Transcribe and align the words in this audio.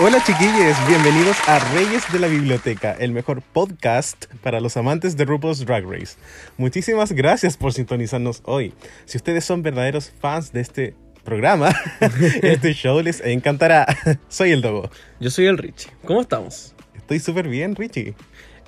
Hola 0.00 0.22
chiquillos, 0.24 0.76
bienvenidos 0.86 1.36
a 1.48 1.58
Reyes 1.74 2.04
de 2.12 2.20
la 2.20 2.28
Biblioteca, 2.28 2.92
el 2.92 3.10
mejor 3.10 3.42
podcast 3.42 4.26
para 4.44 4.60
los 4.60 4.76
amantes 4.76 5.16
de 5.16 5.24
RuPaul's 5.24 5.66
Drag 5.66 5.84
Race. 5.84 6.16
Muchísimas 6.56 7.10
gracias 7.10 7.56
por 7.56 7.72
sintonizarnos 7.72 8.40
hoy. 8.44 8.72
Si 9.06 9.16
ustedes 9.16 9.44
son 9.44 9.64
verdaderos 9.64 10.12
fans 10.20 10.52
de 10.52 10.60
este 10.60 10.94
programa, 11.24 11.74
este 12.42 12.74
show 12.74 13.00
les 13.02 13.20
encantará. 13.20 13.88
Soy 14.28 14.52
el 14.52 14.62
Dogo. 14.62 14.88
Yo 15.18 15.30
soy 15.30 15.46
el 15.46 15.58
Richie. 15.58 15.90
¿Cómo 16.04 16.20
estamos? 16.20 16.76
Estoy 16.94 17.18
súper 17.18 17.48
bien, 17.48 17.74
Richie. 17.74 18.14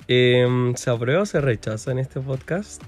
Em, 0.09 0.75
¿Se 0.75 0.89
aprueba 0.89 1.21
o 1.21 1.25
se 1.25 1.39
rechaza 1.39 1.93
en 1.93 1.99
este 1.99 2.19
podcast? 2.19 2.83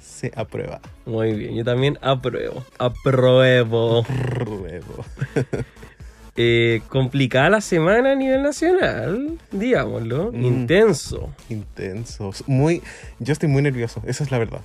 Se 0.00 0.32
aprueba. 0.34 0.80
Muy 1.06 1.32
bien, 1.34 1.54
yo 1.54 1.62
también 1.62 1.96
apruebo. 2.02 2.64
Apruebo. 2.76 4.00
Apruebo. 4.00 5.04
Eh, 6.36 6.82
complicada 6.88 7.48
la 7.48 7.60
semana 7.60 8.12
a 8.12 8.14
nivel 8.16 8.42
nacional, 8.42 9.38
digámoslo. 9.52 10.32
Mm. 10.32 10.44
Intenso. 10.44 11.32
Intenso. 11.48 12.32
Muy, 12.46 12.82
yo 13.20 13.32
estoy 13.32 13.48
muy 13.48 13.62
nervioso, 13.62 14.02
esa 14.06 14.24
es 14.24 14.30
la 14.32 14.38
verdad. 14.38 14.60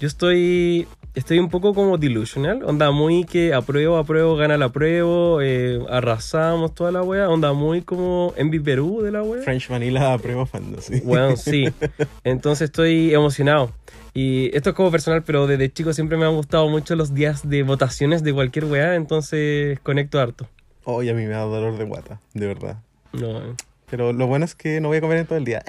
Yo 0.00 0.08
estoy 0.08 0.86
estoy 1.16 1.38
un 1.38 1.48
poco 1.48 1.74
como 1.74 1.98
delusional. 1.98 2.62
Onda 2.62 2.92
muy 2.92 3.24
que 3.24 3.52
apruebo, 3.54 3.96
apruebo, 3.96 4.36
gana 4.36 4.54
el 4.54 4.62
apruebo. 4.62 5.40
eh, 5.42 5.80
arrasamos 5.88 6.74
toda 6.74 6.92
la 6.92 7.02
wea. 7.02 7.28
Onda 7.28 7.52
muy 7.52 7.82
como 7.82 8.32
Envy 8.36 8.60
Perú 8.60 9.00
de 9.02 9.10
la 9.10 9.22
wea. 9.22 9.42
French 9.42 9.68
Vanilla 9.68 10.12
apruebo 10.12 10.46
fantasy. 10.46 11.00
Bueno, 11.00 11.36
sí. 11.36 11.64
Entonces 12.24 12.66
estoy 12.66 13.12
emocionado. 13.12 13.72
Y 14.14 14.54
esto 14.56 14.70
es 14.70 14.76
como 14.76 14.90
personal, 14.90 15.24
pero 15.24 15.46
desde 15.46 15.70
chico 15.70 15.92
siempre 15.92 16.16
me 16.16 16.24
han 16.24 16.34
gustado 16.34 16.68
mucho 16.68 16.96
los 16.96 17.12
días 17.12 17.46
de 17.48 17.62
votaciones 17.62 18.22
de 18.22 18.32
cualquier 18.32 18.64
weá, 18.64 18.94
entonces 18.94 19.78
conecto 19.80 20.18
harto. 20.18 20.48
Hoy 20.88 21.08
a 21.08 21.14
mí 21.14 21.24
me 21.24 21.30
da 21.30 21.40
dolor 21.40 21.76
de 21.76 21.82
guata, 21.82 22.20
de 22.32 22.46
verdad. 22.46 22.76
No, 23.12 23.38
eh. 23.38 23.54
Pero 23.90 24.12
lo 24.12 24.28
bueno 24.28 24.44
es 24.44 24.54
que 24.54 24.80
no 24.80 24.86
voy 24.86 24.98
a 24.98 25.00
comer 25.00 25.18
en 25.18 25.26
todo 25.26 25.36
el 25.36 25.44
día. 25.44 25.64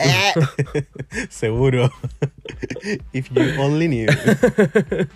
Seguro. 1.30 1.92
If 3.14 3.32
you 3.32 3.42
only 3.60 3.88
knew. 3.88 4.08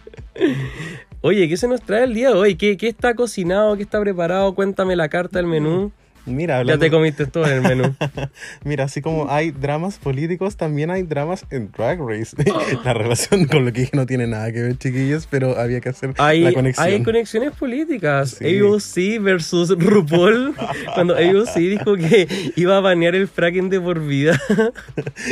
Oye, 1.22 1.48
¿qué 1.48 1.56
se 1.56 1.68
nos 1.68 1.84
trae 1.84 2.06
el 2.06 2.16
día 2.16 2.30
de 2.30 2.36
hoy? 2.36 2.56
¿Qué, 2.56 2.78
qué 2.78 2.88
está 2.88 3.14
cocinado? 3.14 3.78
¿Qué 3.78 3.84
está 3.84 4.02
preparado? 4.02 4.56
Cuéntame 4.56 4.96
la 4.96 5.08
carta 5.08 5.38
del 5.38 5.46
menú. 5.46 5.92
Mira, 6.26 6.64
Ya 6.64 6.78
te 6.78 6.92
comiste 6.92 7.26
todo 7.26 7.46
en 7.48 7.54
el 7.54 7.62
menú. 7.62 7.96
mira, 8.64 8.84
así 8.86 9.02
como 9.02 9.32
hay 9.32 9.52
dramas 9.52 9.98
políticos, 9.98 10.56
también 10.56 10.92
hay 10.92 11.04
dramas 11.04 11.46
en 11.50 11.72
Drag 11.72 12.00
Race. 12.00 12.36
la 12.86 12.94
relación 12.94 13.46
con 13.46 13.66
lo 13.66 13.74
que 13.74 13.82
dije 13.82 13.98
no 13.98 14.06
tiene 14.06 14.28
nada 14.28 14.52
que 14.52 14.62
ver, 14.62 14.78
chiquillos, 14.78 15.28
pero 15.30 15.58
había 15.60 15.82
que 15.82 15.90
hacer 15.90 16.14
Hay, 16.18 16.42
la 16.42 16.54
conexión. 16.54 16.88
hay 16.88 17.04
conexiones 17.04 17.52
políticas. 17.52 18.38
Sí. 18.40 18.60
AOC 18.60 19.22
versus 19.24 19.70
RuPaul. 19.78 20.56
Cuando 20.94 21.16
AOC 21.16 21.56
dijo 21.56 21.96
que 21.96 22.28
iba 22.56 22.78
a 22.78 22.82
banear 22.82 23.16
el 23.16 23.28
fracking 23.28 23.70
de 23.70 23.82
por 23.82 24.00
vida. 24.06 24.40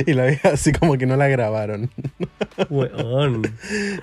y 0.06 0.14
la 0.14 0.26
vieja 0.26 0.50
así 0.50 0.72
como 0.72 0.98
que 0.98 1.06
no 1.06 1.16
la 1.18 1.28
grabaron. 1.28 1.90
Weón. 2.70 3.44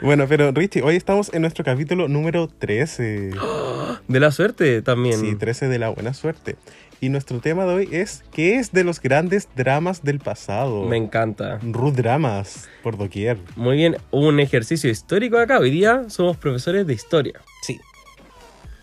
bueno, 0.03 0.27
pero 0.29 0.53
Richie, 0.53 0.83
hoy 0.83 0.97
estamos 0.97 1.33
en 1.35 1.43
nuestro 1.43 1.65
capítulo 1.65 2.09
número 2.09 2.49
13. 2.49 3.31
De 4.09 4.21
la 4.21 4.31
suerte 4.31 4.83
también. 4.83 5.19
Sí, 5.19 5.35
13 5.35 5.67
de 5.69 5.79
la 5.79 5.89
buena 5.89 6.15
suerte. 6.15 6.57
Y 7.01 7.11
nuestro 7.11 7.41
tema 7.41 7.65
de 7.67 7.75
hoy 7.75 7.89
es 7.93 8.25
¿qué 8.33 8.59
es 8.59 8.73
de 8.73 8.83
los 8.85 9.01
grandes 9.01 9.49
dramas 9.55 10.03
del 10.03 10.19
pasado? 10.19 10.85
Me 10.85 10.97
encanta. 10.97 11.59
Rudramas 11.63 12.69
por 12.83 12.97
doquier. 12.97 13.39
Muy 13.55 13.77
bien, 13.77 13.97
un 14.11 14.41
ejercicio 14.41 14.89
histórico 14.91 15.39
acá. 15.39 15.59
Hoy 15.59 15.71
día 15.71 16.05
somos 16.09 16.37
profesores 16.39 16.87
de 16.87 16.95
historia, 16.95 17.41
Sí. 17.63 17.79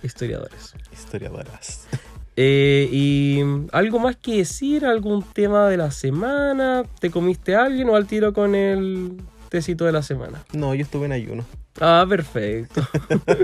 historiadores. 0.03 0.75
Historiadoras. 0.91 1.88
Eh, 2.35 2.88
y 2.91 3.41
algo 3.72 4.00
más 4.00 4.16
que 4.18 4.38
decir, 4.38 4.85
algún 4.85 5.23
tema 5.23 5.68
de 5.69 5.78
la 5.78 5.91
semana. 5.91 6.84
¿Te 7.00 7.09
comiste 7.12 7.56
a 7.56 7.66
alguien 7.66 7.90
o 7.90 7.96
al 7.96 8.07
tiro 8.07 8.34
con 8.34 8.56
el 8.56 9.18
tecito 9.53 9.86
de 9.86 9.91
la 9.91 10.02
semana? 10.02 10.44
No, 10.52 10.74
yo 10.74 10.81
estuve 10.81 11.06
en 11.06 11.12
ayuno. 11.12 11.46
Ah, 11.80 12.03
perfecto. 12.09 12.81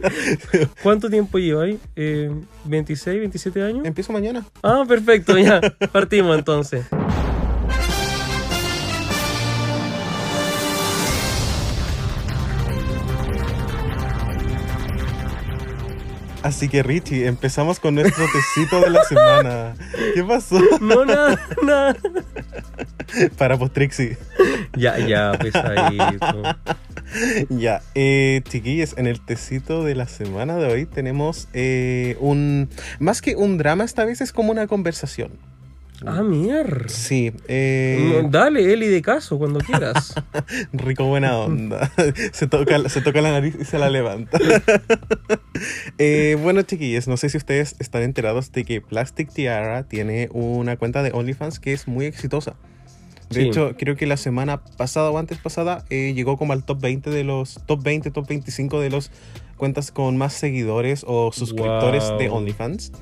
¿Cuánto 0.84 1.08
tiempo 1.08 1.38
lleva 1.38 1.64
ahí? 1.66 1.80
Eh, 1.96 2.32
¿26, 2.68 3.20
27 3.20 3.62
años? 3.62 3.86
Empiezo 3.86 4.12
mañana. 4.12 4.44
Ah, 4.64 4.86
perfecto, 4.88 5.38
ya. 5.38 5.62
Partimos 5.92 6.36
entonces. 6.36 6.88
Así 16.42 16.70
que 16.70 16.84
Richie, 16.84 17.28
empezamos 17.28 17.80
con 17.80 17.96
nuestro 17.96 18.26
tecito 18.32 18.80
de 18.82 18.90
la 18.90 19.04
semana. 19.04 19.74
¿Qué 20.14 20.24
pasó? 20.24 20.60
No, 20.80 21.04
nada, 21.06 21.40
nada. 21.64 21.96
Para 23.38 23.58
Postrixie. 23.58 24.18
Ya, 24.76 24.98
ya, 25.00 25.34
pesadito. 25.38 26.44
Ya, 27.50 27.82
eh, 27.96 28.42
chiquillos, 28.48 28.96
en 28.98 29.08
el 29.08 29.20
tecito 29.20 29.84
de 29.84 29.96
la 29.96 30.08
semana 30.08 30.58
de 30.58 30.72
hoy 30.72 30.86
tenemos 30.86 31.48
eh, 31.54 32.16
un... 32.20 32.70
Más 33.00 33.22
que 33.22 33.36
un 33.36 33.58
drama, 33.58 33.84
esta 33.84 34.06
vez 34.06 34.22
es 34.22 34.32
como 34.32 34.52
una 34.52 34.68
conversación. 34.68 35.32
Ah, 36.06 36.22
mierda. 36.24 36.88
Sí, 36.88 37.32
eh, 37.48 38.24
Dale, 38.30 38.72
Eli 38.74 38.88
de 38.88 39.02
caso, 39.02 39.38
cuando 39.38 39.60
quieras. 39.60 40.16
rico 40.74 41.06
buena 41.06 41.38
onda. 41.38 41.92
se, 42.32 42.48
toca, 42.48 42.88
se 42.88 43.02
toca 43.02 43.22
la 43.22 43.32
nariz 43.32 43.56
y 43.60 43.66
se 43.66 43.78
la 43.80 43.90
levanta. 43.90 44.38
Eh, 45.98 46.38
bueno, 46.42 46.62
chiquillos, 46.62 47.08
no 47.10 47.18
sé 47.18 47.28
si 47.30 47.36
ustedes 47.38 47.76
están 47.80 48.04
enterados 48.04 48.52
de 48.54 48.64
que 48.64 48.80
Plastic 48.80 49.32
Tiara 49.34 49.84
tiene 49.84 50.30
una 50.32 50.78
cuenta 50.78 51.04
de 51.04 51.12
OnlyFans 51.12 51.60
que 51.60 51.74
es 51.74 51.88
muy 51.88 52.06
exitosa. 52.06 52.56
De 53.30 53.42
Sí. 53.42 53.48
hecho, 53.50 53.76
creo 53.78 53.96
que 53.98 54.08
la 54.08 54.16
semana 54.18 54.64
pasada 54.64 55.12
o 55.12 55.18
antes 55.18 55.38
pasada 55.38 55.84
eh, 55.90 56.14
llegó 56.16 56.38
como 56.38 56.54
al 56.54 56.64
top 56.64 56.80
20 56.80 57.10
de 57.10 57.24
los 57.26 57.60
top 57.66 57.84
20, 57.84 58.10
top 58.12 58.28
25 58.28 58.80
de 58.80 58.90
los 58.90 59.12
cuentas 59.58 59.92
con 59.92 60.16
más 60.18 60.32
seguidores 60.34 61.04
o 61.06 61.32
suscriptores 61.34 62.06
de. 62.18 62.30
OnlyFans. 62.30 62.94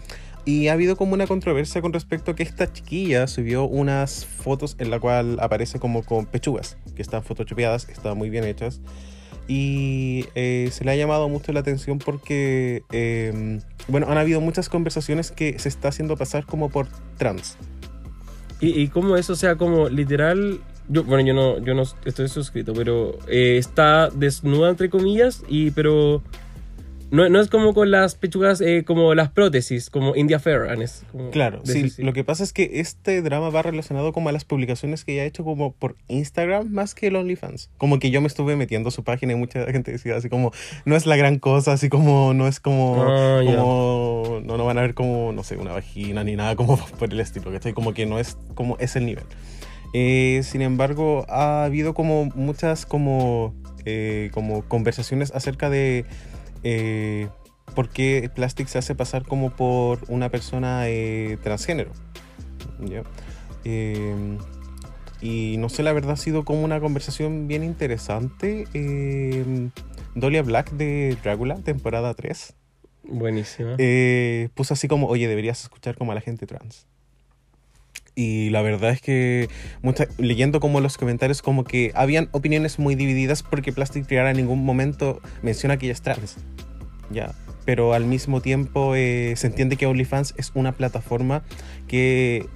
Y 0.48 0.70
ha 0.70 0.74
habido 0.74 0.96
como 0.96 1.14
una 1.14 1.28
controversia 1.28 1.82
con 1.82 1.92
respecto 1.92 2.32
a 2.32 2.36
que 2.36 2.44
esta 2.44 2.72
chiquilla 2.72 3.28
subió 3.28 3.66
unas 3.66 4.26
fotos 4.26 4.78
en 4.80 4.90
la 4.90 4.98
cual 4.98 5.38
aparece 5.42 5.78
como 5.78 6.04
con 6.04 6.26
pechugas, 6.26 6.78
que 6.96 7.02
están 7.02 7.22
photoshopeadas, 7.22 7.90
están 7.90 8.18
muy 8.18 8.30
bien 8.30 8.46
hechas. 8.46 8.80
Y 9.50 10.24
eh, 10.36 10.70
se 10.72 10.86
le 10.86 10.92
ha 10.92 10.96
llamado 10.96 11.28
mucho 11.28 11.52
la 11.52 11.60
atención 11.60 12.00
porque, 12.00 12.84
eh, 12.94 13.60
bueno, 13.90 14.08
han 14.10 14.18
habido 14.18 14.40
muchas 14.40 14.70
conversaciones 14.70 15.32
que 15.32 15.60
se 15.60 15.68
está 15.68 15.90
haciendo 15.90 16.16
pasar 16.16 16.46
como 16.46 16.70
por 16.70 16.88
trans. 17.18 17.58
¿Y, 18.62 18.70
y 18.82 18.88
cómo 18.88 19.18
eso, 19.18 19.34
o 19.34 19.36
sea, 19.36 19.58
como 19.58 19.90
literal... 19.90 20.62
Yo, 20.88 21.04
bueno, 21.04 21.28
yo 21.28 21.34
no, 21.34 21.60
yo 21.60 21.74
no 21.74 21.84
estoy 22.06 22.30
suscrito, 22.30 22.72
pero 22.72 23.20
eh, 23.28 23.58
está 23.58 24.10
desnuda, 24.12 24.70
entre 24.70 24.90
comillas, 24.90 25.44
y 25.50 25.72
pero... 25.72 26.24
No, 27.10 27.30
no 27.30 27.40
es 27.40 27.50
como 27.50 27.74
con 27.74 27.90
las 27.90 28.16
pechugas, 28.16 28.60
eh, 28.60 28.84
como 28.86 29.16
las 29.16 29.30
prótesis, 29.30 29.90
como 29.90 30.16
India 30.16 30.40
Ferran. 30.40 30.82
Es 30.82 31.06
como 31.12 31.32
Claro, 31.32 31.62
sí, 31.64 31.92
lo 32.00 32.12
que 32.12 32.24
pasa 32.26 32.44
es 32.44 32.52
que 32.52 32.82
este 32.82 33.22
drama 33.22 33.50
va 33.50 33.62
relacionado 33.62 34.12
como 34.12 34.28
a 34.30 34.32
las 34.34 34.44
publicaciones 34.44 35.06
que 35.06 35.14
ella 35.14 35.24
ha 35.24 35.26
hecho 35.26 35.46
como 35.46 35.72
por 35.72 35.96
Instagram 36.10 36.70
más 36.70 36.96
que 36.96 37.08
el 37.08 37.16
OnlyFans. 37.16 37.70
Como 37.78 38.00
que 38.00 38.12
yo 38.12 38.20
me 38.20 38.28
estuve 38.28 38.58
metiendo 38.58 38.90
a 38.90 38.92
su 38.92 39.04
página 39.04 39.34
y 39.34 39.36
mucha 39.36 39.66
gente 39.72 39.92
decía 39.92 40.18
así 40.18 40.30
como, 40.30 40.52
no 40.84 40.96
es 40.96 41.06
la 41.06 41.16
gran 41.16 41.40
cosa, 41.40 41.74
así 41.74 41.88
como, 41.88 42.34
no 42.34 42.48
es 42.48 42.60
como, 42.60 43.06
Ah, 43.08 43.42
no, 43.44 44.42
no 44.42 44.66
van 44.66 44.78
a 44.78 44.82
ver 44.82 44.94
como, 44.94 45.32
no 45.32 45.44
sé, 45.44 45.56
una 45.56 45.72
vagina 45.72 46.24
ni 46.26 46.36
nada 46.36 46.56
como 46.56 46.78
por 47.00 47.12
el 47.12 47.20
estilo, 47.22 47.52
¿cachai? 47.52 47.74
Como 47.74 47.94
que 47.94 48.06
no 48.06 48.20
es 48.20 48.38
como 48.54 48.78
es 48.80 48.96
el 48.98 49.06
nivel. 49.06 49.24
Eh, 49.94 50.42
sin 50.44 50.62
embargo, 50.62 51.26
ha 51.30 51.64
habido 51.64 51.94
como 51.94 52.26
muchas 52.36 52.86
como, 52.86 53.56
eh, 53.86 54.30
como 54.34 54.64
conversaciones 54.64 55.32
acerca 55.34 55.70
de 55.70 56.06
eh, 56.70 57.30
por 57.76 57.90
qué 57.90 58.30
Plastic 58.34 58.68
se 58.68 58.78
hace 58.78 58.96
pasar 58.96 59.24
como 59.26 59.52
por 59.56 60.00
una 60.08 60.30
persona 60.30 60.86
transgénero. 61.44 61.92
¿ya? 62.80 63.04
y 65.20 65.58
no 65.58 65.68
sé, 65.68 65.84
la 65.84 65.92
verdad 65.94 66.12
ha 66.12 66.18
sido 66.18 66.46
como 66.46 66.64
una 66.64 66.80
conversación 66.80 67.48
bien 67.48 67.64
interesante. 67.64 68.66
Dolia 70.16 70.42
Black 70.42 70.72
de 70.72 71.18
Dracula, 71.24 71.56
temporada 71.56 72.14
3. 72.14 72.54
Buenísima. 73.04 73.76
puso 74.54 74.74
así 74.74 74.88
como, 74.88 75.08
oye, 75.08 75.28
deberías 75.28 75.62
escuchar 75.62 75.98
como 75.98 76.12
a 76.12 76.16
la 76.16 76.22
gente 76.22 76.46
trans. 76.46 76.88
Y 78.20 78.50
la 78.50 78.64
verdad 78.64 78.90
es 78.90 79.00
que 79.00 79.48
leyendo 80.18 80.60
como 80.60 80.82
los 80.82 80.98
comentarios 80.98 81.44
como 81.44 81.64
que 81.64 81.92
habían 81.94 82.30
opiniones 82.32 82.80
muy 82.80 82.96
divididas 82.96 83.44
porque 83.44 83.72
Plastic 83.72 84.08
Triara 84.08 84.32
en 84.32 84.38
ningún 84.38 84.66
momento 84.66 85.22
menciona 85.44 85.78
que 85.78 85.86
ella 85.86 85.94
es 85.94 86.02
trans. 86.02 86.38
Ya. 87.12 87.36
Pero 87.64 87.94
al 87.94 88.06
mismo 88.06 88.42
tiempo 88.42 88.96
eh, 88.96 89.36
se 89.38 89.46
entiende 89.46 89.78
que 89.78 89.86
OnlyFans 89.86 90.34
es 90.36 90.52
una 90.56 90.72
plataforma 90.72 91.44
que 91.88 92.48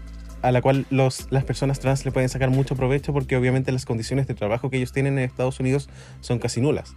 a 0.42 0.52
la 0.52 0.63
cual 0.63 0.88
los, 0.90 1.28
las 1.30 1.44
personas 1.44 1.80
trans 1.80 2.06
le 2.06 2.12
pueden 2.12 2.30
sacar 2.30 2.50
mucho 2.50 2.75
provecho 2.75 3.13
porque 3.13 3.38
obviamente 3.38 3.72
las 3.72 3.86
condiciones 3.86 4.25
de 4.25 4.34
trabajo 4.34 4.72
que 4.72 4.78
ellos 4.78 4.92
tienen 4.92 5.19
en 5.19 5.25
Estados 5.25 5.60
Unidos 5.60 5.90
son 6.22 6.40
casi 6.40 6.60
nulas. 6.60 6.96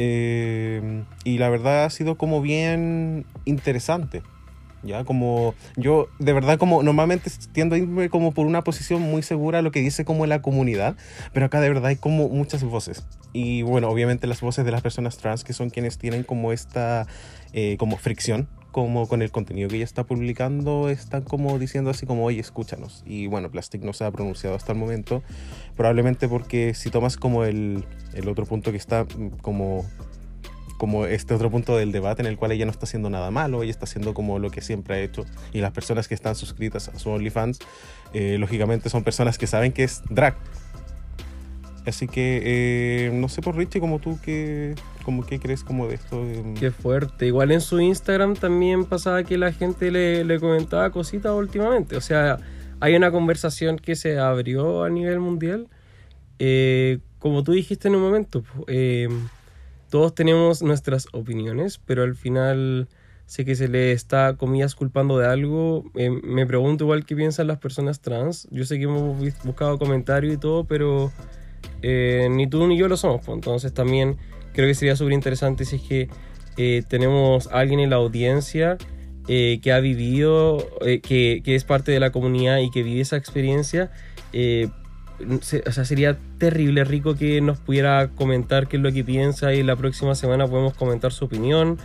Eh, 0.00 1.04
y 1.22 1.38
la 1.38 1.48
verdad 1.48 1.84
ha 1.84 1.90
sido 1.90 2.16
como 2.16 2.42
bien 2.42 3.26
interesante. 3.44 4.22
Ya, 4.82 5.04
como 5.04 5.54
yo 5.76 6.08
de 6.18 6.32
verdad 6.32 6.58
como 6.58 6.82
normalmente 6.82 7.30
tiendo 7.52 7.74
a 7.74 7.78
irme 7.78 8.08
como 8.08 8.32
por 8.32 8.46
una 8.46 8.64
posición 8.64 9.02
muy 9.02 9.22
segura 9.22 9.60
lo 9.60 9.72
que 9.72 9.80
dice 9.80 10.04
como 10.04 10.26
la 10.26 10.40
comunidad, 10.40 10.96
pero 11.32 11.46
acá 11.46 11.60
de 11.60 11.68
verdad 11.68 11.86
hay 11.86 11.96
como 11.96 12.28
muchas 12.28 12.64
voces. 12.64 13.06
Y 13.32 13.62
bueno, 13.62 13.88
obviamente 13.88 14.26
las 14.26 14.40
voces 14.40 14.64
de 14.64 14.72
las 14.72 14.82
personas 14.82 15.18
trans 15.18 15.44
que 15.44 15.52
son 15.52 15.70
quienes 15.70 15.98
tienen 15.98 16.24
como 16.24 16.52
esta 16.52 17.06
eh, 17.52 17.76
como 17.78 17.96
fricción 17.96 18.48
como 18.70 19.08
con 19.08 19.22
el 19.22 19.30
contenido 19.30 19.68
que 19.68 19.76
ella 19.76 19.84
está 19.84 20.04
publicando, 20.04 20.88
están 20.88 21.22
como 21.22 21.58
diciendo 21.58 21.90
así 21.90 22.06
como, 22.06 22.24
oye, 22.24 22.40
escúchanos. 22.40 23.02
Y 23.04 23.26
bueno, 23.26 23.50
Plastic 23.50 23.82
no 23.82 23.92
se 23.92 24.04
ha 24.04 24.10
pronunciado 24.10 24.56
hasta 24.56 24.72
el 24.72 24.78
momento, 24.78 25.22
probablemente 25.76 26.28
porque 26.28 26.74
si 26.74 26.90
tomas 26.90 27.16
como 27.16 27.44
el, 27.44 27.84
el 28.14 28.28
otro 28.28 28.46
punto 28.46 28.70
que 28.70 28.76
está 28.76 29.04
mm, 29.04 29.38
como 29.42 29.84
como 30.80 31.04
este 31.04 31.34
otro 31.34 31.50
punto 31.50 31.76
del 31.76 31.92
debate 31.92 32.22
en 32.22 32.26
el 32.26 32.38
cual 32.38 32.52
ella 32.52 32.64
no 32.64 32.70
está 32.70 32.86
haciendo 32.86 33.10
nada 33.10 33.30
malo, 33.30 33.62
ella 33.62 33.70
está 33.70 33.84
haciendo 33.84 34.14
como 34.14 34.38
lo 34.38 34.50
que 34.50 34.62
siempre 34.62 34.94
ha 34.94 35.00
hecho 35.00 35.26
y 35.52 35.60
las 35.60 35.72
personas 35.72 36.08
que 36.08 36.14
están 36.14 36.34
suscritas 36.34 36.88
a 36.88 36.98
su 36.98 37.10
OnlyFans, 37.10 37.58
eh, 38.14 38.38
lógicamente 38.38 38.88
son 38.88 39.04
personas 39.04 39.36
que 39.36 39.46
saben 39.46 39.72
que 39.72 39.84
es 39.84 40.00
drag. 40.08 40.36
Así 41.84 42.08
que 42.08 42.40
eh, 42.42 43.10
no 43.12 43.28
sé 43.28 43.42
por 43.42 43.58
Richie, 43.58 43.78
como 43.78 43.98
tú, 43.98 44.18
¿qué, 44.22 44.74
como, 45.04 45.26
¿qué 45.26 45.38
crees 45.38 45.64
como 45.64 45.86
de 45.86 45.96
esto? 45.96 46.24
Qué 46.58 46.70
fuerte. 46.70 47.26
Igual 47.26 47.50
en 47.50 47.60
su 47.60 47.78
Instagram 47.78 48.36
también 48.36 48.86
pasaba 48.86 49.22
que 49.22 49.36
la 49.36 49.52
gente 49.52 49.90
le, 49.90 50.24
le 50.24 50.40
comentaba 50.40 50.88
cositas 50.92 51.32
últimamente. 51.34 51.94
O 51.96 52.00
sea, 52.00 52.38
hay 52.80 52.96
una 52.96 53.10
conversación 53.10 53.78
que 53.78 53.96
se 53.96 54.18
abrió 54.18 54.84
a 54.84 54.88
nivel 54.88 55.20
mundial. 55.20 55.68
Eh, 56.38 57.00
como 57.18 57.44
tú 57.44 57.52
dijiste 57.52 57.88
en 57.88 57.96
un 57.96 58.00
momento, 58.02 58.42
eh, 58.66 59.08
todos 59.90 60.14
tenemos 60.14 60.62
nuestras 60.62 61.08
opiniones, 61.12 61.78
pero 61.84 62.04
al 62.04 62.14
final 62.14 62.88
sé 63.26 63.44
que 63.44 63.54
se 63.54 63.68
le 63.68 63.92
está, 63.92 64.36
comillas, 64.36 64.74
culpando 64.74 65.18
de 65.18 65.26
algo. 65.26 65.84
Eh, 65.96 66.10
me 66.10 66.46
pregunto 66.46 66.84
igual 66.84 67.04
qué 67.04 67.14
piensan 67.14 67.48
las 67.48 67.58
personas 67.58 68.00
trans. 68.00 68.48
Yo 68.50 68.64
sé 68.64 68.78
que 68.78 68.84
hemos 68.84 69.18
buscado 69.44 69.78
comentarios 69.78 70.34
y 70.34 70.36
todo, 70.36 70.64
pero 70.64 71.12
eh, 71.82 72.28
ni 72.30 72.46
tú 72.46 72.66
ni 72.66 72.78
yo 72.78 72.88
lo 72.88 72.96
somos. 72.96 73.24
Pues. 73.24 73.34
Entonces 73.34 73.74
también 73.74 74.16
creo 74.52 74.68
que 74.68 74.74
sería 74.74 74.96
súper 74.96 75.12
interesante 75.12 75.64
si 75.64 75.76
es 75.76 75.82
que 75.82 76.08
eh, 76.56 76.82
tenemos 76.88 77.48
a 77.48 77.58
alguien 77.58 77.80
en 77.80 77.90
la 77.90 77.96
audiencia 77.96 78.78
que 79.26 79.72
ha 79.72 79.78
vivido, 79.78 80.66
que, 80.80 81.40
que, 81.44 81.54
es 81.54 81.62
parte 81.62 81.92
de 81.92 82.00
la 82.00 82.10
comunidad 82.10 82.58
y 82.58 82.70
que 82.72 82.82
vive 82.82 83.00
esa 83.00 83.16
experiencia 83.16 83.92
o 85.28 85.72
sea, 85.72 85.84
sería 85.84 86.18
terrible, 86.38 86.84
rico 86.84 87.14
que 87.14 87.40
nos 87.40 87.58
pudiera 87.58 88.08
comentar 88.08 88.68
qué 88.68 88.76
es 88.76 88.82
lo 88.82 88.92
que 88.92 89.04
piensa 89.04 89.52
y 89.54 89.62
la 89.62 89.76
próxima 89.76 90.14
semana 90.14 90.46
podemos 90.46 90.74
comentar 90.74 91.12
su 91.12 91.26
opinión 91.26 91.78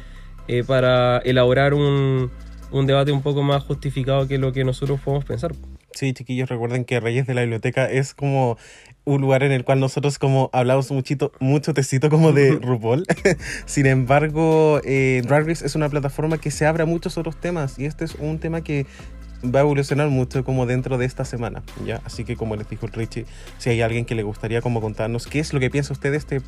eh, 0.47 0.63
para 0.63 1.17
elaborar 1.19 1.73
un, 1.73 2.31
un, 2.71 2.87
debate 2.87 3.11
un 3.11 3.21
poco 3.21 3.43
más 3.43 3.63
justificado 3.63 4.27
que 4.27 4.37
lo 4.37 4.53
que 4.53 4.63
nosotros 4.63 4.99
podemos 5.01 5.25
pensar. 5.25 5.53
Sí, 5.91 6.13
chiquillos, 6.13 6.49
recuerden 6.49 6.83
que 6.83 6.99
Reyes 6.99 7.25
de 7.25 7.33
la 7.33 7.41
Biblioteca 7.41 7.89
es 7.89 8.13
como 8.13 8.57
un 9.05 9.21
lugar 9.21 9.43
en 9.43 9.51
el 9.51 9.63
cual 9.63 9.79
nosotros 9.79 10.19
como 10.19 10.49
hablamos 10.51 10.91
muchito, 10.91 11.31
mucho 11.39 11.73
tecito 11.73 12.09
como 12.09 12.33
de 12.33 12.51
RuPaul. 12.61 13.05
Sin 13.65 13.85
embargo, 13.85 14.81
eh, 14.83 15.21
Drag 15.25 15.47
Race 15.47 15.65
es 15.65 15.75
una 15.75 15.87
plataforma 15.89 16.37
que 16.37 16.51
se 16.51 16.65
abre 16.65 16.83
a 16.83 16.85
muchos 16.85 17.17
otros 17.17 17.39
temas 17.39 17.79
y 17.79 17.85
este 17.85 18.03
es 18.03 18.15
un 18.15 18.39
tema 18.39 18.61
que 18.61 18.85
va 19.53 19.59
a 19.59 19.61
evolucionar 19.63 20.09
mucho 20.09 20.43
como 20.43 20.65
dentro 20.65 20.97
de 20.97 21.05
esta 21.05 21.25
semana, 21.25 21.63
¿ya? 21.85 22.01
Así 22.05 22.23
que 22.23 22.35
como 22.35 22.55
les 22.55 22.69
dijo 22.69 22.87
Richie, 22.87 23.25
si 23.57 23.69
hay 23.69 23.81
alguien 23.81 24.05
que 24.05 24.15
le 24.15 24.23
gustaría 24.23 24.61
como 24.61 24.81
contarnos 24.81 25.27
qué 25.27 25.39
es 25.39 25.53
lo 25.53 25.59
que 25.59 25.69
piensa 25.69 25.93
usted 25.93 26.11
de 26.11 26.17
este 26.17 26.41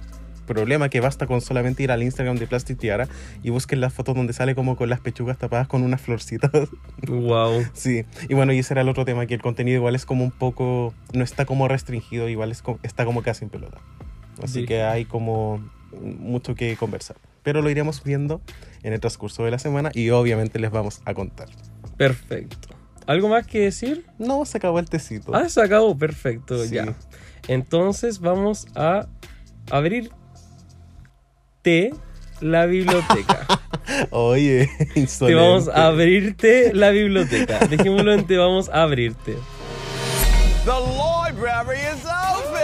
problema 0.47 0.89
que 0.89 1.01
basta 1.01 1.27
con 1.27 1.41
solamente 1.41 1.83
ir 1.83 1.91
al 1.91 2.01
Instagram 2.01 2.37
de 2.37 2.47
Plastic 2.47 2.79
Tiara 2.79 3.07
y 3.43 3.51
busquen 3.51 3.81
las 3.81 3.93
fotos 3.93 4.15
donde 4.15 4.33
sale 4.33 4.55
como 4.55 4.75
con 4.75 4.89
las 4.89 4.99
pechugas 5.01 5.37
tapadas 5.37 5.67
con 5.67 5.83
unas 5.83 6.01
florcitas. 6.01 6.51
Wow. 7.07 7.65
Sí, 7.73 8.05
y 8.27 8.33
bueno, 8.33 8.53
y 8.53 8.59
ese 8.59 8.73
era 8.73 8.81
el 8.81 8.89
otro 8.89 9.05
tema, 9.05 9.27
que 9.27 9.35
el 9.35 9.41
contenido 9.41 9.77
igual 9.77 9.95
es 9.95 10.05
como 10.05 10.23
un 10.23 10.31
poco, 10.31 10.93
no 11.13 11.23
está 11.23 11.45
como 11.45 11.67
restringido, 11.67 12.27
igual 12.27 12.51
es, 12.51 12.63
está 12.81 13.05
como 13.05 13.21
casi 13.21 13.45
en 13.45 13.49
pelota. 13.49 13.77
Así 14.41 14.65
que 14.65 14.83
hay 14.83 15.05
como 15.05 15.61
mucho 16.01 16.55
que 16.55 16.75
conversar. 16.75 17.17
Pero 17.43 17.61
lo 17.61 17.69
iremos 17.69 18.03
viendo 18.03 18.41
en 18.83 18.93
el 18.93 18.99
transcurso 18.99 19.43
de 19.43 19.51
la 19.51 19.59
semana 19.59 19.91
y 19.93 20.09
obviamente 20.09 20.59
les 20.59 20.71
vamos 20.71 21.01
a 21.05 21.13
contar. 21.13 21.49
Perfecto. 21.97 22.76
¿Algo 23.07 23.29
más 23.29 23.47
que 23.47 23.61
decir? 23.61 24.05
No, 24.19 24.43
se 24.43 24.57
acabó 24.57 24.79
el 24.79 24.89
tecito. 24.89 25.33
Ah, 25.33 25.47
se 25.47 25.61
acabó, 25.61 25.97
perfecto, 25.97 26.65
ya. 26.65 26.93
Entonces 27.47 28.19
vamos 28.19 28.67
a 28.75 29.07
abrir 29.71 30.11
te 31.61 31.93
la 32.41 32.65
biblioteca. 32.65 33.47
Oye, 34.11 34.69
insolente. 34.95 35.39
Te 35.39 35.47
vamos 35.47 35.69
a 35.69 35.87
abrirte 35.87 36.73
la 36.73 36.89
biblioteca. 36.89 37.59
Dejémoslo 37.67 38.11
en 38.13 38.27
te 38.27 38.35
vamos 38.35 38.67
a 38.67 38.83
abrirte. 38.83 39.37
The 40.65 40.71
library 41.31 41.79
is 41.79 42.03
open. 42.03 42.57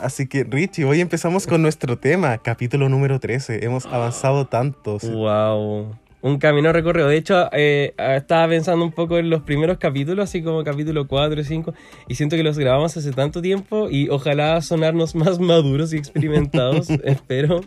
Así 0.00 0.26
que, 0.26 0.42
Richie, 0.42 0.84
hoy 0.84 1.00
empezamos 1.00 1.46
con 1.46 1.62
nuestro 1.62 1.96
tema, 1.96 2.38
capítulo 2.38 2.88
número 2.88 3.20
13. 3.20 3.64
Hemos 3.64 3.86
avanzado 3.92 4.48
tantos. 4.48 5.08
Wow 5.08 5.94
un 6.22 6.38
camino 6.38 6.72
recorrido. 6.72 7.08
De 7.08 7.16
hecho, 7.16 7.48
eh, 7.52 7.94
estaba 7.98 8.48
pensando 8.48 8.84
un 8.84 8.92
poco 8.92 9.18
en 9.18 9.30
los 9.30 9.42
primeros 9.42 9.78
capítulos, 9.78 10.24
así 10.24 10.42
como 10.42 10.62
capítulo 10.64 11.06
4 11.06 11.40
y 11.40 11.44
5, 11.44 11.74
y 12.08 12.14
siento 12.14 12.36
que 12.36 12.42
los 12.42 12.58
grabamos 12.58 12.96
hace 12.96 13.12
tanto 13.12 13.42
tiempo 13.42 13.88
y 13.90 14.08
ojalá 14.08 14.60
sonarnos 14.60 15.14
más 15.14 15.38
maduros 15.38 15.92
y 15.92 15.96
experimentados, 15.96 16.90
espero. 17.04 17.60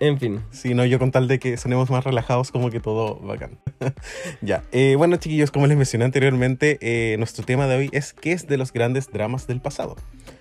En 0.00 0.18
fin. 0.18 0.40
Sí, 0.50 0.74
no, 0.74 0.86
yo 0.86 0.98
con 0.98 1.10
tal 1.12 1.28
de 1.28 1.38
que 1.38 1.58
sonemos 1.58 1.90
más 1.90 2.04
relajados, 2.04 2.50
como 2.50 2.70
que 2.70 2.80
todo 2.80 3.16
bacán. 3.16 3.58
ya. 4.40 4.62
Eh, 4.72 4.94
bueno, 4.96 5.16
chiquillos, 5.16 5.50
como 5.50 5.66
les 5.66 5.76
mencioné 5.76 6.06
anteriormente, 6.06 6.78
eh, 6.80 7.16
nuestro 7.18 7.44
tema 7.44 7.66
de 7.66 7.76
hoy 7.76 7.90
es 7.92 8.14
¿qué 8.14 8.32
es 8.32 8.48
de 8.48 8.56
los 8.56 8.72
grandes 8.72 9.12
dramas 9.12 9.46
del 9.46 9.60
pasado? 9.60 9.96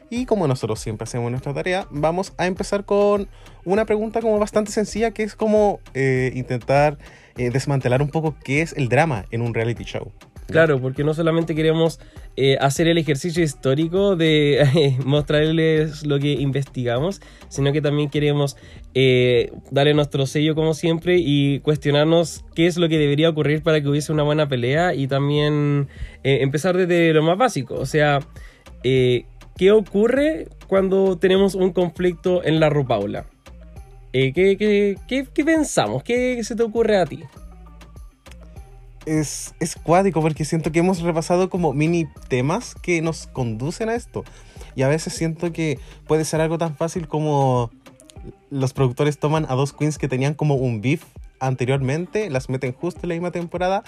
Y 0.10 0.26
como 0.26 0.48
nosotros 0.48 0.80
siempre 0.80 1.04
hacemos 1.04 1.30
nuestra 1.30 1.54
tarea, 1.54 1.88
vamos 1.92 2.34
a 2.38 2.48
empezar 2.48 2.84
con 2.84 3.28
una 3.64 3.86
pregunta 3.86 4.22
como 4.22 4.40
bastante 4.40 4.72
sencilla, 4.72 5.12
que 5.12 5.24
es 5.24 5.36
como 5.36 5.80
eh, 5.94 6.32
intentar 6.34 6.98
eh, 7.38 7.52
desmantelar 7.52 8.02
un 8.02 8.10
poco 8.10 8.36
qué 8.44 8.62
es 8.62 8.74
el 8.74 8.90
drama 8.90 9.26
en 9.30 9.42
un 9.42 9.54
reality 9.54 9.84
show. 9.84 10.12
Claro, 10.48 10.82
porque 10.82 11.04
no 11.04 11.14
solamente 11.14 11.54
queremos 11.54 12.00
eh, 12.36 12.58
hacer 12.60 12.88
el 12.88 12.98
ejercicio 12.98 13.44
histórico 13.44 14.16
de 14.16 14.98
mostrarles 15.06 16.04
lo 16.08 16.18
que 16.18 16.32
investigamos, 16.32 17.22
sino 17.50 17.72
que 17.72 17.84
también 17.84 18.10
queremos 18.10 18.58
darle 19.70 19.94
nuestro 19.94 20.26
sello 20.26 20.56
como 20.56 20.74
siempre 20.74 21.18
y 21.20 21.60
cuestionarnos 21.60 22.44
qué 22.56 22.66
es 22.66 22.78
lo 22.78 22.90
que 22.90 22.98
debería 22.98 23.30
ocurrir 23.30 23.62
para 23.62 23.80
que 23.80 23.88
hubiese 23.88 24.12
una 24.12 24.24
buena 24.24 24.50
pelea 24.50 24.96
y 24.96 25.08
también 25.08 25.88
empezar 26.24 26.76
desde 26.76 27.14
lo 27.14 27.22
más 27.22 27.38
básico, 27.38 27.76
o 27.76 27.86
sea, 27.86 28.20
¿Qué 29.60 29.74
ocurre 29.74 30.48
cuando 30.68 31.18
tenemos 31.18 31.54
un 31.54 31.74
conflicto 31.74 32.42
en 32.46 32.62
la 32.62 32.70
Rupaula? 32.70 33.26
Eh, 34.14 34.32
¿qué, 34.32 34.96
qué, 35.06 35.44
pensamos? 35.44 36.02
¿Qué 36.02 36.42
se 36.46 36.56
te 36.56 36.64
ocurre 36.64 36.98
a 36.98 37.06
ti? 37.06 37.26
Es, 39.06 39.54
es 39.60 39.76
cuático 39.76 40.22
porque 40.22 40.46
siento 40.46 40.72
que 40.72 40.80
hemos 40.80 41.02
repasado 41.02 41.50
como 41.50 41.74
mini 41.74 42.08
temas 42.30 42.74
que 42.74 43.02
nos 43.02 43.28
conducen 43.28 43.90
a 43.90 43.96
esto. 43.96 44.24
Y 44.78 44.84
a 44.84 44.88
veces 44.88 45.12
siento 45.12 45.52
que 45.52 45.78
puede 46.08 46.24
ser 46.24 46.40
algo 46.40 46.58
tan 46.58 46.78
fácil 46.78 47.10
como 47.10 47.70
los 48.50 48.72
productores 48.72 49.20
toman 49.20 49.46
a 49.50 49.56
dos 49.56 49.74
queens 49.74 49.98
que 49.98 50.08
tenían 50.08 50.36
como 50.36 50.56
un 50.56 50.80
beef 50.80 51.04
anteriormente, 51.42 52.30
las 52.30 52.48
meten 52.48 52.72
justo 52.72 53.02
en 53.04 53.10
la 53.10 53.16
misma 53.16 53.32
temporada 53.32 53.84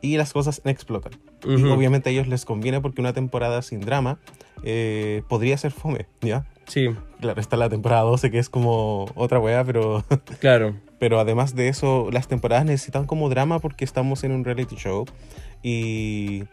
y 0.00 0.16
las 0.16 0.32
cosas 0.32 0.60
explotan. 0.64 1.12
Y 1.44 1.64
obviamente 1.64 2.10
a 2.10 2.12
ellos 2.12 2.28
les 2.28 2.44
conviene 2.44 2.80
porque 2.80 3.00
una 3.00 3.12
temporada 3.12 3.62
sin 3.62 3.80
drama 3.80 4.18
eh, 4.62 5.22
podría 5.28 5.56
ser 5.56 5.72
fome, 5.72 6.06
¿ya? 6.20 6.46
Sí, 6.66 6.88
Claro, 7.20 7.40
está 7.40 7.56
la 7.56 7.68
temporada 7.68 8.02
12 8.02 8.30
que 8.30 8.38
es 8.38 8.48
como 8.48 9.06
otra 9.14 9.38
weá, 9.38 9.62
pero, 9.64 10.04
claro. 10.40 10.76
pero 10.98 11.20
además 11.20 11.54
de 11.54 11.68
eso, 11.68 12.08
las 12.10 12.28
temporadas 12.28 12.64
necesitan 12.64 13.06
como 13.06 13.28
drama 13.28 13.58
porque 13.58 13.84
estamos 13.84 14.24
en 14.24 14.32
un 14.32 14.44
reality 14.44 14.76
show 14.76 15.04
y 15.62 16.44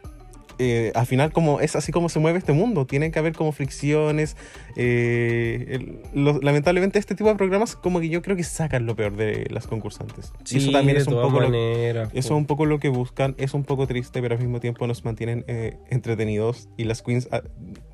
eh, 0.60 0.92
al 0.96 1.06
final 1.06 1.32
como 1.32 1.60
es 1.62 1.76
así 1.76 1.92
como 1.92 2.10
se 2.10 2.20
mueve 2.20 2.40
este 2.40 2.54
mundo, 2.54 2.86
tienen 2.86 3.12
que 3.12 3.20
haber 3.20 3.34
como 3.34 3.52
fricciones. 3.52 4.36
eh, 4.80 5.66
el- 5.70 6.00
lo- 6.14 6.40
lamentablemente 6.42 7.00
este 7.00 7.16
tipo 7.16 7.30
de 7.30 7.36
programas 7.36 7.76
como 7.76 8.00
que 8.00 8.10
yo 8.10 8.22
creo 8.22 8.36
que 8.38 8.44
sacan 8.44 8.86
lo 8.86 8.96
peor 8.96 9.16
de 9.16 9.48
las 9.50 9.66
concursantes. 9.68 10.32
y 10.50 10.58
eso 10.58 10.72
también 10.72 10.98
es 10.98 11.08
un 11.08 11.16
poco 11.16 11.40
lo, 11.42 11.48
eso 11.54 12.10
es 12.14 12.30
un 12.30 12.46
poco 12.46 12.66
lo 12.66 12.80
que 12.80 12.90
buscan, 12.90 13.36
es 13.38 13.54
un 13.54 13.64
poco 13.64 13.88
triste, 13.88 14.22
pero 14.22 14.36
al 14.36 14.42
mismo 14.42 14.60
tiempo 14.60 14.86
nos 14.88 15.04
mantienen 15.04 15.44
eh, 15.48 15.78
entretenidos. 15.90 16.70
Y 16.78 16.84
las 16.86 17.02
queens, 17.02 17.28
ah, 17.32 17.42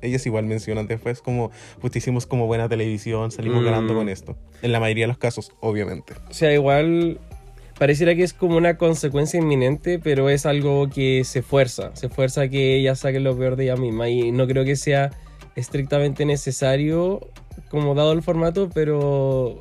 ellas 0.02 0.24
igual 0.26 0.44
mencionan 0.46 0.86
después 0.86 1.20
como, 1.22 1.50
pues 1.80 1.94
hicimos 1.96 2.26
como 2.26 2.46
buena 2.46 2.68
televisión, 2.68 3.30
salimos 3.30 3.62
Mm. 3.62 3.64
ganando 3.64 3.94
con 3.94 4.08
esto. 4.08 4.36
En 4.62 4.72
la 4.72 4.80
mayoría 4.80 5.04
de 5.04 5.08
los 5.08 5.18
casos, 5.18 5.52
obviamente. 5.60 6.12
O 6.28 6.34
sea, 6.34 6.52
igual 6.52 7.18
pareciera 7.78 8.14
que 8.14 8.22
es 8.22 8.32
como 8.32 8.56
una 8.56 8.76
consecuencia 8.76 9.40
inminente, 9.40 9.98
pero 9.98 10.30
es 10.30 10.46
algo 10.46 10.88
que 10.88 11.24
se 11.24 11.42
fuerza. 11.42 11.94
Se 11.94 12.08
fuerza 12.08 12.42
a 12.42 12.48
que 12.48 12.76
ella 12.76 12.94
saque 12.94 13.20
lo 13.20 13.36
peor 13.36 13.56
de 13.56 13.64
ella 13.64 13.76
misma. 13.76 14.08
Y 14.08 14.32
no 14.32 14.46
creo 14.46 14.64
que 14.64 14.76
sea 14.76 15.10
estrictamente 15.56 16.24
necesario, 16.24 17.28
como 17.70 17.94
dado 17.94 18.12
el 18.12 18.22
formato, 18.22 18.68
pero 18.72 19.60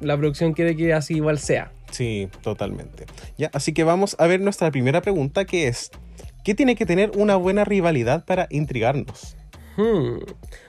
la 0.00 0.16
producción 0.16 0.52
quiere 0.52 0.76
que 0.76 0.92
así 0.92 1.14
igual 1.14 1.38
sea. 1.38 1.72
Sí, 1.90 2.28
totalmente. 2.42 3.06
Ya, 3.38 3.50
así 3.52 3.72
que 3.72 3.84
vamos 3.84 4.16
a 4.18 4.26
ver 4.26 4.40
nuestra 4.40 4.70
primera 4.70 5.00
pregunta, 5.00 5.44
que 5.44 5.68
es, 5.68 5.90
¿qué 6.44 6.54
tiene 6.54 6.74
que 6.74 6.86
tener 6.86 7.12
una 7.16 7.36
buena 7.36 7.64
rivalidad 7.64 8.24
para 8.24 8.46
intrigarnos? 8.50 9.36
Hmm. 9.76 10.18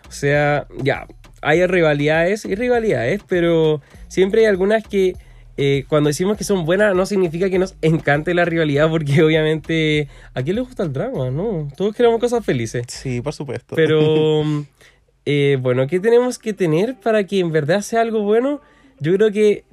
O 0.07 0.11
sea, 0.11 0.67
ya, 0.81 1.07
hay 1.41 1.65
rivalidades 1.65 2.45
y 2.45 2.55
rivalidades, 2.55 3.21
pero 3.27 3.81
siempre 4.07 4.41
hay 4.41 4.47
algunas 4.47 4.83
que 4.83 5.15
eh, 5.57 5.85
cuando 5.87 6.09
decimos 6.09 6.37
que 6.37 6.43
son 6.43 6.65
buenas 6.65 6.95
no 6.95 7.07
significa 7.07 7.49
que 7.49 7.57
nos 7.57 7.75
encante 7.81 8.35
la 8.35 8.45
rivalidad, 8.45 8.89
porque 8.89 9.21
obviamente 9.23 10.07
a 10.33 10.43
quién 10.43 10.55
le 10.55 10.61
gusta 10.61 10.83
el 10.83 10.93
drama, 10.93 11.31
¿no? 11.31 11.67
Todos 11.75 11.95
queremos 11.95 12.19
cosas 12.19 12.45
felices. 12.45 12.85
Sí, 12.87 13.21
por 13.21 13.33
supuesto. 13.33 13.75
Pero, 13.75 14.43
eh, 15.25 15.57
bueno, 15.59 15.87
¿qué 15.87 15.99
tenemos 15.99 16.37
que 16.37 16.53
tener 16.53 16.95
para 16.99 17.25
que 17.25 17.39
en 17.39 17.51
verdad 17.51 17.81
sea 17.81 18.01
algo 18.01 18.21
bueno? 18.21 18.61
Yo 18.99 19.13
creo 19.13 19.31
que 19.31 19.65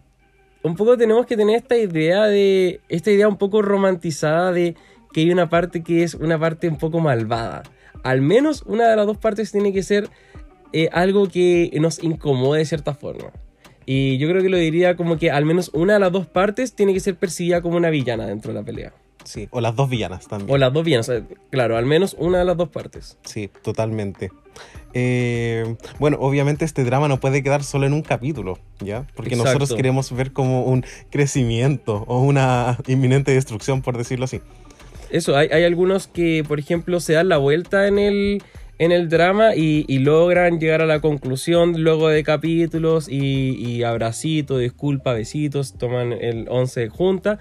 un 0.62 0.74
poco 0.74 0.96
tenemos 0.96 1.26
que 1.26 1.36
tener 1.36 1.56
esta 1.56 1.76
idea 1.76 2.24
de, 2.24 2.80
esta 2.88 3.10
idea 3.10 3.28
un 3.28 3.36
poco 3.36 3.60
romantizada 3.60 4.50
de 4.52 4.74
que 5.12 5.20
hay 5.20 5.30
una 5.30 5.50
parte 5.50 5.82
que 5.82 6.02
es 6.02 6.14
una 6.14 6.38
parte 6.38 6.66
un 6.66 6.78
poco 6.78 7.00
malvada. 7.00 7.62
Al 8.02 8.22
menos 8.22 8.62
una 8.62 8.88
de 8.88 8.96
las 8.96 9.06
dos 9.06 9.18
partes 9.18 9.52
tiene 9.52 9.72
que 9.72 9.82
ser 9.82 10.08
eh, 10.72 10.88
algo 10.92 11.28
que 11.28 11.70
nos 11.78 12.02
incomode 12.02 12.60
de 12.60 12.64
cierta 12.64 12.94
forma. 12.94 13.30
Y 13.86 14.18
yo 14.18 14.28
creo 14.28 14.42
que 14.42 14.48
lo 14.48 14.56
diría 14.56 14.96
como 14.96 15.18
que 15.18 15.30
al 15.30 15.44
menos 15.44 15.70
una 15.74 15.94
de 15.94 16.00
las 16.00 16.12
dos 16.12 16.26
partes 16.26 16.74
tiene 16.74 16.94
que 16.94 17.00
ser 17.00 17.16
percibida 17.16 17.60
como 17.62 17.76
una 17.76 17.90
villana 17.90 18.26
dentro 18.26 18.52
de 18.52 18.58
la 18.58 18.64
pelea. 18.64 18.92
Sí, 19.24 19.48
o 19.50 19.60
las 19.60 19.74
dos 19.74 19.88
villanas 19.88 20.28
también. 20.28 20.50
O 20.50 20.58
las 20.58 20.72
dos 20.72 20.84
villanas, 20.84 21.10
claro, 21.50 21.76
al 21.76 21.86
menos 21.86 22.14
una 22.18 22.38
de 22.38 22.44
las 22.44 22.56
dos 22.56 22.68
partes. 22.68 23.18
Sí, 23.24 23.50
totalmente. 23.62 24.30
Eh, 24.92 25.76
bueno, 25.98 26.18
obviamente 26.20 26.64
este 26.64 26.84
drama 26.84 27.08
no 27.08 27.18
puede 27.18 27.42
quedar 27.42 27.64
solo 27.64 27.86
en 27.86 27.94
un 27.94 28.02
capítulo, 28.02 28.58
¿ya? 28.80 29.06
Porque 29.16 29.34
Exacto. 29.34 29.58
nosotros 29.58 29.76
queremos 29.76 30.12
ver 30.12 30.32
como 30.32 30.64
un 30.64 30.84
crecimiento 31.10 32.04
o 32.06 32.20
una 32.20 32.78
inminente 32.86 33.32
destrucción, 33.32 33.82
por 33.82 33.96
decirlo 33.96 34.26
así. 34.26 34.40
Eso, 35.10 35.36
hay, 35.36 35.48
hay 35.48 35.64
algunos 35.64 36.06
que, 36.06 36.44
por 36.46 36.58
ejemplo, 36.58 37.00
se 37.00 37.14
dan 37.14 37.28
la 37.28 37.38
vuelta 37.38 37.88
en 37.88 37.98
el, 37.98 38.42
en 38.78 38.92
el 38.92 39.08
drama 39.08 39.54
y, 39.54 39.84
logran 39.98 40.58
llegar 40.58 40.82
a 40.82 40.86
la 40.86 41.00
conclusión 41.00 41.82
luego 41.82 42.08
de 42.08 42.22
capítulos 42.22 43.08
y, 43.08 43.56
y 43.56 43.82
abracito, 43.82 44.58
disculpa, 44.58 45.12
besitos, 45.12 45.78
toman 45.78 46.12
el 46.12 46.46
11 46.48 46.88
junta. 46.88 47.38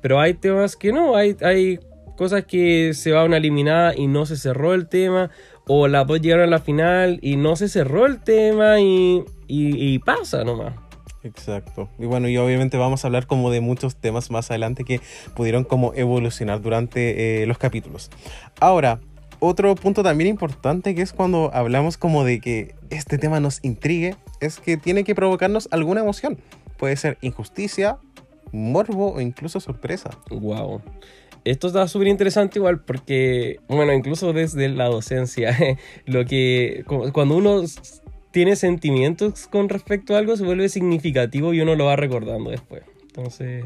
Pero 0.00 0.20
hay 0.20 0.34
temas 0.34 0.76
que 0.76 0.92
no, 0.92 1.16
hay, 1.16 1.78
cosas 2.16 2.44
que 2.44 2.94
se 2.94 3.12
va 3.12 3.24
una 3.24 3.36
eliminada 3.36 3.94
y 3.94 4.06
no 4.06 4.26
se 4.26 4.36
cerró 4.36 4.74
el 4.74 4.88
tema. 4.88 5.30
O 5.66 5.88
las 5.88 6.06
dos 6.06 6.20
llegaron 6.20 6.44
a 6.44 6.50
la 6.50 6.60
final 6.60 7.18
y 7.22 7.36
no 7.36 7.56
se 7.56 7.68
cerró 7.68 8.06
el 8.06 8.22
tema 8.22 8.76
y 8.78 9.98
pasa 10.04 10.44
nomás. 10.44 10.74
Exacto. 11.26 11.88
Y 11.98 12.06
bueno, 12.06 12.28
y 12.28 12.36
obviamente 12.36 12.76
vamos 12.76 13.04
a 13.04 13.08
hablar 13.08 13.26
como 13.26 13.50
de 13.50 13.60
muchos 13.60 13.96
temas 13.96 14.30
más 14.30 14.50
adelante 14.50 14.84
que 14.84 15.00
pudieron 15.34 15.64
como 15.64 15.92
evolucionar 15.94 16.62
durante 16.62 17.42
eh, 17.42 17.46
los 17.46 17.58
capítulos. 17.58 18.10
Ahora, 18.60 19.00
otro 19.46 19.74
punto 19.74 20.02
también 20.02 20.28
importante 20.28 20.94
que 20.94 21.02
es 21.02 21.12
cuando 21.12 21.50
hablamos 21.54 21.96
como 21.96 22.24
de 22.24 22.40
que 22.40 22.74
este 22.90 23.18
tema 23.18 23.40
nos 23.40 23.60
intrigue, 23.64 24.14
es 24.40 24.58
que 24.60 24.76
tiene 24.76 25.04
que 25.04 25.14
provocarnos 25.14 25.68
alguna 25.70 26.00
emoción. 26.00 26.38
Puede 26.76 26.96
ser 26.96 27.18
injusticia, 27.20 27.98
morbo 28.52 29.12
o 29.14 29.20
incluso 29.20 29.60
sorpresa. 29.60 30.10
Wow. 30.30 30.82
Esto 31.44 31.68
está 31.68 31.86
súper 31.88 32.08
interesante 32.08 32.58
igual 32.58 32.80
porque, 32.80 33.60
bueno, 33.68 33.92
incluso 33.92 34.32
desde 34.32 34.68
la 34.68 34.86
docencia, 34.86 35.56
lo 36.06 36.24
que 36.24 36.82
cu- 36.86 37.12
cuando 37.12 37.36
uno 37.36 37.62
tiene 38.32 38.56
sentimientos 38.56 39.46
con 39.46 39.68
respecto 39.68 40.14
a 40.14 40.18
algo 40.18 40.36
se 40.36 40.44
vuelve 40.44 40.68
significativo 40.68 41.54
y 41.54 41.60
uno 41.60 41.74
lo 41.76 41.86
va 41.86 41.96
recordando 41.96 42.50
después. 42.50 42.82
Entonces, 43.02 43.64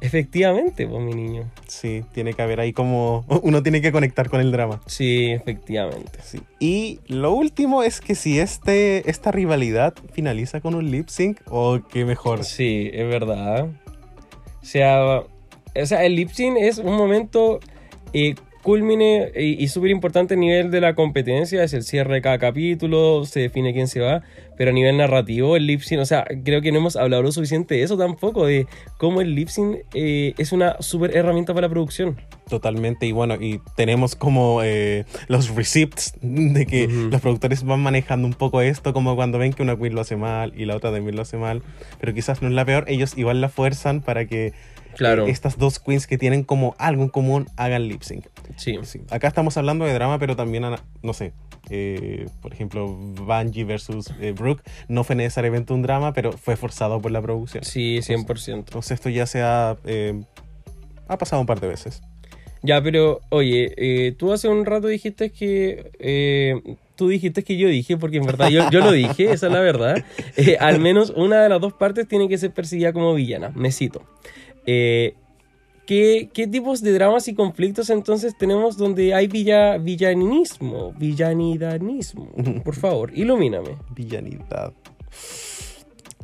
efectivamente, 0.00 0.86
pues 0.86 1.02
mi 1.02 1.14
niño. 1.14 1.50
Sí, 1.66 2.04
tiene 2.12 2.34
que 2.34 2.42
haber 2.42 2.60
ahí 2.60 2.72
como 2.72 3.24
uno 3.42 3.62
tiene 3.62 3.80
que 3.80 3.92
conectar 3.92 4.28
con 4.28 4.40
el 4.40 4.52
drama. 4.52 4.80
Sí, 4.86 5.30
efectivamente. 5.30 6.18
Sí. 6.22 6.40
Y 6.58 7.00
lo 7.06 7.32
último 7.32 7.82
es 7.82 8.00
que 8.00 8.14
si 8.14 8.38
este, 8.38 9.08
esta 9.10 9.32
rivalidad 9.32 9.94
finaliza 10.12 10.60
con 10.60 10.74
un 10.74 10.90
lip 10.90 11.08
sync, 11.08 11.40
o 11.48 11.80
qué 11.90 12.04
mejor. 12.04 12.44
Sí, 12.44 12.90
es 12.92 13.08
verdad. 13.08 13.68
O 14.62 14.64
sea, 14.64 15.22
o 15.80 15.86
sea 15.86 16.04
el 16.04 16.16
lip 16.16 16.30
sync 16.30 16.56
es 16.58 16.78
un 16.78 16.96
momento 16.96 17.60
eh, 18.12 18.34
culmine 18.62 19.30
y, 19.36 19.62
y 19.62 19.68
súper 19.68 19.90
importante 19.90 20.34
a 20.34 20.36
nivel 20.36 20.70
de 20.70 20.80
la 20.80 20.94
competencia. 20.94 21.62
Es 21.62 21.72
el 21.72 21.84
cierre 21.84 22.14
de 22.14 22.22
cada 22.22 22.38
capítulo, 22.38 23.24
se 23.24 23.40
define 23.40 23.72
quién 23.72 23.86
se 23.88 24.00
va. 24.00 24.22
Pero 24.56 24.70
a 24.70 24.72
nivel 24.72 24.96
narrativo, 24.96 25.56
el 25.56 25.66
lip 25.66 25.80
sync, 25.80 26.00
o 26.00 26.06
sea, 26.06 26.26
creo 26.44 26.62
que 26.62 26.72
no 26.72 26.78
hemos 26.78 26.96
hablado 26.96 27.22
lo 27.22 27.32
suficiente 27.32 27.74
de 27.74 27.82
eso 27.82 27.96
tampoco, 27.96 28.46
de 28.46 28.66
cómo 28.98 29.20
el 29.20 29.34
lip 29.34 29.48
sync 29.48 29.78
eh, 29.94 30.34
es 30.38 30.52
una 30.52 30.76
súper 30.80 31.16
herramienta 31.16 31.52
para 31.54 31.66
la 31.66 31.70
producción. 31.70 32.16
Totalmente, 32.48 33.06
y 33.06 33.12
bueno, 33.12 33.34
y 33.40 33.60
tenemos 33.76 34.16
como 34.16 34.62
eh, 34.62 35.04
los 35.28 35.54
receipts 35.54 36.14
de 36.22 36.66
que 36.66 36.86
los 36.88 37.20
productores 37.20 37.64
van 37.64 37.80
manejando 37.80 38.26
un 38.26 38.34
poco 38.34 38.60
esto, 38.60 38.92
como 38.92 39.16
cuando 39.16 39.38
ven 39.38 39.52
que 39.52 39.62
una 39.62 39.76
queen 39.76 39.94
lo 39.94 40.00
hace 40.00 40.16
mal 40.16 40.52
y 40.56 40.64
la 40.64 40.76
otra 40.76 40.92
también 40.92 41.16
lo 41.16 41.22
hace 41.22 41.36
mal, 41.36 41.62
pero 42.00 42.14
quizás 42.14 42.42
no 42.42 42.48
es 42.48 42.54
la 42.54 42.64
peor, 42.64 42.84
ellos 42.88 43.16
igual 43.16 43.40
la 43.40 43.48
fuerzan 43.48 44.00
para 44.00 44.26
que 44.26 44.52
Claro, 44.96 45.26
eh, 45.26 45.30
estas 45.30 45.58
dos 45.58 45.78
queens 45.78 46.06
que 46.06 46.16
tienen 46.16 46.42
como 46.42 46.74
algo 46.78 47.02
en 47.02 47.10
común 47.10 47.48
hagan 47.56 47.86
lip 47.86 48.02
sync. 48.02 48.26
Sí. 48.56 48.78
Sí. 48.82 49.00
Acá 49.10 49.28
estamos 49.28 49.56
hablando 49.56 49.84
de 49.84 49.92
drama, 49.92 50.18
pero 50.18 50.36
también, 50.36 50.64
no 51.02 51.12
sé, 51.12 51.32
eh, 51.70 52.26
por 52.42 52.52
ejemplo, 52.52 52.86
Bungie 52.88 53.64
versus 53.64 54.12
eh, 54.20 54.32
Brooke 54.32 54.62
no 54.88 55.04
fue 55.04 55.16
necesariamente 55.16 55.72
un 55.72 55.82
drama, 55.82 56.12
pero 56.12 56.32
fue 56.32 56.56
forzado 56.56 57.00
por 57.00 57.10
la 57.10 57.20
producción. 57.20 57.64
Sí, 57.64 57.98
100%. 57.98 58.54
Entonces 58.54 58.92
esto 58.92 59.08
ya 59.08 59.26
se 59.26 59.42
ha, 59.42 59.76
eh, 59.84 60.22
ha 61.08 61.18
pasado 61.18 61.40
un 61.40 61.46
par 61.46 61.60
de 61.60 61.68
veces. 61.68 62.02
Ya, 62.62 62.82
pero 62.82 63.20
oye, 63.28 64.14
tú 64.18 64.32
hace 64.32 64.48
un 64.48 64.64
rato 64.64 64.88
dijiste 64.88 65.30
que... 65.30 66.76
tú 66.96 67.08
dijiste 67.08 67.44
que 67.44 67.56
yo 67.56 67.68
dije, 67.68 67.96
porque 67.96 68.16
en 68.16 68.24
verdad 68.24 68.48
yo, 68.48 68.68
yo 68.70 68.80
lo 68.80 68.92
dije, 68.92 69.24
esa 69.32 69.46
es 69.46 69.52
la 69.52 69.60
verdad. 69.60 70.04
Eh, 70.36 70.56
al 70.58 70.80
menos 70.80 71.10
una 71.10 71.42
de 71.42 71.48
las 71.48 71.60
dos 71.60 71.72
partes 71.74 72.08
tiene 72.08 72.28
que 72.28 72.38
ser 72.38 72.52
percibida 72.52 72.92
como 72.92 73.14
villana. 73.14 73.52
Me 73.54 73.70
cito. 73.70 74.02
Eh, 74.66 75.14
¿qué, 75.86 76.28
qué 76.32 76.46
tipos 76.46 76.82
de 76.82 76.92
dramas 76.92 77.28
y 77.28 77.34
conflictos 77.34 77.90
entonces 77.90 78.36
tenemos 78.36 78.76
donde 78.76 79.14
hay 79.14 79.28
villa, 79.28 79.78
villanismo, 79.78 80.92
villanidanismo? 80.92 82.30
Por 82.64 82.74
favor, 82.74 83.12
ilumíname. 83.14 83.76
Villanidad. 83.94 84.72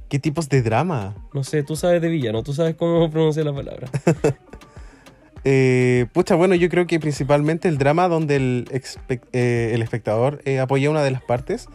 ¿Qué 0.08 0.18
tipos 0.18 0.48
de 0.50 0.60
drama? 0.60 1.14
No 1.32 1.42
sé, 1.42 1.62
tú 1.62 1.74
sabes 1.74 2.02
de 2.02 2.08
villano, 2.08 2.42
tú 2.42 2.52
sabes 2.52 2.74
cómo 2.74 3.10
pronunciar 3.10 3.46
la 3.46 3.54
palabra. 3.54 3.88
Eh, 5.44 6.06
pucha, 6.12 6.36
bueno, 6.36 6.54
yo 6.54 6.68
creo 6.68 6.86
que 6.86 7.00
principalmente 7.00 7.66
el 7.66 7.76
drama 7.76 8.06
donde 8.06 8.36
el, 8.36 8.82
eh, 9.32 9.72
el 9.74 9.82
espectador 9.82 10.40
eh, 10.44 10.60
apoya 10.60 10.88
una 10.88 11.02
de 11.02 11.10
las 11.10 11.20
partes, 11.20 11.66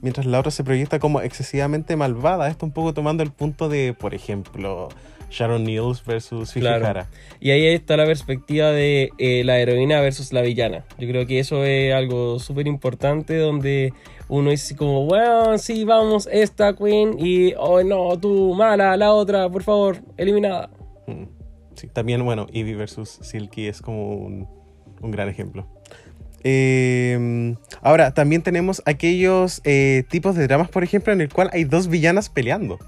mientras 0.00 0.26
la 0.26 0.38
otra 0.38 0.52
se 0.52 0.62
proyecta 0.62 1.00
como 1.00 1.20
excesivamente 1.20 1.96
malvada. 1.96 2.48
Esto 2.48 2.66
un 2.66 2.70
poco 2.70 2.94
tomando 2.94 3.24
el 3.24 3.32
punto 3.32 3.68
de, 3.68 3.94
por 3.98 4.14
ejemplo, 4.14 4.90
Sharon 5.36 5.64
Needles 5.64 6.02
versus 6.04 6.52
Claro. 6.52 6.86
Hara. 6.86 7.08
Y 7.40 7.50
ahí 7.50 7.66
está 7.66 7.96
la 7.96 8.06
perspectiva 8.06 8.70
de 8.70 9.10
eh, 9.18 9.42
la 9.44 9.58
heroína 9.58 10.00
versus 10.00 10.32
la 10.32 10.40
villana. 10.42 10.84
Yo 10.98 11.06
creo 11.08 11.26
que 11.26 11.38
eso 11.38 11.64
es 11.64 11.92
algo 11.92 12.38
súper 12.38 12.66
importante 12.66 13.36
donde 13.36 13.92
uno 14.28 14.50
dice 14.50 14.74
como, 14.76 15.04
bueno, 15.04 15.58
sí, 15.58 15.84
vamos, 15.84 16.28
esta 16.32 16.74
queen 16.74 17.16
y, 17.18 17.52
oh 17.58 17.82
no, 17.82 18.18
tú, 18.18 18.54
mala, 18.54 18.96
la 18.96 19.12
otra, 19.12 19.48
por 19.50 19.62
favor, 19.62 19.98
eliminada. 20.16 20.70
Mm. 21.06 21.24
Sí, 21.74 21.88
también, 21.88 22.24
bueno, 22.24 22.46
Eevee 22.52 22.74
versus 22.74 23.18
Silky 23.20 23.66
es 23.66 23.82
como 23.82 24.14
un, 24.14 24.48
un 25.02 25.10
gran 25.10 25.28
ejemplo. 25.28 25.66
Eh, 26.42 27.54
ahora, 27.82 28.14
también 28.14 28.40
tenemos 28.42 28.82
aquellos 28.86 29.60
eh, 29.64 30.04
tipos 30.08 30.36
de 30.36 30.46
dramas, 30.46 30.68
por 30.68 30.84
ejemplo, 30.84 31.12
en 31.12 31.20
el 31.20 31.28
cual 31.28 31.50
hay 31.52 31.64
dos 31.64 31.88
villanas 31.88 32.30
peleando. 32.30 32.78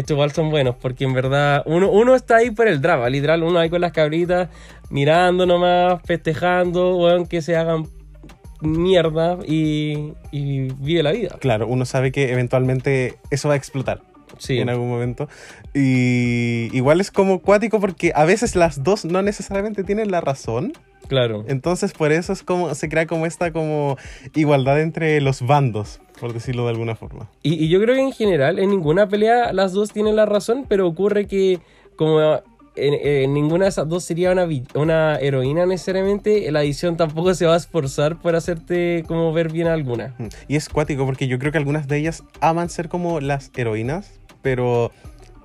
Estos 0.00 0.14
igual 0.14 0.32
son 0.32 0.50
buenos, 0.50 0.76
porque 0.76 1.04
en 1.04 1.12
verdad 1.12 1.62
uno, 1.66 1.90
uno 1.90 2.14
está 2.14 2.36
ahí 2.36 2.50
por 2.50 2.68
el 2.68 2.80
drama, 2.80 3.08
literal, 3.08 3.42
uno 3.42 3.58
ahí 3.58 3.70
con 3.70 3.80
las 3.80 3.92
cabritas, 3.92 4.48
mirando 4.90 5.46
nomás, 5.46 6.00
festejando, 6.04 6.96
weón, 6.96 7.26
que 7.26 7.42
se 7.42 7.56
hagan 7.56 7.86
mierda 8.60 9.38
y, 9.46 10.12
y 10.30 10.72
vive 10.74 11.02
la 11.02 11.12
vida. 11.12 11.36
Claro, 11.40 11.66
uno 11.66 11.84
sabe 11.84 12.12
que 12.12 12.32
eventualmente 12.32 13.16
eso 13.30 13.48
va 13.48 13.54
a 13.54 13.56
explotar 13.56 14.02
Sí, 14.38 14.58
en 14.58 14.70
algún 14.70 14.88
momento. 14.88 15.28
Y 15.74 16.68
igual 16.72 17.00
es 17.00 17.10
como 17.10 17.40
cuático 17.40 17.80
porque 17.80 18.12
a 18.14 18.24
veces 18.24 18.56
las 18.56 18.82
dos 18.82 19.04
no 19.04 19.22
necesariamente 19.22 19.84
tienen 19.84 20.10
la 20.10 20.20
razón. 20.20 20.72
claro. 21.08 21.44
Entonces 21.48 21.92
por 21.92 22.12
eso 22.12 22.32
es 22.32 22.42
como 22.42 22.74
se 22.74 22.88
crea 22.88 23.06
como 23.06 23.26
esta 23.26 23.52
como 23.52 23.96
igualdad 24.34 24.80
entre 24.80 25.20
los 25.20 25.42
bandos, 25.42 26.00
por 26.20 26.32
decirlo 26.32 26.64
de 26.64 26.70
alguna 26.70 26.94
forma. 26.94 27.28
Y, 27.42 27.64
y 27.64 27.68
yo 27.68 27.80
creo 27.80 27.94
que 27.94 28.02
en 28.02 28.12
general, 28.12 28.58
en 28.58 28.70
ninguna 28.70 29.08
pelea 29.08 29.52
las 29.52 29.72
dos 29.72 29.90
tienen 29.90 30.16
la 30.16 30.26
razón, 30.26 30.66
pero 30.68 30.86
ocurre 30.86 31.26
que 31.26 31.60
como 31.96 32.20
en, 32.76 32.94
en 32.94 33.34
ninguna 33.34 33.64
de 33.64 33.70
esas 33.70 33.88
dos 33.88 34.04
sería 34.04 34.30
una, 34.30 34.46
una 34.74 35.16
heroína 35.16 35.66
necesariamente, 35.66 36.50
la 36.50 36.62
edición 36.62 36.96
tampoco 36.96 37.34
se 37.34 37.46
va 37.46 37.54
a 37.54 37.56
esforzar 37.56 38.20
por 38.20 38.36
hacerte 38.36 39.04
como 39.06 39.32
ver 39.32 39.50
bien 39.50 39.66
alguna. 39.66 40.14
Mm. 40.18 40.26
Y 40.48 40.56
es 40.56 40.68
cuático 40.68 41.04
porque 41.06 41.26
yo 41.26 41.38
creo 41.38 41.52
que 41.52 41.58
algunas 41.58 41.88
de 41.88 41.98
ellas 41.98 42.22
aman 42.40 42.70
ser 42.70 42.88
como 42.88 43.20
las 43.20 43.50
heroínas, 43.56 44.20
pero 44.42 44.92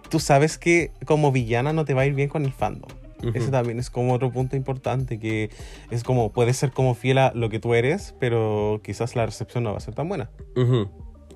tú 0.09 0.19
sabes 0.19 0.57
que 0.57 0.91
como 1.05 1.31
villana 1.31 1.73
no 1.73 1.85
te 1.85 1.93
va 1.93 2.03
a 2.03 2.05
ir 2.05 2.13
bien 2.13 2.29
con 2.29 2.45
el 2.45 2.53
fandom. 2.53 2.89
Ese 3.33 3.49
también 3.49 3.79
es 3.79 3.89
como 3.89 4.13
otro 4.13 4.31
punto 4.31 4.55
importante, 4.55 5.19
que 5.19 5.49
es 5.89 6.03
como, 6.03 6.31
puedes 6.31 6.57
ser 6.57 6.71
como 6.71 6.93
fiel 6.95 7.17
a 7.17 7.31
lo 7.33 7.49
que 7.49 7.59
tú 7.59 7.73
eres, 7.73 8.15
pero 8.19 8.81
quizás 8.83 9.15
la 9.15 9.25
recepción 9.25 9.63
no 9.63 9.71
va 9.71 9.77
a 9.77 9.81
ser 9.81 9.95
tan 9.95 10.07
buena. 10.07 10.29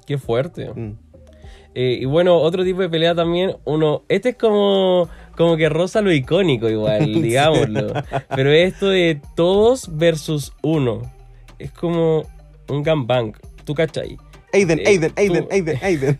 Qué 0.05 0.17
fuerte. 0.17 0.69
Mm. 0.73 0.97
Eh, 1.75 1.99
y 2.01 2.05
bueno, 2.05 2.37
otro 2.37 2.63
tipo 2.63 2.81
de 2.81 2.89
pelea 2.89 3.13
también, 3.13 3.55
uno, 3.63 4.03
este 4.09 4.29
es 4.29 4.35
como, 4.35 5.07
como 5.37 5.55
que 5.55 5.69
rosa 5.69 6.01
lo 6.01 6.11
icónico 6.11 6.69
igual, 6.69 7.13
digámoslo. 7.21 7.93
Pero 8.35 8.51
esto 8.51 8.89
de 8.89 9.21
todos 9.35 9.95
versus 9.95 10.53
uno, 10.63 11.01
es 11.59 11.71
como 11.71 12.23
un 12.69 12.83
gangbang, 12.83 13.33
¿tú 13.65 13.75
cachai? 13.75 14.17
Aiden, 14.51 14.79
Aiden, 14.85 15.13
Aiden, 15.15 15.47
Aiden, 15.51 15.77
Aiden. 15.83 16.19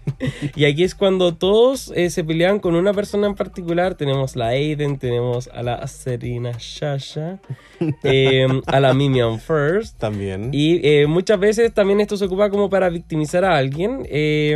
Y 0.55 0.65
aquí 0.65 0.83
es 0.83 0.93
cuando 0.95 1.33
todos 1.35 1.91
eh, 1.95 2.09
se 2.09 2.23
pelean 2.23 2.59
con 2.59 2.75
una 2.75 2.93
persona 2.93 3.27
en 3.27 3.35
particular. 3.35 3.95
Tenemos 3.95 4.35
la 4.35 4.47
Aiden, 4.49 4.97
tenemos 4.99 5.47
a 5.53 5.63
la 5.63 5.85
Serena 5.87 6.51
Shasha, 6.59 7.39
eh, 8.03 8.45
a 8.67 8.79
la 8.79 8.93
Mimian 8.93 9.39
First. 9.39 9.97
También. 9.99 10.49
Y 10.53 10.79
eh, 10.87 11.07
muchas 11.07 11.39
veces 11.39 11.73
también 11.73 11.99
esto 12.01 12.17
se 12.17 12.25
ocupa 12.25 12.49
como 12.49 12.69
para 12.69 12.89
victimizar 12.89 13.43
a 13.45 13.57
alguien. 13.57 14.05
eh, 14.09 14.55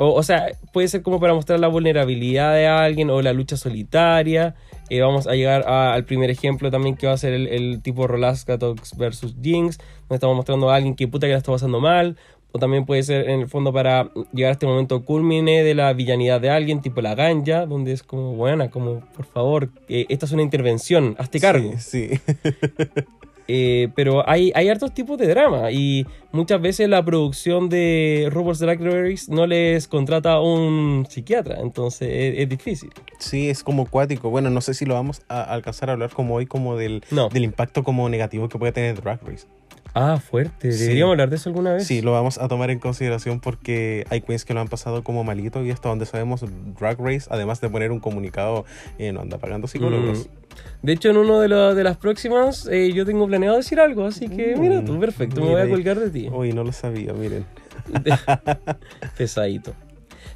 o, 0.00 0.12
o 0.14 0.22
sea, 0.22 0.46
puede 0.72 0.86
ser 0.86 1.02
como 1.02 1.18
para 1.18 1.34
mostrar 1.34 1.58
la 1.58 1.66
vulnerabilidad 1.66 2.54
de 2.54 2.68
alguien 2.68 3.10
o 3.10 3.20
la 3.20 3.32
lucha 3.32 3.56
solitaria. 3.56 4.54
Eh, 4.90 5.00
vamos 5.00 5.26
a 5.26 5.32
llegar 5.32 5.64
a- 5.66 5.92
al 5.92 6.04
primer 6.04 6.30
ejemplo 6.30 6.70
también 6.70 6.94
que 6.96 7.08
va 7.08 7.14
a 7.14 7.16
ser 7.18 7.32
el, 7.32 7.48
el 7.48 7.82
tipo 7.82 8.06
Rolaskatox 8.06 8.96
versus 8.96 9.34
Jinx, 9.42 9.78
donde 10.02 10.14
estamos 10.14 10.36
mostrando 10.36 10.70
a 10.70 10.76
alguien 10.76 10.94
que 10.94 11.08
puta 11.08 11.26
que 11.26 11.32
la 11.32 11.38
está 11.38 11.50
pasando 11.50 11.80
mal. 11.80 12.16
O 12.52 12.58
también 12.58 12.86
puede 12.86 13.02
ser 13.02 13.28
en 13.28 13.40
el 13.40 13.46
fondo 13.48 13.72
para 13.72 14.10
llegar 14.32 14.50
a 14.50 14.52
este 14.52 14.66
momento 14.66 15.04
culmine 15.04 15.62
de 15.62 15.74
la 15.74 15.92
villanidad 15.92 16.40
de 16.40 16.48
alguien, 16.50 16.80
tipo 16.80 17.02
la 17.02 17.14
ganja, 17.14 17.66
donde 17.66 17.92
es 17.92 18.02
como, 18.02 18.34
buena, 18.34 18.70
como, 18.70 19.00
por 19.14 19.26
favor, 19.26 19.68
eh, 19.88 20.06
esta 20.08 20.24
es 20.26 20.32
una 20.32 20.42
intervención, 20.42 21.14
hazte 21.18 21.40
cargo. 21.40 21.72
Sí, 21.78 22.08
sí. 22.08 22.20
Eh, 23.50 23.88
pero 23.96 24.28
hay, 24.28 24.52
hay 24.54 24.68
hartos 24.68 24.92
tipos 24.92 25.16
de 25.16 25.26
drama 25.26 25.70
y 25.72 26.06
muchas 26.32 26.60
veces 26.60 26.86
la 26.86 27.02
producción 27.02 27.70
de 27.70 28.30
Drag 28.30 28.78
Race 28.78 29.32
no 29.32 29.46
les 29.46 29.88
contrata 29.88 30.34
a 30.34 30.40
un 30.42 31.06
psiquiatra, 31.08 31.58
entonces 31.62 32.08
es, 32.10 32.40
es 32.40 32.48
difícil. 32.50 32.90
Sí, 33.18 33.48
es 33.48 33.64
como 33.64 33.86
cuático. 33.86 34.28
Bueno, 34.28 34.50
no 34.50 34.60
sé 34.60 34.74
si 34.74 34.84
lo 34.84 34.92
vamos 34.92 35.22
a 35.30 35.42
alcanzar 35.44 35.88
a 35.88 35.94
hablar 35.94 36.10
como 36.10 36.34
hoy, 36.34 36.44
como 36.44 36.76
del, 36.76 37.02
No. 37.10 37.30
del 37.30 37.44
impacto 37.44 37.82
como 37.84 38.06
negativo 38.10 38.50
que 38.50 38.58
puede 38.58 38.72
tener 38.72 39.00
Drag 39.00 39.18
Race. 39.26 39.46
Ah, 39.94 40.18
fuerte. 40.20 40.70
Sí. 40.72 40.80
¿Deberíamos 40.82 41.12
hablar 41.12 41.30
de 41.30 41.36
eso 41.36 41.48
alguna 41.48 41.72
vez? 41.74 41.86
Sí, 41.86 42.02
lo 42.02 42.12
vamos 42.12 42.38
a 42.38 42.46
tomar 42.46 42.70
en 42.70 42.78
consideración 42.78 43.40
porque 43.40 44.04
hay 44.10 44.20
queens 44.20 44.44
que 44.44 44.54
lo 44.54 44.60
han 44.60 44.68
pasado 44.68 45.02
como 45.02 45.24
malito 45.24 45.64
y 45.64 45.70
hasta 45.70 45.88
donde 45.88 46.06
sabemos 46.06 46.44
Drag 46.78 46.98
Race, 47.00 47.26
además 47.30 47.60
de 47.60 47.68
poner 47.68 47.90
un 47.90 47.98
comunicado, 48.00 48.64
eh, 48.98 49.12
no 49.12 49.20
anda 49.20 49.38
pagando 49.38 49.66
psicólogos. 49.66 50.26
Mm. 50.26 50.86
De 50.86 50.92
hecho, 50.92 51.10
en 51.10 51.16
uno 51.16 51.40
de, 51.40 51.48
los- 51.48 51.74
de 51.74 51.82
las 51.84 51.96
próximas 51.96 52.68
eh, 52.70 52.92
yo 52.92 53.04
tengo 53.06 53.26
planeado 53.26 53.56
decir 53.56 53.80
algo, 53.80 54.06
así 54.06 54.28
que 54.28 54.54
Mm, 54.56 54.60
mira 54.60 54.84
tú, 54.84 54.98
perfecto, 55.00 55.40
me 55.40 55.50
voy 55.52 55.60
a 55.62 55.68
colgar 55.68 55.98
de 55.98 56.10
ti. 56.10 56.28
Uy, 56.32 56.52
no 56.52 56.62
lo 56.64 56.72
sabía, 56.72 57.12
miren. 57.12 57.44
Pesadito. 59.16 59.74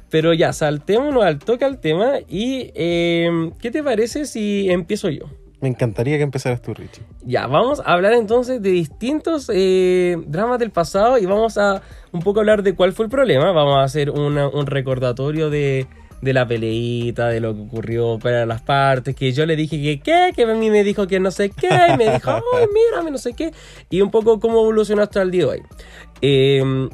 Pero 0.09 0.33
ya, 0.33 0.53
saltémonos 0.53 1.23
al 1.23 1.39
toque 1.39 1.65
al 1.65 1.79
tema 1.79 2.13
y 2.27 2.71
eh, 2.75 3.51
¿qué 3.59 3.71
te 3.71 3.81
parece 3.83 4.25
si 4.25 4.69
empiezo 4.69 5.09
yo? 5.09 5.25
Me 5.63 5.69
encantaría 5.69 6.17
que 6.17 6.23
empezaras 6.23 6.61
tú, 6.61 6.73
Richie. 6.73 7.03
Ya, 7.23 7.47
vamos 7.47 7.79
a 7.79 7.93
hablar 7.93 8.11
entonces 8.15 8.61
de 8.61 8.69
distintos 8.69 9.49
eh, 9.49 10.17
dramas 10.27 10.59
del 10.59 10.71
pasado 10.71 11.17
y 11.17 11.25
vamos 11.25 11.57
a 11.57 11.81
un 12.11 12.21
poco 12.21 12.41
hablar 12.41 12.63
de 12.63 12.75
cuál 12.75 12.91
fue 12.91 13.05
el 13.05 13.09
problema. 13.09 13.49
Vamos 13.53 13.77
a 13.77 13.83
hacer 13.83 14.09
un 14.09 14.65
recordatorio 14.65 15.49
de, 15.49 15.87
de 16.21 16.33
la 16.33 16.45
peleita, 16.45 17.29
de 17.29 17.39
lo 17.39 17.55
que 17.55 17.61
ocurrió 17.61 18.19
para 18.19 18.45
las 18.45 18.61
partes, 18.61 19.15
que 19.15 19.31
yo 19.31 19.45
le 19.45 19.55
dije 19.55 19.81
que 19.81 20.01
qué, 20.01 20.31
que 20.35 20.43
a 20.43 20.53
mí 20.53 20.69
me 20.69 20.83
dijo 20.83 21.07
que 21.07 21.21
no 21.21 21.31
sé 21.31 21.49
qué, 21.49 21.69
y 21.93 21.97
me 21.97 22.11
dijo, 22.11 22.31
ay, 22.31 22.65
mírame, 22.73 23.11
no 23.11 23.17
sé 23.17 23.31
qué, 23.31 23.53
y 23.89 24.01
un 24.01 24.11
poco 24.11 24.41
cómo 24.41 24.59
evolucionó 24.59 25.01
hasta 25.01 25.21
el 25.21 25.31
día 25.31 25.43
de 25.43 25.47
hoy. 25.47 25.61
Eh, 26.21 26.89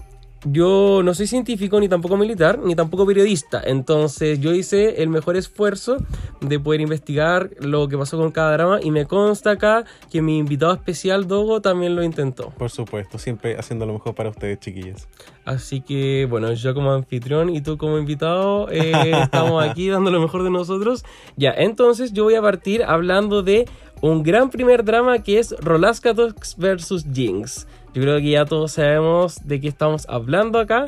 yo 0.45 1.01
no 1.03 1.13
soy 1.13 1.27
científico, 1.27 1.79
ni 1.79 1.89
tampoco 1.89 2.15
militar, 2.15 2.59
ni 2.59 2.75
tampoco 2.75 3.05
periodista. 3.05 3.61
Entonces 3.65 4.39
yo 4.39 4.53
hice 4.53 5.01
el 5.03 5.09
mejor 5.09 5.35
esfuerzo 5.35 5.97
de 6.41 6.59
poder 6.59 6.81
investigar 6.81 7.51
lo 7.59 7.87
que 7.87 7.97
pasó 7.97 8.17
con 8.17 8.31
cada 8.31 8.53
drama. 8.53 8.79
Y 8.81 8.91
me 8.91 9.05
consta 9.05 9.51
acá 9.51 9.85
que 10.11 10.21
mi 10.21 10.37
invitado 10.37 10.73
especial, 10.73 11.27
Dogo, 11.27 11.61
también 11.61 11.95
lo 11.95 12.03
intentó. 12.03 12.49
Por 12.57 12.69
supuesto, 12.69 13.17
siempre 13.17 13.57
haciendo 13.57 13.85
lo 13.85 13.93
mejor 13.93 14.15
para 14.15 14.29
ustedes, 14.29 14.59
chiquillas. 14.59 15.07
Así 15.45 15.81
que, 15.81 16.27
bueno, 16.29 16.53
yo 16.53 16.73
como 16.73 16.91
anfitrión 16.91 17.49
y 17.49 17.61
tú 17.61 17.77
como 17.77 17.97
invitado, 17.97 18.69
eh, 18.71 18.91
estamos 19.23 19.63
aquí 19.63 19.89
dando 19.89 20.11
lo 20.11 20.21
mejor 20.21 20.43
de 20.43 20.51
nosotros. 20.51 21.03
Ya, 21.35 21.51
entonces 21.51 22.13
yo 22.13 22.23
voy 22.23 22.35
a 22.35 22.41
partir 22.41 22.83
hablando 22.83 23.43
de 23.43 23.65
un 24.01 24.23
gran 24.23 24.49
primer 24.49 24.85
drama 24.85 25.19
que 25.19 25.39
es 25.39 25.55
Rolaskatox 25.59 26.55
versus 26.57 27.05
Jinx. 27.11 27.67
Yo 27.93 28.01
creo 28.01 28.17
que 28.19 28.31
ya 28.31 28.45
todos 28.45 28.73
sabemos 28.73 29.45
de 29.47 29.59
qué 29.59 29.67
estamos 29.67 30.05
hablando 30.09 30.59
acá. 30.59 30.85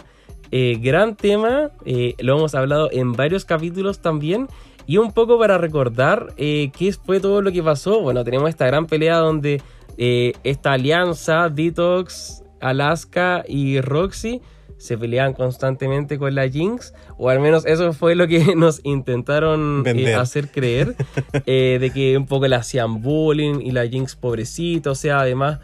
Eh, 0.51 0.77
gran 0.81 1.15
tema, 1.15 1.71
eh, 1.85 2.15
lo 2.19 2.37
hemos 2.37 2.55
hablado 2.55 2.89
en 2.91 3.13
varios 3.13 3.45
capítulos 3.45 3.99
también. 4.01 4.47
Y 4.87 4.97
un 4.97 5.11
poco 5.11 5.39
para 5.39 5.57
recordar 5.57 6.33
eh, 6.37 6.71
qué 6.77 6.91
fue 6.93 7.19
todo 7.19 7.41
lo 7.41 7.51
que 7.51 7.63
pasó. 7.63 8.01
Bueno, 8.01 8.23
tenemos 8.23 8.49
esta 8.49 8.65
gran 8.67 8.87
pelea 8.87 9.17
donde 9.17 9.61
esta 9.97 10.73
alianza, 10.73 11.49
Detox, 11.49 12.43
Alaska 12.59 13.43
y 13.47 13.79
Roxy, 13.81 14.41
se 14.81 14.97
peleaban 14.97 15.33
constantemente 15.33 16.17
con 16.17 16.33
la 16.33 16.49
Jinx. 16.49 16.95
O 17.19 17.29
al 17.29 17.39
menos 17.39 17.67
eso 17.67 17.93
fue 17.93 18.15
lo 18.15 18.27
que 18.27 18.55
nos 18.55 18.81
intentaron 18.83 19.83
eh, 19.85 20.15
hacer 20.15 20.49
creer. 20.49 20.95
eh, 21.45 21.77
de 21.79 21.91
que 21.91 22.17
un 22.17 22.25
poco 22.25 22.47
le 22.47 22.55
hacían 22.55 22.99
bullying 23.01 23.59
y 23.61 23.71
la 23.71 23.87
Jinx 23.87 24.15
pobrecita. 24.15 24.89
O 24.89 24.95
sea, 24.95 25.19
además 25.19 25.59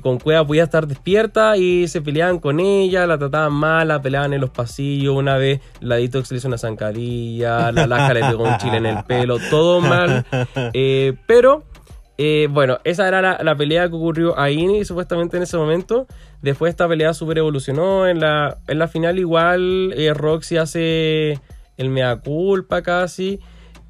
con 0.00 0.18
Cueva 0.18 0.46
podía 0.46 0.64
estar 0.64 0.86
despierta 0.86 1.56
y 1.56 1.88
se 1.88 2.00
peleaban 2.00 2.38
con 2.38 2.60
ella, 2.60 3.06
la 3.06 3.18
trataban 3.18 3.52
mal, 3.52 3.88
la 3.88 4.00
peleaban 4.00 4.32
en 4.32 4.40
los 4.40 4.50
pasillos. 4.50 5.14
Una 5.16 5.36
vez 5.36 5.60
la 5.80 5.96
Detox 5.96 6.30
le 6.30 6.38
hizo 6.38 6.48
una 6.48 6.58
zancadilla, 6.58 7.72
la 7.72 7.84
Alaska 7.84 8.14
le 8.14 8.20
pegó 8.20 8.44
un 8.44 8.56
chile 8.58 8.76
en 8.78 8.86
el 8.86 9.04
pelo, 9.04 9.38
todo 9.50 9.80
mal. 9.80 10.24
Eh, 10.74 11.14
pero, 11.26 11.64
eh, 12.18 12.48
bueno, 12.50 12.78
esa 12.84 13.06
era 13.08 13.20
la, 13.22 13.38
la 13.42 13.54
pelea 13.56 13.88
que 13.88 13.94
ocurrió 13.96 14.38
ahí 14.38 14.84
supuestamente 14.84 15.36
en 15.36 15.42
ese 15.42 15.56
momento. 15.56 16.06
Después 16.40 16.70
esta 16.70 16.88
pelea 16.88 17.14
super 17.14 17.38
evolucionó. 17.38 18.06
En 18.06 18.20
la, 18.20 18.58
en 18.68 18.78
la 18.78 18.88
final 18.88 19.18
igual 19.18 19.92
eh, 19.96 20.12
Roxy 20.14 20.56
hace 20.56 21.38
el 21.76 21.88
mea 21.90 22.16
culpa 22.16 22.82
casi. 22.82 23.40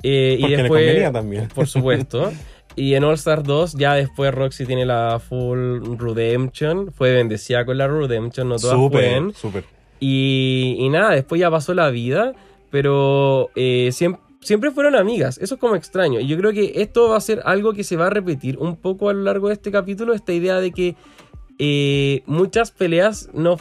eh, 0.02 0.36
y 0.38 0.42
Porque 0.42 0.56
después, 0.56 1.12
también. 1.12 1.48
por 1.54 1.66
supuesto. 1.66 2.32
Y 2.74 2.94
en 2.94 3.04
All 3.04 3.14
Star 3.14 3.42
2 3.42 3.74
ya 3.74 3.94
después 3.94 4.34
Roxy 4.34 4.64
tiene 4.66 4.86
la 4.86 5.20
full 5.20 5.82
redemption. 5.98 6.90
Fue 6.92 7.12
bendecida 7.12 7.64
con 7.64 7.78
la 7.78 7.88
redemption, 7.88 8.48
no 8.48 8.56
todas 8.56 8.90
pueden. 8.90 9.34
Súper, 9.34 9.62
súper. 9.62 9.64
Y, 10.00 10.76
y 10.78 10.88
nada, 10.88 11.10
después 11.10 11.40
ya 11.40 11.50
pasó 11.50 11.74
la 11.74 11.90
vida, 11.90 12.32
pero 12.70 13.50
eh, 13.54 13.90
siempre, 13.92 14.20
siempre 14.40 14.70
fueron 14.70 14.96
amigas. 14.96 15.38
Eso 15.38 15.54
es 15.54 15.60
como 15.60 15.76
extraño. 15.76 16.20
Y 16.20 16.26
yo 16.26 16.36
creo 16.38 16.52
que 16.52 16.72
esto 16.76 17.10
va 17.10 17.16
a 17.16 17.20
ser 17.20 17.42
algo 17.44 17.72
que 17.72 17.84
se 17.84 17.96
va 17.96 18.06
a 18.06 18.10
repetir 18.10 18.58
un 18.58 18.76
poco 18.76 19.08
a 19.10 19.12
lo 19.12 19.22
largo 19.22 19.48
de 19.48 19.54
este 19.54 19.70
capítulo, 19.70 20.14
esta 20.14 20.32
idea 20.32 20.58
de 20.60 20.72
que 20.72 20.96
eh, 21.58 22.22
muchas 22.26 22.70
peleas 22.70 23.28
no, 23.32 23.58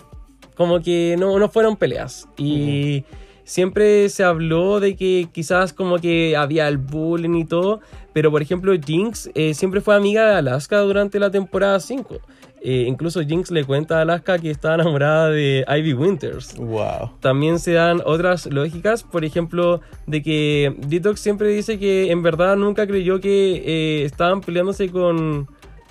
como 0.56 0.82
que 0.82 1.16
no, 1.20 1.38
no 1.38 1.50
fueron 1.50 1.76
peleas. 1.76 2.28
Y 2.38 3.04
siempre 3.44 4.10
se 4.10 4.24
habló 4.24 4.80
de 4.80 4.96
que 4.96 5.28
quizás 5.32 5.74
como 5.74 6.00
que 6.00 6.36
había 6.36 6.68
el 6.68 6.78
bullying 6.78 7.36
y 7.36 7.46
todo, 7.46 7.82
pero 8.14 8.32
por 8.32 8.42
ejemplo 8.42 8.74
Jinx 8.74 9.30
eh, 9.36 9.54
siempre 9.54 9.82
fue 9.82 9.96
amiga 9.96 10.26
de 10.28 10.36
Alaska 10.36 10.80
durante 10.80 11.20
la 11.20 11.32
temporada 11.32 11.80
5. 11.80 12.20
Eh, 12.64 12.86
incluso 12.88 13.22
Jinx 13.22 13.50
le 13.50 13.64
cuenta 13.64 13.98
a 13.98 14.02
Alaska 14.04 14.38
que 14.38 14.52
está 14.52 14.76
enamorada 14.76 15.30
de 15.30 15.66
Ivy 15.68 15.94
Winters. 15.94 16.56
Wow. 16.58 17.12
También 17.20 17.58
se 17.58 17.74
dan 17.74 18.02
otras 18.06 18.46
lógicas, 18.46 19.04
por 19.04 19.26
ejemplo, 19.26 19.82
de 20.06 20.22
que 20.22 20.76
Detox 20.88 21.20
siempre 21.20 21.48
dice 21.48 21.80
que 21.80 22.12
en 22.12 22.22
verdad 22.22 22.56
nunca 22.58 22.86
creyó 22.86 23.20
que 23.20 23.64
eh, 23.66 24.06
estaban 24.06 24.42
peleándose 24.42 24.90
con, 24.90 25.48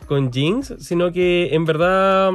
con 0.07 0.33
Jinx, 0.33 0.75
sino 0.79 1.11
que 1.11 1.49
en 1.55 1.65
verdad 1.65 2.31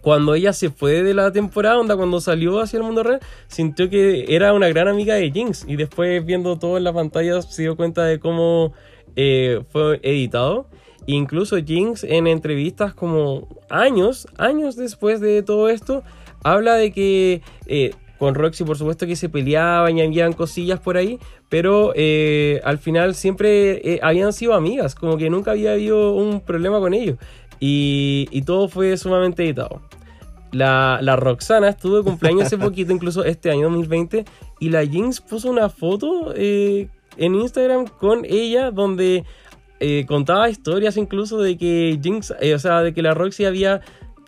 cuando 0.00 0.34
ella 0.34 0.52
se 0.52 0.70
fue 0.70 1.02
de 1.02 1.14
la 1.14 1.30
temporada, 1.32 1.96
cuando 1.96 2.20
salió 2.20 2.60
hacia 2.60 2.78
el 2.78 2.84
mundo 2.84 3.02
real, 3.02 3.20
sintió 3.48 3.90
que 3.90 4.24
era 4.28 4.52
una 4.52 4.68
gran 4.68 4.88
amiga 4.88 5.14
de 5.14 5.30
Jinx 5.30 5.64
y 5.68 5.76
después 5.76 6.24
viendo 6.24 6.58
todo 6.58 6.78
en 6.78 6.84
la 6.84 6.92
pantalla 6.92 7.42
se 7.42 7.62
dio 7.62 7.76
cuenta 7.76 8.04
de 8.04 8.18
cómo 8.18 8.72
eh, 9.16 9.62
fue 9.70 10.00
editado. 10.02 10.66
Incluso 11.06 11.56
Jinx 11.56 12.04
en 12.04 12.26
entrevistas 12.26 12.94
como 12.94 13.48
años, 13.68 14.28
años 14.38 14.76
después 14.76 15.20
de 15.20 15.42
todo 15.42 15.68
esto, 15.68 16.02
habla 16.44 16.74
de 16.76 16.92
que 16.92 17.42
eh, 17.66 17.90
con 18.18 18.34
Roxy 18.34 18.64
por 18.64 18.76
supuesto 18.76 19.06
que 19.06 19.16
se 19.16 19.28
peleaban 19.28 19.96
y 19.96 20.02
habían 20.02 20.32
cosillas 20.34 20.78
por 20.78 20.96
ahí, 20.96 21.18
pero 21.48 21.92
eh, 21.96 22.60
al 22.64 22.78
final 22.78 23.14
siempre 23.14 23.98
habían 24.02 24.32
sido 24.32 24.54
amigas, 24.54 24.94
como 24.94 25.16
que 25.16 25.30
nunca 25.30 25.52
había 25.52 25.72
habido 25.72 26.14
un 26.14 26.40
problema 26.40 26.78
con 26.78 26.94
ellos. 26.94 27.16
Y, 27.60 28.26
y, 28.30 28.42
todo 28.42 28.68
fue 28.68 28.96
sumamente 28.96 29.44
editado. 29.44 29.82
La, 30.50 30.98
la, 31.02 31.14
Roxana 31.16 31.68
estuvo 31.68 31.98
de 31.98 32.02
cumpleaños 32.02 32.44
hace 32.44 32.58
poquito, 32.58 32.92
incluso 32.92 33.22
este 33.24 33.50
año 33.50 33.64
2020, 33.64 34.24
y 34.60 34.68
la 34.70 34.84
Jinx 34.84 35.20
puso 35.20 35.50
una 35.50 35.68
foto 35.68 36.32
eh, 36.34 36.88
en 37.18 37.34
Instagram 37.34 37.86
con 37.86 38.24
ella 38.24 38.70
donde 38.70 39.24
eh, 39.78 40.04
contaba 40.08 40.48
historias 40.48 40.96
incluso 40.96 41.38
de 41.38 41.56
que 41.58 41.98
Jinx, 42.02 42.34
eh, 42.40 42.54
o 42.54 42.58
sea, 42.58 42.82
de 42.82 42.94
que 42.94 43.02
la 43.02 43.14
Roxy 43.14 43.44
había 43.44 43.82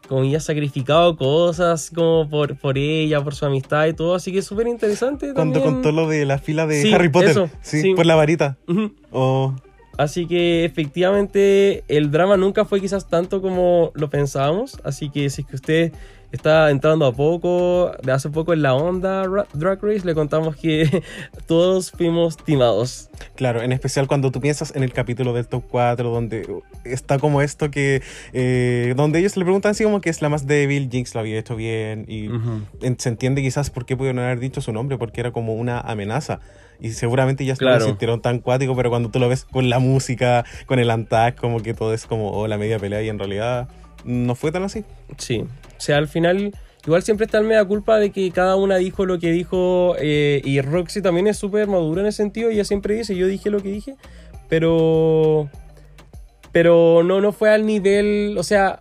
como 0.08 0.24
ya 0.24 0.40
sacrificado 0.40 1.16
cosas 1.16 1.90
como 1.94 2.28
por, 2.28 2.56
por 2.56 2.76
ella, 2.76 3.22
por 3.22 3.34
su 3.34 3.46
amistad 3.46 3.86
y 3.86 3.94
todo, 3.94 4.14
así 4.14 4.30
que 4.30 4.38
es 4.38 4.44
súper 4.44 4.66
interesante. 4.66 5.32
Cuando 5.32 5.62
contó 5.62 5.90
lo 5.90 6.06
de 6.06 6.26
la 6.26 6.38
fila 6.38 6.66
de 6.66 6.94
Harry 6.94 7.08
Potter, 7.08 7.50
sí, 7.62 7.94
por 7.94 8.04
la 8.04 8.14
varita. 8.14 8.58
Uh 8.66 9.52
Así 9.98 10.26
que 10.26 10.64
efectivamente 10.64 11.84
el 11.88 12.10
drama 12.10 12.36
nunca 12.36 12.64
fue 12.64 12.80
quizás 12.80 13.08
tanto 13.08 13.42
como 13.42 13.92
lo 13.94 14.10
pensábamos. 14.10 14.78
Así 14.84 15.10
que 15.10 15.28
si 15.30 15.42
es 15.42 15.46
que 15.46 15.56
usted 15.56 15.92
está 16.32 16.70
entrando 16.70 17.04
a 17.04 17.12
poco, 17.12 17.92
de 18.02 18.10
hace 18.10 18.30
poco 18.30 18.54
en 18.54 18.62
la 18.62 18.74
onda 18.74 19.24
Drag 19.52 19.82
Race, 19.82 20.04
le 20.04 20.14
contamos 20.14 20.56
que 20.56 21.02
todos 21.46 21.92
fuimos 21.92 22.38
timados. 22.38 23.10
Claro, 23.36 23.62
en 23.62 23.70
especial 23.70 24.08
cuando 24.08 24.32
tú 24.32 24.40
piensas 24.40 24.74
en 24.74 24.82
el 24.82 24.92
capítulo 24.92 25.34
del 25.34 25.46
top 25.46 25.64
4, 25.70 26.10
donde 26.10 26.48
está 26.84 27.18
como 27.18 27.42
esto 27.42 27.70
que, 27.70 28.02
eh, 28.32 28.94
donde 28.96 29.18
ellos 29.18 29.36
le 29.36 29.44
preguntan 29.44 29.72
así 29.72 29.84
como 29.84 30.00
que 30.00 30.10
es 30.10 30.22
la 30.22 30.30
más 30.30 30.46
débil, 30.46 30.88
Jinx 30.90 31.14
lo 31.14 31.20
había 31.20 31.38
hecho 31.38 31.54
bien, 31.54 32.06
y 32.08 32.30
se 32.98 33.08
entiende 33.10 33.42
quizás 33.42 33.70
por 33.70 33.84
qué 33.84 33.96
pudieron 33.96 34.18
haber 34.20 34.40
dicho 34.40 34.62
su 34.62 34.72
nombre, 34.72 34.96
porque 34.96 35.20
era 35.20 35.32
como 35.32 35.54
una 35.54 35.80
amenaza. 35.80 36.40
Y 36.82 36.90
seguramente 36.90 37.44
ya 37.44 37.54
claro. 37.54 37.78
lo 37.78 37.84
sintieron 37.86 38.20
tan 38.20 38.40
cuático, 38.40 38.74
pero 38.74 38.90
cuando 38.90 39.08
tú 39.08 39.20
lo 39.20 39.28
ves 39.28 39.44
con 39.44 39.70
la 39.70 39.78
música, 39.78 40.44
con 40.66 40.80
el 40.80 40.90
antac, 40.90 41.36
como 41.36 41.62
que 41.62 41.74
todo 41.74 41.94
es 41.94 42.06
como 42.06 42.32
oh, 42.32 42.48
la 42.48 42.58
media 42.58 42.80
pelea 42.80 43.00
y 43.02 43.08
en 43.08 43.20
realidad 43.20 43.68
no 44.04 44.34
fue 44.34 44.50
tan 44.50 44.64
así. 44.64 44.84
Sí, 45.16 45.38
o 45.42 45.80
sea, 45.80 45.98
al 45.98 46.08
final 46.08 46.52
igual 46.84 47.04
siempre 47.04 47.26
está 47.26 47.38
el 47.38 47.44
media 47.44 47.64
culpa 47.64 47.98
de 47.98 48.10
que 48.10 48.28
cada 48.32 48.56
una 48.56 48.78
dijo 48.78 49.06
lo 49.06 49.20
que 49.20 49.30
dijo 49.30 49.94
eh, 50.00 50.42
y 50.44 50.60
Roxy 50.60 51.00
también 51.00 51.28
es 51.28 51.36
súper 51.36 51.68
madura 51.68 52.00
en 52.00 52.08
ese 52.08 52.16
sentido, 52.16 52.50
ella 52.50 52.64
siempre 52.64 52.96
dice, 52.96 53.14
yo 53.14 53.28
dije 53.28 53.48
lo 53.48 53.62
que 53.62 53.70
dije, 53.70 53.94
pero... 54.48 55.48
Pero 56.50 57.02
no, 57.02 57.22
no 57.22 57.32
fue 57.32 57.48
al 57.48 57.64
nivel, 57.64 58.36
o 58.36 58.42
sea, 58.42 58.80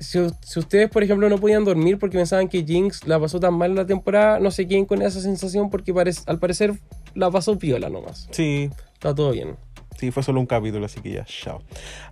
si, 0.00 0.18
ustedes, 0.18 0.88
por 0.88 1.02
ejemplo, 1.02 1.28
no 1.28 1.38
podían 1.38 1.64
dormir 1.64 1.98
porque 1.98 2.16
pensaban 2.16 2.48
que 2.48 2.64
Jinx 2.64 3.06
la 3.06 3.20
pasó 3.20 3.38
tan 3.38 3.54
mal 3.54 3.74
la 3.74 3.84
temporada, 3.84 4.40
no 4.40 4.50
sé 4.50 4.66
quién 4.66 4.86
con 4.86 5.02
esa 5.02 5.20
sensación 5.20 5.70
porque 5.70 5.92
al 6.26 6.38
parecer 6.38 6.78
la 7.14 7.30
pasó 7.30 7.58
piola 7.58 7.88
nomás. 7.88 8.28
Sí. 8.30 8.70
Está 8.94 9.14
todo 9.14 9.32
bien. 9.32 9.56
Sí, 9.98 10.10
fue 10.10 10.22
solo 10.22 10.40
un 10.40 10.46
capítulo, 10.46 10.86
así 10.86 11.00
que 11.00 11.12
ya, 11.12 11.24
chao. 11.24 11.62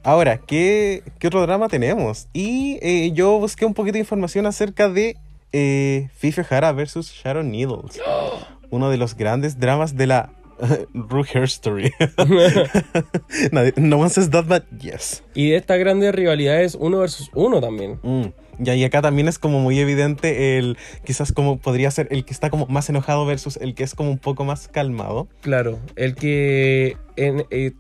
Ahora, 0.03 0.39
¿qué, 0.39 1.03
qué 1.19 1.29
otro 1.29 1.41
drama 1.43 1.69
tenemos? 1.69 2.29
Y 2.35 2.79
eh, 2.83 3.13
yo 3.13 3.39
busqué 3.39 3.65
un 3.65 3.73
poquito 3.73 3.95
de 3.95 4.01
información 4.01 4.45
acerca 4.45 4.89
de 4.91 5.17
eh, 5.53 6.09
Fife 6.15 6.45
Hara 6.51 6.73
versus 6.73 7.11
Sharon 7.11 7.51
Needles. 7.51 8.01
Uno 8.71 8.91
de 8.91 8.99
los 8.99 9.17
grandes 9.17 9.59
dramas 9.59 9.97
de 9.97 10.07
la 10.07 10.31
Ru 10.95 11.25
Hair 11.25 11.45
Story. 11.45 11.93
no 13.77 13.99
one 13.99 14.11
says 14.11 14.29
that, 14.31 14.47
but 14.47 14.65
yes. 14.79 15.23
Y 15.35 15.51
de 15.51 15.57
estas 15.57 15.79
grandes 15.79 16.15
rivalidades, 16.15 16.75
uno 16.75 16.99
versus 16.99 17.31
uno 17.35 17.61
también. 17.61 17.99
Mm. 18.03 18.27
Y 18.59 18.85
acá 18.85 19.03
también 19.03 19.29
es 19.29 19.39
como 19.39 19.61
muy 19.61 19.79
evidente 19.79 20.59
el, 20.59 20.77
quizás 21.05 21.33
como 21.33 21.59
podría 21.59 21.91
ser 21.91 22.09
el 22.11 22.25
que 22.25 22.33
está 22.33 22.51
como 22.51 22.67
más 22.67 22.89
enojado 22.89 23.25
versus 23.27 23.57
el 23.57 23.75
que 23.75 23.85
es 23.85 23.95
como 23.95 24.11
un 24.11 24.19
poco 24.19 24.45
más 24.45 24.69
calmado. 24.69 25.29
Claro, 25.41 25.79
el 25.97 26.15
que 26.15 26.97
en, 27.17 27.45
eh, 27.51 27.73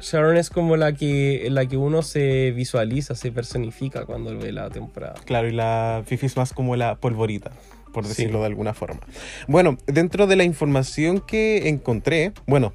Sharon 0.00 0.36
es 0.36 0.50
como 0.50 0.76
la 0.76 0.92
que, 0.92 1.48
la 1.50 1.66
que 1.66 1.76
uno 1.76 2.02
se 2.02 2.52
visualiza, 2.52 3.14
se 3.14 3.32
personifica 3.32 4.04
cuando 4.04 4.36
ve 4.36 4.52
la 4.52 4.70
temporada. 4.70 5.14
Claro, 5.24 5.48
y 5.48 5.52
la 5.52 6.02
Fifi 6.06 6.26
es 6.26 6.36
más 6.36 6.52
como 6.52 6.76
la 6.76 6.96
polvorita 6.96 7.52
por 7.92 8.06
decirlo 8.06 8.40
de 8.40 8.46
alguna 8.46 8.74
forma. 8.74 9.00
Bueno, 9.48 9.78
dentro 9.86 10.26
de 10.26 10.36
la 10.36 10.44
información 10.44 11.18
que 11.18 11.70
encontré, 11.70 12.34
bueno, 12.46 12.74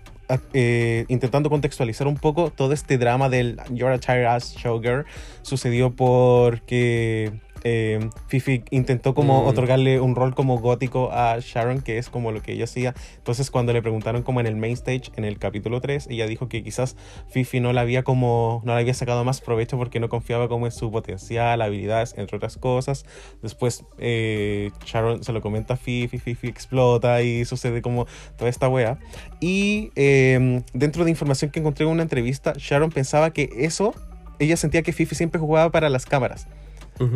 eh, 0.53 1.05
intentando 1.09 1.49
contextualizar 1.49 2.07
un 2.07 2.15
poco 2.15 2.51
todo 2.51 2.73
este 2.73 2.97
drama 2.97 3.29
del 3.29 3.59
You're 3.69 3.93
a 3.93 3.99
Tired 3.99 4.25
Ass 4.25 4.55
Showgirl 4.55 5.05
sucedió 5.41 5.91
porque 5.91 7.31
eh, 7.63 8.09
Fifi 8.27 8.63
intentó 8.71 9.13
como 9.13 9.43
mm. 9.43 9.47
otorgarle 9.47 9.99
un 9.99 10.15
rol 10.15 10.33
como 10.35 10.59
gótico 10.59 11.11
a 11.11 11.37
Sharon, 11.39 11.81
que 11.81 11.97
es 11.97 12.09
como 12.09 12.31
lo 12.31 12.41
que 12.41 12.53
ella 12.53 12.65
hacía. 12.65 12.93
Entonces 13.17 13.51
cuando 13.51 13.73
le 13.73 13.81
preguntaron 13.81 14.23
como 14.23 14.39
en 14.39 14.47
el 14.47 14.55
main 14.55 14.73
stage, 14.73 15.11
en 15.15 15.25
el 15.25 15.37
capítulo 15.39 15.81
3, 15.81 16.07
ella 16.09 16.27
dijo 16.27 16.47
que 16.47 16.63
quizás 16.63 16.95
Fifi 17.29 17.59
no 17.59 17.73
la 17.73 17.81
había 17.81 18.03
como, 18.03 18.61
no 18.65 18.73
la 18.73 18.79
había 18.79 18.93
sacado 18.93 19.23
más 19.23 19.41
provecho 19.41 19.77
porque 19.77 19.99
no 19.99 20.09
confiaba 20.09 20.47
como 20.47 20.65
en 20.65 20.71
su 20.71 20.91
potencial, 20.91 21.61
habilidades, 21.61 22.15
entre 22.17 22.37
otras 22.37 22.57
cosas. 22.57 23.05
Después 23.41 23.85
eh, 23.97 24.71
Sharon 24.85 25.23
se 25.23 25.33
lo 25.33 25.41
comenta 25.41 25.75
a 25.75 25.77
Fifi, 25.77 26.17
Fifi 26.17 26.47
explota 26.47 27.21
y 27.21 27.45
sucede 27.45 27.81
como 27.81 28.07
toda 28.37 28.49
esta 28.49 28.69
wea. 28.69 28.97
Y 29.39 29.91
em, 29.95 30.63
dentro 30.73 31.05
de 31.05 31.11
información 31.11 31.51
que 31.51 31.59
encontré 31.59 31.85
en 31.85 31.91
una 31.91 32.03
entrevista, 32.03 32.53
Sharon 32.57 32.91
pensaba 32.91 33.31
que 33.31 33.49
eso, 33.57 33.93
ella 34.39 34.57
sentía 34.57 34.81
que 34.81 34.93
Fifi 34.93 35.15
siempre 35.15 35.39
jugaba 35.39 35.71
para 35.71 35.89
las 35.89 36.05
cámaras. 36.05 36.47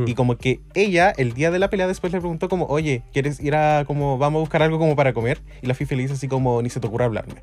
Y 0.08 0.16
como 0.16 0.38
que 0.38 0.62
ella, 0.74 1.12
el 1.16 1.34
día 1.34 1.52
de 1.52 1.60
la 1.60 1.70
pelea, 1.70 1.88
después 1.88 2.12
le 2.12 2.20
preguntó 2.20 2.50
como, 2.50 2.66
oye, 2.66 3.04
¿quieres 3.14 3.40
ir 3.40 3.56
a 3.56 3.86
como, 3.86 4.18
vamos 4.18 4.40
a 4.40 4.42
buscar 4.42 4.64
algo 4.64 4.80
como 4.80 4.96
para 4.96 5.14
comer? 5.14 5.42
Y 5.62 5.68
la 5.68 5.76
Fifi 5.76 5.96
le 5.96 6.02
dice 6.02 6.16
así 6.16 6.28
como, 6.28 6.62
ni 6.62 6.70
se 6.70 6.80
te 6.80 6.88
ocurra 6.88 7.06
hablarme. 7.06 7.36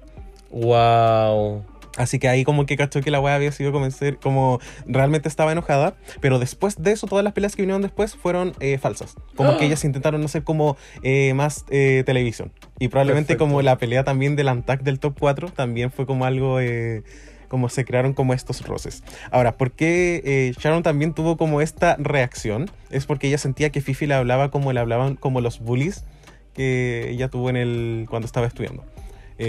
Wow. 0.50 1.64
Así 1.96 2.18
que 2.18 2.28
ahí 2.28 2.44
como 2.44 2.64
que 2.64 2.76
cachó 2.76 3.00
que 3.02 3.10
la 3.10 3.20
weá 3.20 3.34
había 3.34 3.52
sido 3.52 3.70
convencer, 3.72 4.16
como 4.16 4.60
realmente 4.86 5.28
estaba 5.28 5.52
enojada, 5.52 5.94
pero 6.20 6.38
después 6.38 6.82
de 6.82 6.92
eso 6.92 7.06
todas 7.06 7.22
las 7.22 7.34
peleas 7.34 7.54
que 7.54 7.62
vinieron 7.62 7.82
después 7.82 8.16
fueron 8.16 8.54
eh, 8.60 8.78
falsas. 8.78 9.16
Como 9.36 9.56
que 9.58 9.66
ellas 9.66 9.84
intentaron 9.84 10.24
hacer 10.24 10.42
como 10.42 10.76
eh, 11.02 11.34
más 11.34 11.64
eh, 11.70 12.02
televisión. 12.06 12.52
Y 12.78 12.88
probablemente 12.88 13.36
como 13.36 13.60
la 13.62 13.76
pelea 13.78 14.04
también 14.04 14.36
del 14.36 14.48
Antac 14.48 14.82
del 14.82 14.98
top 14.98 15.16
4 15.18 15.50
también 15.50 15.90
fue 15.90 16.06
como 16.06 16.24
algo 16.24 16.58
como 17.52 17.68
se 17.68 17.84
crearon 17.84 18.14
como 18.14 18.32
estos 18.32 18.66
roces. 18.66 19.04
Ahora, 19.30 19.58
¿por 19.58 19.72
qué 19.72 20.22
eh, 20.24 20.54
Sharon 20.58 20.82
también 20.82 21.12
tuvo 21.12 21.36
como 21.36 21.60
esta 21.60 21.96
reacción? 21.98 22.70
Es 22.88 23.04
porque 23.04 23.28
ella 23.28 23.36
sentía 23.36 23.68
que 23.68 23.82
Fifi 23.82 24.06
le 24.06 24.14
hablaba 24.14 24.50
como 24.50 24.72
le 24.72 24.80
hablaban 24.80 25.16
como 25.16 25.42
los 25.42 25.60
bullies 25.60 26.06
que 26.54 27.10
ella 27.10 27.28
tuvo 27.28 27.50
en 27.50 27.56
el 27.56 28.06
cuando 28.08 28.24
estaba 28.24 28.46
estudiando. 28.46 28.86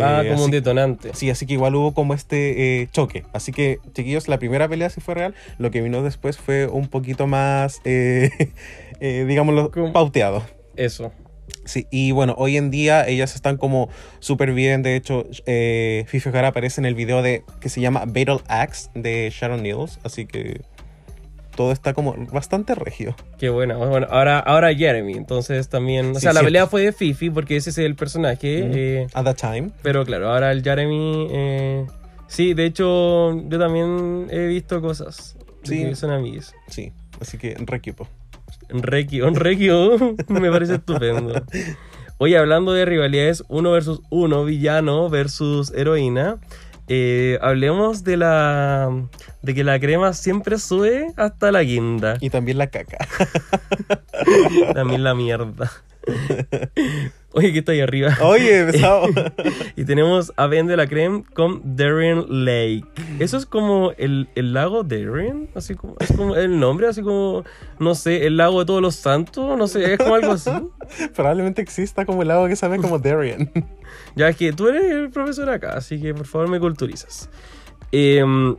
ah, 0.02 0.22
eh, 0.26 0.32
como 0.32 0.44
un 0.44 0.52
detonante. 0.52 1.12
Sí, 1.14 1.30
así 1.30 1.46
que 1.46 1.54
igual 1.54 1.76
hubo 1.76 1.94
como 1.94 2.14
este 2.14 2.82
eh, 2.82 2.90
choque. 2.92 3.24
Así 3.32 3.54
que, 3.54 3.80
chiquillos, 3.94 4.28
la 4.28 4.38
primera 4.38 4.68
pelea 4.68 4.90
sí 4.90 5.00
fue 5.00 5.16
real. 5.16 5.34
Lo 5.58 5.72
que 5.72 5.82
vino 5.82 6.04
después 6.04 6.38
fue 6.38 6.68
un 6.68 6.90
poquito 6.90 7.26
más, 7.26 7.82
digámoslo, 9.00 9.72
pauteado. 9.94 10.44
Eso. 10.76 11.14
Sí, 11.66 11.88
y 11.92 12.12
bueno, 12.12 12.36
hoy 12.38 12.58
en 12.58 12.72
día 12.72 13.08
ellas 13.08 13.36
están 13.36 13.58
como 13.58 13.90
súper 14.20 14.54
bien. 14.54 14.84
De 14.84 14.96
hecho, 14.96 15.26
eh, 15.46 16.04
Fifi 16.08 16.30
O'Hara 16.30 16.50
aparece 16.50 16.82
en 16.82 16.86
el 16.86 16.96
video 16.96 17.22
de 17.22 17.44
que 17.62 17.70
se 17.70 17.82
llama 17.82 18.04
Battle 18.06 18.40
Axe 18.48 18.90
de 18.94 19.32
Sharon 19.34 19.64
Needles. 19.64 20.00
Así 20.04 20.26
que 20.26 20.62
todo 21.56 21.72
está 21.72 21.94
como 21.94 22.16
bastante 22.32 22.76
regio. 22.76 23.16
Qué 23.38 23.50
bueno. 23.50 23.78
Bueno, 23.78 24.08
ahora, 24.10 24.40
ahora 24.40 24.74
Jeremy. 24.74 25.14
Entonces 25.14 25.70
también. 25.70 26.16
O 26.16 26.20
sea, 26.20 26.34
la 26.34 26.42
pelea 26.42 26.68
fue 26.68 26.82
de 26.82 26.92
Fifi 26.92 27.30
porque 27.30 27.56
ese 27.56 27.70
es 27.70 27.78
el 27.78 27.96
personaje. 27.96 29.02
Eh, 29.02 29.08
At 29.14 29.26
the 29.26 29.34
time. 29.34 29.72
Pero 29.82 30.06
claro, 30.06 30.32
ahora 30.32 30.52
el 30.52 30.64
Jeremy. 30.64 31.28
Eh, 31.32 31.86
sí, 32.28 32.54
de 32.54 32.66
hecho, 32.66 33.40
yo 33.48 33.60
también 33.60 34.28
he 34.32 34.48
visto 34.48 34.82
cosas. 34.82 35.38
Sí. 35.64 35.96
son 35.96 36.12
amigos. 36.12 36.54
Sí, 36.68 36.92
así 37.22 37.38
que 37.38 37.56
requipo. 37.58 38.06
Reiki, 38.06 38.23
un 38.72 38.84
Reiki, 38.84 39.22
me 40.28 40.52
parece 40.52 40.76
estupendo. 40.76 41.42
Oye, 42.18 42.38
hablando 42.38 42.74
de 42.74 42.86
rivalidades 42.86 43.44
uno 43.50 43.72
versus 43.72 44.02
uno, 44.10 44.46
villano 44.46 45.10
versus 45.10 45.72
heroína, 45.72 46.38
eh, 46.88 47.38
hablemos 47.42 48.04
de 48.04 48.18
la 48.18 48.92
de 49.42 49.54
que 49.54 49.64
la 49.64 49.80
crema 49.80 50.14
siempre 50.14 50.58
sube 50.58 51.08
hasta 51.18 51.52
la 51.52 51.64
guinda. 51.64 52.18
Y 52.22 52.30
también 52.30 52.58
la 52.58 52.68
caca. 52.68 52.98
También 54.74 55.04
la 55.04 55.14
mierda. 55.14 55.72
Oye, 57.36 57.52
que 57.52 57.60
está 57.60 57.72
ahí 57.72 57.82
arriba. 57.82 58.16
Oye, 58.22 58.64
pesado. 58.72 59.08
Y 59.76 59.86
tenemos 59.86 60.32
a 60.38 60.46
Ben 60.46 60.68
de 60.68 60.78
la 60.78 60.88
Creme 60.88 61.24
con 61.34 61.76
Darien 61.76 62.26
Lake. 62.30 62.86
Eso 63.18 63.38
es 63.38 63.48
como 63.48 63.92
el, 63.98 64.30
el 64.36 64.54
lago 64.54 64.84
Darien, 64.84 65.50
así 65.56 65.74
como, 65.74 65.96
es 66.00 66.12
como 66.16 66.36
el 66.36 66.60
nombre, 66.60 66.88
así 66.88 67.02
como, 67.02 67.44
no 67.80 67.96
sé, 67.96 68.28
el 68.28 68.38
lago 68.38 68.60
de 68.60 68.66
todos 68.66 68.84
los 68.84 68.96
santos, 68.96 69.58
no 69.58 69.68
sé, 69.68 69.94
es 69.94 69.98
como 69.98 70.14
algo 70.14 70.34
así. 70.34 70.52
Probablemente 71.16 71.64
exista 71.64 72.06
como 72.06 72.22
el 72.22 72.30
agua 72.30 72.48
que 72.48 72.56
sabe 72.56 72.78
como 72.78 73.00
Darien. 73.00 73.52
Ya 74.16 74.30
es 74.30 74.36
que 74.36 74.54
tú 74.54 74.68
eres 74.68 74.92
el 74.92 75.10
profesor 75.10 75.50
acá, 75.50 75.74
así 75.74 76.00
que 76.00 76.14
por 76.14 76.26
favor 76.26 76.48
me 76.48 76.60
culturizas. 76.60 77.30
Em, 77.92 78.56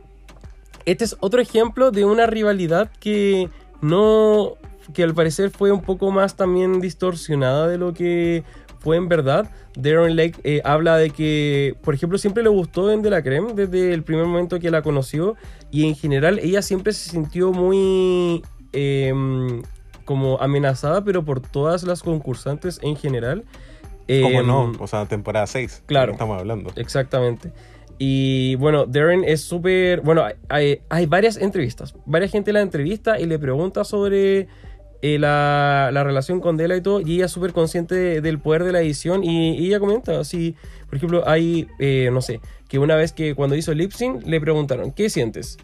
este 0.85 1.03
es 1.03 1.17
otro 1.19 1.41
ejemplo 1.41 1.91
de 1.91 2.05
una 2.05 2.25
rivalidad 2.25 2.89
que 2.99 3.49
no. 3.81 4.55
que 4.93 5.03
al 5.03 5.13
parecer 5.13 5.51
fue 5.51 5.71
un 5.71 5.81
poco 5.81 6.11
más 6.11 6.35
también 6.35 6.79
distorsionada 6.79 7.67
de 7.67 7.77
lo 7.77 7.93
que 7.93 8.43
fue 8.85 8.97
en 8.97 9.09
verdad. 9.09 9.49
Darren 9.75 10.15
Lake 10.15 10.39
eh, 10.43 10.61
habla 10.63 10.95
de 10.97 11.09
que, 11.09 11.75
por 11.81 11.95
ejemplo, 11.95 12.19
siempre 12.19 12.43
le 12.43 12.49
gustó 12.49 12.83
Ben 12.83 13.01
de 13.01 13.09
la 13.09 13.23
Creme 13.23 13.53
desde 13.53 13.91
el 13.95 14.03
primer 14.03 14.27
momento 14.27 14.59
que 14.59 14.69
la 14.69 14.83
conoció 14.83 15.35
y 15.71 15.87
en 15.87 15.95
general 15.95 16.37
ella 16.37 16.61
siempre 16.61 16.93
se 16.93 17.09
sintió 17.09 17.51
muy. 17.51 18.43
em, 18.73 19.63
como 20.05 20.39
amenazada, 20.39 21.03
pero 21.03 21.25
por 21.25 21.39
todas 21.39 21.81
las 21.81 22.03
concursantes 22.03 22.79
en 22.83 22.95
general. 22.95 23.43
¿Cómo 24.21 24.41
Em, 24.41 24.45
no? 24.45 24.71
O 24.77 24.85
sea, 24.85 25.07
temporada 25.07 25.47
6. 25.47 25.81
claro. 25.87 26.11
Estamos 26.11 26.39
hablando. 26.39 26.71
Exactamente. 26.75 27.51
Y 27.97 28.53
bueno, 28.57 28.85
Darren 28.85 29.23
es 29.23 29.41
súper... 29.41 30.01
Bueno, 30.01 30.23
hay, 30.23 30.35
hay, 30.49 30.81
hay 30.89 31.07
varias 31.07 31.37
entrevistas. 31.37 31.95
Varias 32.05 32.31
gente 32.31 32.53
la 32.53 32.61
entrevista 32.61 33.19
y 33.19 33.25
le 33.25 33.39
pregunta 33.39 33.83
sobre 33.83 34.47
eh, 35.07 35.19
la, 35.19 35.89
la 35.93 36.03
relación 36.03 36.39
con 36.39 36.57
Dela 36.57 36.75
y 36.75 36.81
todo. 36.81 37.01
Y 37.01 37.15
ella 37.15 37.25
es 37.25 37.31
súper 37.31 37.51
consciente 37.53 37.93
de- 37.95 38.21
del 38.21 38.39
poder 38.39 38.63
de 38.63 38.71
la 38.71 38.81
edición. 38.81 39.23
Y, 39.23 39.55
y 39.57 39.67
ella 39.67 39.79
comenta, 39.79 40.19
así, 40.19 40.55
por 40.87 40.95
ejemplo, 40.95 41.23
hay, 41.27 41.67
eh, 41.79 42.09
no 42.11 42.21
sé, 42.21 42.39
que 42.67 42.79
una 42.79 42.95
vez 42.95 43.13
que 43.13 43.35
cuando 43.35 43.55
hizo 43.55 43.73
lip 43.73 43.91
sync 43.91 44.25
le 44.25 44.39
preguntaron, 44.41 44.91
¿qué 44.91 45.09
sientes? 45.09 45.57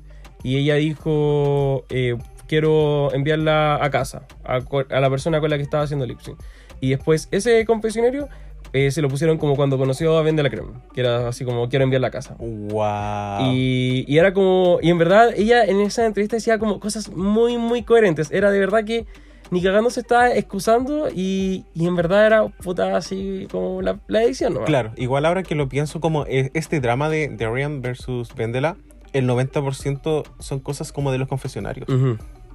Y 0.44 0.58
ella 0.58 0.76
dijo, 0.76 1.86
eh, 1.90 2.18
quiero 2.48 3.14
enviarla 3.14 3.84
a 3.84 3.90
casa, 3.90 4.28
a, 4.44 4.60
la 5.00 5.10
persona 5.10 5.40
con 5.40 5.50
la 5.50 5.58
que 5.58 5.64
estaba 5.64 5.84
haciendo 5.84 6.06
lip 6.06 6.20
sync. 6.20 6.38
Y 6.80 6.90
después 6.90 7.28
ese 7.32 7.64
confesionario 7.66 8.28
eh, 8.74 8.90
se 8.90 9.02
lo 9.02 9.08
pusieron 9.10 9.38
como 9.38 9.56
cuando 9.56 9.78
conoció 9.78 10.18
a 10.18 10.22
Ben 10.24 10.36
de 10.36 10.44
la 10.44 10.50
Crema, 10.50 10.82
que 10.94 11.02
era 11.02 11.28
así 11.28 11.46
como 11.46 11.70
quiero 11.70 11.84
enviarla 11.84 12.08
a 12.08 12.12
casa. 12.12 12.36
Wow. 12.40 13.54
Y, 13.54 14.06
y 14.08 14.18
era 14.18 14.34
como, 14.34 14.80
y 14.82 14.90
en 14.90 14.98
verdad 14.98 15.34
ella 15.36 15.64
en 15.66 15.80
esa 15.82 16.06
entrevista 16.06 16.38
decía 16.38 16.58
como 16.58 16.80
cosas 16.80 17.10
muy, 17.10 17.58
muy 17.58 17.84
coherentes. 17.84 18.32
Era 18.32 18.50
de 18.50 18.60
verdad 18.60 18.84
que 18.84 19.06
ni 19.52 19.62
cagando 19.62 19.90
se 19.90 20.00
estaba 20.00 20.34
excusando 20.34 21.10
y, 21.14 21.66
y 21.76 21.86
en 21.86 21.96
verdad 21.96 22.26
era 22.26 22.48
puta 22.48 22.98
así 22.98 23.48
como 23.52 23.82
la, 23.82 24.00
la 24.08 24.24
edición, 24.24 24.54
¿no? 24.56 24.64
Claro, 24.64 24.94
igual 24.98 25.26
ahora 25.26 25.44
que 25.44 25.54
lo 25.56 25.70
pienso 25.70 26.00
como 26.02 26.26
e- 26.26 26.50
este 26.56 26.80
drama 26.80 27.10
de 27.10 27.28
Darian 27.30 27.82
versus 27.82 28.34
Vendela, 28.34 28.78
el 29.14 29.28
90% 29.30 30.24
son 30.40 30.60
cosas 30.60 30.92
como 30.92 31.12
de 31.12 31.18
los 31.18 31.28
confesionarios. 31.28 31.88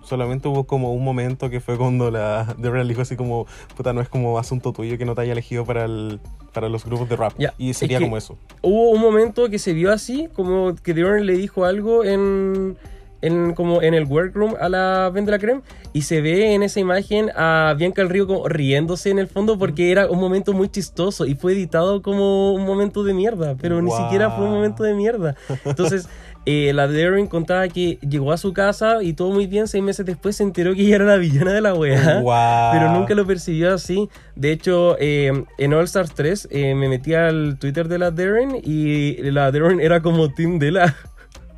Solamente 0.03 0.47
hubo 0.47 0.65
como 0.65 0.95
un 0.95 1.03
momento 1.03 1.51
que 1.51 1.59
fue 1.61 1.77
cuando 1.77 2.13
la 2.13 2.55
Darian 2.59 2.87
dijo 2.87 3.01
así 3.03 3.17
como, 3.17 3.47
puta, 3.77 3.93
no 3.93 4.01
es 4.01 4.09
como 4.09 4.39
asunto 4.39 4.73
tuyo 4.73 4.97
que 4.99 5.05
no 5.05 5.15
te 5.17 5.23
haya 5.23 5.33
elegido 5.33 5.65
para, 5.65 5.85
el, 5.85 6.21
para 6.55 6.69
los 6.69 6.85
grupos 6.85 7.09
de 7.09 7.17
rap. 7.17 7.33
Y 7.59 7.71
es 7.71 7.79
sería 7.79 7.99
que- 7.99 8.05
como 8.05 8.17
eso. 8.17 8.39
Hubo 8.63 8.91
un 8.91 9.01
momento 9.01 9.51
que 9.51 9.59
se 9.59 9.73
vio 9.73 9.93
así, 9.93 10.29
como 10.33 10.77
que 10.77 10.95
Dior 10.95 11.21
le 11.23 11.33
dijo 11.35 11.65
algo 11.65 12.05
en, 12.05 12.77
en, 13.23 13.55
como 13.55 13.83
en 13.83 13.95
el 13.95 14.05
workroom 14.05 14.55
a 14.61 14.69
la 14.69 15.11
Ben 15.13 15.25
de 15.25 15.33
la 15.33 15.39
Creme 15.39 15.63
y 15.93 16.03
se 16.03 16.21
ve 16.21 16.55
en 16.55 16.63
esa 16.63 16.81
imagen 16.81 17.31
a 17.35 17.75
Bianca 17.77 18.03
del 18.03 18.11
Río 18.11 18.27
como 18.27 18.49
riéndose 18.49 19.11
en 19.11 19.19
el 19.19 19.27
fondo 19.29 19.59
porque 19.59 19.91
era 19.91 20.09
un 20.11 20.21
momento 20.21 20.53
muy 20.53 20.69
chistoso 20.69 21.27
y 21.27 21.35
fue 21.35 21.53
editado 21.53 22.03
como 22.03 22.53
un 22.53 22.65
momento 22.65 23.05
de 23.05 23.15
mierda, 23.15 23.57
pero 23.61 23.81
ni 23.83 23.91
siquiera 23.91 24.31
fue 24.31 24.45
un 24.45 24.53
momento 24.53 24.83
de 24.83 24.95
mierda. 24.95 25.35
Entonces, 25.65 26.09
eh, 26.47 26.73
la 26.73 26.87
Darren 26.87 27.27
contaba 27.27 27.67
que 27.69 27.99
llegó 28.09 28.33
a 28.33 28.37
su 28.37 28.53
casa 28.53 29.03
y 29.03 29.15
todo 29.15 29.31
muy 29.31 29.47
bien, 29.47 29.69
seis 29.69 29.83
meses 29.83 30.07
después 30.07 30.37
se 30.37 30.43
enteró 30.43 30.75
que 30.75 30.83
ella 30.83 30.97
era 30.97 31.05
la 31.05 31.17
villana 31.17 31.53
de 31.53 31.61
la 31.61 31.75
weá. 31.75 32.21
Wow. 32.21 32.73
Pero 32.73 32.93
nunca 32.93 33.15
lo 33.15 33.27
percibió 33.27 33.75
así. 33.75 34.09
De 34.35 34.53
hecho, 34.53 34.97
eh, 35.01 35.45
en 35.59 35.75
All 35.75 35.85
Stars 35.85 36.15
3 36.15 36.49
eh, 36.51 36.75
me 36.75 36.89
metí 36.89 37.15
al 37.15 37.59
Twitter 37.59 37.89
de 37.89 37.99
la 37.99 38.11
Darren 38.11 38.61
y 38.63 39.15
la 39.31 39.51
Darren 39.51 39.81
era 39.81 40.01
como 40.03 40.33
Team 40.33 40.59
de 40.59 40.73
la. 40.73 40.95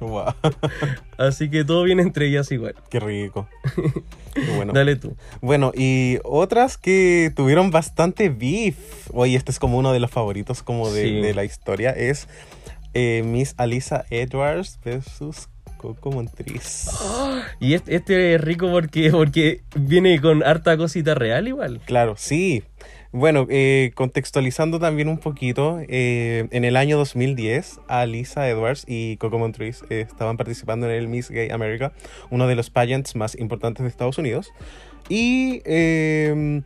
Wow. 0.00 0.34
Así 1.18 1.50
que 1.50 1.64
todo 1.64 1.82
bien 1.82 2.00
entre 2.00 2.26
ellas 2.28 2.50
igual. 2.52 2.74
Qué 2.90 3.00
rico. 3.00 3.48
Qué 4.34 4.42
bueno. 4.56 4.72
Dale 4.74 4.96
tú. 4.96 5.16
Bueno, 5.40 5.72
y 5.74 6.18
otras 6.24 6.76
que 6.78 7.32
tuvieron 7.34 7.70
bastante 7.70 8.28
beef. 8.28 8.76
Oye, 9.12 9.36
este 9.36 9.50
es 9.50 9.58
como 9.58 9.78
uno 9.78 9.92
de 9.92 10.00
los 10.00 10.10
favoritos 10.10 10.62
como 10.62 10.90
de, 10.90 11.02
Sí. 11.02 11.20
de 11.20 11.34
la 11.34 11.44
historia. 11.44 11.90
Es 11.90 12.28
eh, 12.94 13.22
Miss 13.24 13.54
Alisa 13.56 14.04
Edwards 14.10 14.78
versus 14.84 15.48
Coco 15.78 16.10
Montriz. 16.12 16.88
Y 17.60 17.74
este, 17.74 17.96
este 17.96 18.34
es 18.34 18.40
rico 18.40 18.70
porque, 18.70 19.10
porque 19.10 19.62
viene 19.74 20.20
con 20.20 20.42
harta 20.44 20.76
cosita 20.76 21.14
real 21.14 21.48
igual. 21.48 21.80
Claro, 21.86 22.14
sí. 22.16 22.62
Bueno, 23.10 23.46
eh, 23.48 23.92
contextualizando 23.94 24.78
también 24.78 25.08
un 25.08 25.16
poquito, 25.16 25.80
eh, 25.88 26.46
en 26.50 26.64
el 26.66 26.76
año 26.76 26.98
2010, 26.98 27.80
Alisa 27.88 28.46
Edwards 28.46 28.84
y 28.86 29.16
Coco 29.16 29.38
Montriz 29.38 29.82
eh, 29.88 30.04
estaban 30.06 30.36
participando 30.36 30.86
en 30.90 30.92
el 30.92 31.08
Miss 31.08 31.30
Gay 31.30 31.48
America, 31.48 31.92
uno 32.28 32.46
de 32.46 32.54
los 32.54 32.68
pageants 32.68 33.16
más 33.16 33.34
importantes 33.38 33.82
de 33.82 33.88
Estados 33.88 34.18
Unidos. 34.18 34.52
Y 35.08 35.62
eh, 35.64 36.60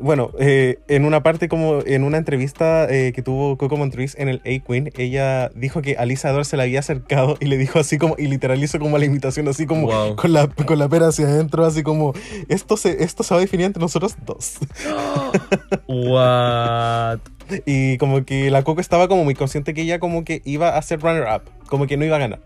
bueno, 0.00 0.30
eh, 0.38 0.78
en 0.88 1.04
una 1.04 1.22
parte 1.22 1.48
como 1.48 1.80
en 1.84 2.04
una 2.04 2.18
entrevista 2.18 2.86
eh, 2.88 3.12
que 3.12 3.22
tuvo 3.22 3.56
Coco 3.56 3.76
Montriz 3.76 4.14
en 4.18 4.28
el 4.28 4.36
A-Queen, 4.40 4.92
ella 4.96 5.50
dijo 5.54 5.82
que 5.82 5.96
Alisa 5.96 6.30
Edwards 6.30 6.48
se 6.48 6.56
le 6.56 6.62
había 6.64 6.80
acercado 6.80 7.36
y 7.40 7.46
le 7.46 7.56
dijo 7.56 7.78
así 7.78 7.98
como, 7.98 8.14
y 8.18 8.26
literalizó 8.26 8.78
como 8.78 8.98
la 8.98 9.04
imitación, 9.04 9.48
así 9.48 9.66
como 9.66 9.86
Wow. 9.88 10.16
con, 10.16 10.32
la, 10.32 10.48
con 10.48 10.78
la 10.78 10.88
pera 10.88 11.08
hacia 11.08 11.26
adentro, 11.26 11.64
así 11.64 11.82
como, 11.82 12.12
esto 12.48 12.76
se, 12.76 13.02
esto 13.02 13.22
se 13.22 13.34
va 13.34 13.38
a 13.38 13.40
definir 13.40 13.66
entre 13.66 13.80
nosotros 13.80 14.16
dos. 14.24 14.58
What? 15.88 17.18
Y 17.66 17.96
como 17.98 18.24
que 18.24 18.50
la 18.50 18.62
Coco 18.62 18.80
estaba 18.80 19.08
como 19.08 19.24
muy 19.24 19.34
consciente 19.34 19.72
que 19.74 19.82
ella 19.82 19.98
como 19.98 20.24
que 20.24 20.42
iba 20.44 20.76
a 20.76 20.82
ser 20.82 21.00
runner-up, 21.00 21.42
como 21.68 21.86
que 21.86 21.96
no 21.96 22.04
iba 22.04 22.16
a 22.16 22.20
ganar. 22.20 22.40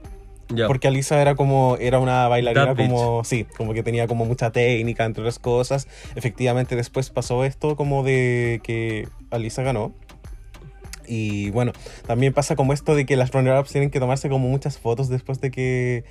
Porque 0.66 0.88
Alisa 0.88 1.20
era 1.20 1.34
como, 1.34 1.76
era 1.80 1.98
una 1.98 2.28
bailarina 2.28 2.66
That 2.66 2.76
bitch. 2.76 2.88
como, 2.88 3.24
sí, 3.24 3.46
como 3.56 3.74
que 3.74 3.82
tenía 3.82 4.06
como 4.06 4.24
mucha 4.24 4.50
técnica, 4.52 5.04
entre 5.04 5.22
otras 5.22 5.38
cosas. 5.38 5.88
Efectivamente 6.14 6.76
después 6.76 7.10
pasó 7.10 7.44
esto 7.44 7.76
como 7.76 8.02
de 8.02 8.60
que 8.62 9.08
Alisa 9.30 9.62
ganó. 9.62 9.92
Y 11.06 11.50
bueno, 11.50 11.72
también 12.06 12.32
pasa 12.32 12.56
como 12.56 12.72
esto 12.72 12.94
de 12.94 13.06
que 13.06 13.16
las 13.16 13.32
runner-ups 13.32 13.70
tienen 13.70 13.90
que 13.90 14.00
tomarse 14.00 14.28
como 14.28 14.48
muchas 14.48 14.78
fotos 14.78 15.08
después 15.08 15.40
de 15.40 15.50
que, 15.50 16.04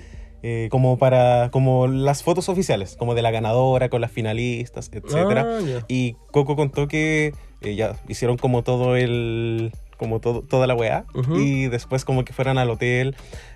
eh, 0.43 0.67
como 0.69 0.97
para, 0.97 1.49
como 1.51 1.87
las 1.87 2.23
fotos 2.23 2.49
oficiales, 2.49 2.97
como 2.97 3.15
de 3.15 3.21
la 3.21 3.31
ganadora 3.31 3.89
con 3.89 4.01
las 4.01 4.11
finalistas, 4.11 4.89
etcétera. 4.93 5.59
Ah. 5.59 5.85
Y 5.87 6.17
Coco 6.31 6.55
contó 6.55 6.87
que 6.87 7.33
eh, 7.61 7.75
ya 7.75 7.95
hicieron 8.07 8.37
como 8.37 8.63
todo 8.63 8.95
el. 8.95 9.71
Como 10.01 10.19
todo, 10.19 10.41
toda 10.41 10.65
la 10.65 10.73
weá. 10.73 11.05
Y 11.35 11.67
después 11.67 12.05
como 12.05 12.25
que 12.25 12.33
fueran 12.33 12.57
al 12.57 12.71
hotel. 12.71 13.15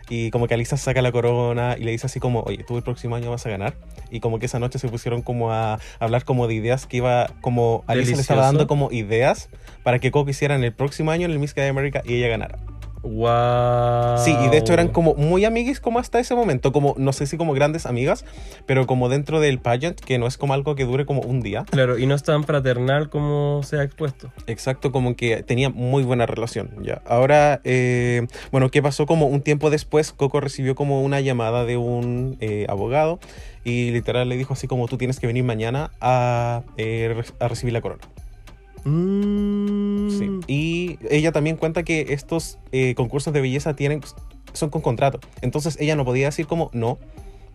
Y 0.10 0.30
como 0.30 0.48
que 0.48 0.54
Alisa 0.54 0.78
saca 0.78 1.02
la 1.02 1.12
corona 1.12 1.76
y 1.76 1.84
le 1.84 1.90
dice 1.90 2.06
así 2.06 2.20
como, 2.20 2.42
oye, 2.42 2.64
tú 2.64 2.78
el 2.78 2.84
próximo 2.84 3.16
año 3.16 3.32
vas 3.32 3.48
a 3.48 3.50
ganar. 3.50 3.74
Y 4.12 4.20
como 4.20 4.38
que 4.38 4.46
esa 4.46 4.60
noche 4.60 4.78
se 4.78 4.88
pusieron 4.88 5.24
como 5.24 5.52
a 5.52 5.80
hablar 6.00 6.24
como 6.24 6.46
de 6.46 6.54
ideas 6.54 6.86
que 6.86 6.98
iba, 6.98 7.32
como 7.42 7.84
Alisa 7.88 8.14
le 8.14 8.22
estaba 8.22 8.44
dando 8.44 8.68
como 8.68 8.92
ideas 8.92 9.50
para 9.82 9.98
que 9.98 10.12
Coco 10.12 10.30
hiciera 10.30 10.54
en 10.54 10.64
el 10.64 10.72
próximo 10.72 11.10
año 11.10 11.26
en 11.26 11.32
el 11.32 11.40
Miss 11.40 11.56
Gay 11.56 11.68
America 11.68 12.04
y 12.06 12.14
ella 12.14 12.28
ganara. 12.28 12.60
Wow. 13.06 14.18
Sí, 14.18 14.36
y 14.46 14.50
de 14.50 14.58
hecho 14.58 14.74
eran 14.74 14.88
como 14.88 15.14
muy 15.14 15.46
amiguis 15.46 15.80
como 15.80 16.00
hasta 16.00 16.20
ese 16.20 16.34
momento, 16.34 16.72
como 16.72 16.96
no 16.98 17.14
sé 17.14 17.28
si 17.28 17.38
como 17.38 17.54
grandes 17.54 17.86
amigas, 17.86 18.26
pero 18.66 18.88
como 18.88 19.10
dentro 19.10 19.40
del 19.40 19.60
pageant, 19.60 20.00
que 20.00 20.18
no 20.18 20.26
es 20.26 20.38
como 20.38 20.56
algo 20.56 20.76
que 20.76 20.86
dure 20.86 21.06
como 21.06 21.22
un 21.22 21.42
día. 21.42 21.66
Claro, 21.70 22.00
y 22.00 22.08
no 22.08 22.16
es 22.16 22.24
tan 22.24 22.44
fraternal 22.44 23.10
como 23.10 23.62
se 23.64 23.78
ha 23.78 23.84
expuesto. 23.84 24.32
Exacto, 24.48 24.92
como 24.92 25.16
que 25.16 25.44
tenía 25.44 25.70
muy 25.70 26.04
buena 26.04 26.26
relación. 26.26 26.72
Ya. 26.82 27.02
Ahora, 27.06 27.62
eh, 27.64 28.28
bueno, 28.52 28.72
¿qué 28.72 28.82
pasó? 28.82 29.06
Como 29.06 29.28
un 29.28 29.42
tiempo 29.42 29.70
después, 29.70 30.12
Coco 30.12 30.40
recibió 30.40 30.74
como 30.74 31.02
una 31.04 31.22
llamada 31.22 31.64
de 31.66 31.78
un 31.78 32.38
eh, 32.40 32.66
abogado 32.70 33.20
y 33.64 33.92
literal 33.92 34.30
le 34.30 34.38
dijo 34.38 34.54
así 34.54 34.68
como 34.68 34.88
tú 34.88 34.98
tienes 34.98 35.20
que 35.20 35.28
venir 35.28 35.44
mañana 35.44 35.92
a, 36.02 36.64
eh, 36.78 37.24
a 37.40 37.48
recibir 37.48 37.74
la 37.74 37.82
corona. 37.82 38.02
Mm. 38.86 40.10
Sí. 40.10 40.30
Y 40.48 41.00
ella 41.10 41.32
también 41.32 41.58
cuenta 41.58 41.84
que 41.84 42.08
estos 42.10 42.58
eh, 42.72 42.96
concursos 42.96 43.34
de 43.34 43.42
belleza 43.42 43.76
tienen 43.76 44.02
son 44.54 44.70
con 44.70 44.82
contrato. 44.82 45.20
Entonces 45.42 45.78
ella 45.80 45.96
no 45.96 46.06
podía 46.06 46.28
decir 46.28 46.48
como 46.48 46.70
no, 46.74 46.98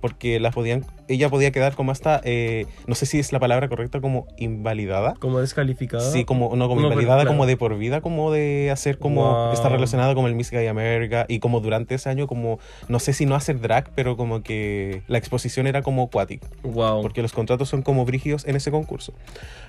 porque 0.02 0.40
las 0.40 0.54
podían, 0.54 0.84
ella 1.08 1.28
podía 1.28 1.50
quedar 1.50 1.74
como 1.74 1.92
hasta, 1.92 2.20
eh, 2.24 2.66
no 2.86 2.94
sé 2.94 3.06
si 3.06 3.18
es 3.18 3.32
la 3.32 3.38
palabra 3.38 3.68
correcta, 3.68 4.00
como 4.00 4.26
invalidada. 4.38 5.14
Como 5.18 5.40
descalificada. 5.40 6.10
Sí, 6.10 6.24
como, 6.24 6.56
no, 6.56 6.68
como 6.68 6.80
No, 6.80 6.88
pero 6.88 7.00
invalidada, 7.00 7.22
claro. 7.22 7.30
como 7.36 7.46
de 7.46 7.56
por 7.56 7.76
vida, 7.78 8.00
como 8.00 8.32
de 8.32 8.70
hacer 8.70 8.98
como, 8.98 9.22
Wow. 9.22 9.52
está 9.52 9.68
relacionada 9.68 10.14
como 10.14 10.26
el 10.28 10.34
Miss 10.34 10.50
Gay 10.50 10.66
America, 10.66 11.26
y 11.28 11.38
como 11.38 11.60
durante 11.60 11.94
ese 11.94 12.08
año, 12.08 12.26
como, 12.26 12.58
no 12.88 12.98
sé 12.98 13.12
si 13.12 13.24
no 13.26 13.34
hacer 13.34 13.60
drag, 13.60 13.90
pero 13.94 14.16
como 14.16 14.42
que 14.42 15.02
la 15.06 15.18
exposición 15.18 15.66
era 15.66 15.82
como 15.82 16.04
acuática 16.04 16.48
Wow. 16.64 17.02
porque 17.02 17.20
los 17.22 17.32
contratos 17.32 17.68
son 17.68 17.82
como 17.82 18.04
brígidos 18.04 18.46
en 18.46 18.56
ese 18.56 18.70
concurso. 18.70 19.12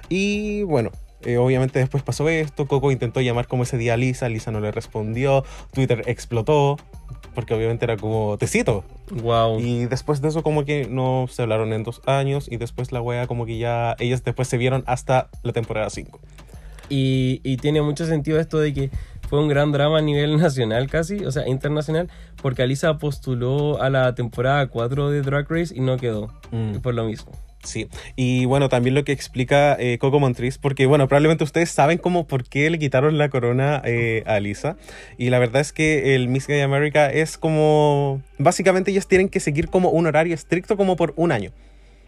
Y 0.09 0.63
bueno, 0.63 0.91
eh, 1.23 1.37
obviamente 1.37 1.79
después 1.79 2.03
pasó 2.03 2.27
esto, 2.29 2.67
Coco 2.67 2.91
intentó 2.91 3.21
llamar 3.21 3.47
como 3.47 3.63
ese 3.63 3.77
día 3.77 3.93
a 3.93 3.97
Lisa, 3.97 4.29
Lisa 4.29 4.51
no 4.51 4.59
le 4.59 4.71
respondió, 4.71 5.43
Twitter 5.73 6.03
explotó, 6.07 6.77
porque 7.33 7.53
obviamente 7.53 7.85
era 7.85 7.97
como 7.97 8.37
tecito. 8.37 8.83
Wow. 9.11 9.59
Y 9.59 9.85
después 9.85 10.21
de 10.21 10.29
eso 10.29 10.43
como 10.43 10.65
que 10.65 10.87
no 10.89 11.27
se 11.29 11.41
hablaron 11.41 11.73
en 11.73 11.83
dos 11.83 12.01
años 12.05 12.47
y 12.49 12.57
después 12.57 12.91
la 12.91 13.01
wea 13.01 13.27
como 13.27 13.45
que 13.45 13.57
ya 13.57 13.95
ellas 13.99 14.23
después 14.23 14.47
se 14.47 14.57
vieron 14.57 14.83
hasta 14.87 15.29
la 15.43 15.53
temporada 15.53 15.89
5. 15.89 16.19
Y, 16.89 17.39
y 17.43 17.57
tiene 17.57 17.81
mucho 17.81 18.05
sentido 18.05 18.39
esto 18.39 18.59
de 18.59 18.73
que 18.73 18.89
fue 19.31 19.39
un 19.39 19.47
gran 19.47 19.71
drama 19.71 19.99
a 19.99 20.01
nivel 20.01 20.37
nacional 20.41 20.89
casi, 20.89 21.23
o 21.23 21.31
sea, 21.31 21.47
internacional, 21.47 22.09
porque 22.41 22.63
Alisa 22.63 22.97
postuló 22.97 23.81
a 23.81 23.89
la 23.89 24.13
temporada 24.13 24.67
4 24.67 25.09
de 25.09 25.21
Drag 25.21 25.49
Race 25.49 25.73
y 25.73 25.79
no 25.79 25.95
quedó. 25.97 26.27
Mm. 26.51 26.79
Por 26.79 26.95
lo 26.95 27.05
mismo. 27.05 27.31
Sí, 27.63 27.87
y 28.15 28.45
bueno, 28.45 28.69
también 28.69 28.95
lo 28.95 29.03
que 29.03 29.11
explica 29.11 29.75
eh, 29.79 29.99
Coco 29.99 30.19
Montriz, 30.19 30.57
porque 30.57 30.87
bueno, 30.87 31.07
probablemente 31.07 31.43
ustedes 31.43 31.69
saben 31.69 31.99
como 31.99 32.25
por 32.25 32.43
qué 32.43 32.69
le 32.71 32.79
quitaron 32.79 33.19
la 33.19 33.29
corona 33.29 33.81
eh, 33.85 34.23
a 34.25 34.39
Lisa, 34.39 34.77
y 35.17 35.29
la 35.29 35.37
verdad 35.37 35.61
es 35.61 35.71
que 35.71 36.15
el 36.15 36.27
Miss 36.27 36.47
Gay 36.47 36.61
America 36.61 37.11
es 37.11 37.37
como, 37.37 38.21
básicamente 38.39 38.89
ellos 38.89 39.07
tienen 39.07 39.29
que 39.29 39.39
seguir 39.39 39.67
como 39.67 39.89
un 39.89 40.07
horario 40.07 40.33
estricto 40.33 40.75
como 40.75 40.95
por 40.95 41.13
un 41.17 41.31
año, 41.31 41.51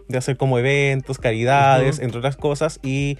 de 0.07 0.17
hacer 0.17 0.37
como 0.37 0.59
eventos, 0.59 1.17
caridades, 1.17 1.99
entre 1.99 2.19
otras 2.19 2.35
cosas, 2.37 2.79
y 2.83 3.17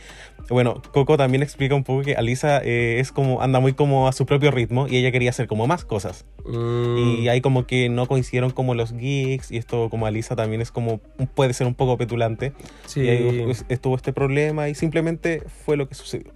bueno, 0.50 0.82
Coco 0.92 1.16
también 1.18 1.42
explica 1.42 1.74
un 1.74 1.84
poco 1.84 2.02
que 2.02 2.16
Alisa 2.16 2.62
eh, 2.64 3.00
es 3.00 3.12
como, 3.12 3.42
anda 3.42 3.60
muy 3.60 3.74
como 3.74 4.08
a 4.08 4.12
su 4.12 4.26
propio 4.26 4.52
ritmo, 4.52 4.88
y 4.88 4.98
ella 4.98 5.12
quería 5.12 5.30
hacer 5.30 5.48
como 5.48 5.68
más 5.68 5.86
cosas. 5.86 6.26
Mm, 6.46 6.98
Y 6.98 7.28
ahí 7.30 7.40
como 7.42 7.66
que 7.66 7.88
no 7.90 8.08
coincidieron 8.08 8.52
como 8.52 8.76
los 8.76 8.92
geeks 8.94 9.52
y 9.52 9.58
esto 9.58 9.90
como 9.90 10.06
Alisa 10.06 10.36
también 10.36 10.62
es 10.62 10.72
como 10.72 11.00
puede 11.36 11.54
ser 11.54 11.68
un 11.68 11.76
poco 11.76 11.98
petulante. 11.98 12.54
sí. 12.86 13.02
Y 13.02 13.10
ahí 13.10 13.42
pues, 13.46 13.66
estuvo 13.70 13.96
este 13.96 14.12
problema 14.12 14.68
y 14.68 14.76
simplemente 14.76 15.42
fue 15.66 15.78
lo 15.78 15.88
que 15.88 15.96
sucedió. 15.96 16.32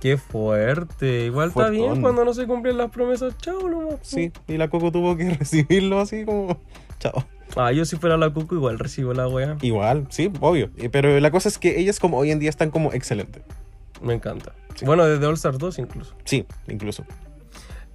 Qué 0.00 0.18
fuerte. 0.18 1.26
Igual 1.26 1.48
está 1.48 1.70
bien 1.70 2.02
cuando 2.02 2.24
no 2.26 2.34
se 2.34 2.46
cumplen 2.46 2.76
las 2.76 2.90
promesas. 2.90 3.38
Chao, 3.38 3.70
nomás. 3.70 4.00
Sí, 4.02 4.32
y 4.48 4.58
la 4.58 4.68
Coco 4.68 4.92
tuvo 4.92 5.16
que 5.16 5.30
recibirlo 5.38 6.00
así 6.00 6.24
como 6.26 6.60
chao. 6.98 7.24
Ah, 7.56 7.72
yo 7.72 7.84
si 7.84 7.96
fuera 7.96 8.16
la 8.16 8.30
cucu 8.30 8.56
igual 8.56 8.78
recibo 8.78 9.14
la 9.14 9.28
wea. 9.28 9.56
Igual, 9.62 10.06
sí, 10.10 10.30
obvio. 10.40 10.70
Pero 10.90 11.18
la 11.20 11.30
cosa 11.30 11.48
es 11.48 11.58
que 11.58 11.78
ellas 11.78 12.00
como 12.00 12.18
hoy 12.18 12.30
en 12.30 12.38
día 12.38 12.50
están 12.50 12.70
como 12.70 12.92
excelentes. 12.92 13.42
Me 14.02 14.14
encanta. 14.14 14.52
Sí. 14.74 14.84
Bueno, 14.84 15.04
desde 15.06 15.24
All 15.26 15.34
Stars 15.34 15.58
2 15.58 15.78
incluso. 15.78 16.14
Sí, 16.24 16.44
incluso. 16.68 17.04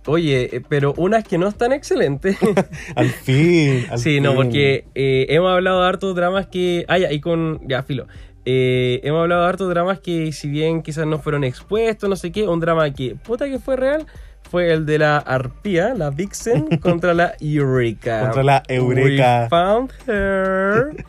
Oye, 0.05 0.55
eh, 0.55 0.62
pero 0.67 0.93
unas 0.97 1.23
que 1.23 1.38
no 1.38 1.47
están 1.47 1.71
excelentes. 1.71 2.38
Al 2.95 3.09
fin. 3.09 3.85
al 3.91 3.99
sí, 3.99 4.21
no, 4.21 4.33
porque 4.33 4.85
eh, 4.95 5.27
hemos 5.29 5.51
hablado 5.51 5.81
de 5.81 5.88
hartos 5.88 6.15
dramas 6.15 6.47
que. 6.47 6.85
Ah, 6.88 6.97
ya, 6.97 7.12
y 7.12 7.19
con. 7.19 7.59
Ya, 7.67 7.83
filo. 7.83 8.07
Eh, 8.45 9.01
hemos 9.03 9.21
hablado 9.21 9.43
de 9.43 9.49
hartos 9.49 9.69
dramas 9.69 9.99
que, 9.99 10.31
si 10.31 10.49
bien 10.49 10.81
quizás 10.81 11.05
no 11.05 11.19
fueron 11.19 11.43
expuestos, 11.43 12.09
no 12.09 12.15
sé 12.15 12.31
qué, 12.31 12.47
un 12.47 12.59
drama 12.59 12.91
que, 12.91 13.15
puta 13.15 13.47
que 13.47 13.59
fue 13.59 13.75
real, 13.75 14.07
fue 14.43 14.71
el 14.71 14.86
de 14.86 14.99
la 14.99 15.17
arpía, 15.17 15.93
la 15.93 16.10
Vixen, 16.10 16.67
contra 16.82 17.13
la 17.13 17.34
Eureka. 17.39 18.21
Contra 18.21 18.43
la 18.43 18.63
Eureka. 18.67 19.43
We 19.43 19.49
found 19.49 19.91
her. 20.08 21.06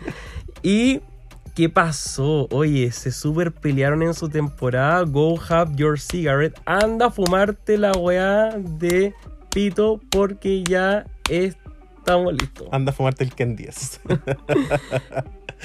y. 0.62 1.00
¿Qué 1.54 1.68
pasó? 1.68 2.46
Oye, 2.52 2.90
se 2.92 3.10
super 3.10 3.52
pelearon 3.52 4.02
en 4.02 4.14
su 4.14 4.28
temporada. 4.28 5.02
Go 5.02 5.38
have 5.50 5.74
your 5.74 5.98
cigarette. 5.98 6.58
Anda 6.64 7.06
a 7.06 7.10
fumarte 7.10 7.76
la 7.76 7.92
weá 7.92 8.56
de 8.56 9.12
pito 9.52 10.00
porque 10.10 10.62
ya 10.62 11.04
estamos 11.28 12.32
listos. 12.34 12.68
Anda 12.70 12.92
a 12.92 12.94
fumarte 12.94 13.24
el 13.24 13.34
Ken 13.34 13.56
10. 13.56 14.00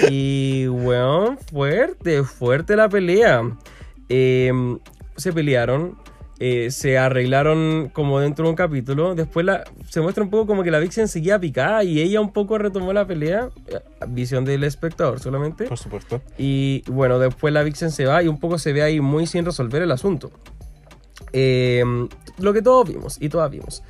Y, 0.10 0.68
weón, 0.68 1.38
fuerte, 1.38 2.24
fuerte 2.24 2.76
la 2.76 2.90
pelea. 2.90 3.42
Eh, 4.10 4.52
se 5.16 5.32
pelearon, 5.32 5.98
eh, 6.40 6.70
se 6.72 6.98
arreglaron 6.98 7.90
como 7.94 8.20
dentro 8.20 8.46
de 8.46 8.50
un 8.50 8.56
capítulo. 8.56 9.16
Después 9.16 9.46
la, 9.46 9.64
se 9.90 10.02
muestra 10.02 10.24
un 10.24 10.30
poco 10.30 10.48
como 10.48 10.64
que 10.64 10.72
la 10.72 10.80
Vixen 10.80 11.08
seguía 11.08 11.40
picada 11.40 11.84
y 11.84 12.02
ella 12.02 12.20
un 12.20 12.34
poco 12.34 12.58
retomó 12.58 12.92
la 12.94 13.08
pelea. 13.08 13.50
eh, 13.68 13.80
Visión 14.08 14.44
del 14.46 14.64
espectador 14.64 15.20
solamente. 15.20 15.66
Por 15.66 15.78
supuesto. 15.78 16.22
Y 16.38 16.84
bueno, 16.88 17.20
después 17.20 17.54
la 17.54 17.64
Vixen 17.64 17.92
se 17.92 18.06
va 18.06 18.22
y 18.22 18.28
un 18.28 18.40
poco 18.40 18.58
se 18.58 18.74
ve 18.74 18.84
ahí 18.84 19.00
muy 19.00 19.28
sin 19.28 19.46
resolver 19.46 19.82
el 19.82 19.92
asunto. 19.92 20.32
Eh, 21.32 21.84
lo 22.40 22.54
que 22.54 22.62
todos 22.62 22.88
vimos 22.88 23.18
y 23.20 23.30
todas 23.30 23.50
vimos. 23.50 23.84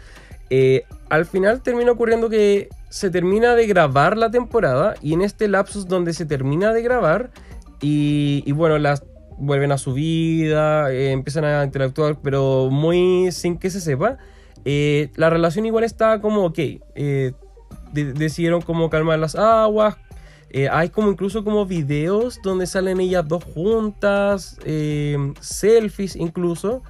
Eh, 0.50 0.84
al 1.10 1.26
final 1.26 1.62
termina 1.64 1.92
ocurriendo 1.92 2.30
que 2.30 2.70
se 2.90 3.10
termina 3.10 3.56
de 3.56 3.66
grabar 3.66 4.16
la 4.16 4.30
temporada 4.30 4.94
y 5.02 5.14
en 5.14 5.22
este 5.22 5.48
lapsus 5.48 5.88
donde 5.88 6.14
se 6.14 6.26
termina 6.26 6.72
de 6.72 6.84
grabar 6.84 7.32
y, 7.82 8.44
y 8.46 8.52
bueno, 8.52 8.78
las 8.78 9.04
vuelven 9.38 9.72
a 9.72 9.78
su 9.78 9.94
vida, 9.94 10.92
eh, 10.92 11.12
empiezan 11.12 11.46
a 11.46 11.64
interactuar 11.64 12.18
pero 12.22 12.70
muy 12.72 13.32
sin 13.32 13.58
que 13.58 13.70
se 13.70 13.82
sepa, 13.82 14.18
eh, 14.66 15.10
la 15.16 15.30
relación 15.30 15.66
igual 15.66 15.84
está 15.84 16.22
como 16.22 16.46
ok. 16.46 16.58
eh, 16.60 17.34
de- 17.94 18.14
decidieron 18.14 18.62
como 18.62 18.90
calmar 18.90 19.20
las 19.20 19.36
aguas, 19.36 19.96
hay 20.72 20.90
como 20.90 21.12
incluso 21.12 21.44
como 21.44 21.66
videos 21.66 22.40
donde 22.42 22.66
salen 22.66 23.00
ellas 23.02 23.28
dos 23.28 23.44
juntas, 23.44 24.58
selfies 25.42 26.16
incluso, 26.16 26.82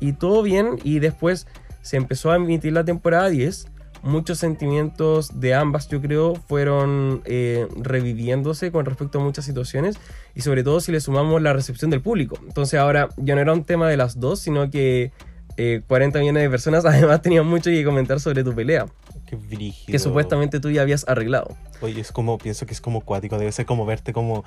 y 0.00 0.12
todo 0.14 0.42
bien. 0.42 0.78
Y 0.82 0.98
después 0.98 1.46
se 1.82 1.96
empezó 1.96 2.30
a 2.32 2.36
emitir 2.36 2.72
la 2.72 2.84
temporada 2.84 3.28
10. 3.28 3.66
Muchos 4.04 4.38
sentimientos 4.38 5.40
de 5.40 5.54
ambas, 5.54 5.88
yo 5.88 6.00
creo, 6.00 6.34
fueron 6.34 7.22
eh, 7.24 7.66
reviviéndose 7.80 8.70
con 8.70 8.84
respecto 8.84 9.18
a 9.18 9.22
muchas 9.22 9.44
situaciones. 9.44 9.96
Y 10.34 10.42
sobre 10.42 10.62
todo 10.62 10.80
si 10.80 10.92
le 10.92 11.00
sumamos 11.00 11.40
la 11.42 11.52
recepción 11.52 11.90
del 11.90 12.02
público. 12.02 12.36
Entonces 12.46 12.78
ahora 12.78 13.08
ya 13.16 13.34
no 13.34 13.40
era 13.40 13.52
un 13.52 13.64
tema 13.64 13.88
de 13.88 13.96
las 13.96 14.20
dos, 14.20 14.40
sino 14.40 14.70
que 14.70 15.10
eh, 15.56 15.80
40 15.86 16.18
millones 16.20 16.42
de 16.42 16.50
personas 16.50 16.84
además 16.86 17.22
tenían 17.22 17.46
mucho 17.46 17.70
que 17.70 17.84
comentar 17.84 18.20
sobre 18.20 18.44
tu 18.44 18.54
pelea. 18.54 18.86
Qué 19.26 19.36
brígido. 19.36 19.86
Que 19.92 19.98
supuestamente 19.98 20.60
tú 20.60 20.70
ya 20.70 20.82
habías 20.82 21.08
arreglado. 21.08 21.56
Oye, 21.80 22.00
es 22.00 22.12
como, 22.12 22.36
pienso 22.38 22.66
que 22.66 22.74
es 22.74 22.80
como 22.82 23.00
cuático. 23.00 23.38
Debe 23.38 23.52
ser 23.52 23.64
como 23.64 23.86
verte 23.86 24.12
como 24.12 24.44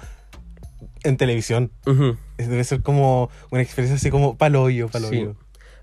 en 1.03 1.17
televisión. 1.17 1.71
Ujú. 1.85 2.15
Es- 2.37 2.47
Debe 2.49 2.63
ser 2.63 2.81
como 2.83 3.29
una 3.51 3.61
experiencia 3.61 3.95
así 3.95 4.11
como 4.11 4.37
paloyo, 4.37 4.87
Sí. 4.87 5.29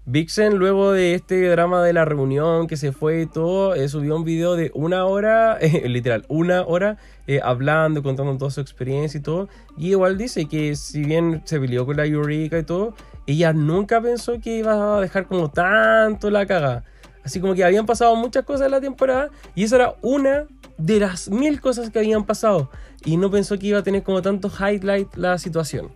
Vixen, 0.06 0.58
luego 0.58 0.92
de 0.92 1.14
este 1.14 1.48
drama 1.48 1.82
de 1.82 1.94
la 1.94 2.04
reunión 2.04 2.66
que 2.66 2.76
se 2.76 2.92
fue 2.92 3.22
y 3.22 3.26
todo, 3.26 3.74
eh, 3.74 3.88
subió 3.88 4.14
un 4.16 4.24
video 4.24 4.54
de 4.54 4.70
una 4.74 5.06
hora, 5.06 5.56
eh, 5.62 5.88
literal, 5.88 6.26
una 6.28 6.60
hora, 6.62 6.98
eh, 7.26 7.40
hablando, 7.42 8.02
contando 8.02 8.36
toda 8.36 8.50
su 8.50 8.60
experiencia 8.60 9.16
y 9.16 9.22
todo. 9.22 9.48
Y 9.78 9.92
igual 9.92 10.18
dice 10.18 10.44
que 10.44 10.76
si 10.76 11.04
bien 11.04 11.40
se 11.46 11.58
peleó 11.58 11.86
con 11.86 11.96
la 11.96 12.04
Eureka 12.04 12.58
y 12.58 12.64
todo, 12.64 12.94
ella 13.26 13.54
nunca 13.54 14.02
pensó 14.02 14.38
que 14.42 14.58
iba 14.58 14.98
a 14.98 15.00
dejar 15.00 15.26
como 15.26 15.50
tanto 15.50 16.28
la 16.30 16.44
caga. 16.44 16.84
Así 17.24 17.40
como 17.40 17.54
que 17.54 17.64
habían 17.64 17.86
pasado 17.86 18.14
muchas 18.14 18.44
cosas 18.44 18.66
en 18.66 18.72
la 18.72 18.82
temporada 18.82 19.30
y 19.54 19.64
esa 19.64 19.76
era 19.76 19.94
una 20.02 20.44
de 20.76 21.00
las 21.00 21.30
mil 21.30 21.62
cosas 21.62 21.88
que 21.88 22.00
habían 22.00 22.26
pasado. 22.26 22.70
Y 23.06 23.16
no 23.16 23.30
pensó 23.30 23.58
que 23.58 23.68
iba 23.68 23.78
a 23.78 23.82
tener 23.82 24.02
como 24.02 24.20
tanto 24.20 24.50
highlight 24.50 25.14
la 25.16 25.38
situación. 25.38 25.92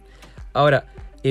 Ahora, 0.55 0.87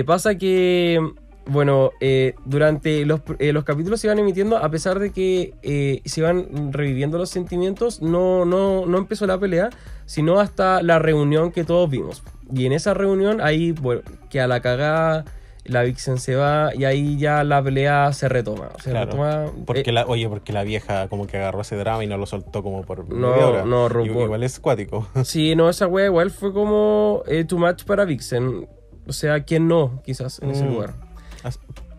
pasa 0.06 0.36
que, 0.36 1.00
bueno, 1.50 1.92
eh, 2.02 2.36
durante 2.46 3.06
los, 3.06 3.22
eh, 3.40 3.54
los 3.54 3.64
capítulos 3.64 4.00
se 4.02 4.08
iban 4.08 4.20
emitiendo, 4.20 4.58
a 4.58 4.70
pesar 4.70 5.00
de 5.00 5.12
que 5.12 5.54
eh, 5.64 6.02
se 6.06 6.22
iban 6.22 6.72
reviviendo 6.74 7.18
los 7.18 7.30
sentimientos, 7.30 8.02
no, 8.02 8.46
no, 8.46 8.86
no 8.86 8.98
empezó 8.98 9.26
la 9.28 9.40
pelea, 9.40 9.70
sino 10.06 10.40
hasta 10.40 10.82
la 10.84 11.00
reunión 11.00 11.52
que 11.52 11.64
todos 11.64 11.90
vimos. 11.90 12.24
Y 12.54 12.66
en 12.66 12.74
esa 12.74 12.94
reunión, 12.94 13.42
ahí, 13.42 13.72
bueno, 13.72 14.02
que 14.30 14.40
a 14.42 14.48
la 14.48 14.62
cagada, 14.62 15.26
la 15.66 15.84
Vixen 15.84 16.18
se 16.18 16.36
va 16.36 16.74
y 16.74 16.86
ahí 16.86 17.18
ya 17.18 17.44
la 17.44 17.62
pelea 17.62 18.14
se 18.14 18.30
retoma. 18.30 18.70
Se 18.82 18.92
Claro. 18.92 19.08
retoma 19.12 19.46
Porque 19.66 19.90
eh, 19.90 19.92
la, 19.92 20.06
oye, 20.06 20.30
porque 20.30 20.54
la 20.54 20.64
vieja 20.64 21.10
como 21.10 21.28
que 21.28 21.36
agarró 21.36 21.60
ese 21.60 21.76
drama 21.76 22.04
y 22.06 22.08
no 22.08 22.18
lo 22.18 22.26
soltó 22.26 22.64
como 22.64 22.84
por 22.84 23.10
No, 23.14 23.32
media 23.32 23.48
hora. 23.48 23.66
no, 23.66 23.90
RuPaul. 23.90 24.24
Igual 24.24 24.44
es 24.44 24.60
cuático. 24.62 25.08
Sí, 25.26 25.56
no, 25.58 25.70
esa 25.70 25.88
wea 25.88 26.06
igual 26.06 26.32
fue 26.32 26.54
como 26.54 27.22
eh, 27.28 27.44
too 27.44 27.58
much 27.60 27.84
para 27.84 28.06
Vixen. 28.06 28.70
O 29.08 29.12
sea, 29.14 29.44
¿quién 29.44 29.68
no? 29.68 30.02
Quizás 30.06 30.40
en 30.42 30.52
ese 30.52 30.64
Mm. 30.64 30.74
lugar. 30.74 30.94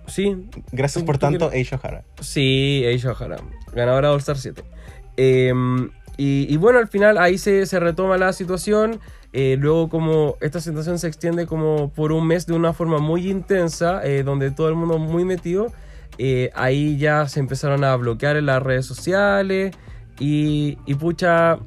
Sí, 0.06 0.48
Gracias 0.72 1.02
¿Tú- 1.02 1.06
por 1.06 1.18
tanto, 1.18 1.50
Aisha 1.50 1.76
O'Hara. 1.76 2.04
Sí, 2.20 2.82
Aisha 2.86 3.12
O'Hara, 3.12 3.36
ganadora 3.74 4.08
de 4.08 4.14
All 4.14 4.20
Star 4.20 4.38
7. 4.38 4.62
Eh, 5.16 5.52
y, 6.16 6.46
y 6.52 6.56
bueno, 6.56 6.78
al 6.78 6.88
final 6.88 7.18
ahí 7.18 7.38
se, 7.38 7.66
se 7.66 7.78
retoma 7.78 8.16
la 8.18 8.32
situación. 8.32 9.00
Eh, 9.34 9.56
luego 9.60 9.90
como 9.90 10.36
esta 10.40 10.60
situación 10.60 10.98
se 10.98 11.06
extiende 11.06 11.46
como 11.46 11.92
por 11.92 12.12
un 12.12 12.26
mes 12.26 12.46
de 12.46 12.54
una 12.54 12.72
forma 12.72 12.98
muy 12.98 13.28
intensa, 13.30 14.00
eh, 14.04 14.22
donde 14.22 14.50
todo 14.50 14.68
el 14.70 14.74
mundo 14.74 14.98
muy 14.98 15.24
metido. 15.24 15.66
eh, 16.16 16.50
ahí 16.54 16.96
ya 16.98 17.28
se 17.28 17.38
empezaron 17.38 17.84
a 17.84 17.94
bloquear 17.96 18.36
en 18.36 18.46
las 18.46 18.62
redes 18.62 18.86
sociales. 18.86 19.76
Y, 20.18 20.78
y 20.86 20.94
pucha, 20.94 21.58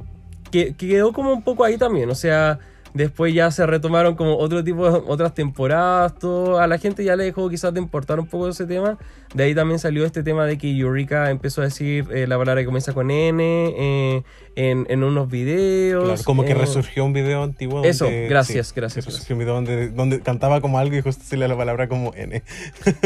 que, 0.51 0.73
que 0.75 0.87
quedó 0.89 1.13
como 1.13 1.31
un 1.31 1.43
poco 1.43 1.63
ahí 1.63 1.77
también. 1.77 2.09
O 2.09 2.15
sea, 2.15 2.59
después 2.93 3.33
ya 3.33 3.51
se 3.51 3.65
retomaron 3.65 4.15
como 4.15 4.37
otro 4.37 4.63
tipo 4.63 4.89
de 4.89 5.01
otras 5.07 5.33
temporadas. 5.33 6.15
Todo. 6.19 6.59
A 6.59 6.67
la 6.67 6.77
gente 6.77 7.03
ya 7.03 7.15
le 7.15 7.23
dejó 7.23 7.49
quizás 7.49 7.73
de 7.73 7.79
importar 7.79 8.19
un 8.19 8.27
poco 8.27 8.47
ese 8.49 8.65
tema. 8.65 8.97
De 9.33 9.43
ahí 9.43 9.55
también 9.55 9.79
salió 9.79 10.05
este 10.05 10.23
tema 10.23 10.45
de 10.45 10.57
que 10.57 10.69
Eureka 10.77 11.31
empezó 11.31 11.61
a 11.61 11.65
decir 11.65 12.05
eh, 12.11 12.27
la 12.27 12.37
palabra 12.37 12.61
que 12.61 12.65
comienza 12.65 12.93
con 12.93 13.11
N 13.11 13.41
eh, 13.41 14.23
en, 14.55 14.85
en 14.89 15.03
unos 15.03 15.29
videos. 15.29 16.03
Claro, 16.03 16.21
como 16.25 16.43
que 16.43 16.51
eh, 16.51 16.55
resurgió 16.55 17.05
un 17.05 17.13
video 17.13 17.43
antiguo. 17.43 17.83
Eso, 17.85 18.07
gracias, 18.27 18.67
sí, 18.67 18.73
gracias, 18.75 19.05
Resurgió 19.05 19.35
un 19.35 19.39
video 19.39 19.53
donde, 19.53 19.89
donde 19.89 20.19
cantaba 20.19 20.59
como 20.59 20.79
algo 20.79 20.97
y 20.97 21.01
justo 21.01 21.23
salía 21.25 21.47
la 21.47 21.55
palabra 21.55 21.87
como 21.87 22.13
N. 22.13 22.43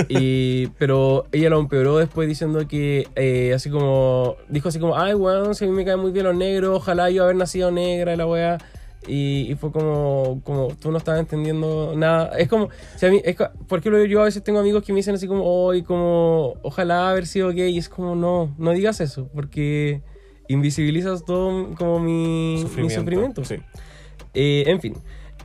Y, 0.09 0.67
pero 0.79 1.25
ella 1.31 1.49
lo 1.51 1.59
empeoró 1.59 1.97
después 1.97 2.27
diciendo 2.27 2.67
que, 2.67 3.07
eh, 3.15 3.53
así 3.53 3.69
como, 3.69 4.35
dijo 4.49 4.69
así 4.69 4.79
como, 4.79 4.97
ay, 4.97 5.13
weón, 5.13 5.53
si 5.53 5.65
a 5.65 5.67
mí 5.67 5.73
me 5.73 5.85
caen 5.85 5.99
muy 5.99 6.11
bien 6.11 6.25
los 6.25 6.35
negros, 6.35 6.77
ojalá 6.77 7.11
yo 7.11 7.23
haber 7.23 7.35
nacido 7.35 7.69
negra 7.69 8.13
y 8.13 8.17
la 8.17 8.25
weá. 8.25 8.57
Y, 9.07 9.51
y 9.51 9.55
fue 9.55 9.71
como, 9.71 10.41
como, 10.43 10.69
tú 10.79 10.91
no 10.91 10.97
estabas 10.97 11.19
entendiendo 11.19 11.93
nada. 11.95 12.37
Es 12.37 12.47
como, 12.47 12.69
si 12.95 13.05
a 13.05 13.11
mí, 13.11 13.21
es, 13.23 13.35
co- 13.35 13.49
por 13.67 13.79
ejemplo, 13.79 14.03
yo 14.05 14.21
a 14.21 14.25
veces 14.25 14.43
tengo 14.43 14.59
amigos 14.59 14.83
que 14.83 14.93
me 14.93 14.97
dicen 14.97 15.13
así 15.15 15.27
como, 15.27 15.43
hoy, 15.43 15.83
como, 15.83 16.55
ojalá 16.63 17.09
haber 17.09 17.27
sido 17.27 17.49
gay. 17.49 17.73
Y 17.75 17.77
es 17.77 17.87
como, 17.89 18.15
no, 18.15 18.53
no 18.57 18.71
digas 18.71 19.01
eso, 19.01 19.29
porque 19.33 20.01
invisibilizas 20.47 21.25
todo 21.25 21.73
como 21.75 21.99
mi 21.99 22.63
mi 22.77 22.89
sufrimiento. 22.89 23.43
Sí. 23.45 23.55
Eh, 24.33 24.63
en 24.67 24.81
fin, 24.81 24.95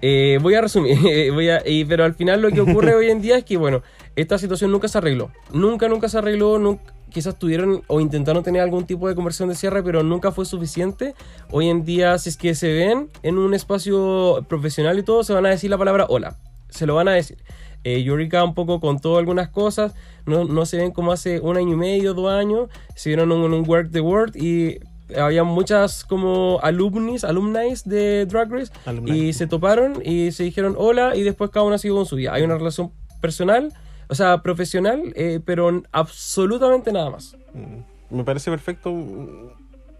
eh, 0.02 0.38
voy 0.42 0.54
a 0.54 0.60
resumir, 0.62 0.96
voy 1.32 1.50
a, 1.50 1.62
pero 1.88 2.04
al 2.04 2.14
final 2.14 2.40
lo 2.42 2.50
que 2.50 2.60
ocurre 2.60 2.94
hoy 2.96 3.10
en 3.10 3.20
día 3.20 3.36
es 3.38 3.44
que, 3.44 3.56
bueno, 3.56 3.82
esta 4.16 4.38
situación 4.38 4.72
nunca 4.72 4.88
se 4.88 4.98
arregló. 4.98 5.30
Nunca, 5.52 5.88
nunca 5.88 6.08
se 6.08 6.18
arregló, 6.18 6.58
nunca, 6.58 6.92
quizás 7.10 7.38
tuvieron 7.38 7.82
o 7.86 8.00
intentaron 8.00 8.42
tener 8.42 8.62
algún 8.62 8.86
tipo 8.86 9.08
de 9.08 9.14
conversión 9.14 9.48
de 9.48 9.54
cierre, 9.54 9.82
pero 9.82 10.02
nunca 10.02 10.32
fue 10.32 10.44
suficiente. 10.44 11.14
Hoy 11.50 11.68
en 11.68 11.84
día, 11.84 12.16
si 12.18 12.30
es 12.30 12.36
que 12.36 12.54
se 12.54 12.72
ven 12.72 13.10
en 13.22 13.38
un 13.38 13.54
espacio 13.54 14.44
profesional 14.48 14.98
y 14.98 15.02
todo, 15.02 15.24
se 15.24 15.32
van 15.32 15.46
a 15.46 15.50
decir 15.50 15.70
la 15.70 15.78
palabra 15.78 16.06
hola. 16.08 16.38
Se 16.68 16.86
lo 16.86 16.94
van 16.94 17.08
a 17.08 17.12
decir. 17.12 17.38
Eh, 17.82 18.02
Yurika 18.02 18.44
un 18.44 18.54
poco 18.54 18.78
contó 18.78 19.16
algunas 19.16 19.48
cosas, 19.48 19.94
no, 20.26 20.44
no 20.44 20.66
se 20.66 20.76
ven 20.76 20.92
como 20.92 21.12
hace 21.12 21.40
un 21.40 21.56
año 21.56 21.72
y 21.72 21.76
medio, 21.76 22.12
dos 22.12 22.30
años, 22.30 22.68
se 22.94 23.08
vieron 23.08 23.32
en 23.32 23.54
un 23.54 23.68
Work 23.68 23.90
the 23.90 24.00
World 24.00 24.36
y 24.36 24.80
había 25.18 25.44
muchas 25.44 26.04
como 26.04 26.60
alumnis, 26.62 27.24
alumnis 27.24 27.84
de 27.84 28.26
Drag 28.26 28.50
Race 28.50 28.72
Alumni. 28.84 29.18
y 29.18 29.32
se 29.32 29.46
toparon 29.46 30.02
y 30.04 30.32
se 30.32 30.44
dijeron 30.44 30.74
hola 30.78 31.16
y 31.16 31.22
después 31.22 31.50
cada 31.50 31.64
uno 31.64 31.78
siguió 31.78 31.96
con 31.96 32.06
su 32.06 32.16
vida. 32.16 32.34
Hay 32.34 32.42
una 32.42 32.56
relación 32.56 32.92
personal, 33.20 33.72
o 34.10 34.14
sea, 34.14 34.42
profesional, 34.42 35.12
eh, 35.14 35.40
pero 35.44 35.82
absolutamente 35.92 36.92
nada 36.92 37.10
más. 37.10 37.36
Mm, 37.54 38.16
Me 38.16 38.24
parece 38.24 38.50
perfecto. 38.50 38.90
Mm, 38.92 39.50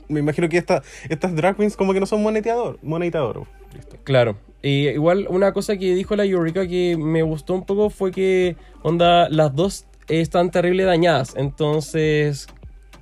Me 0.09 0.19
imagino 0.21 0.49
que 0.49 0.59
esta, 0.59 0.83
estas 1.09 1.35
drag 1.37 1.57
queens 1.57 1.77
como 1.77 1.93
que 1.93 2.01
no 2.01 2.07
son 2.07 2.21
monetizador, 2.23 2.79
monetizador. 2.83 3.47
Listo. 3.73 3.97
Claro. 4.03 4.37
Y 4.63 4.89
igual 4.89 5.27
una 5.31 5.53
cosa 5.53 5.77
que 5.77 5.95
dijo 5.95 6.17
la 6.17 6.25
Eureka 6.25 6.67
que 6.67 6.97
me 6.99 7.23
gustó 7.23 7.55
un 7.55 7.65
poco 7.65 7.89
fue 7.89 8.11
que, 8.11 8.57
onda, 8.83 9.29
las 9.29 9.55
dos 9.55 9.87
están 10.09 10.51
terrible 10.51 10.83
dañadas. 10.83 11.35
Entonces, 11.37 12.49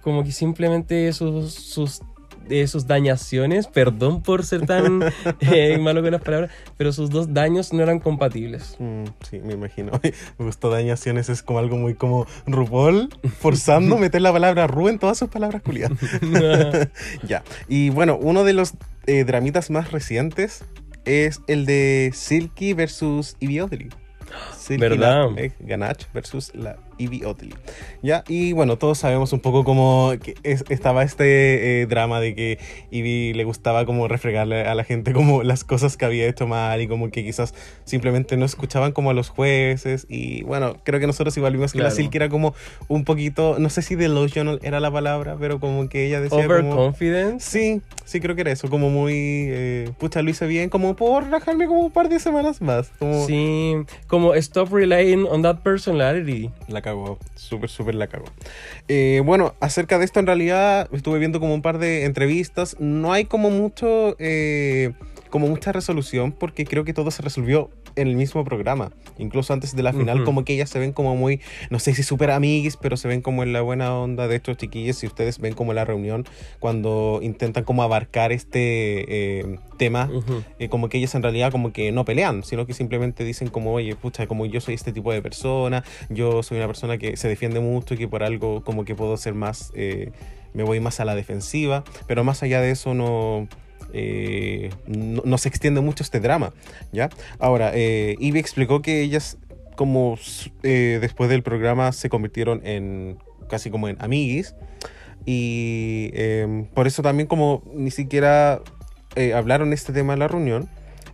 como 0.03 0.23
que 0.23 0.33
simplemente 0.33 1.13
sus, 1.15 1.55
sus, 1.55 2.03
eh, 2.51 2.67
sus 2.67 2.87
dañaciones, 2.87 3.67
perdón 3.67 4.23
por 4.23 4.45
ser 4.45 4.67
tan 4.67 5.03
eh, 5.41 5.79
malo 5.79 6.03
con 6.03 6.13
las 6.13 6.23
palabras, 6.23 6.51
pero 6.77 6.93
sus 6.93 7.11
dos 7.11 7.33
daños 7.35 7.73
no 7.73 7.83
eran 7.83 8.01
compatibles. 8.01 8.77
Mm, 8.79 9.05
sí, 9.29 9.41
me 9.41 9.55
imagino. 9.55 9.93
Me 10.39 10.45
gustó 10.45 10.71
dañaciones, 10.71 11.29
es 11.29 11.43
como 11.43 11.59
algo 11.59 11.77
muy 11.77 11.95
como 11.95 12.27
RuPaul, 12.47 13.11
forzando 13.39 13.99
meter 13.99 14.23
la 14.23 14.33
palabra 14.33 14.67
Ru 14.67 14.89
en 14.89 14.99
todas 14.99 15.19
sus 15.19 15.29
palabras 15.29 15.63
culiadas. 15.63 15.99
ya. 17.27 17.43
Y 17.69 17.91
bueno, 17.91 18.19
uno 18.21 18.45
de 18.45 18.53
los 18.53 18.75
eh, 19.07 19.25
dramitas 19.25 19.71
más 19.71 19.93
recientes 19.93 20.65
es 21.05 21.41
el 21.47 21.67
de 21.67 22.11
Silky 22.15 22.75
versus 22.75 23.37
Ivy 23.41 23.61
La- 24.77 24.87
eh, 25.37 25.53
Ganache 25.61 26.07
versus 26.13 26.53
la 26.55 26.77
Ivy 26.99 27.25
Oddly. 27.25 27.55
Ya, 28.03 28.25
y 28.27 28.53
bueno, 28.53 28.77
todos 28.77 28.99
sabemos 28.99 29.33
un 29.33 29.39
poco 29.41 29.63
cómo 29.65 30.13
que 30.23 30.35
es- 30.43 30.65
estaba 30.69 31.05
este 31.05 31.83
eh, 31.83 31.87
drama 31.87 32.21
de 32.21 32.35
que 32.35 32.59
Ivy 32.91 33.35
le 33.35 33.45
gustaba 33.45 33.87
como 33.87 34.09
refregarle 34.09 34.63
a 34.63 34.75
la 34.75 34.83
gente 34.85 35.13
como 35.13 35.43
las 35.45 35.63
cosas 35.65 35.97
que 35.97 36.05
había 36.05 36.27
hecho 36.27 36.47
mal 36.49 36.81
y 36.83 36.89
como 36.89 37.11
que 37.11 37.23
quizás 37.25 37.55
simplemente 37.85 38.37
no 38.37 38.45
escuchaban 38.45 38.91
como 38.93 39.11
a 39.11 39.15
los 39.15 39.29
jueces 39.29 40.07
y 40.09 40.43
bueno, 40.43 40.77
creo 40.85 40.99
que 40.99 41.07
nosotros 41.07 41.37
igual 41.37 41.53
vimos 41.53 41.73
que 41.73 41.79
la 41.79 41.85
Claro. 41.85 41.97
Silky 41.97 42.17
era 42.17 42.29
como 42.29 42.55
un 42.89 43.05
poquito, 43.05 43.57
no 43.61 43.71
sé 43.71 43.83
si 43.83 43.95
delusional 43.95 44.59
era 44.63 44.81
la 44.81 44.91
palabra, 44.91 45.37
pero 45.39 45.61
como 45.61 45.89
que 45.89 46.07
ella 46.07 46.21
decía 46.21 46.47
como... 46.49 46.59
Overconfidence. 46.59 47.49
Sí, 47.49 47.81
sí 48.05 48.21
creo 48.21 48.35
que 48.35 48.41
era 48.43 48.51
eso, 48.51 48.69
como 48.69 48.91
muy, 48.91 49.13
eh, 49.15 49.91
pucha, 49.99 50.21
lo 50.23 50.31
hice 50.31 50.47
bien, 50.49 50.69
como 50.69 50.97
por 50.97 51.25
relajarme 51.25 51.67
como 51.69 51.81
un 51.81 51.93
par 51.93 52.09
de 52.09 52.19
semanas 52.19 52.61
más. 52.61 52.91
Como 52.99 53.25
Sí, 53.27 53.75
como 54.09 54.35
stop 54.59 54.73
relying 54.73 55.25
on 55.31 55.43
that 55.43 55.59
personality. 55.63 56.51
La 56.67 56.83
cagó, 56.83 57.19
súper, 57.37 57.71
súper 57.71 57.95
la 57.95 58.09
cagó. 58.09 58.25
Eh, 58.89 59.23
bueno, 59.25 59.55
acerca 59.61 59.99
de 59.99 60.05
esto 60.05 60.19
en 60.19 60.27
realidad 60.27 60.89
estuve 60.93 61.21
viendo 61.21 61.39
como 61.39 61.55
un 61.55 61.63
par 61.63 61.79
de 61.79 62.05
entrevistas, 62.05 62.77
no 62.81 63.13
hay 63.13 63.27
como 63.27 63.51
mucho, 63.51 64.17
eh, 64.19 64.95
como 65.31 65.47
mucha 65.47 65.71
resolución 65.71 66.33
porque 66.33 66.65
creo 66.65 66.85
que 66.85 66.93
todo 66.93 67.13
se 67.13 67.23
resolvió 67.23 67.71
en 68.01 68.09
el 68.09 68.17
mismo 68.17 68.45
programa. 68.45 68.93
Incluso 69.19 69.53
antes 69.53 69.75
de 69.75 69.83
la 69.83 69.93
final, 69.93 70.25
como 70.25 70.45
que 70.45 70.55
ellas 70.55 70.71
se 70.71 70.79
ven 70.79 70.93
como 70.93 71.17
muy, 71.17 71.41
no 71.71 71.79
sé 71.79 71.95
si 71.95 72.03
súper 72.03 72.31
amiguis, 72.31 72.77
pero 72.77 72.97
se 72.97 73.09
ven 73.09 73.21
como 73.21 73.43
en 73.43 73.53
la 73.53 73.61
buena 73.61 73.95
onda 73.95 74.29
de 74.29 74.37
estos 74.37 74.57
chiquillos. 74.57 74.97
Si 74.97 75.07
ustedes 75.07 75.39
ven 75.39 75.55
como 75.55 75.73
la 75.73 75.85
reunión 75.85 76.25
cuando 76.61 77.21
intentan 77.23 77.65
como 77.65 77.83
abarcar 77.83 78.33
este 78.33 79.41
eh, 79.41 79.59
tema, 79.77 80.11
eh, 80.59 80.69
como 80.69 80.89
que 80.89 80.99
ellas 80.99 81.15
en 81.15 81.23
realidad 81.23 81.51
como 81.51 81.73
que 81.73 81.93
no 81.93 82.05
pelean, 82.05 82.45
sino 82.45 82.67
que 82.67 82.75
simplemente 82.75 83.25
dicen 83.25 83.49
como, 83.49 83.73
oye, 83.73 83.97
pucha, 83.97 84.27
como 84.27 84.47
yo 84.47 84.61
soy 84.61 84.75
este 84.75 84.93
tipo 84.93 85.13
de 85.13 85.23
persona, 85.23 85.85
yo 86.09 86.43
soy 86.43 86.59
una 86.59 86.67
persona 86.67 86.99
que 86.99 87.17
se 87.17 87.29
defiende 87.29 87.61
mucho 87.61 87.95
y 87.95 87.97
que 87.97 88.09
por 88.09 88.23
algo 88.23 88.63
como 88.63 88.85
que 88.85 88.95
puedo 88.95 89.17
ser 89.17 89.35
más, 89.35 89.73
eh, 89.75 90.13
me 90.55 90.63
voy 90.63 90.81
más 90.81 91.01
a 91.01 91.05
la 91.05 91.15
defensiva, 91.15 91.85
pero 92.07 92.25
más 92.25 92.43
allá 92.43 92.61
de 92.61 92.71
eso 92.71 92.95
no... 92.95 93.49
eh, 93.93 94.71
no, 94.87 95.39
se 95.39 95.49
extiende 95.49 95.81
mucho 95.81 96.03
este 96.03 96.21
drama, 96.21 96.53
¿ya? 96.93 97.11
Ahora, 97.39 97.73
eh, 97.75 98.17
Ivy 98.19 98.39
explicó 98.39 98.83
que 98.83 99.03
ellas 99.03 99.39
como 99.77 100.19
eh, 100.65 100.99
después 101.01 101.31
del 101.31 101.43
programa 101.43 101.93
se 101.93 102.09
convirtieron 102.09 102.61
en 102.67 103.19
casi 103.49 103.71
como 103.71 103.89
en 103.89 103.97
amiguis 104.01 104.55
y 105.25 106.11
eh, 106.15 106.67
por 106.75 106.87
eso 106.87 107.03
también 107.03 107.27
como 107.27 107.63
ni 107.75 107.91
siquiera 107.91 108.61
eh, 109.15 109.35
hablaron 109.35 109.73
este 109.73 109.93
tema 109.93 110.15
en 110.15 110.19
la 110.19 110.29
reunión. 110.29 110.69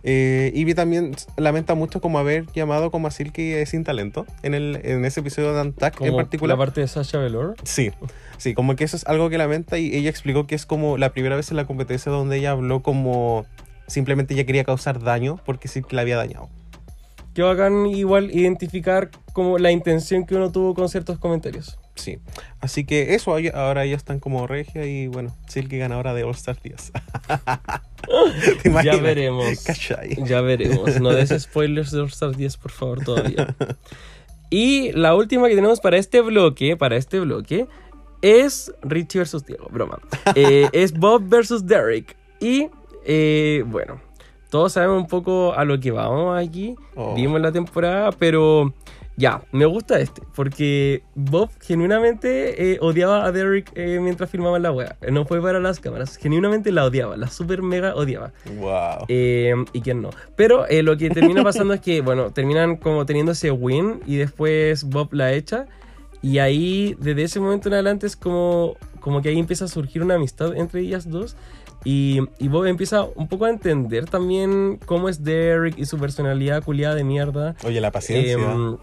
Eh, 0.07 0.51
Ivy 0.53 0.75
también 0.75 1.15
lamenta 1.35 1.73
mucho 1.73 1.99
como 1.99 2.19
haber 2.19 2.45
llamado 2.53 2.91
como 2.91 3.07
a 3.07 3.11
Silky 3.11 3.65
sin 3.65 3.83
talento 3.83 4.27
en, 4.43 4.53
el, 4.53 4.79
en 4.83 5.03
ese 5.03 5.21
episodio 5.21 5.51
de 5.51 5.61
Antac 5.61 5.99
en 5.99 6.15
particular. 6.15 6.55
la 6.55 6.63
parte 6.63 6.81
de 6.81 6.87
Sasha 6.87 7.17
Velour. 7.17 7.55
Sí, 7.63 7.91
sí, 8.37 8.53
como 8.53 8.75
que 8.75 8.83
eso 8.83 8.95
es 8.97 9.07
algo 9.07 9.31
que 9.31 9.39
lamenta 9.39 9.79
y 9.79 9.95
ella 9.95 10.11
explicó 10.11 10.45
que 10.45 10.53
es 10.53 10.67
como 10.67 10.99
la 10.99 11.11
primera 11.11 11.35
vez 11.35 11.49
en 11.49 11.57
la 11.57 11.65
competencia 11.65 12.11
donde 12.11 12.37
ella 12.37 12.51
habló 12.51 12.83
como 12.83 13.47
simplemente 13.87 14.35
ella 14.35 14.45
quería 14.45 14.63
causar 14.63 15.01
daño 15.01 15.39
porque 15.43 15.67
Silky 15.67 15.95
la 15.95 16.03
había 16.03 16.17
dañado. 16.17 16.49
Qué 17.33 17.41
bacán 17.41 17.87
igual 17.87 18.29
identificar 18.29 19.09
como 19.33 19.57
la 19.57 19.71
intención 19.71 20.27
que 20.27 20.35
uno 20.35 20.51
tuvo 20.51 20.75
con 20.75 20.87
ciertos 20.87 21.17
comentarios. 21.17 21.79
Sí, 21.95 22.19
así 22.59 22.85
que 22.85 23.15
eso, 23.15 23.35
ahora 23.53 23.85
ya 23.85 23.95
están 23.95 24.19
como 24.19 24.47
regia 24.47 24.85
y 24.85 25.07
bueno, 25.07 25.35
Silky 25.47 25.77
ganadora 25.77 26.13
de 26.13 26.23
All 26.23 26.31
Star 26.31 26.57
10. 26.61 26.91
¿Te 28.63 28.83
Ya 28.83 28.97
veremos. 28.97 29.63
¿Cachai? 29.63 30.17
Ya 30.25 30.41
veremos. 30.41 30.99
No 30.99 31.11
des 31.11 31.29
spoilers 31.41 31.91
de 31.91 32.01
All 32.01 32.07
Star 32.07 32.35
10, 32.35 32.57
por 32.57 32.71
favor, 32.71 33.03
todavía. 33.03 33.55
Y 34.49 34.91
la 34.91 35.15
última 35.15 35.47
que 35.47 35.55
tenemos 35.55 35.79
para 35.79 35.97
este 35.97 36.21
bloque, 36.21 36.77
para 36.77 36.97
este 36.97 37.19
bloque, 37.19 37.67
es 38.21 38.73
Richie 38.81 39.19
versus 39.19 39.45
Diego, 39.45 39.67
broma. 39.71 39.99
Eh, 40.35 40.69
es 40.73 40.93
Bob 40.93 41.23
versus 41.27 41.65
Derek. 41.65 42.15
Y 42.39 42.69
eh, 43.05 43.63
bueno, 43.67 44.01
todos 44.49 44.73
sabemos 44.73 45.01
un 45.01 45.07
poco 45.07 45.53
a 45.53 45.65
lo 45.65 45.79
que 45.79 45.91
vamos 45.91 46.37
aquí. 46.37 46.75
Oh. 46.95 47.15
Vimos 47.15 47.41
la 47.41 47.51
temporada, 47.51 48.11
pero 48.11 48.73
ya, 49.17 49.41
me 49.51 49.65
gusta 49.65 49.99
este. 49.99 50.21
Porque 50.35 51.03
Bob 51.15 51.49
genuinamente 51.61 52.73
eh, 52.73 52.77
odiaba 52.81 53.25
a 53.25 53.31
Derek 53.31 53.71
eh, 53.75 53.99
mientras 54.01 54.29
filmaban 54.29 54.61
la 54.61 54.71
wea. 54.71 54.97
No 55.09 55.25
fue 55.25 55.41
para 55.41 55.59
las 55.59 55.79
cámaras, 55.79 56.17
genuinamente 56.17 56.71
la 56.71 56.85
odiaba, 56.85 57.15
la 57.15 57.27
super 57.27 57.61
mega 57.61 57.95
odiaba. 57.95 58.33
Wow. 58.57 59.05
Eh, 59.07 59.53
y 59.71 59.81
quién 59.81 60.01
no. 60.01 60.09
Pero 60.35 60.67
eh, 60.67 60.83
lo 60.83 60.97
que 60.97 61.09
termina 61.09 61.43
pasando 61.43 61.73
es 61.73 61.81
que, 61.81 62.01
bueno, 62.01 62.31
terminan 62.31 62.75
como 62.75 63.05
teniendo 63.05 63.31
ese 63.31 63.51
win 63.51 64.01
y 64.05 64.17
después 64.17 64.83
Bob 64.83 65.13
la 65.13 65.33
echa. 65.33 65.67
Y 66.21 66.39
ahí, 66.39 66.95
desde 66.99 67.23
ese 67.23 67.39
momento 67.39 67.69
en 67.69 67.75
adelante, 67.75 68.07
es 68.07 68.15
como, 68.15 68.75
como 68.99 69.21
que 69.21 69.29
ahí 69.29 69.39
empieza 69.39 69.65
a 69.65 69.67
surgir 69.67 70.01
una 70.01 70.15
amistad 70.15 70.55
entre 70.57 70.81
ellas 70.81 71.09
dos. 71.09 71.37
Y, 71.85 72.19
y 72.39 72.47
Bob 72.47 72.65
empieza 72.65 73.03
un 73.03 73.27
poco 73.27 73.45
a 73.45 73.49
entender 73.51 74.05
también 74.05 74.79
cómo 74.85 75.07
es 75.07 75.23
Derek 75.23 75.77
y 75.77 75.85
su 75.85 75.99
personalidad 75.99 76.63
culiada 76.63 76.95
de 76.95 77.03
mierda. 77.03 77.55
Oye, 77.63 77.79
la 77.79 77.91
paciencia. 77.91 78.33
Em, 78.33 78.77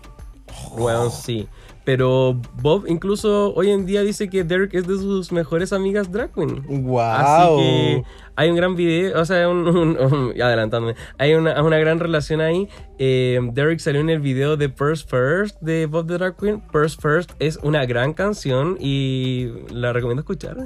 Bueno, 0.77 1.11
sí. 1.11 1.49
Pero 1.85 2.41
Bob 2.61 2.85
incluso 2.87 3.53
hoy 3.55 3.71
en 3.71 3.87
día 3.87 4.03
dice 4.03 4.31
que 4.31 4.45
Derek 4.45 4.73
es 4.75 4.87
de 4.87 4.97
sus 4.99 5.33
mejores 5.33 5.73
amigas 5.73 6.13
drag 6.13 6.33
queen. 6.33 6.63
¡Wow! 6.85 7.01
Así 7.01 7.57
que 7.57 8.03
hay 8.37 8.51
un 8.51 8.57
gran 8.57 8.77
video, 8.77 9.21
o 9.21 9.25
sea, 9.25 9.49
un, 9.49 9.67
un- 9.67 9.99
un- 9.99 10.41
adelantándome, 10.41 10.95
hay 11.19 11.35
una, 11.35 11.61
una 11.61 11.79
gran 11.79 11.99
relación 11.99 12.41
ahí. 12.41 12.69
Eh, 13.01 13.41
Derek 13.53 13.81
salió 13.81 14.01
en 14.01 14.11
el 14.11 14.21
video 14.21 14.57
de 14.57 14.69
Purse 14.69 15.05
First 15.09 15.61
de 15.61 15.87
Bob 15.87 16.07
the 16.07 16.15
Drag 16.19 16.37
Queen. 16.37 16.61
Purse 16.71 16.97
First 17.01 17.33
es 17.41 17.59
una 17.65 17.85
gran 17.85 18.13
canción 18.13 18.77
y 18.79 19.49
la 19.71 19.93
recomiendo 19.93 20.21
escuchar. 20.21 20.57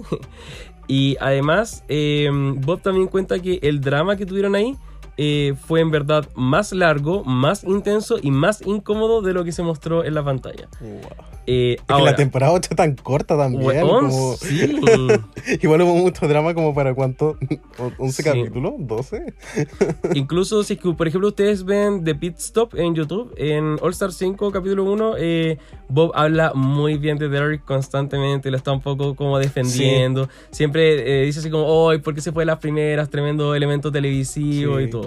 y 0.87 1.17
además, 1.19 1.83
eh, 1.89 2.29
Bob 2.59 2.83
también 2.83 3.07
cuenta 3.09 3.39
que 3.39 3.59
el 3.63 3.81
drama 3.81 4.17
que 4.17 4.27
tuvieron 4.27 4.55
ahí 4.55 4.77
eh, 5.17 5.55
fue 5.67 5.81
en 5.81 5.91
verdad 5.91 6.29
más 6.35 6.73
largo, 6.73 7.25
más 7.25 7.65
intenso 7.65 8.17
y 8.21 8.31
más 8.31 8.61
incómodo 8.67 9.23
de 9.23 9.33
lo 9.33 9.45
que 9.45 9.53
se 9.53 9.63
mostró 9.63 10.05
en 10.05 10.15
la 10.15 10.25
pantalla. 10.25 10.69
Wow. 10.81 11.01
Eh, 11.49 11.77
Es 11.79 11.85
que 11.87 11.93
ahora, 11.93 12.11
la 12.11 12.17
temporada 12.17 12.53
8 12.53 12.69
es 12.73 12.77
tan 12.77 12.97
corta 12.97 13.37
también. 13.39 13.65
weón, 13.65 14.11
como- 14.11 14.37
sí. 14.37 14.81
Igual 15.63 15.83
hubo 15.83 15.95
mucho 15.95 16.27
drama 16.27 16.55
como 16.55 16.75
para 16.75 16.93
cuánto, 16.93 17.39
11 17.99 18.23
Sí. 18.23 18.29
capítulos, 18.29 18.73
12. 18.79 19.33
Incluso 20.15 20.63
si, 20.65 20.75
por 20.75 21.07
ejemplo, 21.07 21.29
ustedes 21.29 21.65
ven 21.65 22.03
The 22.05 22.15
Pit 22.17 22.37
Stop 22.39 22.75
en 22.75 22.95
YouTube, 22.97 23.33
en 23.37 23.77
All 23.81 23.93
Star 23.93 24.13
5, 24.13 24.51
capítulo 24.51 24.85
1, 24.85 25.15
eh, 25.19 25.59
Bob 25.89 26.11
habla 26.15 26.53
muy 26.55 26.99
bien 26.99 27.17
de 27.19 27.29
Derek 27.29 27.65
constantemente, 27.65 28.51
lo 28.51 28.57
está 28.57 28.73
un 28.73 28.81
poco 28.81 29.15
como 29.15 29.39
defendiendo. 29.39 30.29
Siempre 30.51 31.23
eh, 31.23 31.27
dice 31.27 31.39
así 31.39 31.51
como, 31.51 31.91
¡ay, 31.91 31.99
por 31.99 32.13
qué 32.15 32.21
se 32.21 32.33
fue 32.33 32.45
las 32.45 32.59
primeras! 32.59 33.09
Tremendo 33.09 33.55
elemento 33.55 33.93
televisivo 33.93 34.79
Sí. 34.79 34.85
y 34.85 34.91
todo. 34.91 35.06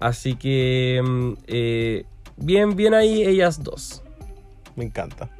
Así 0.00 0.34
que, 0.36 1.00
mm, 1.04 1.32
eh, 1.46 2.04
bien, 2.36 2.76
bien 2.76 2.94
ahí 2.94 3.22
ellas 3.22 3.62
dos. 3.62 4.02
Me 4.76 4.84
encanta. 4.84 5.30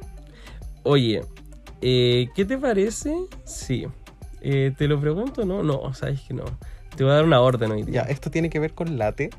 Oye, 0.83 1.21
eh, 1.81 2.27
¿qué 2.35 2.45
te 2.45 2.57
parece? 2.57 3.15
Sí. 3.43 3.85
Eh, 4.41 4.71
¿Te 4.77 4.87
lo 4.87 4.99
pregunto? 4.99 5.45
No, 5.45 5.63
no, 5.63 5.93
sabes 5.93 6.21
que 6.21 6.33
no. 6.33 6.45
Te 6.95 7.03
voy 7.03 7.11
a 7.11 7.15
dar 7.15 7.25
una 7.25 7.41
orden 7.41 7.71
hoy 7.71 7.81
Ya, 7.83 7.85
día. 7.85 8.01
esto 8.03 8.29
tiene 8.31 8.49
que 8.49 8.59
ver 8.59 8.73
con 8.73 8.97
latte, 8.97 9.29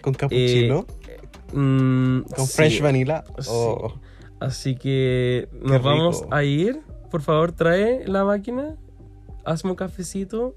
con 0.00 0.14
cappuccino, 0.14 0.86
Mm, 1.54 2.22
con 2.34 2.46
sí. 2.46 2.52
fresh 2.56 2.80
vanilla. 2.80 3.24
Sí. 3.38 3.48
Oh, 3.50 3.94
Así 4.40 4.74
que 4.76 5.48
nos 5.62 5.82
vamos 5.82 6.24
a 6.30 6.42
ir. 6.44 6.80
Por 7.10 7.22
favor, 7.22 7.52
trae 7.52 8.06
la 8.08 8.24
máquina, 8.24 8.76
hazme 9.44 9.70
un 9.70 9.76
cafecito, 9.76 10.54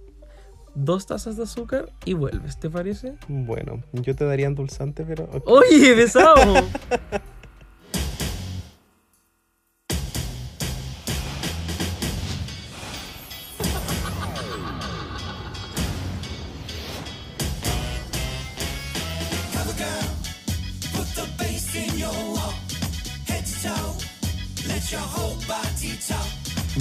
dos 0.76 1.06
tazas 1.08 1.38
de 1.38 1.44
azúcar 1.44 1.90
y 2.06 2.14
vuelves, 2.14 2.60
¿te 2.60 2.70
parece? 2.70 3.14
Bueno, 3.28 3.82
yo 3.94 4.16
te 4.16 4.26
daría 4.26 4.48
endulzante, 4.48 5.04
pero. 5.04 5.30
¡Oye, 5.46 5.96
besado! 5.96 6.36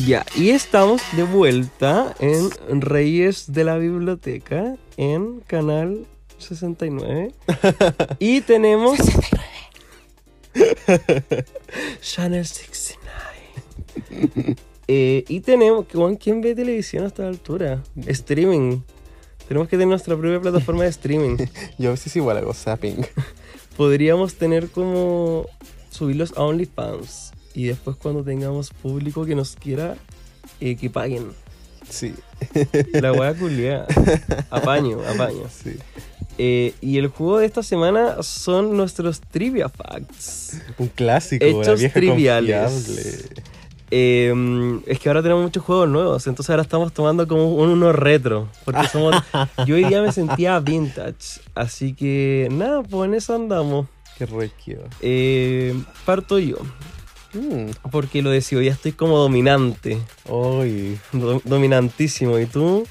Ya, 0.07 0.26
y 0.36 0.50
estamos 0.50 1.00
de 1.12 1.22
vuelta 1.22 2.14
en 2.18 2.82
Reyes 2.82 3.52
de 3.52 3.64
la 3.64 3.78
Biblioteca 3.78 4.76
en 4.98 5.40
Canal 5.40 6.07
69. 6.36 7.32
y 8.18 8.42
tenemos... 8.42 8.98
Channel 12.02 12.44
69. 12.44 14.57
Eh, 14.88 15.24
y 15.26 15.40
tenemos... 15.40 15.86
¿Quién 16.20 16.42
ve 16.42 16.55
televisión 16.55 17.05
a 17.05 17.07
esta 17.07 17.26
altura? 17.26 17.82
Streaming. 18.07 18.80
Tenemos 19.48 19.68
que 19.68 19.76
tener 19.76 19.88
nuestra 19.88 20.18
propia 20.18 20.40
plataforma 20.40 20.84
de 20.84 20.90
streaming. 20.90 21.36
Yo 21.78 21.88
a 21.88 21.92
veces 21.92 22.14
igual 22.16 22.36
hago 22.36 22.52
zapping. 22.52 23.07
Podríamos 23.76 24.34
tener 24.34 24.68
como... 24.68 25.46
Subirlos 25.90 26.34
a 26.36 26.42
OnlyFans. 26.42 27.34
Y 27.55 27.64
después 27.66 27.96
cuando 27.96 28.22
tengamos 28.24 28.70
público 28.70 29.24
que 29.24 29.34
nos 29.34 29.55
quiera, 29.57 29.96
eh, 30.61 30.76
que 30.76 30.90
paguen. 30.90 31.28
Sí, 31.88 32.14
La 32.92 33.12
hueá 33.12 33.34
culiada. 33.38 33.86
Apaño, 34.50 34.98
apaño. 35.07 35.44
sí. 35.50 35.76
Eh, 36.36 36.74
y 36.80 36.98
el 36.98 37.07
juego 37.09 37.38
de 37.38 37.46
esta 37.46 37.62
semana 37.62 38.22
son 38.24 38.76
nuestros 38.76 39.20
trivia 39.20 39.68
facts. 39.68 40.61
Un 40.78 40.88
clásico, 40.88 41.44
Hechos 41.44 41.78
vieja 41.78 41.94
triviales. 41.94 43.30
Eh, 43.90 44.80
es 44.86 44.98
que 44.98 45.09
ahora 45.09 45.22
tenemos 45.22 45.44
muchos 45.44 45.62
juegos 45.62 45.88
nuevos, 45.88 46.26
entonces 46.26 46.50
ahora 46.50 46.62
estamos 46.62 46.92
tomando 46.92 47.28
como 47.28 47.55
un- 47.55 47.70
uno 47.70 47.92
retro. 47.92 48.48
Porque 48.64 48.88
somos. 48.88 49.14
Yo 49.66 49.76
hoy 49.76 49.84
día 49.84 50.02
me 50.02 50.11
sentía 50.11 50.59
vintage. 50.59 51.40
Así 51.55 51.94
que 51.94 52.48
nada, 52.50 52.82
pues 52.82 53.09
en 53.09 53.14
eso 53.14 53.34
andamos. 53.36 53.86
Qué 54.18 54.26
requio. 54.26 54.78
Eh, 55.02 55.74
parto 56.05 56.38
yo. 56.38 56.57
Mm. 57.35 57.70
Porque 57.91 58.22
lo 58.22 58.30
decido, 58.30 58.62
ya 58.62 58.72
estoy 58.72 58.93
como 58.93 59.18
dominante. 59.18 59.99
Do- 61.12 61.43
dominantísimo. 61.45 62.39
Y 62.39 62.47
tú, 62.47 62.87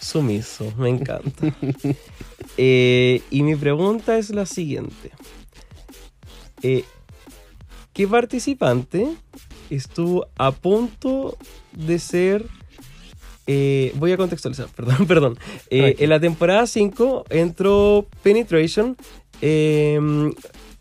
sumiso. 0.00 0.72
Me 0.76 0.88
encanta. 0.90 1.54
Eh, 2.60 3.22
y 3.30 3.42
mi 3.44 3.54
pregunta 3.54 4.18
es 4.18 4.30
la 4.30 4.44
siguiente. 4.44 5.12
Eh, 6.62 6.82
¿Qué 7.92 8.08
participante 8.08 9.06
estuvo 9.70 10.26
a 10.36 10.50
punto 10.50 11.36
de 11.72 12.00
ser... 12.00 12.46
eh, 13.46 13.92
voy 13.96 14.10
a 14.10 14.16
contextualizar, 14.16 14.66
perdón, 14.76 15.06
perdón. 15.06 15.38
Eh, 15.70 15.94
en 16.00 16.08
la 16.10 16.18
temporada 16.18 16.66
5 16.66 17.26
entró 17.30 18.06
Penetration. 18.24 18.96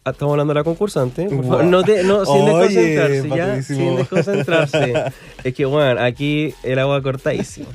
Eh, 0.07 0.11
estamos 0.11 0.33
hablando 0.33 0.53
de 0.53 0.59
la 0.59 0.63
concursante. 0.63 1.25
Por 1.25 1.43
favor, 1.45 1.63
no, 1.65 1.83
te- 1.83 2.03
no, 2.03 2.25
sin 2.25 2.35
Oye, 2.49 2.53
desconcentrarse, 2.59 3.23
ya. 3.23 3.29
bacadísimo. 3.29 3.79
Sin 3.79 3.95
desconcentrarse. 3.97 4.93
es 5.43 5.53
que, 5.53 5.65
bueno, 5.65 6.01
aquí 6.01 6.53
el 6.63 6.79
agua 6.79 7.01
cortadísima. 7.01 7.67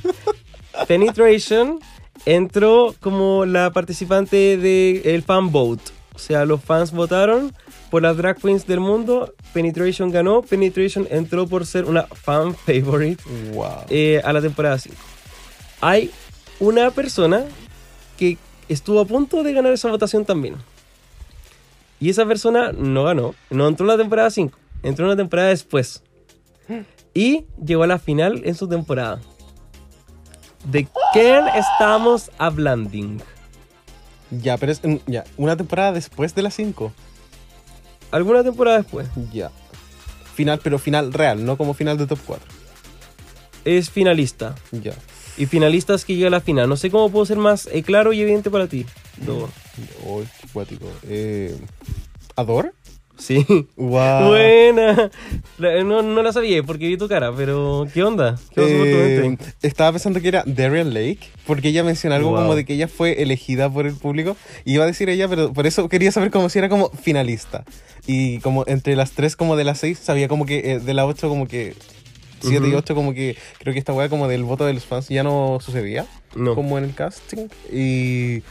Penetration 0.86 1.78
entró 2.26 2.94
como 3.00 3.44
la 3.44 3.70
participante 3.70 4.56
del 4.56 5.22
fan 5.22 5.50
vote. 5.50 5.82
O 6.14 6.18
sea, 6.18 6.44
los 6.44 6.62
fans 6.62 6.92
votaron 6.92 7.52
por 7.90 8.02
las 8.02 8.16
drag 8.16 8.38
queens 8.40 8.66
del 8.66 8.80
mundo. 8.80 9.34
Penetration 9.52 10.10
ganó. 10.10 10.42
Penetration 10.42 11.06
entró 11.10 11.46
por 11.46 11.66
ser 11.66 11.86
una 11.86 12.02
fan 12.02 12.54
favorite 12.54 13.22
wow. 13.54 13.84
eh, 13.88 14.20
a 14.24 14.32
la 14.32 14.40
temporada 14.40 14.78
5. 14.78 14.96
Hay 15.80 16.10
una 16.60 16.90
persona 16.90 17.44
que 18.18 18.36
estuvo 18.68 19.00
a 19.00 19.04
punto 19.04 19.42
de 19.42 19.52
ganar 19.52 19.72
esa 19.72 19.88
votación 19.88 20.24
también. 20.24 20.56
Y 22.02 22.10
esa 22.10 22.26
persona 22.26 22.72
no 22.72 23.04
ganó. 23.04 23.32
No 23.48 23.68
entró 23.68 23.84
en 23.84 23.92
la 23.92 23.96
temporada 23.96 24.28
5. 24.28 24.58
Entró 24.82 25.04
en 25.04 25.10
la 25.10 25.16
temporada 25.16 25.50
después. 25.50 26.02
Y 27.14 27.44
llegó 27.64 27.84
a 27.84 27.86
la 27.86 28.00
final 28.00 28.42
en 28.44 28.56
su 28.56 28.68
temporada. 28.68 29.20
¿De 30.64 30.88
quién 31.12 31.46
estamos 31.46 32.32
hablando? 32.38 33.24
Ya, 34.32 34.56
pero 34.56 34.72
es 34.72 34.80
mm, 34.82 34.96
ya, 35.06 35.22
una 35.36 35.56
temporada 35.56 35.92
después 35.92 36.34
de 36.34 36.42
las 36.42 36.54
5. 36.54 36.92
¿Alguna 38.10 38.42
temporada 38.42 38.78
después? 38.78 39.06
Ya. 39.32 39.52
Final, 40.34 40.58
pero 40.60 40.80
final 40.80 41.12
real, 41.12 41.44
no 41.44 41.56
como 41.56 41.72
final 41.72 41.98
de 41.98 42.08
top 42.08 42.18
4. 42.26 42.44
Es 43.64 43.90
finalista. 43.90 44.56
Ya. 44.72 44.94
Y 45.36 45.46
finalistas 45.46 46.04
que 46.04 46.16
llega 46.16 46.26
a 46.26 46.30
la 46.32 46.40
final. 46.40 46.68
No 46.68 46.74
sé 46.74 46.90
cómo 46.90 47.10
puedo 47.10 47.26
ser 47.26 47.36
más 47.36 47.68
eh, 47.70 47.84
claro 47.84 48.12
y 48.12 48.20
evidente 48.20 48.50
para 48.50 48.66
ti. 48.66 48.86
No. 49.26 49.48
Uy, 50.04 50.24
qué 50.40 50.48
cuático. 50.52 50.86
Eh, 51.08 51.56
¿Ador? 52.36 52.72
Sí. 53.18 53.44
Wow. 53.76 54.28
Buena. 54.28 55.10
No, 55.58 56.02
no 56.02 56.22
la 56.22 56.32
sabía 56.32 56.62
porque 56.64 56.88
vi 56.88 56.96
tu 56.96 57.06
cara, 57.08 57.32
pero 57.36 57.86
¿qué 57.94 58.02
onda? 58.02 58.36
¿Qué 58.52 58.62
Eh, 59.28 59.36
estaba 59.62 59.92
pensando 59.92 60.20
que 60.20 60.28
era 60.28 60.42
Darian 60.44 60.92
Lake, 60.92 61.20
porque 61.46 61.68
ella 61.68 61.84
menciona 61.84 62.16
algo 62.16 62.30
Wow. 62.30 62.40
como 62.40 62.54
de 62.56 62.64
que 62.64 62.74
ella 62.74 62.88
fue 62.88 63.22
elegida 63.22 63.70
por 63.70 63.86
el 63.86 63.94
público. 63.94 64.36
Y 64.64 64.74
iba 64.74 64.84
a 64.84 64.86
decir 64.88 65.08
ella, 65.08 65.28
pero 65.28 65.52
por 65.52 65.66
eso 65.68 65.88
quería 65.88 66.10
saber 66.10 66.30
como 66.32 66.48
si 66.48 66.58
era 66.58 66.68
como 66.68 66.88
finalista. 66.90 67.64
Y 68.06 68.38
como 68.40 68.64
entre 68.66 68.96
las 68.96 69.12
tres 69.12 69.36
como 69.36 69.54
de 69.56 69.64
las 69.64 69.78
seis, 69.78 69.98
sabía 70.02 70.26
como 70.26 70.44
que 70.44 70.72
eh, 70.72 70.78
de 70.80 70.94
la 70.94 71.06
ocho 71.06 71.28
como 71.28 71.46
que... 71.46 71.74
Siete 72.40 72.66
y 72.68 72.74
ocho 72.74 72.96
como 72.96 73.14
que 73.14 73.36
creo 73.60 73.72
que 73.72 73.78
esta 73.78 73.92
weá 73.92 74.08
como 74.08 74.26
del 74.26 74.42
voto 74.42 74.66
de 74.66 74.72
los 74.74 74.84
fans 74.84 75.08
ya 75.08 75.22
no 75.22 75.58
sucedía. 75.60 76.06
No. 76.34 76.56
como 76.56 76.76
en 76.76 76.82
el 76.82 76.92
casting. 76.92 77.46
Y 77.72 78.42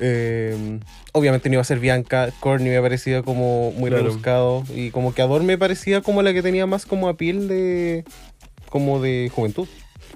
eh, 0.00 0.80
obviamente 1.12 1.48
no 1.48 1.54
iba 1.54 1.62
a 1.62 1.64
ser 1.64 1.78
Bianca. 1.78 2.30
Courtney 2.40 2.70
me 2.70 2.80
parecía 2.80 3.22
como 3.22 3.70
muy 3.72 3.90
Claro. 3.90 4.04
rebuscado. 4.06 4.64
Y 4.74 4.90
como 4.90 5.14
que 5.14 5.22
Ador 5.22 5.42
me 5.42 5.58
parecía 5.58 6.00
como 6.00 6.22
la 6.22 6.32
que 6.32 6.42
tenía 6.42 6.66
más 6.66 6.86
como 6.86 7.08
a 7.08 7.14
piel 7.16 7.48
de. 7.48 8.04
como 8.68 9.00
de 9.00 9.30
juventud. 9.34 9.68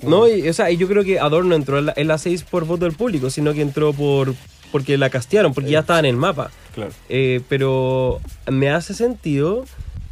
No, 0.02 0.28
y, 0.28 0.48
o 0.48 0.52
sea, 0.52 0.70
yo 0.70 0.88
creo 0.88 1.04
que 1.04 1.20
Ador 1.20 1.44
no 1.44 1.54
entró 1.54 1.78
en 1.78 1.86
la, 1.86 1.94
en 1.96 2.08
la 2.08 2.18
6 2.18 2.42
por 2.44 2.64
voto 2.66 2.84
del 2.84 2.94
público, 2.94 3.30
sino 3.30 3.54
que 3.54 3.62
entró 3.62 3.92
por 3.92 4.34
porque 4.72 4.98
la 4.98 5.08
castearon, 5.08 5.54
porque 5.54 5.70
ya 5.70 5.80
estaba 5.80 6.00
en 6.00 6.06
el 6.06 6.16
mapa. 6.16 6.50
Claro. 6.74 6.90
Eh, 7.08 7.40
pero 7.48 8.20
me 8.50 8.70
hace 8.70 8.92
sentido 8.92 9.64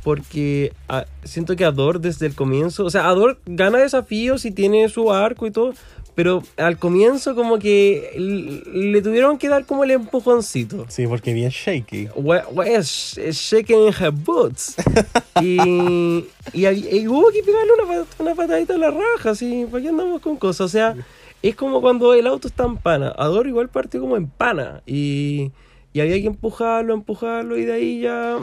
porque 0.05 0.73
ah, 0.89 1.05
siento 1.25 1.57
que 1.57 1.65
Ador 1.65 2.01
desde 2.01 2.27
el 2.27 2.35
comienzo, 2.37 2.85
o 2.85 2.91
sea, 2.91 3.07
Ador 3.09 3.41
gana 3.47 3.79
desafíos 3.79 4.45
y 4.45 4.51
tiene 4.53 4.89
su 4.89 5.13
arco 5.13 5.47
y 5.47 5.51
todo, 5.51 5.75
pero 6.15 6.43
al 6.57 6.79
comienzo 6.79 7.35
como 7.35 7.59
que 7.59 8.13
le 8.73 9.01
tuvieron 9.03 9.39
que 9.39 9.49
dar 9.49 9.65
como 9.67 9.85
el 9.85 9.93
empujoncito. 9.93 10.87
Sí, 10.89 11.07
porque 11.07 11.33
bien 11.33 11.51
shaky. 11.51 12.09
Wha- 12.15 12.47
wha- 12.53 12.69
is- 12.69 13.19
is 13.19 13.37
shaking 13.37 13.87
in 13.89 13.93
her 13.99 14.11
boots. 14.11 14.75
y, 15.41 15.59
y, 16.53 17.07
hubo 17.09 17.31
que 17.31 17.43
pegarle 17.43 17.73
una, 17.87 18.05
una 18.19 18.35
patadita 18.35 18.75
a 18.75 18.79
la 18.79 18.91
raja, 18.91 19.31
así, 19.31 19.67
¿para 19.71 19.83
qué 19.83 19.89
andamos 19.89 20.21
con 20.21 20.37
cosas? 20.37 20.67
O 20.67 20.69
sea, 20.69 20.95
es 21.43 21.55
como 21.57 21.81
cuando 21.81 22.15
el 22.15 22.27
auto 22.27 22.49
está 22.49 22.65
en 22.65 22.77
pana. 22.77 23.13
Ador 23.17 23.47
igual 23.47 23.69
partió 23.69 24.01
como 24.01 24.17
en 24.17 24.27
pana. 24.29 24.83
Y, 24.87 25.51
y 25.93 26.01
había 26.01 26.15
que 26.21 26.27
empujarlo, 26.27 26.95
empujarlo, 26.95 27.59
y 27.59 27.65
de 27.65 27.73
ahí 27.73 28.01
ya. 28.01 28.39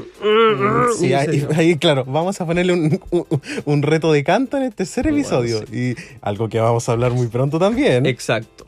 Sí, 0.97 1.07
y 1.07 1.13
ahí, 1.13 1.25
se 1.25 1.31
dio. 1.31 1.47
ahí, 1.55 1.75
claro, 1.77 2.05
vamos 2.05 2.39
a 2.41 2.45
ponerle 2.45 2.73
un, 2.73 2.99
un- 3.11 3.41
un 3.65 3.81
reto 3.81 4.11
de 4.11 4.23
canto 4.23 4.57
en 4.57 4.63
el 4.63 4.73
tercer 4.75 5.05
Bueno, 5.05 5.17
episodio. 5.17 5.63
Y 5.71 5.95
algo 6.21 6.47
que 6.49 6.59
vamos 6.59 6.87
a 6.89 6.91
hablar 6.91 7.11
muy 7.11 7.27
pronto 7.27 7.57
también. 7.59 8.05
Exacto. 8.05 8.65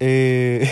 Eh, 0.00 0.68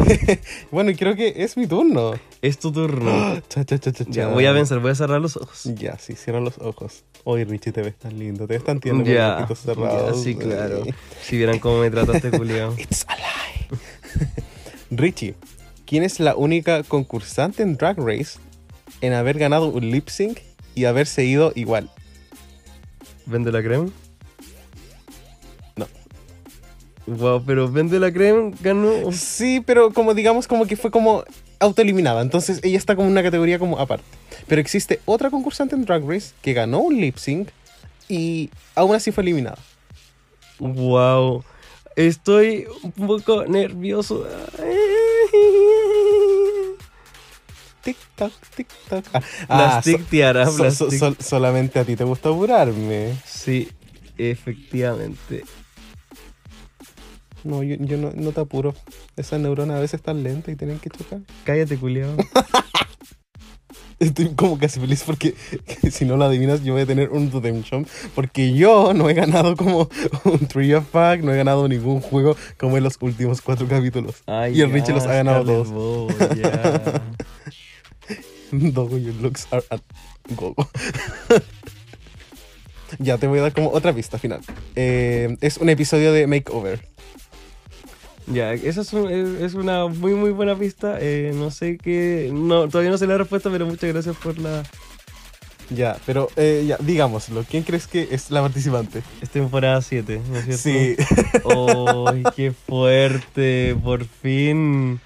bueno, 0.71 0.91
y 0.91 0.95
creo 0.95 1.17
que 1.17 1.35
es 1.37 1.57
mi 1.57 1.67
turno. 1.67 2.13
Es 2.43 2.59
tu 2.59 2.71
turno. 2.73 3.41
Cha, 3.49 3.65
cha, 3.65 3.79
cha, 3.79 3.93
cha, 3.93 4.05
ya, 4.09 4.29
voy 4.29 4.47
a 4.47 4.53
pensar, 4.55 4.79
voy 4.79 4.93
a 4.93 4.95
cerrar 4.95 5.21
los 5.21 5.37
ojos. 5.37 5.65
Ya, 5.75 5.99
sí, 5.99 6.15
cierra 6.15 6.41
los 6.41 6.59
ojos. 6.59 7.05
Oye, 7.25 7.45
Richie, 7.45 7.73
te 7.73 7.83
ves 7.83 7.97
tan 7.97 8.17
lindo, 8.19 8.47
te 8.47 8.55
ves 8.55 8.65
tan 8.65 8.79
tierno 8.79 9.03
Ya, 9.05 9.47
con 9.49 9.49
los 9.49 9.65
ya, 9.65 10.15
sí, 10.15 10.37
claro. 10.37 10.85
Si 11.23 11.37
vieran 11.37 11.59
cómo 11.59 11.81
me 11.81 11.91
trataste, 11.91 12.31
culiao. 12.31 12.75
It's 12.79 13.05
a 13.09 13.17
lie. 13.17 13.79
Richie, 14.91 15.35
¿quién 15.87 16.03
es 16.03 16.21
la 16.21 16.37
única 16.37 16.83
concursante 16.83 17.63
en 17.63 17.77
Drag 17.77 17.97
Race 17.99 18.39
en 19.01 19.13
haber 19.13 19.39
ganado 19.39 19.69
un 19.69 19.91
lip 19.91 20.09
sync 20.09 20.41
y 20.75 20.85
haberse 20.85 21.25
ido 21.25 21.53
igual? 21.55 21.91
¿Vende 23.25 23.51
la 23.51 23.63
crema? 23.63 23.89
No. 25.77 25.87
Wow, 27.07 27.43
pero 27.47 27.71
Vende 27.71 27.99
la 27.99 28.13
crema 28.13 28.51
ganó. 28.61 29.11
Sí, 29.13 29.63
pero 29.65 29.93
como 29.93 30.15
digamos 30.15 30.47
como 30.47 30.67
que 30.67 30.77
fue 30.77 30.91
como 30.91 31.25
autoeliminada, 31.59 32.21
entonces 32.21 32.61
ella 32.63 32.77
está 32.77 32.95
como 32.95 33.07
en 33.07 33.13
una 33.13 33.23
categoría 33.23 33.59
como 33.59 33.79
aparte. 33.79 34.05
Pero 34.47 34.61
existe 34.61 35.01
otra 35.07 35.31
concursante 35.31 35.75
en 35.75 35.85
Drag 35.85 36.05
Race 36.07 36.35
que 36.43 36.53
ganó 36.53 36.81
un 36.81 37.01
lip 37.01 37.17
sync 37.17 37.49
y 38.09 38.51
aún 38.75 38.95
así 38.95 39.11
fue 39.13 39.23
eliminada. 39.23 39.59
Wow. 40.59 41.45
Estoy 41.97 42.67
un 42.83 42.93
poco 42.93 43.45
nervioso. 43.47 44.27
Tic 47.83 47.97
tac. 48.17 48.33
Ah, 49.49 49.81
Plastic 49.81 50.01
so- 50.01 50.07
tiara, 50.11 50.47
so- 50.47 51.17
solamente 51.21 51.79
a 51.79 51.85
ti 51.85 51.97
te 51.97 52.05
gusta 52.05 52.29
apurarme. 52.29 53.17
Sí, 53.25 53.69
efectivamente. 54.19 55.45
No, 57.45 57.63
yo, 57.63 57.77
yo 57.79 57.97
no, 57.97 58.11
no 58.13 58.33
te 58.33 58.41
apuro. 58.41 58.75
Esas 59.17 59.41
neuronas 59.41 59.77
a 59.77 59.81
veces 59.81 60.01
están 60.01 60.23
lentas 60.25 60.53
y 60.53 60.57
tienen 60.57 60.81
que 60.81 60.91
chocar. 60.91 61.21
Cállate, 61.45 61.79
culiao. 61.79 62.17
Estoy 63.99 64.35
como 64.35 64.59
casi 64.59 64.79
feliz 64.79 65.03
porque 65.07 65.35
si 65.91 66.05
no 66.05 66.17
la 66.17 66.27
adivinas 66.27 66.63
yo 66.63 66.75
voy 66.75 66.83
a 66.83 66.87
tener 66.87 67.11
un 67.11 67.33
Redemption 67.33 67.87
porque 68.15 68.53
yo 68.53 68.93
no 68.93 69.09
he 69.09 69.15
ganado 69.15 69.57
como 69.57 69.89
un 70.25 70.47
Tree 70.47 70.75
of 70.75 70.87
Pack, 70.87 71.23
no 71.23 71.33
he 71.33 71.37
ganado 71.37 71.67
ningún 71.67 72.01
juego 72.01 72.37
como 72.59 72.77
en 72.77 72.85
los 72.85 72.99
últimos 73.01 73.41
cuatro 73.41 73.67
capítulos. 73.67 74.17
Ay, 74.27 74.59
y 74.59 74.61
el 74.61 74.71
Richie 74.71 74.93
los 74.93 75.07
ha 75.07 75.15
ganado 75.15 75.45
todos. 75.45 76.15
Dogo, 78.53 78.97
your 78.97 79.15
looks 79.15 79.49
are 79.51 79.65
at 79.71 79.81
gogo. 80.35 80.69
ya 82.99 83.19
te 83.19 83.27
voy 83.27 83.39
a 83.39 83.43
dar 83.43 83.53
como 83.53 83.71
otra 83.71 83.93
pista 83.93 84.19
final. 84.19 84.41
Eh, 84.75 85.37
es 85.41 85.57
un 85.59 85.69
episodio 85.69 86.13
de 86.13 86.27
Makeover. 86.27 86.96
Ya, 88.27 88.53
esa 88.55 88.81
es, 88.81 88.93
un- 88.93 89.11
es- 89.11 89.55
una 89.55 89.87
muy 89.87 90.15
muy 90.15 90.31
buena 90.31 90.57
pista. 90.57 90.99
Eh, 91.01 91.33
no 91.35 91.51
sé 91.51 91.79
qué. 91.79 92.31
No, 92.33 92.69
todavía 92.69 92.91
no 92.91 92.99
sé 92.99 93.07
la 93.07 93.19
respuesta, 93.19 93.51
pero 93.51 93.67
muchas 93.67 93.93
gracias 93.93 94.17
por 94.17 94.39
la. 94.39 94.63
Ya, 95.71 95.97
pero 96.07 96.29
eh, 96.37 96.65
ya, 96.67 96.77
digámoslo. 96.81 97.45
¿Quién 97.49 97.63
crees 97.65 97.87
que 97.87 98.09
es 98.11 98.31
la 98.31 98.41
participante? 98.43 99.03
Es 99.21 99.31
temporada 99.31 99.81
7, 99.83 100.21
¿no 100.31 100.39
es 100.39 100.45
cierto? 100.45 100.63
Sí. 100.63 100.97
¡Ay, 102.07 102.23
qué 102.37 102.53
fuerte! 102.53 103.77
Por 103.83 104.05
fin. 104.05 105.01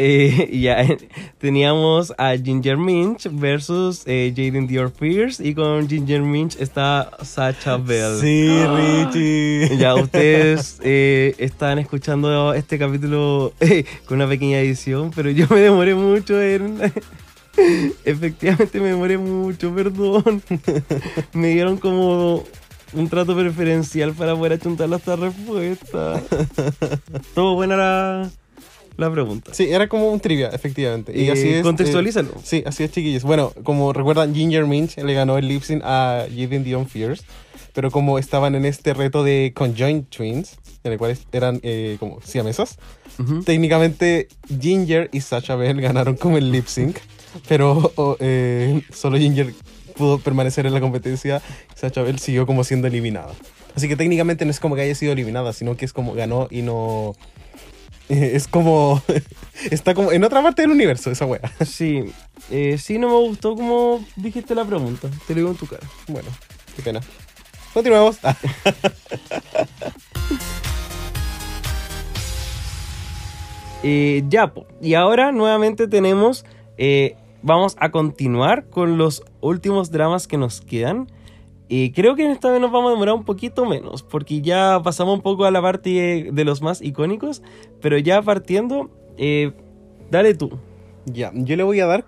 Eh, 0.12 0.58
ya, 0.58 0.82
teníamos 1.38 2.14
a 2.16 2.34
Ginger 2.34 2.78
Minch 2.78 3.28
versus 3.30 4.02
eh, 4.06 4.32
Jaden 4.34 4.66
Dior 4.66 4.90
Pierce. 4.90 5.46
Y 5.46 5.54
con 5.54 5.86
Ginger 5.86 6.22
Minch 6.22 6.56
está 6.58 7.10
Sacha 7.22 7.76
Bell. 7.76 8.18
Sí, 8.18 8.48
Richie. 8.48 9.76
Ya, 9.76 9.94
ustedes 9.94 10.80
eh, 10.82 11.34
están 11.36 11.78
escuchando 11.78 12.54
este 12.54 12.78
capítulo 12.78 13.52
eh, 13.60 13.84
con 14.06 14.16
una 14.16 14.26
pequeña 14.26 14.58
edición, 14.60 15.10
pero 15.14 15.30
yo 15.30 15.46
me 15.50 15.60
demoré 15.60 15.94
mucho 15.94 16.40
en... 16.40 16.80
Efectivamente 18.06 18.80
me 18.80 18.88
demoré 18.88 19.18
mucho, 19.18 19.74
perdón. 19.74 20.42
Me 21.34 21.48
dieron 21.48 21.76
como 21.76 22.44
un 22.94 23.08
trato 23.10 23.36
preferencial 23.36 24.14
para 24.14 24.34
poder 24.34 24.54
achuntar 24.54 24.90
esta 24.94 25.16
respuesta. 25.16 26.22
Todo 27.34 27.54
buena 27.54 27.76
la, 27.76 28.30
la 28.96 29.10
pregunta. 29.10 29.52
Sí, 29.54 29.68
era 29.70 29.88
como 29.88 30.10
un 30.10 30.20
trivia, 30.20 30.48
efectivamente. 30.48 31.12
Y 31.18 31.28
Eh, 31.28 31.32
así 31.32 31.48
es. 31.48 31.62
contextualízalo. 31.62 32.30
eh, 32.30 32.40
sí, 32.42 32.62
así 32.66 32.84
es, 32.84 32.90
chiquillos. 32.90 33.22
Bueno, 33.22 33.52
como 33.62 33.92
recuerdan, 33.92 34.34
Ginger 34.34 34.66
Minch 34.66 34.96
le 34.98 35.14
ganó 35.14 35.38
el 35.38 35.48
lip 35.48 35.62
sync 35.62 35.82
a 35.84 36.26
Jaden 36.28 36.64
Dion 36.64 36.86
Fierce. 36.88 37.24
Pero 37.72 37.90
como 37.92 38.18
estaban 38.18 38.54
en 38.56 38.64
este 38.64 38.94
reto 38.94 39.22
de 39.22 39.52
Conjoined 39.54 40.04
Twins, 40.04 40.56
en 40.82 40.92
el 40.92 40.98
cual 40.98 41.16
eran 41.32 41.60
eh, 41.62 41.96
como 42.00 42.20
siamesas, 42.22 42.78
Ujú. 43.18 43.42
técnicamente 43.44 44.26
Ginger 44.60 45.08
y 45.12 45.20
Sacha 45.20 45.54
Bell 45.54 45.80
ganaron 45.80 46.16
como 46.16 46.36
el 46.36 46.50
lip 46.50 46.66
sync. 46.66 46.96
Pero 47.48 47.92
solo 48.92 49.18
Ginger 49.18 49.52
pudo 49.96 50.18
permanecer 50.18 50.66
en 50.66 50.74
la 50.74 50.80
competencia. 50.80 51.40
Sacha 51.76 52.02
Bell 52.02 52.18
siguió 52.18 52.44
como 52.46 52.64
siendo 52.64 52.88
eliminada. 52.88 53.32
Así 53.76 53.86
que 53.86 53.94
técnicamente 53.96 54.44
no 54.44 54.50
es 54.50 54.58
como 54.58 54.74
que 54.74 54.82
haya 54.82 54.94
sido 54.96 55.12
eliminada, 55.12 55.52
sino 55.52 55.76
que 55.76 55.84
es 55.84 55.92
como 55.92 56.12
ganó 56.14 56.48
y 56.50 56.62
no. 56.62 57.14
Es 58.36 58.48
como. 58.48 59.00
Está 59.70 59.94
como 59.94 60.10
en 60.12 60.24
otra 60.24 60.42
parte 60.42 60.62
del 60.62 60.72
universo, 60.72 61.10
esa 61.10 61.26
wea. 61.26 61.40
Sí, 61.64 62.04
eh, 62.50 62.76
sí, 62.78 62.98
no 62.98 63.08
me 63.08 63.14
gustó 63.14 63.54
como 63.54 64.04
dijiste 64.16 64.54
la 64.54 64.64
pregunta. 64.64 65.08
Te 65.26 65.34
lo 65.34 65.40
digo 65.40 65.50
en 65.50 65.56
tu 65.56 65.66
cara. 65.66 65.86
Bueno, 66.08 66.28
qué 66.76 66.82
pena. 66.82 67.00
Continuamos. 67.72 68.18
Ah, 68.24 68.36
Eh, 73.82 74.24
ya, 74.28 74.52
y 74.82 74.92
ahora 74.92 75.32
nuevamente 75.32 75.88
tenemos, 75.88 76.44
eh, 76.76 77.16
vamos 77.40 77.76
a 77.80 77.90
continuar 77.90 78.66
con 78.68 78.98
los 78.98 79.22
últimos 79.40 79.90
dramas 79.90 80.26
que 80.26 80.36
nos 80.36 80.60
quedan. 80.60 81.10
Eh, 81.72 81.92
creo 81.94 82.16
que 82.16 82.28
esta 82.28 82.50
vez 82.50 82.60
nos 82.60 82.72
vamos 82.72 82.88
a 82.88 82.94
demorar 82.94 83.14
un 83.14 83.24
poquito 83.24 83.64
menos, 83.64 84.02
porque 84.02 84.40
ya 84.40 84.80
pasamos 84.82 85.14
un 85.14 85.22
poco 85.22 85.44
a 85.44 85.52
la 85.52 85.62
parte 85.62 86.28
de 86.32 86.44
los 86.44 86.62
más 86.62 86.82
icónicos, 86.82 87.42
pero 87.80 87.96
ya 87.96 88.20
partiendo, 88.22 88.90
eh, 89.16 89.52
dale 90.10 90.34
tú. 90.34 90.58
ya, 91.06 91.30
yo 91.32 91.54
le 91.54 91.62
voy 91.62 91.78
a 91.78 91.86
dar. 91.86 92.06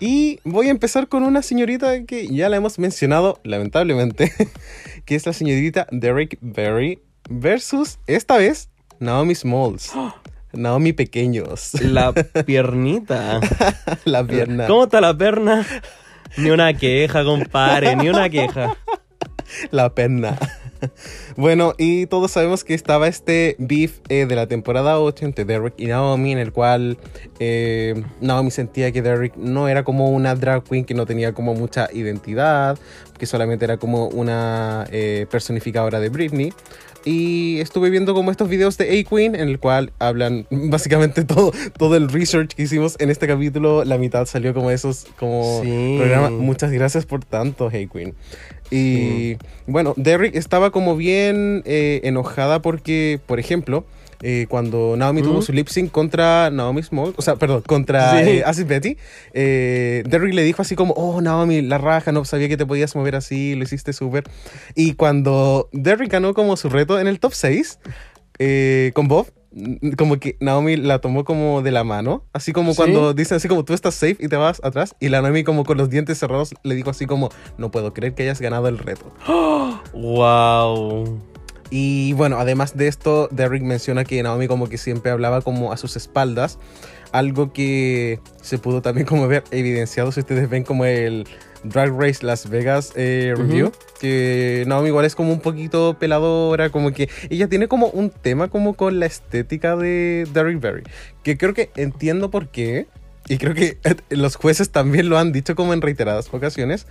Y 0.00 0.40
voy 0.44 0.68
a 0.68 0.70
empezar 0.70 1.06
con 1.08 1.22
una 1.22 1.42
señorita 1.42 2.04
que 2.04 2.28
ya 2.28 2.48
la 2.48 2.56
hemos 2.56 2.78
mencionado, 2.78 3.40
lamentablemente, 3.44 4.32
que 5.04 5.14
es 5.16 5.26
la 5.26 5.34
señorita 5.34 5.86
Derek 5.90 6.38
Berry 6.40 6.98
versus, 7.28 7.98
esta 8.06 8.38
vez, 8.38 8.70
Naomi 9.00 9.34
Smalls. 9.34 9.92
Naomi 10.54 10.94
Pequeños. 10.94 11.74
La 11.82 12.12
piernita. 12.46 13.40
la 14.06 14.26
pierna. 14.26 14.66
¿Cómo 14.66 14.84
está 14.84 15.02
la 15.02 15.14
perna? 15.16 15.66
Ni 16.36 16.50
una 16.50 16.72
queja, 16.74 17.24
compadre, 17.24 17.96
ni 17.96 18.08
una 18.08 18.28
queja. 18.28 18.76
La 19.70 19.94
perna. 19.94 20.38
Bueno, 21.36 21.74
y 21.78 22.06
todos 22.06 22.30
sabemos 22.30 22.64
que 22.64 22.74
estaba 22.74 23.08
este 23.08 23.56
beef 23.58 24.00
eh, 24.08 24.26
de 24.26 24.36
la 24.36 24.46
temporada 24.46 25.00
8 25.00 25.24
entre 25.24 25.44
Derek 25.44 25.74
y 25.78 25.86
Naomi, 25.86 26.32
en 26.32 26.38
el 26.38 26.52
cual 26.52 26.98
eh, 27.40 28.02
Naomi 28.20 28.50
sentía 28.50 28.92
que 28.92 29.02
Derek 29.02 29.36
no 29.36 29.68
era 29.68 29.82
como 29.82 30.10
una 30.10 30.34
drag 30.34 30.64
queen 30.64 30.84
que 30.84 30.94
no 30.94 31.06
tenía 31.06 31.32
como 31.32 31.54
mucha 31.54 31.88
identidad, 31.92 32.78
que 33.18 33.26
solamente 33.26 33.64
era 33.64 33.78
como 33.78 34.08
una 34.08 34.86
eh, 34.90 35.26
personificadora 35.30 36.00
de 36.00 36.08
Britney. 36.08 36.52
Y 37.04 37.60
estuve 37.60 37.90
viendo 37.90 38.14
como 38.14 38.30
estos 38.30 38.48
videos 38.48 38.78
de 38.78 38.84
A-Queen 39.00 39.34
en 39.34 39.48
el 39.48 39.58
cual 39.58 39.92
hablan 39.98 40.46
básicamente 40.50 41.24
todo, 41.24 41.52
todo 41.78 41.96
el 41.96 42.08
research 42.08 42.54
que 42.54 42.62
hicimos 42.62 42.96
en 42.98 43.10
este 43.10 43.26
capítulo. 43.26 43.84
La 43.84 43.98
mitad 43.98 44.24
salió 44.26 44.54
como 44.54 44.70
esos 44.70 45.06
como 45.18 45.60
Sí. 45.62 45.96
programas. 45.98 46.30
Muchas 46.32 46.72
gracias 46.72 47.04
por 47.06 47.24
tanto, 47.24 47.66
A-Queen. 47.68 48.14
Y 48.70 49.36
bueno, 49.66 49.94
Derrick 49.96 50.34
estaba 50.34 50.70
como 50.70 50.96
bien 50.96 51.62
eh, 51.64 52.00
enojada 52.04 52.60
porque, 52.62 53.20
por 53.26 53.38
ejemplo, 53.38 53.84
eh, 54.22 54.46
cuando 54.48 54.96
Naomi 54.96 55.22
tuvo 55.22 55.42
su 55.42 55.52
lip 55.52 55.68
sync 55.68 55.90
contra 55.90 56.50
Naomi 56.50 56.82
Smalls, 56.82 57.14
o 57.16 57.22
sea, 57.22 57.36
perdón, 57.36 57.62
contra 57.66 58.22
Sí. 58.24 58.30
eh, 58.30 58.42
Acid 58.44 58.66
Betty, 58.66 58.96
Derrick 59.34 60.34
le 60.34 60.42
dijo 60.42 60.62
así 60.62 60.76
como, 60.76 60.94
oh 60.94 61.20
Naomi, 61.20 61.60
la 61.62 61.78
raja, 61.78 62.10
no 62.10 62.24
sabía 62.24 62.48
que 62.48 62.56
te 62.56 62.64
podías 62.66 62.96
mover 62.96 63.16
así, 63.16 63.54
lo 63.54 63.64
hiciste 63.64 63.92
súper. 63.92 64.24
Y 64.74 64.94
cuando 64.94 65.68
Derrick 65.72 66.10
ganó 66.10 66.32
como 66.32 66.56
su 66.56 66.68
reto 66.70 66.98
en 66.98 67.06
el 67.06 67.20
top 67.20 67.34
6, 67.34 67.78
eh, 68.38 68.92
con 68.94 69.08
Bob, 69.08 69.26
como 69.96 70.18
que 70.18 70.36
Naomi 70.40 70.76
la 70.76 71.00
tomó 71.00 71.24
como 71.24 71.62
de 71.62 71.70
la 71.70 71.84
mano, 71.84 72.24
así 72.32 72.52
como 72.52 72.72
¿Sí? 72.72 72.76
cuando 72.76 73.14
dicen 73.14 73.36
así 73.36 73.48
como 73.48 73.64
tú 73.64 73.72
estás 73.72 73.94
safe 73.94 74.16
y 74.18 74.28
te 74.28 74.36
vas 74.36 74.60
atrás, 74.64 74.96
y 75.00 75.08
la 75.08 75.22
Naomi 75.22 75.44
como 75.44 75.64
con 75.64 75.78
los 75.78 75.90
dientes 75.90 76.18
cerrados 76.18 76.54
le 76.62 76.74
dijo 76.74 76.90
así 76.90 77.06
como, 77.06 77.30
no 77.58 77.70
puedo 77.70 77.94
creer 77.94 78.14
que 78.14 78.24
hayas 78.24 78.40
ganado 78.40 78.68
el 78.68 78.78
reto. 78.78 79.12
Wow. 79.92 81.20
Y 81.70 82.12
bueno, 82.14 82.38
además 82.38 82.76
de 82.76 82.88
esto, 82.88 83.28
Derrick 83.30 83.62
menciona 83.62 84.04
que 84.04 84.22
Naomi 84.22 84.48
como 84.48 84.68
que 84.68 84.78
siempre 84.78 85.10
hablaba 85.10 85.40
como 85.40 85.72
a 85.72 85.76
sus 85.76 85.96
espaldas, 85.96 86.58
algo 87.12 87.52
que 87.52 88.20
se 88.42 88.58
pudo 88.58 88.82
también 88.82 89.06
como 89.06 89.28
ver 89.28 89.44
evidenciado 89.50 90.12
si 90.12 90.20
ustedes 90.20 90.48
ven 90.50 90.64
como 90.64 90.84
el 90.84 91.26
Drag 91.64 91.92
Race 91.98 92.24
Las 92.24 92.48
Vegas 92.48 92.92
eh, 92.94 93.34
review, 93.36 93.68
Ujú. 93.68 93.76
que 94.00 94.64
Naomi 94.66 94.88
igual 94.88 95.04
es 95.04 95.14
como 95.14 95.32
un 95.32 95.40
poquito 95.40 95.96
peladora, 95.98 96.70
como 96.70 96.92
que 96.92 97.08
ella 97.30 97.48
tiene 97.48 97.68
como 97.68 97.88
un 97.88 98.10
tema 98.10 98.48
como 98.48 98.74
con 98.74 99.00
la 99.00 99.06
estética 99.06 99.76
de 99.76 100.28
Derrick 100.32 100.60
Barry, 100.60 100.82
que 101.22 101.36
creo 101.36 101.54
que 101.54 101.70
entiendo 101.76 102.30
por 102.30 102.48
qué, 102.48 102.86
y 103.26 103.38
creo 103.38 103.54
que 103.54 103.78
los 104.10 104.36
jueces 104.36 104.70
también 104.70 105.08
lo 105.08 105.18
han 105.18 105.32
dicho 105.32 105.54
como 105.54 105.72
en 105.72 105.80
reiteradas 105.80 106.28
ocasiones. 106.32 106.86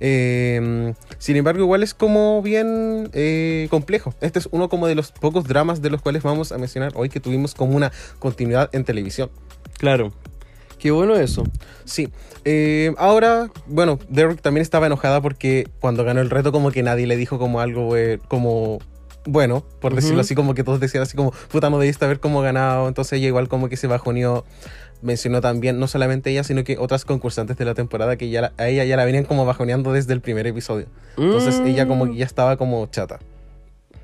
Eh, 0.00 0.94
sin 1.18 1.36
embargo, 1.36 1.62
igual 1.62 1.82
es 1.82 1.94
como 1.94 2.42
bien 2.42 3.10
eh, 3.12 3.68
complejo. 3.70 4.14
Este 4.20 4.38
es 4.38 4.48
uno 4.50 4.68
como 4.68 4.86
de 4.86 4.94
los 4.94 5.12
pocos 5.12 5.44
dramas 5.44 5.82
de 5.82 5.90
los 5.90 6.00
cuales 6.02 6.22
vamos 6.22 6.52
a 6.52 6.58
mencionar 6.58 6.92
hoy 6.94 7.08
que 7.10 7.20
tuvimos 7.20 7.54
como 7.54 7.76
una 7.76 7.92
continuidad 8.18 8.70
en 8.72 8.84
televisión. 8.84 9.30
Claro. 9.78 10.12
Qué 10.84 10.90
bueno 10.90 11.16
eso. 11.16 11.44
Sí. 11.86 12.10
Eh, 12.44 12.92
ahora, 12.98 13.50
bueno, 13.66 13.98
Derrick 14.10 14.42
también 14.42 14.60
estaba 14.60 14.84
enojada 14.84 15.22
porque 15.22 15.66
cuando 15.80 16.04
ganó 16.04 16.20
el 16.20 16.28
reto 16.28 16.52
como 16.52 16.70
que 16.72 16.82
nadie 16.82 17.06
le 17.06 17.16
dijo 17.16 17.38
como 17.38 17.60
algo 17.60 17.96
eh, 17.96 18.20
como 18.28 18.80
bueno, 19.24 19.64
por 19.80 19.94
decirlo 19.94 20.20
así, 20.20 20.34
como 20.34 20.52
que 20.52 20.62
todos 20.62 20.80
decían 20.80 21.02
así 21.02 21.16
como, 21.16 21.30
puta, 21.50 21.70
no 21.70 21.78
debiste 21.78 22.04
haber 22.04 22.20
como 22.20 22.42
ganado. 22.42 22.86
Entonces 22.86 23.14
ella 23.14 23.28
igual 23.28 23.48
como 23.48 23.70
que 23.70 23.78
se 23.78 23.86
bajoneó. 23.86 24.44
Mencionó 25.00 25.40
también, 25.40 25.78
no 25.78 25.86
solamente 25.86 26.30
ella, 26.30 26.44
sino 26.44 26.64
que 26.64 26.76
otras 26.76 27.06
concursantes 27.06 27.56
de 27.56 27.64
la 27.64 27.72
temporada 27.72 28.16
que 28.16 28.28
ya 28.28 28.42
la- 28.42 28.52
a 28.58 28.68
ella 28.68 28.84
ya 28.84 28.98
la 28.98 29.06
venían 29.06 29.24
como 29.24 29.46
bajoneando 29.46 29.90
desde 29.94 30.12
el 30.12 30.20
primer 30.20 30.46
episodio. 30.46 30.84
Entonces 31.16 31.60
Mm. 31.60 31.66
ella 31.66 31.88
como 31.88 32.04
que 32.04 32.16
ya 32.16 32.26
estaba 32.26 32.58
como 32.58 32.84
chata. 32.88 33.20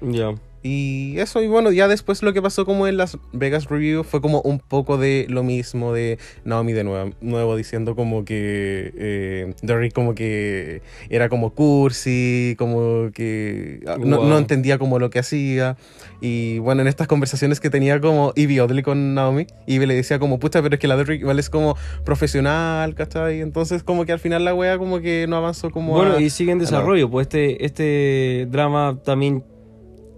Ya. 0.01 0.33
Y 0.63 1.19
eso, 1.19 1.43
y 1.43 1.49
bueno, 1.49 1.73
ya 1.73 1.89
después 1.89 2.23
lo 2.23 2.35
que 2.35 2.43
pasó 2.43 2.67
como 2.67 2.87
en 2.87 2.99
las 2.99 3.17
Vegas 3.33 3.71
Review 3.71 4.05
fue 4.05 4.21
como 4.21 4.43
un 4.43 4.59
poco 4.59 4.99
de 4.99 5.25
lo 5.31 5.43
mismo 5.43 5.95
de 5.95 6.19
Naomi 6.45 6.75
de 6.75 6.85
nuevo, 6.85 7.13
nuevo 7.23 7.57
diciendo 7.57 7.97
como 7.97 8.27
que 8.27 8.93
eh, 8.95 9.55
Derrick 9.63 9.95
como 9.95 10.15
que 10.15 10.83
era 11.09 11.31
como 11.31 11.55
cursi, 11.55 12.57
como 12.59 13.11
que 13.15 13.81
ah, 13.87 13.97
no, 13.99 14.37
entendía 14.37 14.77
como 14.79 14.99
lo 14.99 15.09
que 15.09 15.19
hacía. 15.21 15.79
Y 16.21 16.59
bueno, 16.59 16.83
en 16.83 16.89
estas 16.89 17.07
conversaciones 17.07 17.59
que 17.59 17.71
tenía 17.71 17.99
como 17.99 18.33
Ivy 18.37 18.61
Oddly 18.61 18.83
con 18.83 19.15
Naomi, 19.15 19.47
Ivy 19.67 19.87
le 19.87 19.95
decía 19.95 20.19
como, 20.19 20.39
pucha, 20.39 20.61
pero 20.63 20.75
es 20.75 20.79
que 20.79 20.89
la 20.89 20.97
Derrick 20.99 21.21
igual 21.23 21.39
es 21.39 21.49
como 21.49 21.75
profesional, 22.05 22.95
¿cachai? 22.95 23.41
Entonces 23.41 23.83
como 23.83 24.05
que 24.05 24.13
al 24.13 24.19
final 24.19 24.45
la 24.45 24.55
wea 24.55 24.77
como 24.77 25.01
que 25.01 25.25
no 25.27 25.37
avanzó 25.37 25.71
como... 25.71 25.95
Bueno, 25.95 26.17
a- 26.17 26.21
y 26.21 26.29
sigue 26.29 26.53
en 26.53 26.59
desarrollo, 26.59 27.11
pues 27.11 27.29
este, 27.29 27.65
este 27.65 28.47
drama 28.51 28.99
también 29.03 29.43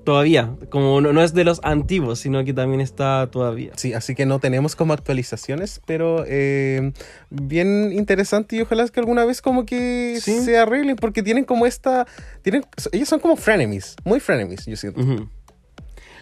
todavía, 0.04 0.50
como 0.70 1.00
no, 1.00 1.12
no 1.12 1.22
es 1.22 1.34
de 1.34 1.44
los 1.44 1.60
antiguos, 1.62 2.18
sino 2.18 2.44
que 2.44 2.52
también 2.52 2.80
está 2.80 3.28
todavía. 3.30 3.72
Sí, 3.76 3.94
así 3.94 4.14
que 4.14 4.26
no 4.26 4.38
tenemos 4.38 4.76
como 4.76 4.92
actualizaciones, 4.92 5.80
pero 5.86 6.24
eh, 6.26 6.92
bien 7.30 7.92
interesante 7.92 8.56
y 8.56 8.60
ojalá 8.62 8.82
es 8.82 8.90
que 8.90 9.00
alguna 9.00 9.24
vez 9.24 9.40
como 9.42 9.64
que 9.66 10.18
Sí. 10.20 10.40
se 10.40 10.58
arreglen 10.58 10.96
porque 10.96 11.22
tienen 11.22 11.44
como 11.44 11.66
esta, 11.66 12.06
tienen, 12.42 12.64
ellos 12.92 13.08
son 13.08 13.20
como 13.20 13.36
frenemies, 13.36 13.96
muy 14.04 14.20
frenemies, 14.20 14.66
yo 14.66 14.76
siento. 14.76 15.00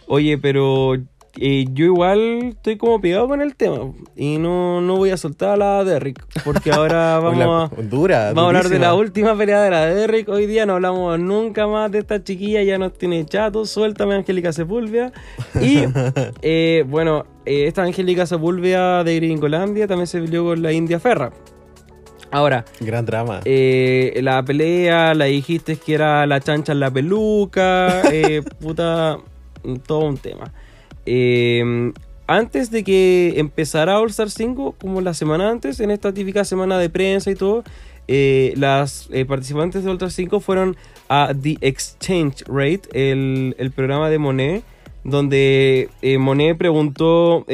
Oye, 0.07 0.39
pero 0.39 0.95
eh, 1.39 1.67
yo 1.73 1.85
igual 1.85 2.19
estoy 2.51 2.77
como 2.77 3.01
pegado 3.01 3.29
con 3.29 3.41
el 3.41 3.55
tema 3.55 3.93
y 4.17 4.39
no, 4.39 4.81
no 4.81 4.97
voy 4.97 5.11
a 5.11 5.17
soltar 5.17 5.51
a 5.51 5.57
la 5.57 5.85
Derrick, 5.85 6.25
porque 6.45 6.71
ahora 6.73 7.19
vamos 7.21 7.39
la- 7.39 7.65
a... 7.65 7.83
dura, 7.83 8.29
Vamos 8.33 8.45
a 8.45 8.47
hablar 8.49 8.69
de 8.69 8.79
la 8.79 8.95
última 8.95 9.37
pelea 9.37 9.63
de 9.63 9.71
la 9.71 9.87
Derrick. 9.87 10.29
Hoy 10.29 10.47
día 10.47 10.67
no 10.67 10.75
hablamos 10.75 11.19
nunca 11.21 11.67
más 11.67 11.91
de 11.93 12.01
esta 12.01 12.23
chiquilla, 12.25 12.63
ya 12.63 12.79
nos 12.79 12.93
tiene 12.95 13.25
chato. 13.27 13.65
Suéltame, 13.65 14.15
Angélica 14.17 14.53
Sepúlveda. 14.53 15.13
Y 15.61 15.85
eh, 16.43 16.85
bueno, 16.89 17.25
eh, 17.47 17.67
esta 17.67 17.83
Angélica 17.83 18.27
Sepúlveda 18.27 19.05
de 19.05 19.17
Gringolandia 19.17 19.87
también 19.87 20.07
se 20.07 20.21
peleó 20.21 20.45
con 20.45 20.63
la 20.63 20.73
India 20.73 20.99
Ferra. 20.99 21.31
Ahora, 22.33 22.65
Gran 22.79 23.05
drama. 23.07 23.41
eh, 23.45 24.21
la 24.23 24.45
pelea, 24.45 25.15
la 25.15 25.25
dijiste 25.25 25.75
que 25.77 25.95
era 25.95 26.25
la 26.27 26.39
chancha 26.41 26.71
en 26.73 26.79
la 26.81 26.89
peluca, 26.91 28.03
eh, 28.13 28.43
puta, 28.61 29.19
todo 29.87 30.01
un 30.07 30.17
tema. 30.17 30.53
Eh, 31.07 31.93
antes 32.27 32.71
de 32.71 32.85
que 32.85 33.35
empezara 33.39 33.99
All 33.99 34.11
Star 34.11 34.31
5, 34.31 34.77
como 34.81 35.01
la 35.01 35.15
semana 35.15 35.51
antes, 35.51 35.81
en 35.81 35.91
esta 35.91 36.13
típica 36.13 36.45
semana 36.45 36.79
de 36.79 36.89
prensa 36.91 37.31
y 37.31 37.35
todo, 37.35 37.65
eh, 38.09 38.55
las 38.57 39.09
eh, 39.13 39.25
participantes 39.25 39.85
de 39.85 39.91
All 39.91 39.97
Star 39.97 40.11
5 40.11 40.41
fueron 40.41 40.77
a 41.09 41.33
The 41.35 41.59
Exchange 41.61 42.45
Rate, 42.47 42.83
el, 42.93 43.73
programa 43.75 44.11
de 44.11 44.19
Monet, 44.19 44.63
donde 45.03 45.89
Monet 46.19 46.57
preguntó 46.57 47.47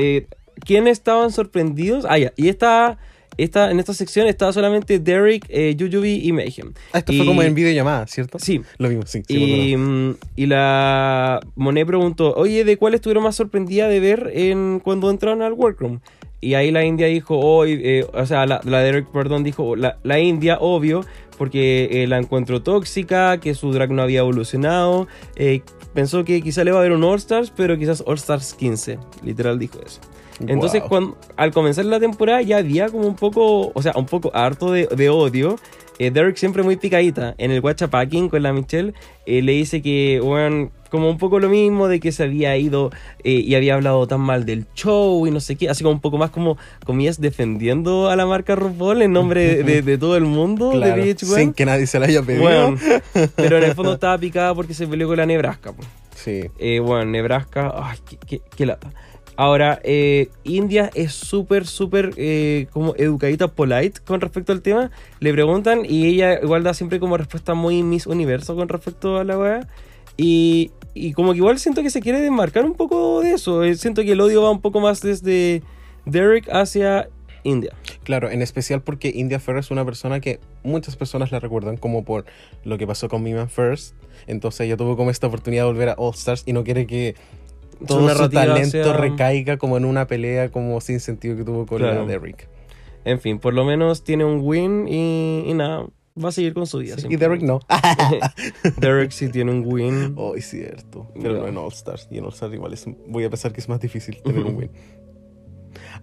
quiénes 0.61 0.93
estaban 0.93 1.31
sorprendidos. 1.31 2.05
Ah, 2.09 2.19
ya, 2.19 2.33
y 2.37 2.49
esta, 2.49 2.99
esta, 3.39 3.71
en 3.71 3.79
esta 3.79 3.95
sección 3.95 4.27
estaba 4.27 4.53
solamente 4.53 4.99
Derek, 4.99 5.45
eh, 5.49 5.77
Jujubi 5.79 6.21
y 6.27 6.33
Mayhem. 6.33 6.73
Ah, 6.93 6.99
esto 6.99 7.13
y- 7.13 7.17
fue 7.19 7.27
como 7.27 7.43
en 7.43 7.55
videollamada, 7.55 8.07
¿cierto? 8.07 8.39
Sí, 8.39 8.63
Lo 8.79 8.89
mismo, 8.89 9.05
sí. 9.07 9.23
y, 9.29 9.77
mm, 9.77 10.15
y 10.37 10.47
la 10.47 11.41
Monet 11.55 11.87
preguntó, 11.87 12.35
oye, 12.35 12.65
¿de 12.65 12.77
cuál 12.77 12.95
estuvieron 12.95 13.25
más 13.25 13.37
sorprendida 13.37 13.89
de 13.89 14.01
ver 14.01 14.31
en, 14.35 14.81
cuando 14.83 15.11
entraron 15.11 15.43
al 15.43 15.53
workroom? 15.53 16.01
Y 16.41 16.55
ahí 16.55 16.71
la 16.71 16.85
India 16.85 17.07
dijo, 17.07 17.39
hoy, 17.39 17.81
eh, 17.83 18.07
o 18.13 18.27
sea, 18.27 18.47
la, 18.47 18.61
la 18.65 18.81
Derek, 18.81 19.07
perdón, 19.11 19.43
dijo, 19.43 19.75
la, 19.75 19.99
la 20.03 20.19
India, 20.21 20.59
obvio, 20.61 21.05
porque 21.39 21.89
eh, 21.91 22.07
la 22.07 22.19
encontró 22.19 22.63
tóxica, 22.63 23.41
que 23.41 23.55
su 23.55 23.73
drag 23.73 23.91
no 23.91 24.03
había 24.03 24.21
evolucionado, 24.21 25.09
eh, 25.37 25.63
pensó 25.95 26.25
que 26.25 26.41
quizá 26.43 26.63
le 26.63 26.71
iba 26.71 26.79
a 26.79 26.81
haber 26.81 26.93
un 26.93 27.03
All 27.05 27.17
Stars, 27.17 27.53
pero 27.57 27.77
quizás 27.79 28.03
All 28.07 28.17
Stars 28.17 28.55
15, 28.55 28.99
literal 29.25 29.59
dijo 29.59 29.81
eso. 29.85 30.01
Entonces, 30.41 30.81
Wow. 30.81 30.89
cuando, 30.89 31.19
al 31.37 31.51
comenzar 31.53 31.85
la 31.87 31.99
temporada 32.01 32.43
ya 32.43 32.59
había 32.59 32.89
como 32.89 33.07
un 33.07 33.17
poco, 33.17 33.73
o 33.75 33.83
sea, 33.83 33.93
un 33.97 34.07
poco 34.07 34.31
harto 34.35 34.71
de, 34.73 34.87
de 34.87 35.09
odio. 35.11 35.57
Eh, 35.99 36.11
Derek 36.11 36.37
siempre 36.37 36.63
muy 36.63 36.77
picadita. 36.77 37.35
En 37.39 37.51
el 37.51 37.63
Packing 37.63 38.29
con 38.29 38.43
la 38.43 38.53
Michelle 38.53 38.93
eh, 39.25 39.41
le 39.41 39.53
dice 39.53 39.81
que, 39.81 40.21
bueno, 40.23 40.71
como 40.91 41.09
un 41.09 41.17
poco 41.17 41.39
lo 41.41 41.49
mismo 41.49 41.89
de 41.89 42.01
que 42.01 42.13
se 42.13 42.25
había 42.25 42.55
ido 42.59 42.91
eh, 43.25 43.31
y 43.33 43.55
había 43.55 43.75
hablado 43.77 44.07
tan 44.07 44.21
mal 44.21 44.45
del 44.45 44.67
show 44.75 45.27
y 45.27 45.31
no 45.31 45.41
sé 45.41 45.57
qué. 45.57 45.71
Así 45.71 45.83
como 45.83 45.95
un 45.95 46.01
poco 46.03 46.19
más 46.19 46.29
como, 46.31 46.59
comillas, 46.85 47.19
defendiendo 47.19 48.11
a 48.11 48.17
la 48.17 48.27
marca 48.27 48.55
RuPaul 48.55 49.01
en 49.01 49.13
nombre 49.15 49.43
de, 49.57 49.63
de- 49.63 49.81
de 49.83 49.97
todo 49.97 50.19
el 50.19 50.25
mundo 50.25 50.71
Claro, 50.73 51.03
de 51.03 51.15
VH1. 51.17 51.35
sin 51.35 51.53
que 51.55 51.65
nadie 51.65 51.87
se 51.87 51.99
la 51.99 52.05
haya 52.07 52.21
pedido. 52.23 52.43
Bueno, 52.43 52.77
pero 53.35 53.57
en 53.57 53.65
el 53.65 53.75
fondo 53.75 53.93
estaba 53.95 54.19
picada 54.19 54.55
porque 54.55 54.75
se 54.75 54.87
peleó 54.87 55.09
con 55.09 55.17
la 55.17 55.25
Nebraska. 55.25 55.73
Sí. 56.15 56.43
Eh, 56.59 56.79
bueno, 56.81 57.07
Nebraska, 57.07 57.73
ay, 57.75 57.99
qué, 58.07 58.19
qué- 58.27 58.41
qué 58.55 58.67
lata. 58.67 58.91
Ahora, 59.37 59.81
eh, 59.85 60.31
India 60.45 60.91
es 60.95 61.13
súper, 61.13 61.67
súper 61.67 62.15
eh, 62.17 62.69
como 62.73 62.95
educadita, 62.97 63.49
polite 63.49 64.01
con 64.05 64.21
respecto 64.21 64.53
al 64.53 64.63
tema. 64.63 64.91
Le 65.21 65.33
preguntan 65.33 65.83
y 65.87 66.07
ella 66.07 66.41
igual 66.43 66.63
da 66.63 66.73
siempre 66.73 66.99
como 66.99 67.19
respuesta 67.19 67.53
muy 67.55 67.83
Miss 67.83 68.07
Universo 68.07 68.57
con 68.57 68.69
respecto 68.69 69.19
a 69.19 69.25
la 69.25 69.39
weá. 69.39 69.69
Y, 70.17 70.71
y 70.95 71.13
como 71.13 71.33
que 71.33 71.39
igual 71.39 71.59
siento 71.59 71.83
que 71.83 71.91
se 71.91 72.01
quiere 72.01 72.21
desmarcar 72.21 72.65
un 72.65 72.75
poco 72.75 73.21
de 73.21 73.33
eso. 73.33 73.63
Eh, 73.63 73.75
siento 73.75 74.03
que 74.03 74.13
el 74.13 74.21
odio 74.23 74.43
va 74.43 74.51
un 74.51 74.63
poco 74.63 74.81
más 74.81 75.03
desde 75.03 75.63
Derek 76.07 76.49
hacia 76.51 77.11
India. 77.45 77.75
Claro, 78.05 78.31
en 78.31 78.41
especial 78.41 78.83
porque 78.83 79.13
India 79.15 79.39
Ferrer 79.39 79.61
es 79.61 79.71
una 79.71 79.85
persona 79.85 80.21
que 80.21 80.41
muchas 80.65 80.97
personas 80.97 81.31
la 81.31 81.41
recuerdan 81.41 81.77
como 81.77 82.05
por 82.05 82.25
lo 82.65 82.79
que 82.79 82.87
pasó 82.87 83.09
con 83.09 83.23
Me 83.23 83.47
First. 83.47 83.95
Entonces 84.27 84.63
ella 84.63 84.77
tuvo 84.77 84.97
como 84.97 85.11
esta 85.11 85.27
oportunidad 85.27 85.65
de 85.65 85.69
volver 85.69 85.91
a 85.91 85.95
All 85.99 86.15
Stars 86.15 86.43
y 86.47 86.53
no 86.53 86.65
quiere 86.65 86.87
que 86.87 87.15
todo 87.87 88.09
su 88.15 88.29
talento 88.31 88.71
sea- 88.85 88.93
recaiga 88.93 89.57
como 89.57 89.77
en 89.77 89.85
una 89.85 90.07
pelea 90.07 90.51
como 90.51 90.81
sin 90.81 91.01
sentido 91.01 91.37
que 91.37 91.45
tuvo 91.45 91.67
con 91.67 91.79
Claro. 91.79 92.03
la 92.03 92.07
Derrick. 92.07 92.49
En 93.05 93.21
fin, 93.21 93.39
por 93.39 93.55
lo 93.55 93.65
menos 93.65 94.03
tiene 94.05 94.25
un 94.25 94.41
win 94.43 94.87
y, 94.89 95.45
y 95.47 95.55
nada, 95.55 95.87
va 96.23 96.29
a 96.31 96.33
seguir 96.33 96.55
con 96.55 96.67
su. 96.67 96.81
Sí, 96.83 96.93
y. 97.09 97.17
Derrick 97.17 97.43
no. 97.43 97.61
Derek 98.81 99.11
sí 99.11 99.29
tiene 99.29 99.53
un 99.53 99.63
win. 99.65 100.15
Oh, 100.17 100.35
es 100.35 100.49
cierto. 100.51 101.07
Pero 101.21 101.35
no 101.39 101.47
en 101.47 101.57
All 101.57 101.73
Stars. 101.73 102.09
Y 102.11 102.19
en 102.19 102.25
All 102.25 102.33
Stars 102.33 102.53
igual 102.55 102.73
es, 102.73 102.85
voy 103.07 103.25
a 103.25 103.31
pensar 103.31 103.53
que 103.53 103.61
es 103.61 103.69
más 103.69 103.81
difícil 103.81 104.21
tener 104.23 104.43
un 104.45 104.57
win. 104.57 104.71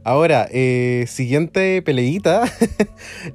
Ahora, 0.05 0.47
eh, 0.51 1.05
siguiente 1.07 1.81
peleita. 1.81 2.43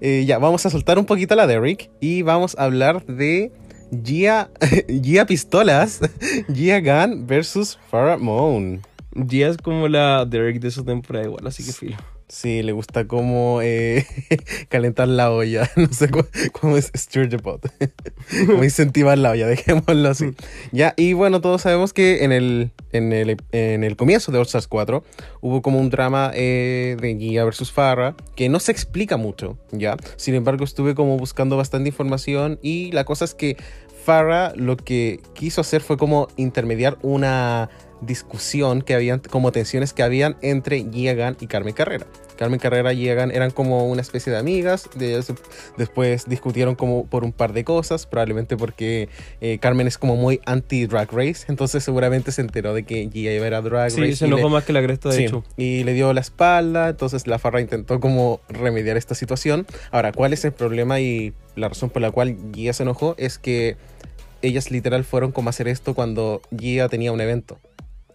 Eh, 0.01 0.25
ya, 0.27 0.39
vamos 0.39 0.65
a 0.67 0.71
soltar 0.71 0.99
un 0.99 1.07
poquito 1.07 1.35
a 1.35 1.37
la 1.37 1.47
Derrick 1.47 1.91
y 2.01 2.23
vamos 2.23 2.57
a 2.59 2.65
hablar 2.65 3.05
de 3.07 3.53
Gia, 3.91 4.51
Gia 4.89 5.27
Pistolas, 5.27 6.01
Gia 6.49 6.81
Gunn 6.81 7.27
versus 7.27 7.79
Farrah 7.91 8.19
Moon. 8.19 8.83
Gia 9.15 9.49
es 9.49 9.57
como 9.57 9.89
la 9.89 10.25
Derek 10.25 10.61
de 10.61 10.71
su 10.71 10.85
temporada 10.85 11.27
igual, 11.27 11.47
así 11.47 11.65
que 11.65 11.73
filo. 11.73 11.97
Sí, 12.29 12.63
le 12.63 12.73
gusta 12.73 13.07
como 13.07 13.61
eh, 13.63 14.07
calentar 14.69 15.09
la 15.09 15.33
olla. 15.33 15.69
No 15.77 15.93
sé 15.93 16.11
cómo, 16.11 16.27
cómo 16.53 16.77
es 16.77 16.91
stir 16.95 17.29
the 17.29 17.39
pot. 17.39 17.67
como 18.47 18.65
incentivar 18.65 19.17
la 19.17 19.31
olla, 19.31 19.47
dejémoslo 19.47 20.09
así. 20.09 20.35
Ya, 20.71 20.93
y 20.97 21.15
bueno, 21.15 21.41
todos 21.41 21.63
sabemos 21.63 21.93
que 21.93 22.25
en 22.25 22.33
el, 22.33 22.71
en 22.93 23.13
el, 23.13 23.37
en 23.53 23.85
el 23.85 23.97
comienzo 23.97 24.31
de 24.33 24.39
All 24.39 24.45
Stars 24.45 24.67
4 24.67 25.03
hubo 25.41 25.63
como 25.63 25.79
un 25.79 25.89
drama 25.89 26.31
eh, 26.35 26.97
de 27.01 27.17
Gia 27.17 27.45
versus 27.45 27.73
Farrah 27.73 28.15
que 28.37 28.49
no 28.49 28.61
se 28.61 28.73
explica 28.73 29.17
mucho, 29.17 29.57
¿ya? 29.73 29.97
Sin 30.17 30.35
embargo, 30.35 30.65
estuve 30.65 30.95
como 30.95 31.17
buscando 31.17 31.57
bastante 31.57 31.89
información 31.89 32.59
y 32.61 32.93
la 32.93 33.05
cosa 33.05 33.25
es 33.25 33.35
que 33.35 33.57
Farrah 34.05 34.53
lo 34.55 34.77
que 34.77 35.21
quiso 35.35 35.61
hacer 35.61 35.81
fue 35.81 35.97
como 35.97 36.29
intermediar 36.37 36.99
una 37.03 37.71
discusión 38.01 38.83
que 38.83 38.95
habían, 38.95 39.21
como 39.21 39.53
tensiones 39.53 39.93
que 39.93 40.03
habían 40.03 40.37
entre 40.43 40.85
Yegan 40.91 41.37
y 41.41 41.47
Carmen 41.47 41.75
Carrera. 41.75 42.07
Carmen 42.37 42.61
Carrera 42.61 42.93
y 42.93 42.99
Yegan 42.99 43.33
eran 43.33 43.51
como 43.51 43.89
una 43.89 44.01
especie 44.01 44.33
de 44.33 44.39
amigas, 44.39 44.89
de, 44.95 45.21
después 45.77 46.27
discutieron 46.29 46.77
como 46.77 47.05
por 47.07 47.25
un 47.25 47.33
par 47.33 47.53
de 47.53 47.65
cosas, 47.65 48.07
probablemente 48.07 48.57
porque 48.57 49.09
eh, 49.41 49.59
Carmen 49.59 49.89
es 49.89 49.99
como 49.99 50.15
muy 50.15 50.41
anti-drag 50.47 51.11
race, 51.13 51.47
entonces 51.49 51.83
seguramente 51.83 52.31
se 52.31 52.41
enteró 52.43 52.75
de 52.75 52.85
que 52.85 53.09
Gia 53.13 53.33
iba 53.35 53.45
a 53.45 53.49
ir 53.49 53.55
a 53.55 53.61
drag 53.61 53.91
Sí, 53.91 54.01
race. 54.01 54.17
se 54.17 54.25
y 54.27 54.29
enojó 54.29 54.49
más 54.51 54.63
que 54.65 54.73
la 54.73 54.83
cresta, 54.83 55.09
de 55.09 55.17
Sí, 55.17 55.25
hecho. 55.25 55.43
y 55.57 55.83
le 55.83 55.95
dio 55.95 56.13
la 56.13 56.21
espalda, 56.21 56.89
entonces 56.91 57.27
la 57.27 57.41
Farra 57.41 57.61
intentó 57.61 57.99
como 57.99 58.41
remediar 58.49 58.97
esta 58.97 59.17
situación. 59.17 59.67
Ahora, 59.91 60.13
¿cuál 60.13 60.33
es 60.33 60.45
el 60.45 60.53
problema 60.53 61.01
y 61.01 61.33
la 61.57 61.69
razón 61.69 61.91
por 61.91 62.03
la 62.03 62.13
cual 62.13 62.37
Gia 62.55 62.73
se 62.73 62.85
enojó? 62.85 63.17
Es 63.19 63.39
que 63.39 63.77
ellas 64.43 64.71
literal 64.71 65.03
fueron 65.03 65.33
como 65.33 65.49
a 65.49 65.51
hacer 65.51 65.67
esto 65.67 65.95
cuando 65.95 66.41
Gia 66.57 66.89
tenía 66.89 67.11
un 67.11 67.21
evento. 67.21 67.59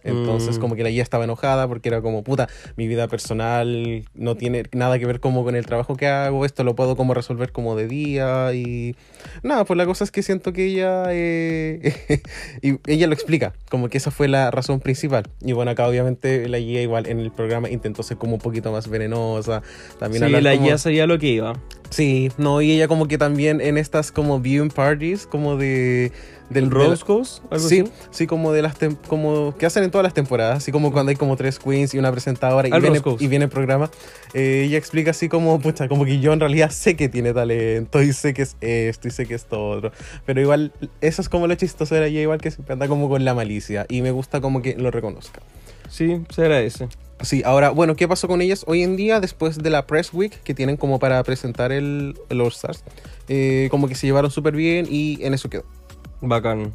Entonces 0.04 0.58
Mm. 0.58 0.60
como 0.60 0.76
que 0.76 0.82
la 0.84 0.90
Gia 0.90 1.02
estaba 1.02 1.24
enojada 1.24 1.66
porque 1.66 1.88
era 1.88 2.02
como, 2.02 2.22
puta, 2.22 2.48
mi 2.76 2.86
vida 2.86 3.08
personal 3.08 4.04
no 4.14 4.36
tiene 4.36 4.64
nada 4.72 4.98
que 4.98 5.06
ver 5.06 5.18
como 5.20 5.44
con 5.44 5.56
el 5.56 5.64
trabajo 5.66 5.96
que 5.96 6.06
hago, 6.06 6.44
esto 6.44 6.62
lo 6.62 6.74
puedo 6.76 6.94
como 6.96 7.14
resolver 7.14 7.52
como 7.52 7.74
de 7.74 7.88
día 7.88 8.52
y 8.54 8.94
nada, 9.42 9.64
pues 9.64 9.76
la 9.76 9.86
cosa 9.86 10.04
es 10.04 10.10
que 10.10 10.22
siento 10.22 10.52
que 10.52 10.66
ella, 10.66 11.04
eh, 11.10 11.92
y 12.62 12.78
ella 12.86 13.06
lo 13.06 13.14
explica, 13.14 13.54
como 13.70 13.88
que 13.88 13.98
esa 13.98 14.10
fue 14.10 14.28
la 14.28 14.50
razón 14.50 14.80
principal. 14.80 15.24
Y 15.40 15.52
bueno, 15.52 15.70
acá 15.70 15.88
obviamente 15.88 16.48
la 16.48 16.58
Gia 16.58 16.82
igual 16.82 17.06
en 17.06 17.18
el 17.20 17.30
programa 17.30 17.70
intentó 17.70 18.02
ser 18.02 18.16
como 18.18 18.34
un 18.34 18.40
poquito 18.40 18.70
más 18.72 18.88
venenosa, 18.88 19.62
también 19.98 20.24
Sí, 20.24 20.30
la 20.30 20.52
como- 20.54 20.66
Gia 20.66 20.78
sabía 20.78 21.06
lo 21.06 21.18
que 21.18 21.26
iba. 21.28 21.54
Sí, 21.90 22.30
no, 22.38 22.60
y 22.60 22.72
ella 22.72 22.88
como 22.88 23.06
que 23.08 23.18
también 23.18 23.60
en 23.60 23.78
estas 23.78 24.10
como 24.12 24.40
viewing 24.40 24.70
parties, 24.70 25.26
como 25.26 25.56
de... 25.56 26.10
Del 26.50 26.68
de 26.68 26.74
Rose 26.74 27.02
Goes, 27.06 27.42
algo 27.50 27.68
Sí, 27.68 27.80
así. 27.80 27.92
sí, 28.10 28.26
como 28.26 28.52
de 28.52 28.60
las 28.62 28.74
como 29.08 29.56
que 29.56 29.64
hacen 29.66 29.82
en 29.82 29.90
todas 29.90 30.02
las 30.02 30.12
temporadas, 30.14 30.58
así 30.58 30.72
como 30.72 30.92
cuando 30.92 31.10
hay 31.10 31.16
como 31.16 31.36
tres 31.36 31.58
queens 31.58 31.94
y 31.94 31.98
una 31.98 32.12
presentadora 32.12 32.68
y, 32.68 32.72
Al 32.72 32.80
viene, 32.82 32.96
Roscoe's. 32.98 33.22
y 33.22 33.28
viene 33.28 33.46
el 33.46 33.50
programa, 33.50 33.90
eh, 34.34 34.64
ella 34.66 34.76
explica 34.76 35.12
así 35.12 35.28
como, 35.30 35.58
pucha, 35.58 35.88
como 35.88 36.04
que 36.04 36.20
yo 36.20 36.32
en 36.34 36.40
realidad 36.40 36.70
sé 36.70 36.96
que 36.96 37.08
tiene 37.08 37.32
talento 37.32 38.02
y 38.02 38.12
sé 38.12 38.34
que 38.34 38.42
es 38.42 38.56
esto 38.60 39.08
y 39.08 39.10
sé 39.10 39.26
que 39.26 39.34
es 39.34 39.46
todo 39.46 39.70
otro, 39.78 39.92
pero 40.26 40.40
igual 40.40 40.72
eso 41.00 41.22
es 41.22 41.28
como 41.30 41.46
lo 41.46 41.54
chistoso 41.54 41.94
de 41.94 42.06
ella, 42.08 42.20
igual 42.20 42.40
que 42.40 42.50
siempre 42.50 42.74
anda 42.74 42.88
como 42.88 43.08
con 43.08 43.24
la 43.24 43.32
malicia 43.34 43.86
y 43.88 44.02
me 44.02 44.10
gusta 44.10 44.40
como 44.42 44.60
que 44.60 44.76
lo 44.76 44.90
reconozca. 44.90 45.40
Sí, 45.88 46.22
se 46.34 46.42
agradece. 46.42 46.88
Sí, 47.20 47.42
ahora, 47.44 47.70
bueno, 47.70 47.94
¿qué 47.94 48.08
pasó 48.08 48.26
con 48.28 48.42
ellas 48.42 48.64
hoy 48.66 48.82
en 48.82 48.96
día 48.96 49.20
después 49.20 49.62
de 49.62 49.70
la 49.70 49.86
Press 49.86 50.12
Week 50.12 50.32
que 50.42 50.52
tienen 50.52 50.76
como 50.76 50.98
para 50.98 51.22
presentar 51.22 51.72
el, 51.72 52.18
el 52.28 52.40
All 52.40 52.48
Stars? 52.48 52.82
Eh, 53.28 53.68
como 53.70 53.86
que 53.88 53.94
se 53.94 54.06
llevaron 54.06 54.30
súper 54.30 54.54
bien 54.56 54.86
y 54.90 55.18
en 55.22 55.32
eso 55.32 55.48
quedó. 55.48 55.64
Bacán. 56.20 56.74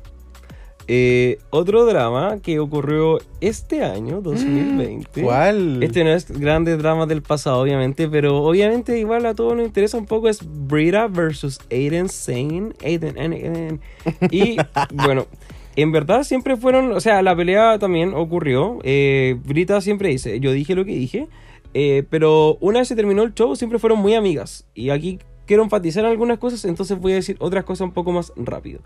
Eh, 0.92 1.38
otro 1.52 1.86
drama 1.86 2.40
que 2.42 2.58
ocurrió 2.58 3.20
este 3.42 3.84
año, 3.84 4.22
2020. 4.22 5.22
¿Cuál? 5.22 5.84
Este 5.84 6.04
no 6.04 6.10
es 6.10 6.32
grande 6.32 6.78
drama 6.78 7.06
del 7.06 7.22
pasado, 7.22 7.62
obviamente, 7.62 8.08
pero 8.10 8.38
obviamente 8.38 8.98
igual 8.98 9.28
a 9.28 9.36
todos 9.36 9.56
nos 9.56 9.68
interesa 9.68 10.00
un 10.00 10.08
poco 10.08 10.30
es 10.30 10.40
Brita 10.44 11.06
versus 11.08 11.60
Aiden 11.70 12.10
Sane. 12.10 12.72
Aiden, 12.84 13.20
Aiden. 13.20 13.82
Y 14.32 14.58
bueno, 14.94 15.28
en 15.76 15.92
verdad 15.92 16.24
siempre 16.24 16.58
fueron, 16.58 16.92
o 16.92 17.00
sea, 17.00 17.22
la 17.22 17.36
pelea 17.36 17.78
también 17.78 18.16
ocurrió. 18.16 18.80
Eh, 18.82 19.38
Brita 19.46 19.82
siempre 19.82 20.10
dice, 20.10 20.40
yo 20.40 20.52
dije 20.54 20.74
lo 20.74 20.86
que 20.86 20.96
dije, 20.96 21.28
eh, 21.76 22.04
pero 22.10 22.58
una 22.62 22.80
vez 22.80 22.88
se 22.88 22.96
terminó 22.96 23.22
el 23.22 23.36
show 23.36 23.56
siempre 23.56 23.78
fueron 23.78 24.00
muy 24.00 24.16
amigas. 24.16 24.66
Y 24.74 24.90
aquí 24.90 25.20
quiero 25.50 25.64
enfatizar 25.64 26.06
algunas 26.06 26.38
cosas, 26.38 26.64
entonces 26.66 27.00
voy 27.00 27.14
a 27.14 27.16
decir 27.16 27.36
otras 27.40 27.64
cosas 27.64 27.86
un 27.86 27.92
poco 27.92 28.12
más 28.12 28.32
rápido. 28.36 28.82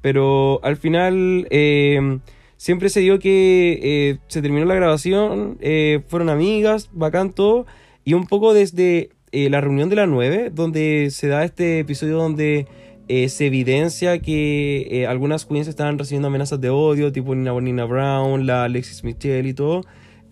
Pero 0.00 0.60
al 0.64 0.78
final 0.78 1.46
eh, 1.50 2.20
siempre 2.56 2.88
se 2.88 3.00
dio 3.00 3.18
que 3.18 3.78
eh, 3.82 4.18
se 4.26 4.40
terminó 4.40 4.64
la 4.64 4.74
grabación, 4.74 5.58
eh, 5.60 6.00
fueron 6.08 6.30
amigas, 6.30 6.88
bacán 6.94 7.34
todo. 7.34 7.66
Y 8.02 8.14
un 8.14 8.26
poco 8.26 8.54
desde 8.54 9.10
la 9.30 9.60
reunión 9.60 9.90
de 9.90 9.96
la 9.96 10.06
9, 10.06 10.52
donde 10.54 11.08
se 11.10 11.28
da 11.28 11.44
este 11.44 11.80
episodio 11.80 12.16
donde 12.16 12.66
se 13.08 13.46
evidencia 13.46 14.18
que 14.20 15.04
algunas 15.06 15.44
queens 15.44 15.68
estaban 15.68 15.98
recibiendo 15.98 16.28
amenazas 16.28 16.62
de 16.62 16.70
odio, 16.70 17.12
tipo 17.12 17.34
Nina 17.34 17.52
Bonina 17.52 17.84
Brown, 17.84 18.46
la 18.46 18.64
Alexis 18.64 19.04
Michelle 19.04 19.46
y 19.46 19.52
todo. 19.52 19.82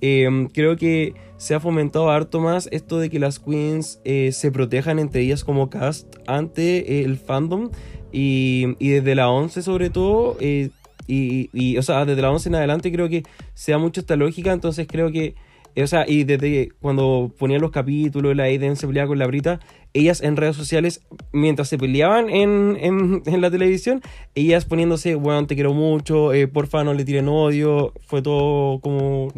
Eh, 0.07 0.49
creo 0.53 0.77
que 0.77 1.15
se 1.39 1.55
ha 1.55 1.61
fomentado 1.61 2.11
harto 2.11 2.39
más 2.39 2.69
esto 2.73 2.99
de 2.99 3.09
que 3.09 3.19
las 3.19 3.39
queens 3.39 4.03
eh, 4.05 4.33
se 4.33 4.53
protejan 4.53 4.99
entre 4.99 5.23
ellas 5.23 5.45
como 5.45 5.71
cast 5.71 6.17
ante 6.27 7.01
eh, 7.01 7.05
el 7.05 7.17
fandom. 7.17 7.71
Y, 8.13 8.77
y 8.79 8.91
desde 8.91 9.15
la 9.15 9.31
11 9.31 9.63
sobre 9.63 9.89
todo 9.89 10.37
eh, 10.41 10.69
y, 11.07 11.49
y, 11.55 11.79
o 11.79 11.83
sea 11.83 12.05
desde 12.05 12.23
la 12.23 12.31
11 12.31 12.51
en 12.51 12.55
adelante 12.55 12.93
creo 12.93 13.09
que 13.09 13.25
se 13.55 13.73
da 13.73 13.79
mucho 13.79 14.01
esta 14.01 14.17
lógica. 14.17 14.53
Entonces 14.53 14.87
creo 14.87 15.11
que 15.11 15.37
o 15.83 15.87
sea, 15.87 16.05
y 16.07 16.25
desde 16.25 16.71
cuando 16.81 17.33
ponían 17.39 17.63
los 17.63 17.71
capítulos, 17.71 18.37
la 18.37 18.45
Aiden 18.45 18.77
se 18.77 18.87
peleaba 18.87 19.09
con 19.09 19.19
la 19.19 19.27
Brita, 19.27 19.59
ellas 19.95 20.21
en 20.21 20.37
redes 20.37 20.57
sociales, 20.57 21.03
mientras 21.33 21.69
se 21.69 21.79
peleaban 21.79 22.29
en, 22.29 22.77
en, 22.81 23.23
en 23.27 23.41
la 23.41 23.51
televisión, 23.51 24.03
ellas 24.35 24.65
poniéndose, 24.65 25.15
bueno, 25.15 25.47
te 25.47 25.55
quiero 25.55 25.73
mucho, 25.73 26.33
eh, 26.33 26.49
porfa 26.49 26.85
no 26.85 26.93
le 26.95 27.05
tiren 27.05 27.29
odio, 27.29 27.93
fue 28.07 28.21
todo 28.21 28.81
como 28.81 29.29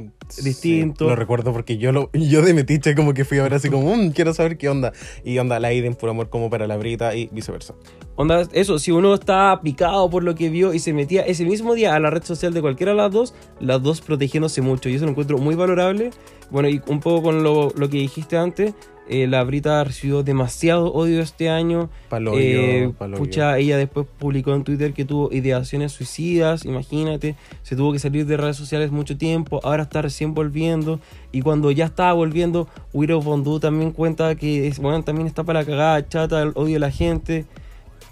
distinto. 0.43 1.07
Lo 1.07 1.15
recuerdo 1.15 1.53
porque 1.53 1.79
yo 1.79 1.93
lo 1.93 2.11
yo 2.13 2.43
de 2.43 2.55
metiche 2.55 2.95
como 2.95 3.15
que 3.15 3.25
fui 3.25 3.39
a 3.39 3.43
ver 3.43 3.55
así 3.55 3.71
como, 3.71 3.95
"Mm, 3.95 4.11
quiero 4.11 4.35
saber 4.35 4.57
qué 4.57 4.69
onda. 4.69 4.93
Y 5.25 5.39
onda 5.39 5.61
la 5.61 5.69
Aiden 5.69 5.95
por 5.95 6.09
amor 6.09 6.31
como 6.31 6.51
para 6.51 6.67
la 6.67 6.77
Brita 6.77 7.15
y 7.15 7.29
viceversa. 7.31 7.75
Onda, 8.17 8.49
eso, 8.53 8.79
si 8.79 8.91
uno 8.93 9.15
está 9.15 9.61
picado 9.63 10.09
por 10.09 10.25
lo 10.25 10.35
que 10.35 10.49
vio 10.49 10.73
y 10.73 10.79
se 10.79 10.95
metía 10.95 11.23
ese 11.23 11.45
mismo 11.45 11.75
día 11.75 11.95
a 11.95 12.01
la 12.01 12.09
red 12.09 12.25
social 12.25 12.55
de 12.55 12.63
cualquiera 12.63 12.93
de 12.93 12.97
las 12.97 13.13
dos, 13.13 13.35
las 13.61 13.83
dos 13.83 14.01
protegiéndose 14.01 14.63
mucho. 14.63 14.89
Y 14.89 14.95
eso 14.95 15.05
lo 15.05 15.11
encuentro 15.11 15.37
muy 15.37 15.55
valorable. 15.55 16.11
Bueno, 16.51 16.69
y 16.69 16.81
un 16.87 17.01
poco 17.01 17.25
con 17.25 17.43
lo, 17.43 17.73
lo 17.77 17.91
que 17.91 17.99
dijiste 17.99 18.39
antes, 18.39 18.73
eh, 19.09 19.27
la 19.27 19.43
Brita 19.45 19.83
recibió 19.85 20.23
demasiado 20.23 20.93
odio 20.93 21.21
este 21.21 21.49
año. 21.49 21.91
Paloyo, 22.09 22.39
Eh, 22.41 22.93
paloyo. 22.99 23.23
pucha, 23.23 23.59
ella 23.59 23.77
después 23.77 24.07
publicó 24.19 24.55
en 24.55 24.65
Twitter 24.65 24.93
que 24.93 25.05
tuvo 25.05 25.33
ideaciones 25.33 25.93
suicidas, 25.93 26.65
imagínate, 26.65 27.37
se 27.63 27.77
tuvo 27.77 27.93
que 27.93 27.99
salir 27.99 28.27
de 28.27 28.37
redes 28.37 28.57
sociales 28.57 28.91
mucho 28.91 29.17
tiempo, 29.17 29.61
ahora 29.63 29.85
está 29.85 30.03
recién 30.03 30.35
volviendo, 30.35 31.01
y 31.33 31.43
cuando 31.43 31.71
ya 31.71 31.85
estaba 31.87 32.13
volviendo, 32.13 32.69
Widow 32.93 33.21
Bondú 33.23 33.61
también 33.61 33.93
cuenta 33.93 34.35
que 34.35 34.67
es, 34.67 34.79
bueno, 34.79 35.03
también 35.03 35.27
está 35.27 35.45
para 35.45 35.61
la 35.61 35.67
cagada, 35.67 36.09
chata, 36.09 36.43
el 36.43 36.53
odio 36.55 36.75
de 36.75 36.81
la 36.81 36.91
gente. 36.91 37.45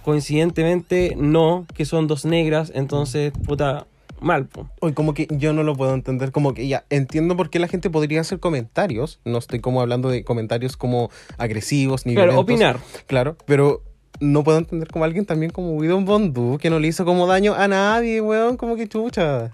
Coincidentemente, 0.05 1.15
no, 1.17 1.67
que 1.75 1.87
son 1.87 2.07
dos 2.07 2.27
negras, 2.27 2.71
entonces, 2.75 3.33
puta, 3.47 3.87
mal, 4.25 4.47
po. 4.47 4.69
Hoy 4.81 4.93
como 4.93 5.15
que 5.15 5.27
yo 5.31 5.53
no 5.53 5.63
lo 5.63 5.75
puedo 5.77 5.95
entender, 5.95 6.33
como 6.33 6.55
que 6.55 6.67
ya 6.67 6.85
entiendo 6.91 7.37
por 7.37 7.51
qué 7.51 7.59
la 7.59 7.69
gente 7.69 7.91
podría 7.91 8.21
hacer 8.23 8.41
comentarios, 8.41 9.21
no 9.25 9.39
estoy 9.39 9.61
como 9.61 9.81
hablando 9.81 10.09
de 10.09 10.25
comentarios 10.25 10.77
como 10.77 11.11
agresivos 11.39 12.07
ni 12.07 12.15
Claro, 12.15 12.33
violentos. 12.33 12.55
opinar. 12.55 12.79
Claro, 13.07 13.37
pero 13.47 13.83
no 14.21 14.45
puedo 14.45 14.59
entender 14.59 14.89
como 14.89 15.05
alguien 15.05 15.27
también 15.27 15.51
como 15.53 15.73
Widow 15.73 16.01
Bondú, 16.01 16.59
que 16.59 16.71
no 16.71 16.79
le 16.79 16.89
hizo 16.89 17.05
como 17.05 17.27
daño 17.27 17.55
a 17.55 17.69
nadie, 17.69 18.21
weón, 18.21 18.57
como 18.57 18.77
que 18.77 18.89
chucha. 18.89 19.51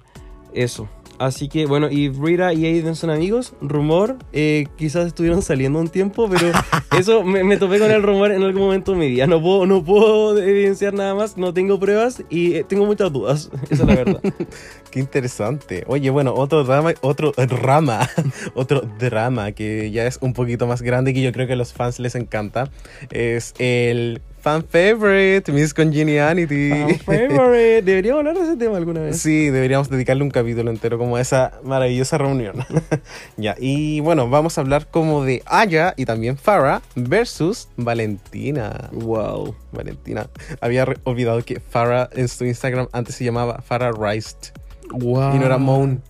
Eso. 0.52 0.88
Así 1.20 1.48
que 1.48 1.66
bueno, 1.66 1.90
y 1.90 2.08
Rita 2.08 2.54
y 2.54 2.64
Aiden 2.64 2.96
son 2.96 3.10
amigos. 3.10 3.52
Rumor, 3.60 4.16
eh, 4.32 4.66
quizás 4.78 5.06
estuvieron 5.06 5.42
saliendo 5.42 5.78
un 5.78 5.88
tiempo, 5.88 6.30
pero 6.30 6.50
eso 6.98 7.22
me, 7.24 7.44
me 7.44 7.58
topé 7.58 7.78
con 7.78 7.90
el 7.90 8.02
rumor 8.02 8.32
en 8.32 8.42
algún 8.42 8.62
momento 8.62 8.92
de 8.92 8.98
mi 8.98 9.10
vida. 9.10 9.26
No 9.26 9.38
puedo, 9.42 9.66
no 9.66 9.84
puedo 9.84 10.38
evidenciar 10.38 10.94
nada 10.94 11.14
más, 11.14 11.36
no 11.36 11.52
tengo 11.52 11.78
pruebas 11.78 12.22
y 12.30 12.54
eh, 12.54 12.64
tengo 12.64 12.86
muchas 12.86 13.12
dudas. 13.12 13.50
Esa 13.68 13.82
es 13.82 13.86
la 13.86 13.94
verdad. 13.96 14.20
Qué 14.90 14.98
interesante. 14.98 15.84
Oye, 15.88 16.08
bueno, 16.08 16.32
otro 16.34 16.64
drama, 16.64 16.94
otro 17.02 17.34
rama, 17.36 18.08
otro 18.54 18.80
drama 18.98 19.52
que 19.52 19.90
ya 19.90 20.06
es 20.06 20.16
un 20.22 20.32
poquito 20.32 20.66
más 20.66 20.80
grande 20.80 21.10
y 21.10 21.14
que 21.14 21.20
yo 21.20 21.32
creo 21.32 21.46
que 21.46 21.52
a 21.52 21.56
los 21.56 21.74
fans 21.74 22.00
les 22.00 22.14
encanta 22.14 22.70
es 23.10 23.52
el 23.58 24.22
fan 24.40 24.64
favorite, 24.64 25.50
Miss 25.52 25.74
Congeniality. 25.74 26.70
Fan 26.98 26.98
favorite. 27.30 27.82
Deberíamos 27.82 28.20
hablar 28.20 28.36
de 28.36 28.44
ese 28.44 28.56
tema 28.56 28.76
alguna 28.76 29.00
vez. 29.00 29.20
Sí, 29.20 29.50
deberíamos 29.50 29.88
dedicarle 29.90 30.22
un 30.22 30.30
capítulo 30.30 30.70
entero 30.70 30.98
como 30.98 31.16
a 31.16 31.20
esa 31.20 31.52
maravillosa 31.62 32.18
reunión. 32.18 32.64
ya, 33.36 33.54
y 33.58 34.00
bueno, 34.00 34.28
vamos 34.28 34.58
a 34.58 34.60
hablar 34.62 34.86
como 34.90 35.24
de 35.24 35.42
Aya 35.46 35.94
y 35.96 36.04
también 36.04 36.36
Farah 36.36 36.82
versus 36.94 37.68
Valentina. 37.76 38.88
Wow. 38.92 39.54
Valentina. 39.72 40.28
Había 40.60 40.86
olvidado 41.04 41.42
que 41.44 41.60
Farah 41.60 42.08
en 42.12 42.28
su 42.28 42.44
Instagram 42.44 42.88
antes 42.92 43.14
se 43.14 43.24
llamaba 43.24 43.62
Farah 43.62 43.92
Riced. 43.92 44.52
Wow. 44.92 45.36
Y 45.36 45.38
no 45.38 45.46
era 45.46 45.58
Moan. 45.58 46.02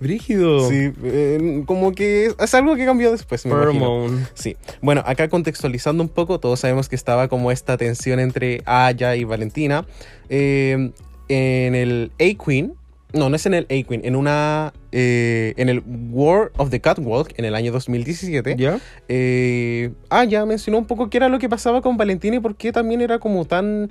Brígido. 0.00 0.68
Sí, 0.68 0.92
eh, 1.02 1.62
como 1.66 1.92
que 1.92 2.32
es 2.38 2.54
algo 2.54 2.76
que 2.76 2.84
cambió 2.84 3.10
después, 3.10 3.44
me. 3.46 3.52
Pheromone. 3.52 4.26
Sí. 4.34 4.56
Bueno, 4.80 5.02
acá 5.04 5.28
contextualizando 5.28 6.02
un 6.02 6.08
poco, 6.08 6.38
todos 6.40 6.60
sabemos 6.60 6.88
que 6.88 6.96
estaba 6.96 7.28
como 7.28 7.50
esta 7.50 7.76
tensión 7.76 8.20
entre 8.20 8.62
Aya 8.66 9.16
y 9.16 9.24
Valentina. 9.24 9.86
Eh, 10.28 10.92
en 11.28 11.74
el 11.74 12.12
A-Queen. 12.20 12.74
No, 13.12 13.30
no 13.30 13.36
es 13.36 13.46
en 13.46 13.54
el 13.54 13.64
A-Queen. 13.64 14.02
En 14.04 14.16
una. 14.16 14.72
eh, 14.92 15.54
en 15.56 15.68
el 15.68 15.82
War 16.10 16.50
of 16.56 16.70
the 16.70 16.80
Catwalk 16.80 17.32
en 17.38 17.44
el 17.44 17.54
año 17.54 17.72
2017. 17.72 18.56
¿Ya? 18.56 18.80
Aya 20.10 20.46
mencionó 20.46 20.78
un 20.78 20.86
poco 20.86 21.10
qué 21.10 21.18
era 21.18 21.28
lo 21.28 21.38
que 21.38 21.48
pasaba 21.48 21.80
con 21.80 21.96
Valentina 21.96 22.36
y 22.36 22.40
por 22.40 22.56
qué 22.56 22.72
también 22.72 23.00
era 23.00 23.18
como 23.18 23.44
tan. 23.44 23.90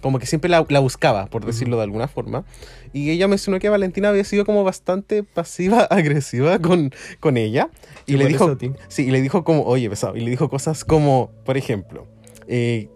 Como 0.00 0.18
que 0.18 0.26
siempre 0.26 0.50
la, 0.50 0.64
la 0.68 0.80
buscaba, 0.80 1.26
por 1.26 1.44
decirlo 1.44 1.76
de 1.76 1.84
alguna 1.84 2.08
forma. 2.08 2.44
Y 2.92 3.10
ella 3.10 3.28
mencionó 3.28 3.58
que 3.58 3.68
Valentina 3.68 4.08
había 4.08 4.24
sido 4.24 4.44
como 4.44 4.64
bastante 4.64 5.22
pasiva-agresiva 5.22 6.58
con, 6.60 6.92
con 7.20 7.36
ella. 7.36 7.70
Y 8.06 8.12
¿Te 8.12 8.18
le 8.18 8.26
dijo, 8.26 8.56
sí, 8.88 9.06
y 9.06 9.10
le 9.10 9.20
dijo 9.22 9.44
como, 9.44 9.64
oye, 9.64 9.88
pesado, 9.88 10.16
y 10.16 10.20
le 10.20 10.30
dijo 10.30 10.48
cosas 10.48 10.84
como, 10.84 11.30
por 11.44 11.56
ejemplo, 11.56 12.06
eh, 12.48 12.88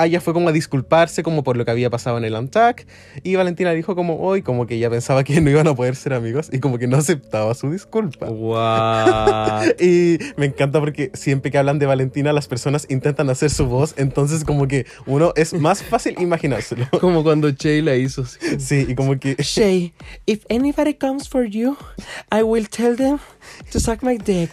Aya 0.00 0.20
fue 0.20 0.32
como 0.32 0.48
a 0.48 0.52
disculparse 0.52 1.22
como 1.22 1.42
por 1.42 1.56
lo 1.56 1.64
que 1.64 1.70
había 1.70 1.90
pasado 1.90 2.18
en 2.18 2.24
el 2.24 2.34
Untack 2.34 2.86
y 3.22 3.36
Valentina 3.36 3.72
dijo 3.72 3.94
como 3.94 4.20
hoy 4.20 4.42
como 4.42 4.66
que 4.66 4.76
ella 4.76 4.88
pensaba 4.88 5.24
que 5.24 5.40
no 5.42 5.50
iban 5.50 5.68
a 5.68 5.74
poder 5.74 5.96
ser 5.96 6.14
amigos 6.14 6.48
y 6.52 6.58
como 6.58 6.78
que 6.78 6.86
no 6.86 6.96
aceptaba 6.96 7.54
su 7.54 7.70
disculpa. 7.70 8.26
Wow. 8.26 9.70
Y 9.80 10.18
me 10.36 10.46
encanta 10.46 10.80
porque 10.80 11.10
siempre 11.14 11.50
que 11.50 11.58
hablan 11.58 11.78
de 11.78 11.86
Valentina 11.86 12.32
las 12.32 12.48
personas 12.48 12.86
intentan 12.88 13.30
hacer 13.30 13.50
su 13.50 13.66
voz, 13.66 13.94
entonces 13.96 14.44
como 14.44 14.68
que 14.68 14.86
uno 15.06 15.32
es 15.36 15.52
más 15.52 15.82
fácil 15.82 16.16
imaginárselo. 16.18 16.86
Como 17.00 17.22
cuando 17.22 17.50
Che 17.50 17.82
la 17.82 17.96
hizo. 17.96 18.22
así 18.22 18.38
Sí, 18.58 18.86
y 18.88 18.94
como 18.94 19.18
que 19.18 19.36
Shay, 19.38 19.92
if 20.26 20.44
anybody 20.50 20.94
comes 20.94 21.28
for 21.28 21.44
you, 21.44 21.76
I 22.32 22.42
will 22.42 22.68
tell 22.68 22.96
them 22.96 23.18
to 23.72 23.80
suck 23.80 24.02
my 24.02 24.16
dick. 24.18 24.50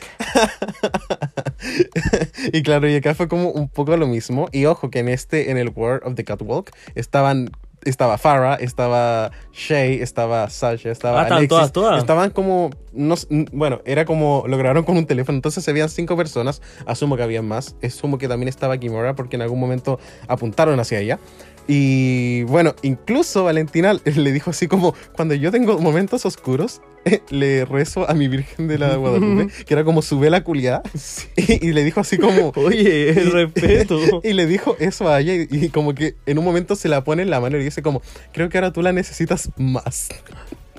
y 2.54 2.64
claro, 2.64 2.90
y 2.90 2.96
acá 2.96 3.16
fue 3.16 3.28
como 3.28 3.52
un 3.52 3.70
poco 3.70 3.96
lo 3.98 4.08
mismo. 4.08 4.48
Y 4.52 4.66
ojo 4.66 4.90
que 4.90 5.00
en 5.00 5.10
este, 5.10 5.37
en 5.50 5.58
el 5.58 5.70
War 5.76 6.02
of 6.06 6.16
the 6.16 6.24
Catwalk, 6.24 6.72
estaban. 6.96 7.50
Estaba 7.86 8.18
Farah, 8.18 8.56
estaba 8.56 9.32
Shay, 9.54 10.02
estaba 10.02 10.50
Sasha, 10.50 10.90
estaba 10.92 11.20
Ah, 11.20 11.24
estaban 11.24 11.38
Alexis. 11.38 11.48
todas, 11.50 11.72
todas. 11.72 12.00
Estaban 12.00 12.32
como, 12.32 12.72
no, 12.92 13.16
bueno, 13.54 13.82
era 13.86 14.04
como, 14.04 14.44
lo 14.48 14.58
grabaron 14.58 14.84
con 14.84 14.98
un 14.98 15.06
teléfono, 15.06 15.38
entonces 15.38 15.64
se 15.64 15.72
veían 15.72 15.88
cinco 15.88 16.18
personas, 16.18 16.62
asumo 16.88 17.16
que 17.16 17.24
habían 17.24 17.48
más, 17.48 17.76
asumo 17.82 18.18
que 18.18 18.28
también 18.28 18.50
estaba 18.50 18.78
Kimura 18.78 19.16
porque 19.16 19.36
en 19.38 19.44
algún 19.44 19.60
momento 19.60 20.00
apuntaron 20.28 20.78
hacia 20.80 21.00
ella. 21.00 21.20
Y 21.68 22.44
bueno, 22.44 22.76
incluso 22.82 23.44
Valentina 23.44 23.94
le 24.06 24.32
dijo 24.32 24.52
así 24.52 24.68
como, 24.68 24.96
cuando 25.16 25.34
yo 25.36 25.52
tengo 25.52 25.80
momentos 25.80 26.26
oscuros, 26.26 26.82
le 27.30 27.66
rezo 27.66 28.10
a 28.10 28.14
mi 28.14 28.28
Virgen 28.28 28.68
de 28.68 28.78
la 28.78 28.96
Guadalupe, 28.96 29.52
que 29.66 29.74
era 29.74 29.84
como 29.84 30.02
su 30.02 30.20
vela 30.20 30.44
culiada, 30.44 30.82
y, 31.36 31.68
y 31.68 31.74
le 31.74 31.84
dijo 31.84 32.00
así 32.00 32.18
como... 32.18 32.52
Oye, 32.56 33.10
el 33.10 33.32
respeto. 33.32 34.00
Y 34.24 34.34
le 34.34 34.46
dijo 34.46 34.76
eso 34.80 35.10
a 35.10 35.20
ella 35.20 35.34
y, 35.36 35.48
y 35.50 35.70
como 35.70 35.94
que 35.94 36.16
en 36.26 36.38
un 36.38 36.46
momento 36.46 36.76
se 36.76 36.90
la 36.90 37.04
pone 37.04 37.24
en 37.24 37.30
la 37.30 37.40
mano 37.40 37.58
y 37.58 37.64
dice 37.64 37.82
como, 37.82 38.02
creo 38.32 38.50
que 38.50 38.58
ahora 38.58 38.72
tú 38.72 38.82
la 38.82 38.92
necesitas 38.92 39.50
más. 39.58 40.10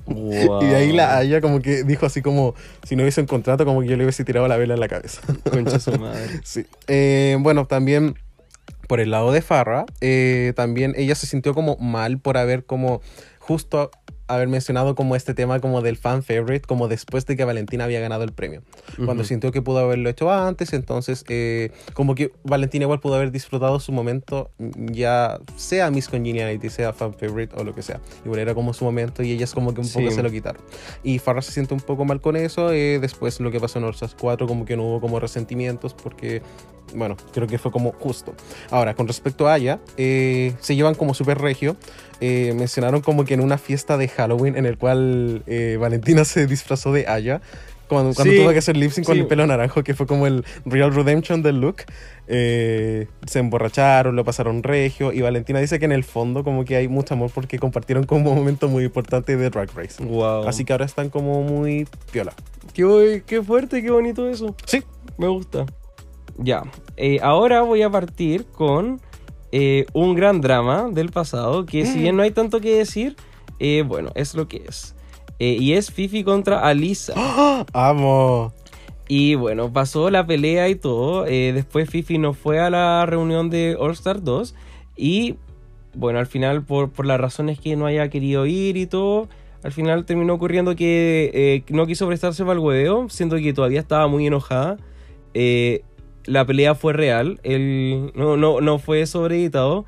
Wow. 0.07 0.63
Y 0.63 0.67
de 0.67 0.77
ahí 0.77 0.93
la 0.93 1.19
a 1.19 1.23
ella 1.23 1.41
como 1.43 1.61
que 1.61 1.85
dijo 1.85 2.07
así 2.07 2.23
como, 2.23 2.55
si 2.85 2.97
no 2.97 3.03
hubiese 3.03 3.21
un 3.21 3.27
contrato, 3.27 3.67
como 3.67 3.83
que 3.83 3.89
yo 3.89 3.97
le 3.97 4.05
hubiese 4.05 4.25
tirado 4.25 4.49
la 4.49 4.57
vela 4.57 4.75
en 4.75 4.81
la 4.81 4.89
cabeza. 4.89 5.21
Concha 5.51 5.79
su 5.79 5.93
madre. 5.99 6.41
Sí. 6.45 6.65
Eh, 6.87 7.37
bueno, 7.41 7.67
también 7.67 8.15
por 8.89 8.99
el 8.99 9.13
lado 9.13 9.31
de 9.31 9.41
Farra, 9.43 9.87
eh, 10.01 10.53
también 10.57 10.95
ella 10.97 11.15
se 11.15 11.27
sintió 11.29 11.55
como 11.55 11.77
mal 11.77 12.19
por 12.19 12.37
haber 12.37 12.65
como 12.65 13.01
justo 13.39 13.91
haber 14.31 14.49
mencionado 14.49 14.95
como 14.95 15.17
este 15.17 15.33
tema 15.33 15.59
como 15.59 15.81
del 15.81 15.97
fan 15.97 16.23
favorite, 16.23 16.67
como 16.67 16.87
después 16.87 17.25
de 17.25 17.35
que 17.35 17.45
Valentina 17.47 17.85
había 17.85 17.99
ganado 18.01 18.25
el 18.25 18.33
premio. 18.33 18.61
Cuando 18.97 19.23
Ujú. 19.23 19.25
sintió 19.25 19.53
que 19.53 19.63
pudo 19.63 19.79
haberlo 19.79 20.11
hecho 20.11 20.31
antes, 20.31 20.75
entonces 20.75 21.25
eh, 21.31 21.71
como 21.95 22.15
que 22.15 22.31
Valentina 22.45 22.83
igual 22.85 23.01
pudo 23.01 23.15
haber 23.15 23.31
disfrutado 23.33 23.81
su 23.81 23.91
momento, 23.91 24.51
ya 24.59 25.41
sea 25.57 25.91
Miss 25.91 26.09
Congeniality, 26.11 26.69
sea 26.69 26.93
fan 26.93 27.15
favorite 27.15 27.55
o 27.59 27.65
lo 27.65 27.75
que 27.75 27.81
sea. 27.81 28.01
Igual 28.27 28.41
era 28.41 28.55
como 28.55 28.75
su 28.75 28.85
momento 28.85 29.23
y 29.23 29.33
ellas 29.33 29.55
como 29.55 29.73
que 29.73 29.81
un 29.81 29.89
poco 29.89 30.11
Sí. 30.11 30.17
se 30.17 30.23
lo 30.23 30.31
quitaron. 30.31 30.61
Y 31.03 31.19
Farrah 31.19 31.41
se 31.41 31.53
siente 31.53 31.73
un 31.73 31.81
poco 31.81 32.05
mal 32.05 32.21
con 32.21 32.37
eso. 32.37 32.71
eh, 32.75 32.99
después 33.01 33.41
lo 33.41 33.51
que 33.51 33.61
pasó 33.61 33.79
en 33.79 33.87
Orsas 33.87 34.15
4, 34.21 34.47
como 34.47 34.67
que 34.67 34.77
no 34.77 34.83
hubo 34.85 35.01
como 35.01 35.21
resentimientos 35.21 35.95
porque, 35.95 36.43
bueno, 36.95 37.17
creo 37.33 37.47
que 37.47 37.59
fue 37.59 37.71
como 37.71 37.93
justo. 37.93 38.35
Ahora, 38.71 38.95
con 38.95 39.07
respecto 39.07 39.49
a 39.49 39.55
Aya, 39.55 39.79
eh, 39.97 40.55
se 40.61 40.77
llevan 40.77 40.95
como 40.95 41.15
súper 41.15 41.39
regio. 41.39 41.77
Eh, 42.21 42.53
mencionaron 42.57 43.01
como 43.01 43.25
que 43.25 43.35
en 43.35 43.41
una 43.41 43.59
fiesta 43.59 43.97
de 43.97 44.09
Halloween 44.09 44.57
en 44.57 44.67
el 44.67 44.77
cual 44.77 45.43
eh, 45.47 45.77
Valentina 45.81 46.25
se 46.25 46.47
disfrazó 46.47 46.93
de 46.93 47.07
Aya. 47.07 47.41
Cuando, 47.89 48.13
cuando 48.13 48.33
Sí, 48.35 48.39
tuvo 48.39 48.51
que 48.51 48.59
hacer 48.59 48.77
lip 48.77 48.91
sync 48.91 49.07
con 49.07 49.15
sí. 49.15 49.23
el 49.23 49.27
pelo 49.27 49.47
naranjo, 49.47 49.83
que 49.83 49.95
fue 49.95 50.07
como 50.07 50.27
el 50.27 50.45
real 50.67 50.95
redemption 50.95 51.43
del 51.43 51.59
look. 51.61 51.77
Eh, 52.27 53.07
se 53.27 53.39
emborracharon, 53.39 54.15
lo 54.15 54.25
pasaron 54.25 54.63
regio. 54.63 55.11
Y 55.11 55.23
Valentina 55.23 55.59
dice 55.59 55.79
que 55.79 55.87
en 55.87 55.93
el 55.93 56.05
fondo, 56.05 56.45
como 56.45 56.67
que 56.67 56.77
hay 56.77 56.87
mucho 56.87 57.15
amor 57.15 57.31
porque 57.35 57.59
compartieron 57.59 58.05
como 58.05 58.31
un 58.31 58.37
momento 58.37 58.69
muy 58.69 58.85
importante 58.85 59.39
de 59.39 59.49
Drag 59.49 59.71
Race. 59.75 60.05
Wow. 60.05 60.47
Así 60.47 60.67
que 60.67 60.75
ahora 60.75 60.85
están 60.85 61.09
como 61.09 61.43
muy 61.43 61.89
piola. 62.13 62.35
Qué, 62.75 63.23
qué 63.27 63.43
fuerte, 63.43 63.83
qué 63.83 63.91
bonito 63.91 64.29
eso. 64.29 64.55
Sí. 64.67 64.83
Me 65.17 65.27
gusta. 65.29 65.65
Ya. 66.39 66.63
eh, 66.97 67.19
ahora 67.23 67.63
voy 67.63 67.83
a 67.83 67.91
partir 67.91 68.47
con 68.47 69.01
eh, 69.53 69.87
un 69.93 70.15
gran 70.15 70.41
drama 70.41 70.89
del 70.91 71.11
pasado. 71.11 71.67
Que 71.67 71.85
si 71.87 71.99
bien 71.99 72.17
no 72.17 72.23
hay 72.23 72.31
tanto 72.31 72.61
que 72.61 72.77
decir, 72.77 73.17
eh, 73.59 73.85
bueno, 73.87 74.11
es 74.15 74.35
lo 74.35 74.49
que 74.49 74.63
es. 74.69 74.95
Y 75.41 75.75
es 75.75 75.93
Fifi 75.93 76.25
contra 76.25 76.67
Alisa. 76.67 77.15
¡Amo! 77.73 78.53
Y 79.07 79.37
bueno, 79.37 79.73
pasó 79.73 80.11
la 80.11 80.27
pelea 80.27 80.69
y 80.69 80.75
todo. 80.75 81.23
después 81.25 81.89
Fifi 81.89 82.19
no 82.19 82.35
fue 82.35 82.59
a 82.61 82.71
la 82.71 83.07
reunión 83.07 83.49
de 83.49 83.77
All 83.79 83.93
Star 83.93 84.23
2. 84.23 84.55
Y 84.97 85.37
bueno, 85.95 86.19
al 86.19 86.27
final, 86.27 86.63
por, 86.65 86.91
por 86.91 87.07
las 87.07 87.21
razones 87.21 87.59
que 87.59 87.75
no 87.77 87.87
haya 87.87 88.09
querido 88.09 88.47
ir 88.47 88.77
y 88.77 88.87
todo, 88.87 89.29
al 89.63 89.73
final 89.73 90.05
terminó 90.05 90.35
ocurriendo 90.35 90.77
que 90.77 91.31
eh, 91.35 91.65
no 91.73 91.87
quiso 91.87 92.07
prestarse 92.07 92.45
para 92.45 92.55
el 92.55 92.59
hueveo, 92.61 93.09
siendo 93.09 93.37
que 93.37 93.53
todavía 93.53 93.81
estaba 93.81 94.07
muy 94.07 94.27
enojada. 94.27 94.77
Eh, 95.35 95.83
la 96.29 96.45
pelea 96.45 96.75
fue 96.75 96.93
real, 96.93 97.41
él 97.43 98.13
no, 98.15 98.37
no, 98.37 98.61
no 98.61 98.79
fue 98.79 99.07
sobreeditado. 99.07 99.87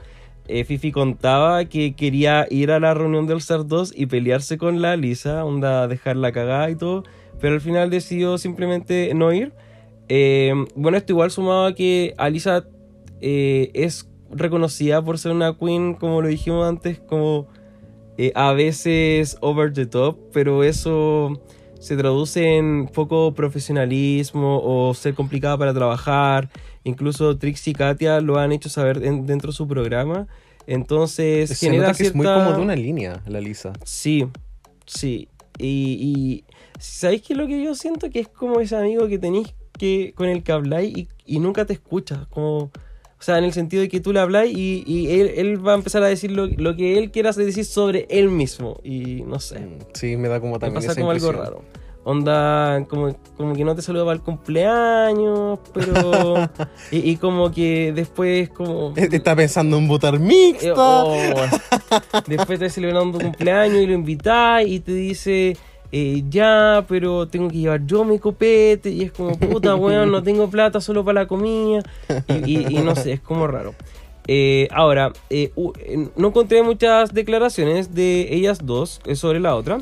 Eh, 0.48 0.64
Fifi 0.64 0.90
contaba 0.90 1.64
que 1.66 1.94
quería 1.94 2.46
ir 2.50 2.72
a 2.72 2.80
la 2.80 2.92
reunión 2.92 3.26
del 3.26 3.38
2 3.40 3.92
y 3.94 4.06
pelearse 4.06 4.58
con 4.58 4.82
la 4.82 4.96
Lisa, 4.96 5.44
dejarla 5.86 6.32
cagada 6.32 6.70
y 6.70 6.76
todo, 6.76 7.04
pero 7.40 7.54
al 7.54 7.60
final 7.60 7.90
decidió 7.90 8.36
simplemente 8.38 9.12
no 9.14 9.32
ir. 9.32 9.52
Eh, 10.08 10.52
bueno, 10.74 10.98
esto 10.98 11.12
igual 11.12 11.30
sumaba 11.30 11.72
que 11.74 12.14
Alisa 12.18 12.64
eh, 13.20 13.70
es 13.74 14.08
reconocida 14.30 15.04
por 15.04 15.18
ser 15.18 15.32
una 15.32 15.56
queen, 15.56 15.94
como 15.94 16.20
lo 16.20 16.28
dijimos 16.28 16.66
antes, 16.66 16.98
como 16.98 17.46
a 18.34 18.52
veces 18.52 19.38
over 19.40 19.72
the 19.72 19.86
top, 19.86 20.18
pero 20.32 20.64
eso 20.64 21.40
se 21.80 21.96
traduce 21.96 22.56
en 22.56 22.86
poco 22.86 23.34
profesionalismo 23.34 24.60
o 24.62 24.94
ser 24.94 25.14
complicada 25.14 25.58
para 25.58 25.74
trabajar. 25.74 26.48
Incluso 26.84 27.36
Trixie 27.36 27.72
y 27.72 27.74
Katia 27.74 28.20
lo 28.20 28.38
han 28.38 28.52
hecho 28.52 28.68
saber 28.68 29.02
en- 29.04 29.26
dentro 29.26 29.50
de 29.50 29.56
su 29.56 29.66
programa. 29.66 30.28
Entonces, 30.66 31.48
Se 31.50 31.54
genera 31.66 31.88
nota 31.88 31.98
que 31.98 32.04
es 32.06 32.14
muy 32.14 32.24
cierta- 32.26 32.44
como 32.44 32.56
de 32.56 32.62
una 32.62 32.76
línea, 32.76 33.22
la 33.26 33.40
Lisa. 33.40 33.72
Sí, 33.84 34.26
sí. 34.86 35.28
Y, 35.58 35.98
y 36.00 36.44
¿sabéis 36.78 37.22
qué 37.22 37.32
es 37.32 37.38
lo 37.38 37.46
que 37.46 37.62
yo 37.62 37.74
siento? 37.74 38.08
Que 38.10 38.20
es 38.20 38.28
como 38.28 38.60
ese 38.60 38.76
amigo 38.76 39.08
que 39.08 39.18
tenéis 39.18 39.54
que 39.78 40.12
con 40.14 40.28
el 40.28 40.42
que 40.42 40.52
habláis 40.52 40.96
y, 40.96 41.08
y 41.26 41.38
nunca 41.38 41.64
te 41.64 41.72
escuchas. 41.72 42.26
Como, 42.28 42.70
o 43.20 43.22
sea, 43.22 43.36
en 43.36 43.44
el 43.44 43.52
sentido 43.52 43.82
de 43.82 43.88
que 43.90 44.00
tú 44.00 44.14
le 44.14 44.20
habláis 44.20 44.56
y, 44.56 44.82
y 44.86 45.20
él, 45.20 45.32
él 45.36 45.66
va 45.66 45.72
a 45.72 45.74
empezar 45.74 46.02
a 46.02 46.06
decir 46.08 46.30
lo, 46.30 46.46
lo 46.46 46.74
que 46.74 46.96
él 46.96 47.10
quiera 47.10 47.32
decir 47.32 47.66
sobre 47.66 48.06
él 48.08 48.30
mismo. 48.30 48.80
Y 48.82 49.22
no 49.26 49.38
sé. 49.38 49.60
Mm, 49.60 49.78
Sí, 49.92 50.16
me 50.16 50.28
da 50.28 50.40
como 50.40 50.54
Me 50.54 50.58
también 50.58 50.74
pasa 50.76 50.92
esa 50.92 51.00
como 51.00 51.10
algo 51.10 51.30
raro. 51.32 51.62
Onda, 52.02 52.86
como, 52.88 53.14
como 53.36 53.52
que 53.54 53.62
no 53.62 53.74
te 53.76 53.82
saluda 53.82 54.04
para 54.06 54.14
el 54.16 54.22
cumpleaños, 54.22 55.58
pero. 55.74 56.48
y, 56.90 57.10
y 57.10 57.16
como 57.16 57.50
que 57.50 57.92
después, 57.94 58.48
como. 58.48 58.94
Está 58.96 59.36
pensando 59.36 59.76
en 59.76 59.86
votar 59.86 60.14
Eh, 60.14 60.18
mixta. 60.18 60.72
oh, 60.74 61.14
después 62.26 62.58
te 62.58 62.70
celebrando 62.70 63.18
tu 63.18 63.24
cumpleaños 63.26 63.76
y 63.82 63.86
lo 63.86 63.92
invitás 63.92 64.66
y 64.66 64.80
te 64.80 64.92
dice, 64.94 65.58
eh, 65.92 66.22
ya, 66.28 66.84
pero 66.88 67.26
tengo 67.28 67.48
que 67.48 67.58
llevar 67.58 67.84
yo 67.86 68.04
mi 68.04 68.18
copete. 68.18 68.90
Y 68.90 69.02
es 69.02 69.12
como, 69.12 69.38
puta, 69.38 69.74
weón, 69.76 70.10
no 70.10 70.22
tengo 70.22 70.48
plata 70.50 70.80
solo 70.80 71.04
para 71.04 71.22
la 71.22 71.26
comida. 71.26 71.82
Y, 72.28 72.58
y- 72.58 72.66
y 72.78 72.82
no 72.82 72.94
sé, 72.94 73.12
es 73.14 73.20
como 73.20 73.46
raro. 73.46 73.74
Eh, 74.28 74.68
ahora, 74.70 75.12
eh, 75.30 75.50
no 76.16 76.28
encontré 76.28 76.62
muchas 76.62 77.12
declaraciones 77.12 77.94
de 77.94 78.28
ellas 78.34 78.60
dos 78.64 79.00
sobre 79.14 79.40
la 79.40 79.56
otra. 79.56 79.80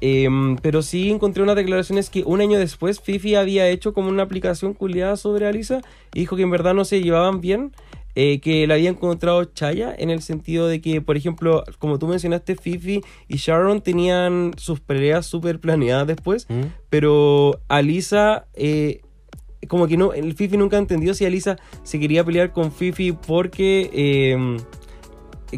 Em, 0.00 0.56
pero 0.62 0.80
sí 0.82 1.10
encontré 1.10 1.42
unas 1.42 1.56
declaraciones 1.56 2.08
que 2.08 2.22
un 2.24 2.40
año 2.40 2.58
después 2.60 3.00
Fifi 3.00 3.34
había 3.34 3.68
hecho 3.68 3.92
como 3.92 4.08
una 4.10 4.22
aplicación 4.22 4.72
culiada 4.72 5.16
sobre 5.16 5.46
Alisa 5.48 5.80
y 6.14 6.20
dijo 6.20 6.36
que 6.36 6.42
en 6.42 6.50
verdad 6.52 6.72
no 6.74 6.84
se 6.84 7.00
llevaban 7.02 7.40
bien. 7.40 7.72
Eh, 8.20 8.40
que 8.40 8.66
la 8.66 8.74
había 8.74 8.90
encontrado 8.90 9.44
Chaya 9.44 9.94
en 9.96 10.10
el 10.10 10.22
sentido 10.22 10.66
de 10.66 10.80
que, 10.80 11.00
por 11.00 11.16
ejemplo, 11.16 11.62
como 11.78 12.00
tú 12.00 12.08
mencionaste, 12.08 12.56
Fifi 12.56 13.00
y 13.28 13.36
Sharon 13.36 13.80
tenían 13.80 14.54
sus 14.56 14.80
peleas 14.80 15.24
súper 15.24 15.60
planeadas 15.60 16.08
después, 16.08 16.48
¿Mm? 16.50 16.62
pero 16.90 17.60
Alisa, 17.68 18.48
eh, 18.54 19.02
como 19.68 19.86
que 19.86 19.96
no, 19.96 20.12
el 20.14 20.34
Fifi 20.34 20.56
nunca 20.56 20.78
entendió 20.78 21.14
si 21.14 21.26
Alisa 21.26 21.58
se 21.84 22.00
quería 22.00 22.24
pelear 22.24 22.52
con 22.52 22.72
Fifi 22.72 23.12
porque 23.12 23.88
eh, 23.92 24.56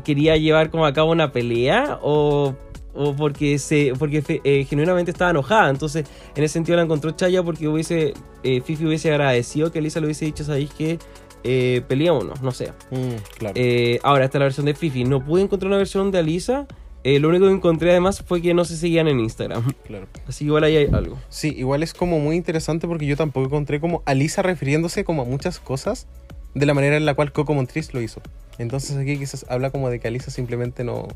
quería 0.04 0.36
llevar 0.36 0.68
como 0.68 0.84
a 0.84 0.92
cabo 0.92 1.12
una 1.12 1.32
pelea 1.32 1.98
o, 2.02 2.54
o 2.92 3.16
porque 3.16 3.58
se 3.58 3.94
porque 3.98 4.22
eh, 4.44 4.66
genuinamente 4.68 5.10
estaba 5.10 5.30
enojada. 5.30 5.70
Entonces, 5.70 6.06
en 6.36 6.44
ese 6.44 6.52
sentido 6.52 6.76
la 6.76 6.82
encontró 6.82 7.10
Chaya 7.12 7.42
porque 7.42 7.68
hubiese 7.68 8.12
eh, 8.42 8.60
Fifi 8.60 8.84
hubiese 8.84 9.10
agradecido 9.10 9.72
que 9.72 9.78
Alisa 9.78 10.00
le 10.00 10.06
hubiese 10.06 10.26
dicho, 10.26 10.44
¿sabéis 10.44 10.70
qué? 10.76 10.98
Eh, 11.44 11.82
peleémonos, 11.88 12.42
no 12.42 12.52
sé. 12.52 12.72
Mm, 12.90 13.16
claro. 13.38 13.54
Eh, 13.56 13.98
ahora 14.02 14.26
está 14.26 14.38
la 14.38 14.44
versión 14.44 14.66
de 14.66 14.74
Fifi. 14.74 15.04
No 15.04 15.24
pude 15.24 15.42
encontrar 15.42 15.68
una 15.68 15.78
versión 15.78 16.10
de 16.10 16.18
Alisa. 16.18 16.66
Eh, 17.02 17.18
lo 17.18 17.28
único 17.30 17.46
que 17.46 17.52
encontré 17.52 17.90
además 17.90 18.22
fue 18.26 18.42
que 18.42 18.52
no 18.52 18.64
se 18.64 18.76
seguían 18.76 19.08
en 19.08 19.20
Instagram. 19.20 19.72
claro. 19.86 20.06
Así 20.28 20.44
igual 20.44 20.64
ahí 20.64 20.76
hay 20.76 20.88
algo. 20.92 21.18
Sí, 21.28 21.54
igual 21.56 21.82
es 21.82 21.94
como 21.94 22.18
muy 22.18 22.36
interesante 22.36 22.86
porque 22.86 23.06
yo 23.06 23.16
tampoco 23.16 23.46
encontré 23.46 23.80
como 23.80 24.02
a 24.04 24.14
Lisa 24.14 24.42
refiriéndose 24.42 25.04
como 25.04 25.22
a 25.22 25.24
muchas 25.24 25.60
cosas 25.60 26.06
de 26.54 26.66
la 26.66 26.74
manera 26.74 26.96
en 26.96 27.06
la 27.06 27.14
cual 27.14 27.32
Coco 27.32 27.54
Montrese 27.54 27.92
lo 27.94 28.02
hizo. 28.02 28.20
Entonces 28.58 28.96
aquí 28.98 29.16
quizás 29.18 29.46
habla 29.48 29.70
como 29.70 29.88
de 29.88 29.98
que 30.00 30.08
Alisa 30.08 30.30
simplemente 30.30 30.84
no, 30.84 31.08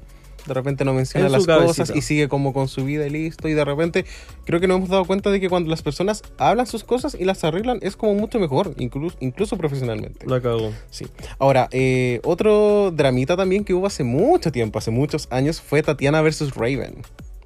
de 0.47 0.55
repente 0.55 0.85
no 0.85 0.93
menciona 0.93 1.29
las 1.29 1.47
cabecita. 1.47 1.67
cosas 1.85 1.97
y 1.97 2.03
sigue 2.03 2.29
como 2.29 2.53
con 2.53 2.69
su 2.69 2.85
vida 2.85 3.07
y 3.07 3.11
listo. 3.11 3.49
Y 3.49 3.55
de 3.55 3.65
repente 3.65 4.05
creo 4.45 4.61
que 4.61 4.67
nos 4.69 4.79
hemos 4.79 4.89
dado 4.91 5.05
cuenta 5.05 5.31
de 5.31 5.41
que 5.41 5.49
cuando 5.49 5.71
las 5.71 5.83
personas 5.83 6.23
hablan 6.39 6.67
sus 6.67 6.85
cosas 6.85 7.17
y 7.19 7.25
las 7.25 7.45
arreglan 7.45 7.79
es 7.83 7.97
como 7.97 8.15
mucho 8.15 8.39
mejor, 8.39 8.75
incluso, 8.79 9.17
incluso 9.21 9.57
profesionalmente. 9.57 10.27
La 10.27 10.41
cagó. 10.41 10.73
Sí. 10.91 11.07
Ahora, 11.39 11.69
eh, 11.73 12.21
otro 12.25 12.91
dramita 12.91 13.37
también 13.37 13.65
que 13.65 13.75
hubo 13.75 13.87
hace 13.87 14.05
mucho 14.05 14.53
tiempo, 14.53 14.79
hace 14.79 14.91
muchos 14.91 15.29
años, 15.31 15.61
fue 15.61 15.83
Tatiana 15.83 16.21
versus 16.23 16.55
Raven. 16.55 16.97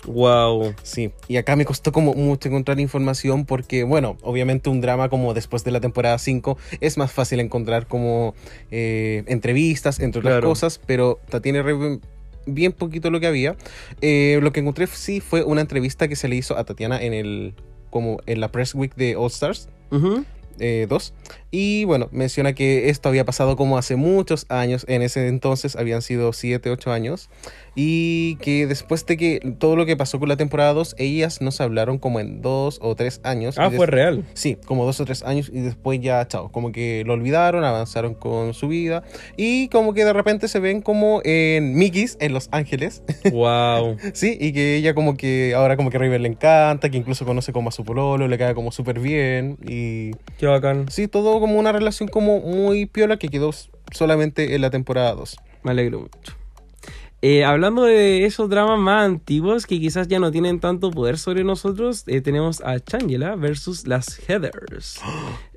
Wow. 0.06 0.74
Sí, 0.84 1.10
y 1.26 1.36
acá 1.36 1.54
me 1.56 1.64
costó 1.64 1.92
como 1.92 2.14
mucho 2.14 2.48
encontrar 2.48 2.80
información 2.80 3.44
porque, 3.44 3.82
bueno, 3.84 4.16
obviamente 4.22 4.70
un 4.70 4.80
drama 4.80 5.08
como 5.08 5.34
después 5.34 5.64
de 5.64 5.70
la 5.72 5.80
temporada 5.80 6.16
5 6.18 6.56
es 6.80 6.96
más 6.96 7.12
fácil 7.12 7.40
encontrar 7.40 7.86
como 7.86 8.34
eh, 8.70 9.24
entrevistas, 9.26 9.98
entre 10.00 10.20
otras 10.20 10.32
Claro. 10.34 10.48
cosas, 10.48 10.80
pero 10.86 11.18
Tatiana 11.28 11.62
Raven 11.62 12.00
bien 12.54 12.72
poquito 12.72 13.10
lo 13.10 13.20
que 13.20 13.26
había. 13.26 13.56
Eh, 14.00 14.38
lo 14.42 14.52
que 14.52 14.60
encontré 14.60 14.86
sí 14.86 15.20
fue 15.20 15.42
una 15.44 15.60
entrevista 15.60 16.08
que 16.08 16.16
se 16.16 16.28
le 16.28 16.36
hizo 16.36 16.56
a 16.56 16.64
Tatiana 16.64 17.00
en 17.00 17.14
el 17.14 17.54
como 17.90 18.18
en 18.26 18.40
la 18.40 18.52
press 18.52 18.74
week 18.74 18.94
de 18.96 19.16
All 19.16 19.28
Stars 19.28 19.68
Ujú. 19.90 20.24
eh, 20.58 20.86
2. 20.88 21.14
Y 21.50 21.84
bueno, 21.84 22.08
menciona 22.12 22.52
que 22.52 22.90
esto 22.90 23.08
había 23.08 23.24
pasado 23.24 23.56
como 23.56 23.78
hace 23.78 23.96
muchos 23.96 24.46
años, 24.48 24.84
en 24.88 25.02
ese 25.02 25.28
entonces 25.28 25.76
habían 25.76 26.02
sido 26.02 26.32
7, 26.32 26.70
8 26.70 26.92
años, 26.92 27.30
y 27.74 28.36
que 28.36 28.66
después 28.66 29.06
de 29.06 29.16
que 29.16 29.40
todo 29.58 29.76
lo 29.76 29.86
que 29.86 29.96
pasó 29.96 30.18
con 30.18 30.28
la 30.28 30.36
temporada 30.36 30.72
2, 30.74 30.96
ellas 30.98 31.40
no 31.40 31.50
se 31.50 31.62
hablaron 31.62 31.98
como 31.98 32.20
en 32.20 32.42
2 32.42 32.80
o 32.82 32.94
3 32.94 33.20
años. 33.24 33.56
Ah, 33.58 33.70
fue 33.70 33.86
real. 33.86 34.24
Sí, 34.34 34.58
como 34.66 34.84
dos 34.84 35.00
o 35.00 35.04
tres 35.04 35.22
años 35.22 35.50
y 35.52 35.60
después 35.60 36.00
ya, 36.00 36.26
chao, 36.28 36.50
como 36.50 36.72
que 36.72 37.02
lo 37.06 37.14
olvidaron, 37.14 37.64
avanzaron 37.64 38.14
con 38.14 38.52
su 38.54 38.68
vida 38.68 39.02
y 39.36 39.68
como 39.68 39.94
que 39.94 40.04
de 40.04 40.12
repente 40.12 40.48
se 40.48 40.60
ven 40.60 40.82
como 40.82 41.20
en 41.24 41.74
Mickey's 41.74 42.16
en 42.20 42.32
Los 42.32 42.48
Ángeles, 42.52 43.02
Wow. 43.32 43.96
sí, 44.12 44.36
y 44.40 44.52
que 44.52 44.76
ella 44.76 44.94
como 44.94 45.16
que 45.16 45.54
ahora 45.54 45.76
como 45.76 45.90
que 45.90 45.96
a 45.96 46.00
River 46.00 46.20
le 46.20 46.28
encanta, 46.28 46.90
que 46.90 46.96
incluso 46.96 47.24
conoce 47.24 47.52
como 47.52 47.68
a 47.68 47.72
su 47.72 47.84
pololo, 47.84 48.28
le 48.28 48.38
cae 48.38 48.54
como 48.54 48.72
súper 48.72 49.00
bien 49.00 49.56
y 49.66 50.10
Qué 50.38 50.46
bacán. 50.46 50.86
Sí, 50.90 51.08
todo 51.08 51.37
como 51.40 51.58
una 51.58 51.72
relación 51.72 52.08
como 52.08 52.40
muy 52.40 52.86
piola 52.86 53.18
que 53.18 53.28
quedó 53.28 53.50
solamente 53.92 54.54
en 54.54 54.60
la 54.60 54.70
temporada 54.70 55.14
2. 55.14 55.36
Me 55.62 55.70
alegro 55.72 56.00
mucho. 56.00 56.38
Eh, 57.20 57.44
hablando 57.44 57.82
de 57.82 58.26
esos 58.26 58.48
dramas 58.48 58.78
más 58.78 59.04
antiguos 59.04 59.66
que 59.66 59.80
quizás 59.80 60.06
ya 60.06 60.20
no 60.20 60.30
tienen 60.30 60.60
tanto 60.60 60.92
poder 60.92 61.18
sobre 61.18 61.42
nosotros, 61.42 62.04
eh, 62.06 62.20
tenemos 62.20 62.60
a 62.60 62.78
Changela 62.78 63.34
versus 63.34 63.86
las 63.86 64.18
Heathers. 64.28 65.00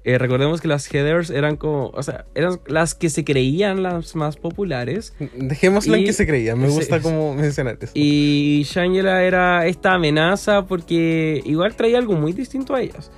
Eh, 0.03 0.17
recordemos 0.17 0.61
que 0.61 0.67
las 0.67 0.87
Heathers 0.87 1.29
eran 1.29 1.57
como, 1.57 1.89
o 1.89 2.01
sea, 2.01 2.25
eran 2.33 2.59
las 2.65 2.95
que 2.95 3.11
se 3.11 3.23
creían 3.23 3.83
las 3.83 4.15
más 4.15 4.35
populares. 4.35 5.13
Dejémosla 5.35 5.95
en 5.95 6.05
que 6.05 6.13
se 6.13 6.25
creía, 6.25 6.55
me 6.55 6.69
gusta 6.71 6.97
sí. 6.97 7.03
como 7.03 7.35
mencionar 7.35 7.77
eso. 7.79 7.91
Y 7.93 8.63
Shangela 8.65 9.21
era 9.21 9.67
esta 9.67 9.93
amenaza 9.93 10.65
porque 10.65 11.43
igual 11.45 11.75
traía 11.75 11.99
algo 11.99 12.13
muy 12.13 12.33
distinto 12.33 12.73
a 12.73 12.81
ellas. 12.81 13.11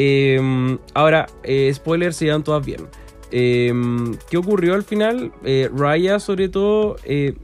Eh, 0.00 0.78
ahora, 0.94 1.26
eh, 1.42 1.72
spoilers, 1.74 2.14
se 2.14 2.26
llevan 2.26 2.44
todas 2.44 2.64
bien. 2.64 2.82
Eh, 3.32 3.72
¿Qué 4.30 4.36
ocurrió 4.36 4.74
al 4.74 4.84
final? 4.84 5.32
Eh, 5.42 5.68
Raya, 5.74 6.20
sobre 6.20 6.48
todo, 6.48 6.94
eh, 7.02 7.34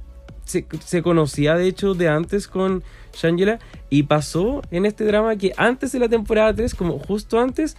se, 0.45 1.03
conocía 1.03 1.57
de 1.57 1.67
hecho 1.67 1.95
de 1.95 2.09
antes 2.09 2.47
con 2.47 2.85
Shangela 3.13 3.59
y 3.91 4.05
pasó 4.05 4.63
en 4.71 4.87
este 4.87 5.05
drama 5.05 5.35
que 5.35 5.53
antes 5.57 5.91
de 5.91 5.99
la 5.99 6.09
temporada 6.09 6.55
3, 6.55 6.77
como 6.77 7.01
justo 7.01 7.41
antes, 7.41 7.77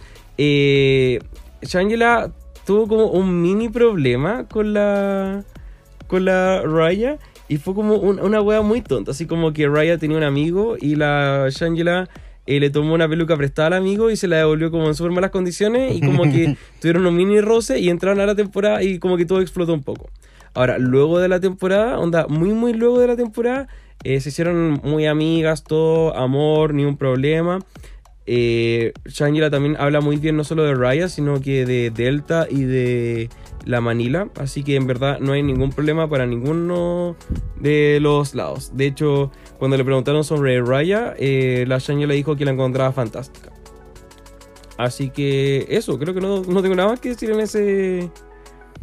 Shangela 1.62 2.32
tuvo 2.66 2.86
como 2.86 3.06
un 3.06 3.40
mini 3.40 3.70
problema 3.70 4.44
con 4.46 4.74
la 4.74 5.42
con 6.06 6.26
la 6.26 6.60
Raya 6.62 7.16
y 7.48 7.56
fue 7.56 7.74
como 7.74 7.94
un- 7.96 8.20
una 8.20 8.42
wea 8.42 8.60
muy 8.60 8.82
tonta, 8.82 9.12
así 9.12 9.24
como 9.26 9.54
que 9.54 9.68
Raya 9.68 9.96
tenía 9.96 10.18
un 10.18 10.22
amigo 10.22 10.76
y 10.78 10.96
la 10.96 11.48
Shangela 11.50 12.10
eh, 12.46 12.60
le 12.60 12.70
tomó 12.70 12.94
una 12.94 13.08
peluca 13.08 13.36
prestada 13.36 13.68
al 13.68 13.72
amigo 13.74 14.10
y 14.10 14.16
se 14.16 14.28
la 14.28 14.36
devolvió 14.36 14.70
como 14.70 14.86
en 14.86 14.94
súper 14.94 15.12
malas 15.12 15.30
condiciones 15.30 15.94
y 15.94 16.00
como 16.00 16.24
que 16.24 16.56
tuvieron 16.80 17.06
un 17.06 17.16
mini 17.16 17.40
roce 17.40 17.78
y 17.78 17.88
entraron 17.88 18.20
a 18.20 18.26
la 18.26 18.34
temporada 18.34 18.82
y 18.82 18.98
como 18.98 19.16
que 19.16 19.26
todo 19.26 19.40
explotó 19.40 19.74
un 19.74 19.82
poco. 19.82 20.10
Ahora, 20.54 20.78
luego 20.78 21.18
de 21.18 21.28
la 21.28 21.40
temporada, 21.40 21.98
onda, 21.98 22.26
muy 22.28 22.52
muy 22.52 22.72
luego 22.72 23.00
de 23.00 23.08
la 23.08 23.16
temporada, 23.16 23.68
eh, 24.04 24.20
se 24.20 24.28
hicieron 24.28 24.80
muy 24.82 25.06
amigas, 25.06 25.64
todo, 25.64 26.16
amor, 26.16 26.72
ni 26.72 26.84
un 26.84 26.96
problema. 26.96 27.58
Eh, 28.28 28.92
Shangela 29.04 29.50
también 29.50 29.76
habla 29.78 30.00
muy 30.00 30.16
bien 30.16 30.36
no 30.36 30.44
solo 30.44 30.64
de 30.64 30.74
Raya, 30.74 31.08
sino 31.08 31.40
que 31.40 31.64
de 31.64 31.90
Delta 31.90 32.46
y 32.50 32.62
de 32.64 33.28
la 33.64 33.80
Manila. 33.80 34.28
Así 34.36 34.62
que 34.62 34.76
en 34.76 34.86
verdad 34.86 35.18
no 35.20 35.32
hay 35.32 35.42
ningún 35.42 35.70
problema 35.70 36.08
para 36.08 36.26
ninguno 36.26 37.16
de 37.60 37.98
los 38.00 38.34
lados. 38.34 38.72
De 38.74 38.86
hecho, 38.86 39.30
cuando 39.58 39.76
le 39.76 39.84
preguntaron 39.84 40.24
sobre 40.24 40.60
Raya, 40.62 41.14
eh, 41.18 41.64
la 41.66 41.78
Shangela 41.78 42.14
dijo 42.14 42.36
que 42.36 42.44
la 42.44 42.52
encontraba 42.52 42.92
fantástica. 42.92 43.52
Así 44.76 45.10
que 45.10 45.66
eso, 45.68 45.98
creo 45.98 46.14
que 46.14 46.20
no, 46.20 46.42
no 46.42 46.62
tengo 46.62 46.74
nada 46.74 46.90
más 46.90 47.00
que 47.00 47.10
decir 47.10 47.30
en 47.30 47.40
ese, 47.40 48.10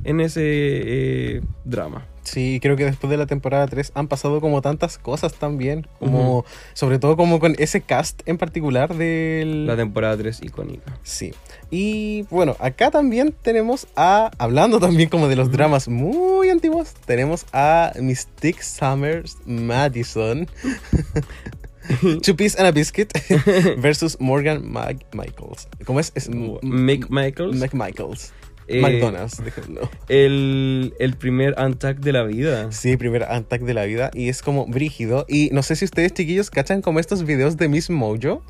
en 0.03 0.19
ese 0.19 0.41
eh, 0.43 1.41
drama. 1.63 2.07
Sí, 2.24 2.59
creo 2.61 2.76
que 2.78 2.86
después 2.86 3.11
de 3.11 3.17
la 3.17 3.26
temporada 3.26 3.67
3 3.67 3.91
han 3.95 4.07
pasado 4.07 4.39
como 4.41 4.61
tantas 4.61 4.97
cosas 4.97 5.34
también, 5.34 5.88
como 5.99 6.45
sobre 6.74 6.97
todo 6.97 7.17
como 7.17 7.39
con 7.39 7.55
ese 7.59 7.82
cast 7.82 8.21
en 8.26 8.38
particular 8.38 8.95
del... 8.95 9.67
La 9.67 9.76
temporada 9.76 10.15
3 10.17 10.41
icónica. 10.43 10.97
Sí. 11.03 11.34
Y 11.69 12.24
bueno, 12.30 12.55
acá 12.59 12.91
también 12.91 13.36
tenemos 13.41 13.88
a, 13.95 14.32
hablando 14.38 14.80
también 14.80 15.09
como 15.09 15.28
de 15.28 15.36
los 15.36 15.51
dramas 15.51 15.88
muy 15.89 16.49
antiguos, 16.49 16.93
tenemos 17.05 17.45
a 17.51 17.91
Mystique 17.99 18.63
Summers 18.63 19.38
Madison. 19.45 20.47
Two 22.24 22.36
Piece 22.38 22.57
and 22.57 22.67
a 22.67 22.71
Biscuit 22.71 23.11
versus 23.78 24.17
Morgan 24.21 24.63
Mag 24.71 25.05
Michaels. 25.13 25.67
¿Cómo 25.86 25.99
es? 25.99 26.13
es 26.15 26.28
M- 26.28 26.57
Mick 26.61 27.09
Michaels. 27.09 27.58
Mac 27.58 27.74
Michaels. 27.74 28.32
Eh, 28.74 28.82
McDonald's, 28.82 29.43
déjenlo. 29.43 29.89
El, 30.09 30.93
el 31.00 31.16
primer 31.16 31.55
Antac 31.58 32.00
de 32.00 32.12
la 32.12 32.24
vida. 32.24 32.71
Sí, 32.71 32.97
primer 32.97 33.24
Antac 33.24 33.62
de 33.62 33.74
la 33.74 33.86
vida 33.86 34.12
y 34.13 34.29
es 34.29 34.41
como 34.41 34.66
brígido. 34.66 35.25
Y 35.28 35.50
no 35.51 35.63
sé 35.63 35.75
si 35.75 35.86
ustedes 35.86 36.13
chiquillos 36.13 36.50
cachan 36.50 36.82
como 36.82 37.00
estos 37.00 37.24
videos 37.24 37.58
de 37.58 37.67
Miss 37.70 37.89
Mojo. 37.89 38.43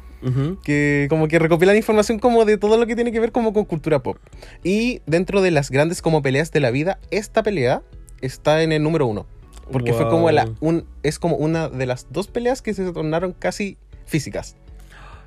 Que 0.63 1.07
como 1.09 1.27
que 1.27 1.37
recopilan 1.37 1.75
información 1.75 2.17
como 2.17 2.45
de 2.45 2.57
todo 2.57 2.77
lo 2.77 2.87
que 2.87 2.95
tiene 2.95 3.11
que 3.11 3.19
ver 3.19 3.33
como 3.33 3.51
con 3.51 3.65
cultura 3.65 4.01
pop. 4.01 4.17
Y 4.63 5.01
dentro 5.05 5.41
de 5.41 5.51
las 5.51 5.69
grandes 5.69 6.01
como 6.01 6.21
peleas 6.21 6.49
de 6.51 6.61
la 6.61 6.71
vida, 6.71 6.97
esta 7.11 7.43
pelea 7.43 7.81
está 8.21 8.63
en 8.63 8.71
el 8.71 8.81
número 8.81 9.05
uno. 9.05 9.25
Porque 9.71 9.93
fue 9.93 10.07
como 10.09 10.29
la 10.31 10.49
un, 10.61 10.85
es 11.03 11.19
como 11.19 11.35
una 11.35 11.67
de 11.69 11.85
las 11.85 12.07
dos 12.09 12.27
peleas 12.27 12.61
que 12.61 12.73
se 12.73 12.89
tornaron 12.91 13.33
casi 13.33 13.77
físicas. 14.05 14.55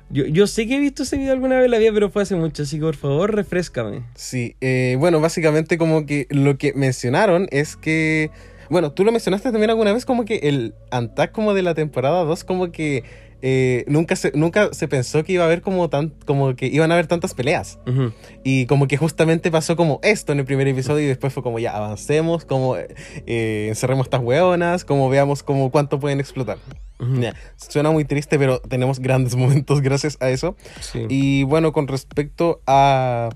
Yo, 0.09 0.25
yo 0.25 0.47
sé 0.47 0.67
que 0.67 0.75
he 0.75 0.79
visto 0.79 1.03
ese 1.03 1.17
video 1.17 1.33
alguna 1.33 1.55
vez 1.57 1.65
en 1.65 1.71
la 1.71 1.77
vida, 1.77 1.91
pero 1.93 2.09
fue 2.09 2.21
hace 2.21 2.35
mucho, 2.35 2.63
así 2.63 2.77
que 2.77 2.83
por 2.83 2.95
favor, 2.95 3.35
refrescame. 3.35 4.03
Sí, 4.15 4.55
eh, 4.61 4.95
bueno, 4.99 5.19
básicamente 5.19 5.77
como 5.77 6.05
que 6.05 6.27
lo 6.29 6.57
que 6.57 6.73
mencionaron 6.73 7.47
es 7.51 7.75
que, 7.75 8.31
bueno, 8.69 8.93
tú 8.93 9.03
lo 9.03 9.11
mencionaste 9.11 9.51
también 9.51 9.69
alguna 9.69 9.93
vez 9.93 10.05
como 10.05 10.23
que 10.23 10.37
el 10.43 10.75
Antac 10.91 11.31
como 11.31 11.53
de 11.53 11.63
la 11.63 11.73
temporada 11.73 12.23
2 12.23 12.43
como 12.45 12.71
que 12.71 13.03
eh, 13.41 13.85
nunca, 13.87 14.15
se, 14.15 14.31
nunca 14.33 14.69
se 14.73 14.87
pensó 14.87 15.23
que 15.23 15.33
iba 15.33 15.43
a 15.43 15.47
haber 15.47 15.61
como 15.61 15.89
tan, 15.89 16.09
como 16.25 16.55
que 16.55 16.67
iban 16.67 16.91
a 16.91 16.95
haber 16.95 17.07
tantas 17.07 17.33
peleas. 17.33 17.79
Y 18.43 18.65
como 18.65 18.87
que 18.87 18.97
justamente 18.97 19.51
pasó 19.51 19.75
como 19.75 19.99
esto 20.03 20.31
en 20.31 20.39
el 20.39 20.45
primer 20.45 20.67
episodio 20.67 21.03
y 21.03 21.07
después 21.07 21.33
fue 21.33 21.43
como 21.43 21.59
ya 21.59 21.75
avancemos, 21.75 22.45
como 22.45 22.77
eh, 22.77 22.87
eh, 23.25 23.67
encerremos 23.69 24.07
estas 24.07 24.21
hueonas, 24.21 24.85
como 24.85 25.09
veamos 25.09 25.43
como 25.43 25.69
cuánto 25.69 25.99
pueden 25.99 26.19
explotar. 26.19 26.57
Suena 27.57 27.91
muy 27.91 28.05
triste, 28.05 28.39
pero 28.39 28.59
tenemos 28.59 28.99
grandes 28.99 29.35
momentos 29.37 29.81
gracias 29.81 30.17
a 30.19 30.29
eso. 30.29 30.55
Sí. 30.81 31.05
Y 31.09 31.43
bueno, 31.43 31.71
con 31.71 31.87
respecto 31.87 32.61
a 32.65 33.29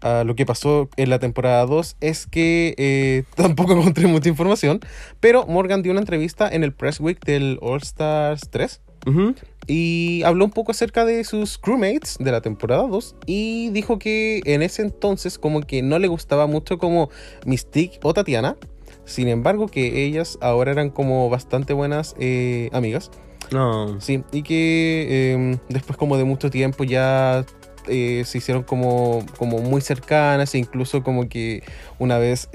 a 0.00 0.24
lo 0.24 0.36
que 0.36 0.46
pasó 0.46 0.88
en 0.96 1.10
la 1.10 1.18
temporada 1.18 1.66
2 1.66 1.96
es 2.00 2.26
que 2.26 2.74
eh, 2.78 3.24
tampoco 3.34 3.72
encontré 3.72 4.06
mucha 4.06 4.28
información, 4.28 4.80
pero 5.20 5.46
Morgan 5.46 5.82
dio 5.82 5.92
una 5.92 6.00
entrevista 6.00 6.48
en 6.48 6.64
el 6.64 6.72
Press 6.72 7.00
Week 7.00 7.18
del 7.24 7.58
All 7.60 7.82
Stars 7.82 8.42
3 8.50 8.80
Ujú. 9.06 9.34
y 9.66 10.22
habló 10.24 10.44
un 10.44 10.50
poco 10.50 10.72
acerca 10.72 11.04
de 11.04 11.24
sus 11.24 11.58
crewmates 11.58 12.16
de 12.18 12.30
la 12.30 12.40
temporada 12.40 12.86
2 12.86 13.16
y 13.26 13.70
dijo 13.70 13.98
que 13.98 14.40
en 14.44 14.62
ese 14.62 14.82
entonces 14.82 15.38
como 15.38 15.62
que 15.62 15.82
no 15.82 15.98
le 15.98 16.08
gustaba 16.08 16.46
mucho 16.46 16.78
como 16.78 17.10
Mystique 17.44 17.98
o 18.02 18.14
Tatiana, 18.14 18.56
sin 19.08 19.28
embargo 19.28 19.66
que 19.66 20.04
ellas 20.04 20.38
ahora 20.40 20.72
eran 20.72 20.90
como 20.90 21.28
bastante 21.30 21.72
buenas 21.72 22.14
eh, 22.18 22.70
amigas. 22.72 23.10
No. 23.50 24.00
Sí, 24.00 24.22
y 24.30 24.42
que 24.42 25.06
eh, 25.08 25.58
después 25.68 25.96
como 25.96 26.16
de 26.18 26.24
mucho 26.24 26.50
tiempo 26.50 26.84
ya 26.84 27.44
eh, 27.88 28.22
se 28.26 28.38
hicieron 28.38 28.62
como, 28.62 29.24
como 29.38 29.58
muy 29.58 29.80
cercanas 29.80 30.54
e 30.54 30.58
incluso 30.58 31.02
como 31.02 31.28
que 31.28 31.62
una 31.98 32.18
vez 32.18 32.48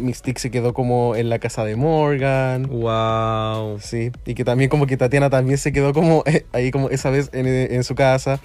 Mystique 0.00 0.40
se 0.40 0.50
quedó 0.50 0.72
como 0.72 1.14
en 1.14 1.28
la 1.28 1.38
casa 1.38 1.64
de 1.64 1.76
Morgan. 1.76 2.66
Wow. 2.68 3.78
Sí, 3.80 4.10
y 4.24 4.34
que 4.34 4.44
también 4.44 4.70
como 4.70 4.86
que 4.86 4.96
Tatiana 4.96 5.30
también 5.30 5.58
se 5.58 5.72
quedó 5.72 5.92
como 5.92 6.22
eh, 6.26 6.46
ahí 6.52 6.70
como 6.70 6.90
esa 6.90 7.10
vez 7.10 7.30
en, 7.32 7.46
en 7.46 7.84
su 7.84 7.94
casa. 7.94 8.40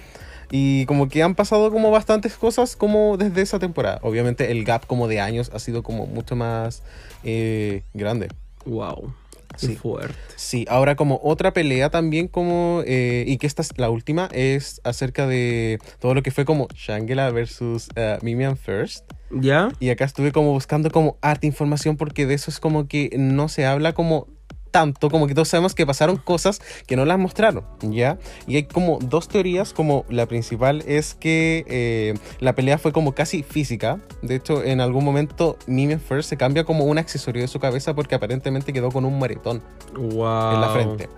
Y 0.50 0.86
como 0.86 1.08
que 1.08 1.22
han 1.22 1.34
pasado 1.34 1.70
como 1.72 1.90
bastantes 1.90 2.34
cosas 2.34 2.76
como 2.76 3.16
desde 3.16 3.42
esa 3.42 3.58
temporada. 3.58 3.98
Obviamente 4.02 4.50
el 4.50 4.64
gap 4.64 4.86
como 4.86 5.08
de 5.08 5.20
años 5.20 5.50
ha 5.54 5.58
sido 5.58 5.82
como 5.82 6.06
mucho 6.06 6.36
más 6.36 6.82
eh, 7.24 7.82
grande. 7.94 8.28
Wow. 8.64 9.12
Qué 9.58 9.68
Sí. 9.68 9.76
fuerte. 9.76 10.14
Sí, 10.34 10.66
ahora 10.68 10.96
como 10.96 11.18
otra 11.22 11.52
pelea 11.52 11.88
también 11.88 12.28
como, 12.28 12.82
eh, 12.86 13.24
y 13.26 13.38
que 13.38 13.46
esta 13.46 13.62
es 13.62 13.70
la 13.78 13.88
última, 13.88 14.28
es 14.32 14.80
acerca 14.84 15.26
de 15.26 15.78
todo 15.98 16.12
lo 16.14 16.22
que 16.22 16.30
fue 16.30 16.44
como 16.44 16.68
Shangela 16.74 17.30
versus 17.30 17.88
eh, 17.96 18.18
Mimian 18.22 18.56
First. 18.58 19.04
¿Ya? 19.30 19.70
Y 19.80 19.88
acá 19.90 20.04
estuve 20.04 20.30
como 20.30 20.52
buscando 20.52 20.90
como 20.90 21.16
harta 21.22 21.46
información 21.46 21.96
porque 21.96 22.26
de 22.26 22.34
eso 22.34 22.50
es 22.50 22.60
como 22.60 22.86
que 22.86 23.10
no 23.16 23.48
se 23.48 23.64
habla 23.64 23.92
como 23.94 24.26
tanto, 24.76 25.08
como 25.08 25.26
que 25.26 25.32
todos 25.32 25.48
sabemos 25.48 25.74
que 25.74 25.86
pasaron 25.86 26.18
cosas 26.18 26.60
que 26.86 26.96
no 26.96 27.06
las 27.06 27.18
mostraron, 27.18 27.64
¿ya? 27.80 28.18
Y 28.46 28.56
hay 28.56 28.64
como 28.64 28.98
dos 29.00 29.26
teorías, 29.26 29.72
como 29.72 30.04
la 30.10 30.26
principal 30.26 30.84
es 30.86 31.14
que 31.14 31.64
eh, 31.66 32.12
la 32.40 32.54
pelea 32.54 32.76
fue 32.76 32.92
como 32.92 33.14
casi 33.14 33.42
física, 33.42 34.00
de 34.20 34.34
hecho 34.34 34.62
en 34.62 34.82
algún 34.82 35.02
momento 35.02 35.56
Mimian 35.66 35.98
First 35.98 36.28
se 36.28 36.36
cambia 36.36 36.64
como 36.64 36.84
un 36.84 36.98
accesorio 36.98 37.40
de 37.40 37.48
su 37.48 37.58
cabeza 37.58 37.94
porque 37.94 38.16
aparentemente 38.16 38.74
quedó 38.74 38.90
con 38.90 39.06
un 39.06 39.18
maretón 39.18 39.62
Wow. 39.94 40.54
en 40.56 40.60
la 40.60 40.68
frente. 40.74 41.08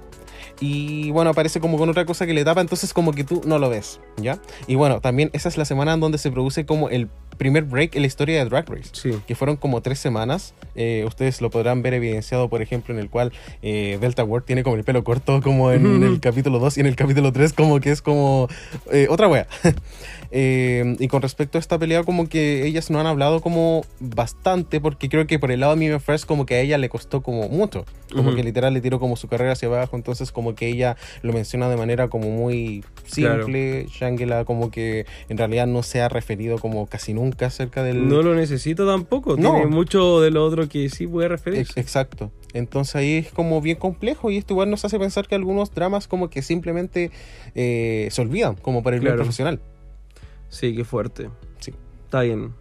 Y 0.60 1.10
bueno, 1.12 1.30
aparece 1.30 1.60
como 1.60 1.78
con 1.78 1.88
otra 1.88 2.04
cosa 2.04 2.26
que 2.26 2.34
le 2.34 2.44
tapa, 2.44 2.60
entonces 2.60 2.92
como 2.92 3.12
que 3.12 3.24
tú 3.24 3.42
no 3.44 3.58
lo 3.58 3.70
ves, 3.70 4.00
¿ya? 4.16 4.40
Y 4.66 4.74
bueno, 4.74 5.00
también 5.00 5.30
esa 5.32 5.48
es 5.48 5.56
la 5.56 5.64
semana 5.64 5.94
en 5.94 6.00
donde 6.00 6.18
se 6.18 6.30
produce 6.30 6.66
como 6.66 6.88
el 6.88 7.08
primer 7.38 7.64
break 7.64 7.94
en 7.94 8.02
la 8.02 8.06
historia 8.06 8.38
de 8.38 8.50
Drag 8.50 8.68
Race. 8.68 8.90
Sí. 8.92 9.10
Que 9.26 9.34
fueron 9.34 9.56
como 9.56 9.80
tres 9.80 9.98
semanas. 9.98 10.54
Eh, 10.74 11.04
ustedes 11.06 11.40
lo 11.40 11.50
podrán 11.50 11.82
ver 11.82 11.94
evidenciado, 11.94 12.48
por 12.48 12.60
ejemplo, 12.60 12.92
en 12.92 13.00
el 13.00 13.08
cual 13.08 13.32
eh, 13.62 13.96
Delta 14.00 14.24
Ward 14.24 14.42
tiene 14.42 14.62
como 14.62 14.76
el 14.76 14.84
pelo 14.84 15.04
corto, 15.04 15.40
como 15.40 15.70
en 15.72 16.02
el 16.02 16.20
capítulo 16.20 16.58
2 16.58 16.78
y 16.78 16.80
en 16.80 16.86
el 16.86 16.96
capítulo 16.96 17.32
3, 17.32 17.52
como 17.52 17.80
que 17.80 17.92
es 17.92 18.02
como 18.02 18.48
eh, 18.92 19.06
otra 19.08 19.28
wea. 19.28 19.46
Eh, 20.30 20.96
y 20.98 21.08
con 21.08 21.22
respecto 21.22 21.56
a 21.56 21.60
esta 21.60 21.78
pelea, 21.78 22.04
como 22.04 22.28
que 22.28 22.66
ellas 22.66 22.90
no 22.90 23.00
han 23.00 23.06
hablado 23.06 23.40
como 23.40 23.86
bastante, 23.98 24.80
porque 24.80 25.08
creo 25.08 25.26
que 25.26 25.38
por 25.38 25.50
el 25.50 25.60
lado 25.60 25.74
de 25.74 25.78
Mimi 25.78 25.98
First, 25.98 26.26
como 26.26 26.44
que 26.44 26.56
a 26.56 26.60
ella 26.60 26.76
le 26.76 26.88
costó 26.90 27.22
como 27.22 27.48
mucho. 27.48 27.86
Como 28.14 28.34
que 28.34 28.42
literal 28.42 28.72
le 28.72 28.80
tiró 28.80 28.98
como 29.00 29.16
su 29.16 29.28
carrera 29.28 29.52
hacia 29.52 29.68
abajo, 29.68 29.96
entonces 29.96 30.32
como 30.32 30.47
que 30.54 30.68
ella 30.68 30.96
lo 31.22 31.32
menciona 31.32 31.68
de 31.68 31.76
manera 31.76 32.08
como 32.08 32.30
muy 32.30 32.84
simple. 33.04 33.86
Shangela 33.88 34.44
como 34.44 34.70
que 34.70 35.06
en 35.28 35.38
realidad 35.38 35.66
no 35.66 35.82
se 35.82 36.00
ha 36.00 36.08
referido 36.08 36.58
como 36.58 36.86
casi 36.86 37.14
nunca 37.14 37.46
acerca 37.46 37.82
del... 37.82 38.08
No 38.08 38.22
lo 38.22 38.34
necesito 38.34 38.86
tampoco. 38.86 39.36
No. 39.36 39.52
Tiene 39.54 39.66
mucho 39.66 40.20
de 40.20 40.30
lo 40.30 40.44
otro 40.44 40.68
que 40.68 40.88
sí 40.90 41.06
puede 41.06 41.28
referirse. 41.28 41.80
Exacto. 41.80 42.30
Entonces 42.54 42.96
ahí 42.96 43.14
es 43.18 43.30
como 43.32 43.60
bien 43.60 43.76
complejo 43.76 44.30
y 44.30 44.36
esto 44.38 44.54
igual 44.54 44.70
nos 44.70 44.84
hace 44.84 44.98
pensar 44.98 45.26
que 45.28 45.34
algunos 45.34 45.74
dramas 45.74 46.08
como 46.08 46.30
que 46.30 46.42
simplemente 46.42 47.10
eh, 47.54 48.08
se 48.10 48.20
olvidan, 48.22 48.54
como 48.56 48.82
para 48.82 48.96
el 48.96 49.00
bien 49.00 49.10
Claro. 49.12 49.22
profesional. 49.22 49.60
Sí, 50.48 50.74
qué 50.74 50.84
fuerte. 50.84 51.28
Sí. 51.60 51.72
Está 52.04 52.22
bien. 52.22 52.52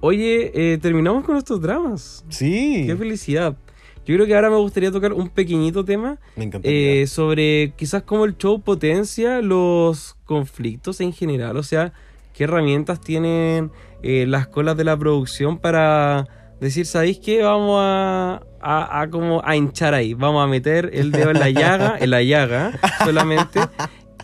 Oye, 0.00 0.50
eh, 0.54 0.78
terminamos 0.78 1.24
con 1.24 1.36
estos 1.36 1.60
dramas. 1.60 2.24
Sí. 2.28 2.84
Qué 2.86 2.96
felicidad. 2.96 3.56
Yo 4.04 4.14
creo 4.16 4.26
que 4.26 4.34
ahora 4.34 4.50
me 4.50 4.56
gustaría 4.56 4.90
tocar 4.90 5.12
un 5.12 5.28
pequeñito 5.28 5.84
tema 5.84 6.18
Me 6.36 6.50
eh, 6.64 7.06
sobre 7.06 7.72
quizás 7.76 8.02
cómo 8.02 8.24
el 8.24 8.36
show 8.36 8.60
potencia 8.60 9.40
los 9.40 10.16
conflictos 10.24 11.00
en 11.00 11.12
general. 11.12 11.56
O 11.56 11.62
sea, 11.62 11.92
qué 12.34 12.44
herramientas 12.44 13.00
tienen 13.00 13.70
eh, 14.02 14.26
las 14.26 14.48
colas 14.48 14.76
de 14.76 14.84
la 14.84 14.96
producción 14.96 15.58
para 15.58 16.26
decir, 16.60 16.86
¿sabéis 16.86 17.18
qué? 17.18 17.42
Vamos 17.42 17.78
a, 17.80 18.42
a, 18.60 19.00
a 19.00 19.10
como 19.10 19.40
a 19.44 19.56
hinchar 19.56 19.94
ahí. 19.94 20.14
Vamos 20.14 20.42
a 20.42 20.46
meter 20.48 20.90
el 20.92 21.12
dedo 21.12 21.30
en 21.30 21.38
la 21.38 21.50
llaga, 21.50 21.96
en 21.98 22.10
la 22.10 22.22
llaga 22.22 22.78
solamente. 23.04 23.60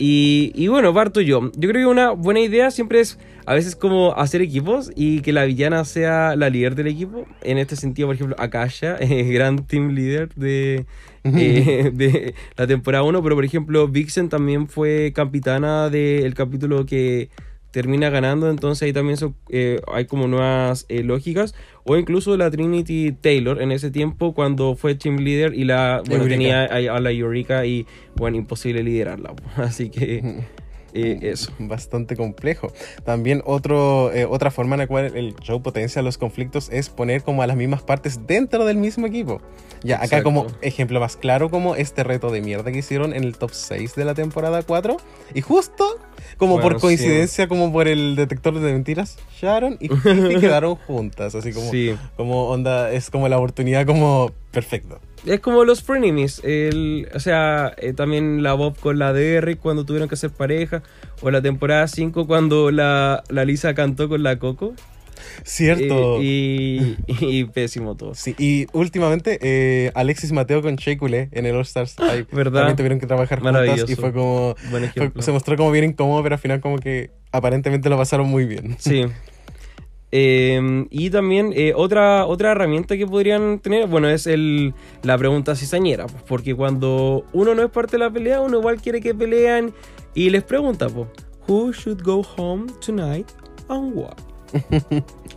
Y, 0.01 0.53
y 0.55 0.69
bueno, 0.69 0.93
parto 0.93 1.19
yo. 1.19 1.51
Yo 1.57 1.69
creo 1.69 1.85
que 1.85 1.91
una 1.91 2.11
buena 2.11 2.39
idea 2.39 2.71
siempre 2.71 3.01
es 3.01 3.19
a 3.49 3.55
veces 3.55 3.75
como 3.75 4.13
hacer 4.15 4.43
equipos 4.43 4.91
y 4.95 5.21
que 5.21 5.33
la 5.33 5.43
villana 5.43 5.83
sea 5.83 6.35
la 6.35 6.51
líder 6.51 6.75
del 6.75 6.85
equipo. 6.85 7.25
En 7.41 7.57
este 7.57 7.75
sentido, 7.75 8.07
por 8.07 8.13
ejemplo, 8.13 8.35
Akasha, 8.37 8.97
eh, 8.99 9.23
gran 9.23 9.65
team 9.65 9.89
leader 9.95 10.29
de, 10.35 10.85
eh, 11.23 11.89
de 11.91 12.35
la 12.55 12.67
temporada 12.67 13.03
1, 13.03 13.23
pero 13.23 13.33
por 13.33 13.43
ejemplo, 13.43 13.87
Vixen 13.87 14.29
también 14.29 14.67
fue 14.67 15.13
capitana 15.15 15.89
del 15.89 16.35
capítulo 16.35 16.85
que 16.85 17.31
termina 17.71 18.11
ganando, 18.11 18.51
entonces 18.51 18.83
ahí 18.83 18.93
también 18.93 19.17
son, 19.17 19.35
eh, 19.49 19.81
hay 19.91 20.05
como 20.05 20.27
nuevas 20.27 20.85
eh, 20.87 21.01
lógicas, 21.01 21.55
o 21.85 21.97
incluso 21.97 22.37
la 22.37 22.51
Trinity 22.51 23.13
Taylor 23.13 23.63
en 23.63 23.71
ese 23.71 23.89
tiempo 23.89 24.35
cuando 24.35 24.75
fue 24.75 24.93
team 24.93 25.17
leader 25.17 25.55
y 25.55 25.63
la 25.63 26.03
bueno, 26.05 26.23
Eureka. 26.25 26.29
tenía 26.29 26.63
a, 26.65 26.97
a 26.97 26.99
la 26.99 27.11
Eureka 27.11 27.65
y 27.65 27.87
bueno, 28.15 28.37
imposible 28.37 28.83
liderarla, 28.83 29.33
así 29.57 29.89
que 29.89 30.43
eh, 30.93 31.19
eso. 31.21 31.51
Bastante 31.59 32.15
complejo. 32.15 32.71
También 33.03 33.41
otro, 33.45 34.11
eh, 34.13 34.25
otra 34.25 34.51
forma 34.51 34.75
en 34.75 34.79
la 34.79 34.87
cual 34.87 35.15
el 35.15 35.35
show 35.37 35.61
potencia 35.61 36.01
los 36.01 36.17
conflictos 36.17 36.69
es 36.71 36.89
poner 36.89 37.23
como 37.23 37.41
a 37.41 37.47
las 37.47 37.57
mismas 37.57 37.81
partes 37.81 38.25
dentro 38.27 38.65
del 38.65 38.77
mismo 38.77 39.07
equipo. 39.07 39.41
Ya, 39.83 40.01
acá 40.03 40.23
como 40.23 40.47
ejemplo 40.61 40.99
más 40.99 41.15
claro 41.15 41.49
como 41.49 41.75
este 41.75 42.03
reto 42.03 42.31
de 42.31 42.41
mierda 42.41 42.69
que 42.71 42.79
hicieron 42.79 43.13
en 43.13 43.23
el 43.23 43.37
top 43.37 43.51
6 43.53 43.95
de 43.95 44.03
la 44.05 44.13
temporada 44.13 44.61
4. 44.63 44.97
Y 45.33 45.41
justo 45.41 45.85
como 46.37 46.55
Bueno, 46.55 46.69
por 46.69 46.81
coincidencia, 46.81 47.47
como 47.47 47.71
por 47.71 47.87
el 47.87 48.15
detector 48.17 48.59
de 48.59 48.73
mentiras, 48.73 49.17
Sharon 49.39 49.77
y 49.79 49.87
Fifi 50.03 50.39
quedaron 50.39 50.75
juntas. 50.75 51.33
Así 51.35 51.53
como, 51.53 51.71
Sí. 51.71 51.95
como 52.17 52.49
onda, 52.49 52.91
es 52.91 53.09
como 53.09 53.29
la 53.29 53.37
oportunidad 53.37 53.85
como 53.85 54.31
perfecta. 54.51 54.99
Es 55.25 55.39
como 55.41 55.65
los 55.65 55.83
frenemies, 55.83 56.41
el, 56.45 57.09
o 57.13 57.19
sea, 57.19 57.73
eh, 57.77 57.93
también 57.93 58.41
la 58.41 58.53
Bob 58.53 58.77
con 58.79 58.97
la 58.99 59.11
Derrick 59.13 59.59
cuando 59.59 59.85
tuvieron 59.85 60.07
que 60.07 60.15
hacer 60.15 60.29
pareja, 60.29 60.81
o 61.21 61.29
la 61.29 61.41
temporada 61.41 61.87
5 61.87 62.25
cuando 62.25 62.71
la, 62.71 63.23
la 63.29 63.43
Lisa 63.45 63.73
cantó 63.73 64.07
con 64.07 64.23
la 64.23 64.39
Coco. 64.39 64.73
Cierto. 65.43 66.17
Eh, 66.21 66.95
y, 67.07 67.15
y 67.39 67.43
pésimo 67.45 67.95
todo. 67.95 68.15
Sí, 68.15 68.35
y 68.37 68.67
últimamente 68.71 69.37
eh, 69.41 69.91
Alexis 69.93 70.31
Mateo 70.31 70.61
con 70.61 70.77
Shea 70.77 70.97
Coulee 70.97 71.27
en 71.31 71.45
el 71.45 71.55
All 71.55 71.61
Stars 71.63 71.99
ahí 71.99 72.25
¿Verdad? 72.31 72.59
también 72.61 72.77
tuvieron 72.77 72.99
que 73.01 73.07
trabajar 73.07 73.39
juntas 73.41 73.83
y 73.89 73.95
fue 73.95 74.13
como 74.13 74.55
Buen 74.71 74.83
fue- 74.83 74.85
ejemplo. 74.85 75.21
se 75.21 75.31
mostró 75.33 75.57
como 75.57 75.71
bien 75.71 75.83
incómodo, 75.85 76.23
pero 76.23 76.35
al 76.35 76.41
final 76.41 76.61
como 76.61 76.77
que 76.79 77.11
aparentemente 77.33 77.89
lo 77.89 77.97
pasaron 77.97 78.27
muy 78.27 78.45
bien. 78.45 78.77
Sí. 78.79 79.05
Eh, 80.11 80.87
y 80.89 81.09
también 81.11 81.53
eh, 81.55 81.73
otra, 81.75 82.25
otra 82.25 82.51
herramienta 82.51 82.97
que 82.97 83.05
podrían 83.05 83.59
tener, 83.59 83.87
bueno, 83.87 84.09
es 84.09 84.25
el, 84.25 84.73
la 85.03 85.17
pregunta 85.17 85.55
cizañera, 85.55 86.07
pues, 86.07 86.23
porque 86.23 86.55
cuando 86.55 87.25
uno 87.33 87.53
no 87.53 87.63
es 87.63 87.69
parte 87.69 87.93
de 87.93 87.99
la 87.99 88.09
pelea, 88.09 88.41
uno 88.41 88.59
igual 88.59 88.81
quiere 88.81 89.01
que 89.01 89.13
pelean 89.13 89.71
y 90.15 90.29
les 90.29 90.43
pregunta, 90.43 90.87
pues, 90.89 91.07
Who 91.47 91.71
should 91.71 92.03
go 92.03 92.23
home 92.37 92.67
tonight 92.85 93.27
and 93.69 93.95
what? 93.95 94.17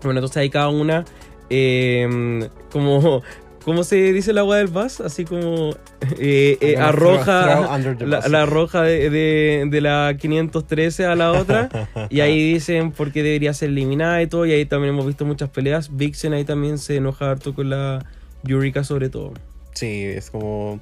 bueno, 0.03 0.21
entonces 0.21 0.37
hay 0.37 0.51
cada 0.51 0.69
una 0.69 1.05
eh, 1.49 2.49
como... 2.71 3.23
¿Cómo 3.65 3.85
se 3.85 4.13
dice 4.13 4.33
la 4.33 4.41
agua 4.41 4.57
del 4.57 4.67
bus? 4.67 5.01
Así 5.01 5.25
como 5.25 5.71
eh, 6.19 6.59
eh, 6.61 6.77
arroja 6.79 7.61
la, 8.01 8.27
la 8.29 8.43
arroja 8.43 8.83
de, 8.83 9.09
de- 9.09 9.67
de 9.71 9.81
la 9.81 10.17
513 10.19 11.07
a 11.07 11.15
la 11.15 11.33
otra. 11.33 11.69
y 12.11 12.21
ahí 12.21 12.53
dicen 12.55 12.91
por 12.93 13.13
qué 13.13 13.23
debería 13.23 13.55
ser 13.55 13.69
eliminada 13.71 14.21
y 14.21 14.27
todo. 14.27 14.47
Y 14.47 14.53
ahí 14.53 14.65
también 14.67 14.95
hemos 14.95 15.07
visto 15.07 15.25
muchas 15.25 15.49
peleas. 15.51 15.97
Vixen 15.97 16.33
ahí 16.33 16.45
también 16.45 16.79
se 16.79 16.97
enoja 16.97 17.31
harto 17.31 17.55
con 17.55 17.71
la 17.71 18.05
Yurika 18.43 18.83
sobre 18.85 19.09
todo. 19.11 19.33
Sí, 19.75 20.03
es 20.05 20.31
como... 20.31 20.81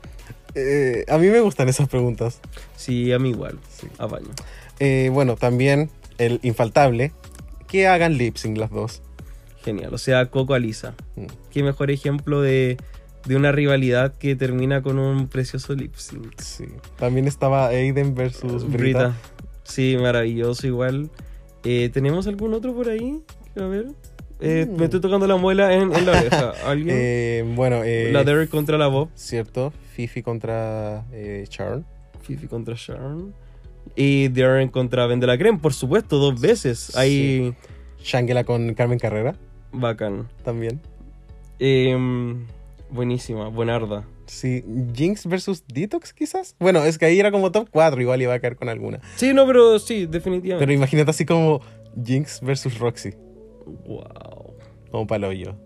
eh, 0.55 1.05
a 1.09 1.19
mí 1.19 1.27
me 1.29 1.41
gustan 1.41 1.69
esas 1.69 1.87
preguntas. 1.89 2.41
Sí, 2.77 3.13
a 3.13 3.19
mí 3.19 3.31
igual. 3.31 3.59
Sí. 3.69 3.89
Apaño. 3.99 4.29
Eh, 4.79 5.11
bueno, 5.13 5.37
también 5.37 5.91
el 6.17 6.41
infaltable, 6.43 7.13
que 7.69 7.87
hagan 7.87 8.17
lip 8.17 8.37
sync 8.37 8.57
las 8.57 8.71
dos. 8.71 9.03
Genial. 9.65 9.93
O 9.95 9.99
sea, 9.99 10.27
Coco 10.27 10.55
Alisa. 10.55 10.95
Mm. 11.17 11.27
Qué 11.51 11.63
mejor 11.63 11.91
ejemplo 11.91 12.41
de, 12.41 12.77
de 13.27 13.37
una 13.37 13.53
rivalidad 13.53 14.15
que 14.17 14.35
termina 14.37 14.83
con 14.83 14.99
un 14.99 15.29
precioso 15.29 15.75
lip 15.75 15.95
sync. 15.97 16.39
Sí. 16.41 16.65
También 16.97 17.27
estaba 17.27 17.69
Aiden 17.69 18.15
versus 18.15 18.65
Brita. 18.71 18.79
Brita. 18.79 19.17
Sí, 19.65 19.97
maravilloso 20.01 20.67
igual. 20.67 21.11
Eh, 21.65 21.91
¿Tenemos 21.93 22.27
algún 22.27 22.55
otro 22.55 22.75
por 22.75 22.89
ahí? 22.89 23.21
A 23.57 23.65
ver. 23.67 23.87
Eh, 24.41 24.67
Mm. 24.67 24.77
Me 24.79 24.85
estoy 24.87 25.01
tocando 25.01 25.27
la 25.27 25.37
muela 25.37 25.75
en, 25.75 25.95
en 25.95 26.07
la 26.07 26.13
oreja. 26.13 26.53
¿Alguien? 26.67 26.97
Eh, 26.99 27.45
bueno, 27.55 27.83
eh, 27.85 28.11
la 28.13 28.25
Derek 28.25 28.49
contra 28.49 28.79
la 28.79 28.87
Bob. 28.87 29.11
cierto. 29.15 29.71
Fifi 29.95 30.23
contra 30.23 31.05
Sharon. 31.51 31.85
Fifi 32.23 32.47
contra 32.47 32.75
Sharon. 32.75 33.35
Y 33.97 34.29
Darren 34.29 34.69
contra 34.69 35.07
Vendela 35.07 35.37
Creme, 35.37 35.59
por 35.59 35.75
supuesto, 35.75 36.17
dos 36.19 36.41
veces. 36.41 36.97
Ahí, 36.97 37.55
Shangela 38.03 38.45
con 38.45 38.73
Carmen 38.73 38.99
Carrera 38.99 39.35
bacán. 39.73 40.29
también. 40.45 40.81
Em, 41.59 42.47
buenísima, 42.91 43.49
buenarda. 43.49 44.05
Sí, 44.27 44.65
Jinx 44.95 45.27
versus 45.27 45.65
Detox 45.67 46.13
quizás. 46.13 46.55
Bueno, 46.61 46.85
es 46.85 46.99
que 46.99 47.07
ahí 47.07 47.19
era 47.19 47.33
como 47.33 47.51
top 47.51 47.69
4, 47.71 48.01
igual 48.01 48.23
iba 48.23 48.33
a 48.33 48.39
caer 48.39 48.57
con 48.57 48.69
alguna. 48.69 49.01
Sí, 49.17 49.35
no, 49.35 49.47
pero 49.47 49.79
sí, 49.79 50.07
definitivamente. 50.07 50.65
Pero 50.65 50.73
imagínate 50.73 51.11
así 51.11 51.27
como 51.27 51.61
Jinx 52.05 52.41
versus 52.41 52.79
Roxy. 52.79 53.11
Wow. 53.87 54.55
Como 54.91 55.07
paloyo. 55.07 55.57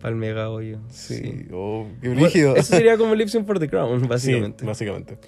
Palmega 0.00 0.50
hoyo. 0.50 0.78
Sí, 0.90 1.46
oh, 1.52 1.86
qué 2.00 2.08
Bueno, 2.10 2.56
eso 2.56 2.76
sería 2.76 2.96
como 2.96 3.14
Lips 3.16 3.34
in 3.34 3.44
for 3.46 3.58
the 3.58 3.68
Crown, 3.68 4.08
Sí, 4.18 4.40
básicamente. 4.62 5.18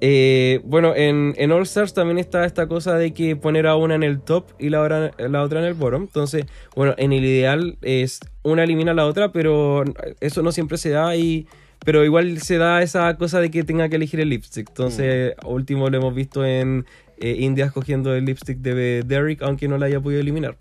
Eh, 0.00 0.60
bueno, 0.64 0.94
en, 0.94 1.34
en 1.38 1.50
All 1.50 1.62
Stars 1.62 1.92
también 1.92 2.18
está 2.18 2.44
esta 2.44 2.68
cosa 2.68 2.96
de 2.96 3.12
que 3.12 3.34
poner 3.34 3.66
a 3.66 3.74
una 3.76 3.96
en 3.96 4.02
el 4.04 4.20
top 4.20 4.46
y 4.58 4.68
la, 4.68 4.80
hora- 4.80 5.10
la 5.18 5.42
otra 5.42 5.58
en 5.58 5.66
el 5.66 5.74
bottom. 5.74 6.02
Entonces, 6.02 6.46
bueno, 6.76 6.94
en 6.98 7.12
el 7.12 7.24
ideal 7.24 7.78
es 7.82 8.20
una 8.42 8.64
elimina 8.64 8.92
a 8.92 8.94
la 8.94 9.06
otra, 9.06 9.32
pero 9.32 9.84
eso 10.20 10.42
no 10.42 10.52
siempre 10.52 10.78
se 10.78 10.90
da 10.90 11.16
y... 11.16 11.46
Pero 11.84 12.04
igual 12.04 12.40
se 12.40 12.58
da 12.58 12.82
esa 12.82 13.16
cosa 13.16 13.40
de 13.40 13.52
que 13.52 13.62
tenga 13.62 13.88
que 13.88 13.96
elegir 13.96 14.18
el 14.18 14.30
lipstick. 14.30 14.68
Entonces, 14.68 15.34
último 15.44 15.88
lo 15.88 15.96
hemos 15.96 16.12
visto 16.12 16.44
en 16.44 16.84
eh, 17.20 17.36
India 17.38 17.66
escogiendo 17.66 18.14
el 18.16 18.24
lipstick 18.24 18.58
de 18.58 19.04
Derek, 19.04 19.42
aunque 19.42 19.68
no 19.68 19.78
la 19.78 19.86
haya 19.86 20.00
podido 20.00 20.20
eliminar. 20.20 20.56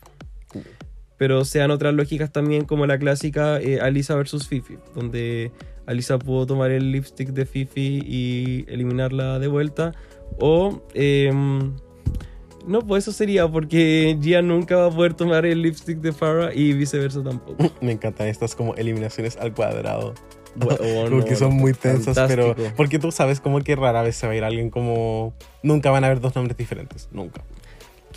Pero 1.18 1.44
sean 1.44 1.72
otras 1.72 1.96
lógicas 1.96 2.32
también 2.32 2.66
como 2.66 2.86
la 2.86 3.00
clásica 3.00 3.60
eh, 3.60 3.80
Alisa 3.82 4.16
versus 4.16 4.48
Fifi, 4.48 4.78
donde 4.94 5.52
Alisa 5.88 6.20
pudo 6.20 6.46
tomar 6.46 6.70
el 6.72 6.92
lipstick 6.92 7.30
de 7.30 7.46
Fifi 7.46 8.04
y 8.06 8.66
eliminarla 8.68 9.40
de 9.40 9.48
vuelta. 9.48 9.94
O... 10.40 10.84
em, 10.94 11.74
no, 12.68 12.82
pues 12.82 13.06
eso 13.06 13.14
sería 13.14 13.48
porque 13.48 14.18
Gia 14.22 14.42
nunca 14.42 14.76
va 14.76 14.88
a 14.88 14.92
poder 14.92 15.14
tomar 15.14 15.46
el 15.46 15.62
lipstick 15.62 16.00
de 16.00 16.12
Farah 16.12 16.54
y 16.54 16.74
viceversa 16.74 17.24
tampoco. 17.24 17.72
Me 17.82 17.94
encantan 17.94 18.28
estas 18.28 18.56
como 18.56 18.76
eliminaciones 18.76 19.38
al 19.38 19.54
cuadrado. 19.54 20.14
Bueno, 20.58 21.12
porque 21.12 21.36
son 21.36 21.54
muy 21.54 21.74
tensas, 21.74 22.18
pero... 22.28 22.56
Porque 22.76 22.98
tú 22.98 23.12
sabes 23.12 23.40
como 23.40 23.62
que 23.62 23.76
rara 23.76 24.02
vez 24.02 24.16
se 24.16 24.26
va 24.26 24.34
a 24.34 24.36
ir 24.36 24.44
alguien 24.44 24.72
como... 24.72 25.36
Nunca 25.62 25.92
van 25.92 26.04
a 26.04 26.08
haber 26.08 26.20
dos 26.20 26.34
nombres 26.34 26.58
diferentes, 26.58 27.10
nunca. 27.12 27.44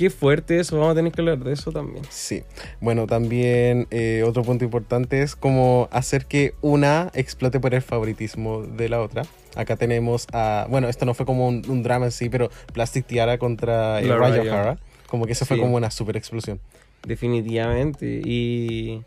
Qué 0.01 0.09
fuerte 0.09 0.59
eso, 0.59 0.79
vamos 0.79 0.93
a 0.93 0.95
tener 0.95 1.13
que 1.13 1.21
hablar 1.21 1.41
de 1.41 1.53
eso 1.53 1.73
también. 1.73 2.03
Sí. 2.09 2.43
Bueno, 2.81 3.07
también 3.07 3.87
eh, 3.91 4.25
otro 4.27 4.43
punto 4.43 4.65
importante 4.65 5.21
es 5.21 5.37
como 5.37 5.91
hacer 5.93 6.25
que 6.25 6.55
una 6.63 7.11
explote 7.13 7.61
por 7.61 7.75
el 7.75 7.83
favoritismo 7.83 8.63
de 8.63 8.89
la 8.89 9.03
otra. 9.03 9.25
Acá 9.57 9.77
tenemos 9.77 10.27
a... 10.33 10.67
Bueno, 10.71 10.89
esto 10.89 11.05
no 11.05 11.13
fue 11.13 11.27
como 11.27 11.47
un, 11.47 11.63
un 11.69 11.83
drama 11.83 12.07
en 12.07 12.13
sí, 12.13 12.31
pero 12.31 12.49
Plastic 12.73 13.05
Tiara 13.05 13.37
contra 13.37 14.01
eh, 14.01 14.09
Raya. 14.09 14.41
O'Hara. 14.41 14.79
Como 15.07 15.27
que 15.27 15.33
eso 15.33 15.45
fue 15.45 15.59
como 15.59 15.77
una 15.77 15.91
super 15.91 16.17
explosión. 16.17 16.61
Definitivamente. 17.07 18.23
Y... 18.25 19.03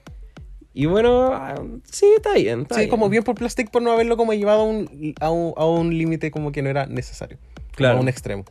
Y 0.75 0.85
bueno, 0.85 1.31
ah, 1.33 1.55
sí, 1.91 2.05
está 2.15 2.33
bien. 2.35 2.61
Está 2.61 2.75
Sí, 2.75 2.81
bien. 2.81 2.91
como 2.91 3.09
bien 3.09 3.23
por 3.23 3.33
Plastic 3.33 3.71
por 3.71 3.81
no 3.81 3.91
haberlo 3.91 4.15
como 4.15 4.33
llevado 4.35 4.61
a 4.61 4.65
un, 4.65 5.15
a 5.19 5.31
un, 5.31 5.53
a 5.57 5.65
un 5.65 5.97
límite 5.97 6.29
como 6.29 6.51
que 6.51 6.61
no 6.61 6.69
era 6.69 6.85
necesario. 6.85 7.39
Claro. 7.75 7.97
A 7.97 8.01
un 8.01 8.09
extremo. 8.09 8.45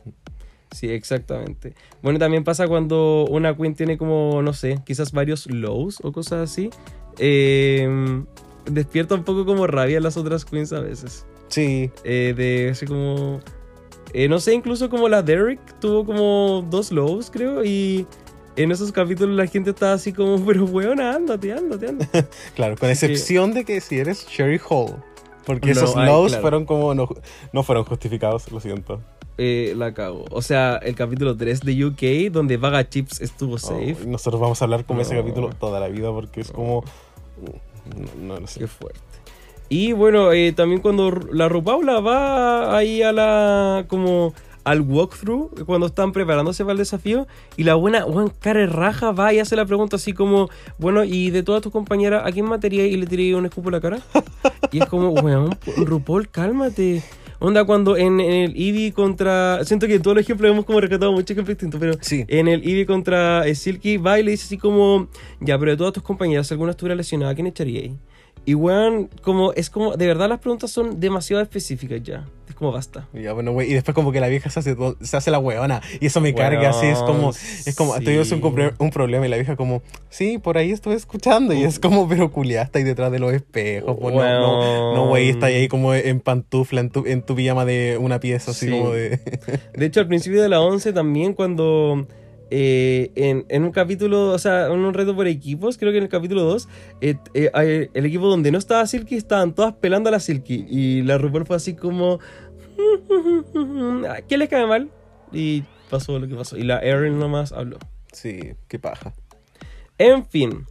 Sí, 0.73 0.89
exactamente. 0.89 1.75
Bueno, 2.01 2.19
también 2.19 2.43
pasa 2.43 2.67
cuando 2.67 3.25
una 3.29 3.55
queen 3.55 3.75
tiene 3.75 3.97
como, 3.97 4.41
no 4.41 4.53
sé, 4.53 4.79
quizás 4.85 5.11
varios 5.11 5.45
lows 5.49 5.99
o 6.03 6.11
cosas 6.11 6.49
así. 6.51 6.69
eh, 7.19 7.87
despierta 8.65 9.15
un 9.15 9.23
poco 9.23 9.45
como 9.45 9.67
rabia 9.67 9.97
a 9.97 10.01
las 10.01 10.17
otras 10.17 10.45
queens 10.45 10.73
a 10.73 10.79
veces. 10.79 11.25
Sí, 11.47 11.91
Eh, 12.03 12.33
de 12.35 12.69
así 12.71 12.85
como... 12.87 13.39
eh, 14.13 14.27
no 14.27 14.39
sé, 14.39 14.53
incluso 14.53 14.89
como 14.89 15.09
la 15.09 15.21
Derek 15.21 15.59
tuvo 15.79 16.05
como 16.05 16.65
dos 16.69 16.91
lows, 16.91 17.29
creo, 17.29 17.63
y 17.63 18.07
en 18.55 18.71
esos 18.71 18.91
capítulos 18.91 19.35
la 19.35 19.47
gente 19.47 19.71
estaba 19.71 19.93
así 19.93 20.13
como, 20.13 20.37
pero 20.45 20.65
weona, 20.65 21.13
ándate, 21.15 21.53
ándate, 21.53 21.87
ándate. 21.89 22.25
claro, 22.55 22.75
con 22.77 22.89
excepción 22.89 23.53
de 23.53 23.65
que 23.65 23.79
si 23.81 23.99
eres 23.99 24.25
Sherry 24.27 24.59
Hall. 24.69 24.95
Porque 25.45 25.73
No, 25.73 25.81
esos 25.83 25.97
ay, 25.97 26.07
lows 26.07 26.29
claro. 26.29 26.41
fueron 26.41 26.65
como 26.65 26.95
no, 26.95 27.09
no 27.51 27.63
fueron 27.63 27.83
justificados, 27.83 28.49
lo 28.49 28.61
siento. 28.61 29.01
Eh, 29.37 29.73
la 29.75 29.93
cago. 29.93 30.25
O 30.31 30.41
sea, 30.41 30.77
el 30.77 30.95
capítulo 30.95 31.35
3 31.35 31.61
de 31.61 31.85
UK, 31.85 32.31
donde 32.31 32.57
Vaga 32.57 32.87
Chips 32.87 33.19
estuvo 33.21 33.55
Oh, 33.55 33.57
safe. 33.57 33.97
nosotros 34.05 34.39
vamos 34.39 34.61
a 34.61 34.65
hablar 34.65 34.85
como 34.85 35.01
ese 35.01 35.15
capítulo 35.15 35.49
toda 35.59 35.79
la 35.79 35.87
vida 35.87 36.11
porque 36.11 36.41
es 36.41 36.51
como. 36.51 36.83
No, 38.21 38.35
no, 38.35 38.39
no 38.39 38.47
sé. 38.47 38.59
Qué 38.59 38.67
fuerte. 38.67 38.99
Y 39.69 39.91
bueno, 39.93 40.31
eh, 40.33 40.53
también 40.53 40.81
cuando 40.81 41.09
la 41.31 41.49
Rupaula 41.49 41.99
va 41.99 42.77
ahí 42.77 43.01
a 43.01 43.11
la. 43.11 43.85
como 43.87 44.33
al 44.65 44.79
walkthrough, 44.79 45.65
cuando 45.65 45.87
están 45.87 46.13
preparándose 46.13 46.63
para 46.63 46.71
el 46.73 46.77
desafío, 46.77 47.27
y 47.57 47.63
la 47.63 47.75
buena 47.75 48.03
Juan 48.03 48.29
Care 48.39 48.67
Raja 48.67 49.11
va 49.11 49.33
y 49.33 49.39
hace 49.39 49.57
la 49.57 49.65
pregunta 49.65 49.97
así 49.97 50.13
como, 50.13 50.49
bueno, 50.77 51.03
y 51.03 51.31
de 51.31 51.43
todas 51.43 51.61
tus 51.61 51.71
compañeras, 51.73 52.23
¿a 52.25 52.31
quién 52.31 52.45
mataría 52.45 52.85
y 52.87 52.95
le 52.95 53.05
tiré 53.05 53.35
un 53.35 53.45
escupo 53.45 53.67
a 53.69 53.71
la 53.73 53.81
cara? 53.81 53.99
Y 54.71 54.79
es 54.81 54.85
como, 54.85 55.09
weón, 55.09 55.57
RuPaul, 55.77 56.29
cálmate. 56.29 57.03
Onda 57.45 57.65
cuando 57.65 57.97
en, 57.97 58.21
en 58.21 58.31
el 58.51 58.55
Eevee 58.55 58.93
contra. 58.93 59.65
Siento 59.65 59.85
que 59.85 59.95
en 59.95 60.01
todos 60.01 60.15
los 60.15 60.23
ejemplos 60.23 60.49
hemos 60.49 60.63
como 60.63 60.79
rescatado 60.79 61.11
muchos 61.11 61.31
ejemplos 61.31 61.57
distintos, 61.57 61.77
pero 61.77 61.93
Sí. 61.99 62.23
en 62.29 62.47
el 62.47 62.61
Eevee 62.65 62.85
contra 62.85 63.45
eh, 63.45 63.53
Silky 63.53 63.97
va 63.97 64.17
y 64.17 64.23
le 64.23 64.31
dice 64.31 64.45
así 64.45 64.57
como, 64.57 65.09
ya, 65.41 65.59
pero 65.59 65.71
de 65.71 65.77
todas 65.77 65.91
tus 65.91 66.03
compañeras, 66.03 66.47
si 66.47 66.53
alguna 66.53 66.71
estuviera 66.71 66.95
lesionada, 66.95 67.33
¿a 67.33 67.35
quién 67.35 67.47
echaríais? 67.47 67.91
Y 68.45 68.53
weón, 68.55 69.09
como, 69.21 69.51
es 69.53 69.69
como, 69.69 69.97
de 69.97 70.07
verdad 70.07 70.29
las 70.29 70.39
preguntas 70.39 70.71
son 70.71 71.01
demasiado 71.01 71.43
específicas 71.43 72.01
ya. 72.01 72.25
Como 72.63 72.71
basta. 72.71 73.09
Ya, 73.11 73.33
bueno, 73.33 73.51
güey. 73.51 73.69
Y 73.69 73.73
después 73.73 73.93
como 73.93 74.13
que 74.13 74.21
la 74.21 74.29
vieja 74.29 74.49
se 74.49 74.59
hace, 74.61 74.73
se 75.01 75.17
hace 75.17 75.31
la 75.31 75.39
weona. 75.39 75.81
Y 75.99 76.05
eso 76.05 76.21
me 76.21 76.33
carga 76.33 76.69
así. 76.69 76.85
Es 76.85 76.99
como, 76.99 77.31
es 77.31 77.75
como, 77.75 77.97
sí. 77.97 78.05
tuvimos 78.05 78.31
un, 78.31 78.71
un 78.77 78.89
problema 78.89 79.25
y 79.25 79.29
la 79.29 79.35
vieja 79.35 79.57
como, 79.57 79.81
sí, 80.09 80.37
por 80.37 80.57
ahí 80.57 80.71
estuve 80.71 80.95
escuchando. 80.95 81.53
Y 81.53 81.63
es 81.63 81.77
como, 81.77 82.07
pero 82.07 82.31
culiá, 82.31 82.61
está 82.61 82.79
ahí 82.79 82.85
detrás 82.85 83.11
de 83.11 83.19
los 83.19 83.33
espejos. 83.33 83.97
Pues, 83.99 84.15
no, 84.15 84.21
no, 84.21 84.95
no, 84.95 85.07
güey, 85.09 85.27
está 85.27 85.47
ahí 85.47 85.67
como 85.67 85.93
en 85.93 86.21
pantufla, 86.21 86.79
en 86.79 86.89
tu, 86.89 87.05
en 87.05 87.21
tu 87.21 87.35
pijama 87.35 87.65
de 87.65 87.97
una 87.99 88.21
pieza, 88.21 88.51
así 88.51 88.67
Sí. 88.67 88.71
como 88.71 88.91
de... 88.91 89.19
De 89.73 89.85
hecho, 89.85 89.99
al 89.99 90.07
principio 90.07 90.41
de 90.41 90.47
la 90.47 90.61
11 90.61 90.93
también 90.93 91.33
cuando... 91.33 92.07
eh, 92.55 93.09
en, 93.15 93.45
en 93.49 93.63
un 93.63 93.71
capítulo, 93.71 94.29
o 94.29 94.37
sea, 94.37 94.67
en 94.67 94.73
un 94.73 94.93
reto 94.93 95.15
por 95.15 95.25
equipos, 95.27 95.77
creo 95.79 95.91
que 95.91 95.97
en 95.97 96.03
el 96.03 96.09
capítulo 96.09 96.43
2, 96.43 96.67
eh, 97.01 97.15
eh, 97.33 97.89
el 97.93 98.05
equipo 98.05 98.27
donde 98.27 98.51
no 98.51 98.59
estaba 98.59 98.85
Silky 98.85 99.15
estaban 99.15 99.55
todas 99.55 99.73
pelando 99.73 100.09
a 100.09 100.11
la 100.11 100.19
Silky. 100.19 100.65
Y 100.69 101.01
la 101.01 101.17
RuPaul 101.17 101.45
fue 101.47 101.55
así 101.55 101.73
como. 101.73 102.19
¿Qué 104.27 104.37
les 104.37 104.49
cae 104.49 104.65
mal? 104.65 104.89
Y 105.31 105.63
pasó 105.89 106.17
lo 106.19 106.27
que 106.27 106.35
pasó. 106.35 106.57
Y 106.57 106.63
la 106.63 106.79
Erin 106.79 107.19
nomás 107.19 107.51
habló. 107.51 107.77
sí, 108.11 108.53
qué 108.67 108.79
paja. 108.79 109.13
En 109.97 110.25
fin, 110.25 110.65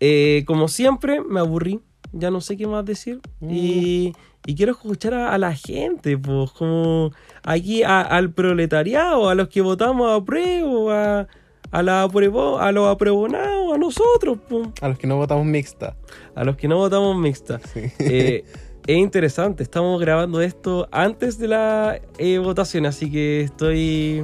eh, 0.00 0.44
como 0.46 0.68
siempre, 0.68 1.20
me 1.22 1.40
aburrí. 1.40 1.80
Ya 2.12 2.30
no 2.30 2.40
sé 2.40 2.56
qué 2.56 2.66
más 2.66 2.84
decir. 2.84 3.20
Y, 3.42 4.12
y 4.46 4.54
quiero 4.54 4.72
escuchar 4.72 5.12
a, 5.14 5.32
a 5.34 5.38
la 5.38 5.54
gente, 5.54 6.16
pues, 6.16 6.50
como 6.52 7.10
aquí 7.42 7.82
a- 7.82 8.00
al 8.00 8.30
proletariado, 8.32 9.28
a 9.28 9.34
los 9.34 9.48
que 9.48 9.60
votamos 9.60 10.10
a 10.10 10.24
prueba, 10.24 11.20
a, 11.20 11.28
a, 11.72 11.82
la 11.82 12.04
apruebo- 12.06 12.58
a 12.58 12.70
los 12.72 12.86
apruebonados, 12.88 13.74
a 13.74 13.78
nosotros, 13.78 14.38
pues, 14.48 14.68
A 14.80 14.88
los 14.88 14.98
que 14.98 15.06
no 15.06 15.16
votamos 15.16 15.44
mixta. 15.46 15.96
a 16.34 16.44
los 16.44 16.56
que 16.56 16.68
no 16.68 16.76
votamos 16.76 17.16
mixta. 17.18 17.60
Sí. 17.74 17.80
Eh, 17.98 18.44
es 18.86 18.96
interesante, 18.96 19.62
estamos 19.62 20.00
grabando 20.00 20.40
esto 20.40 20.88
antes 20.92 21.38
de 21.38 21.48
la 21.48 22.00
eh, 22.18 22.38
votación, 22.38 22.86
así 22.86 23.10
que 23.10 23.42
estoy... 23.42 24.22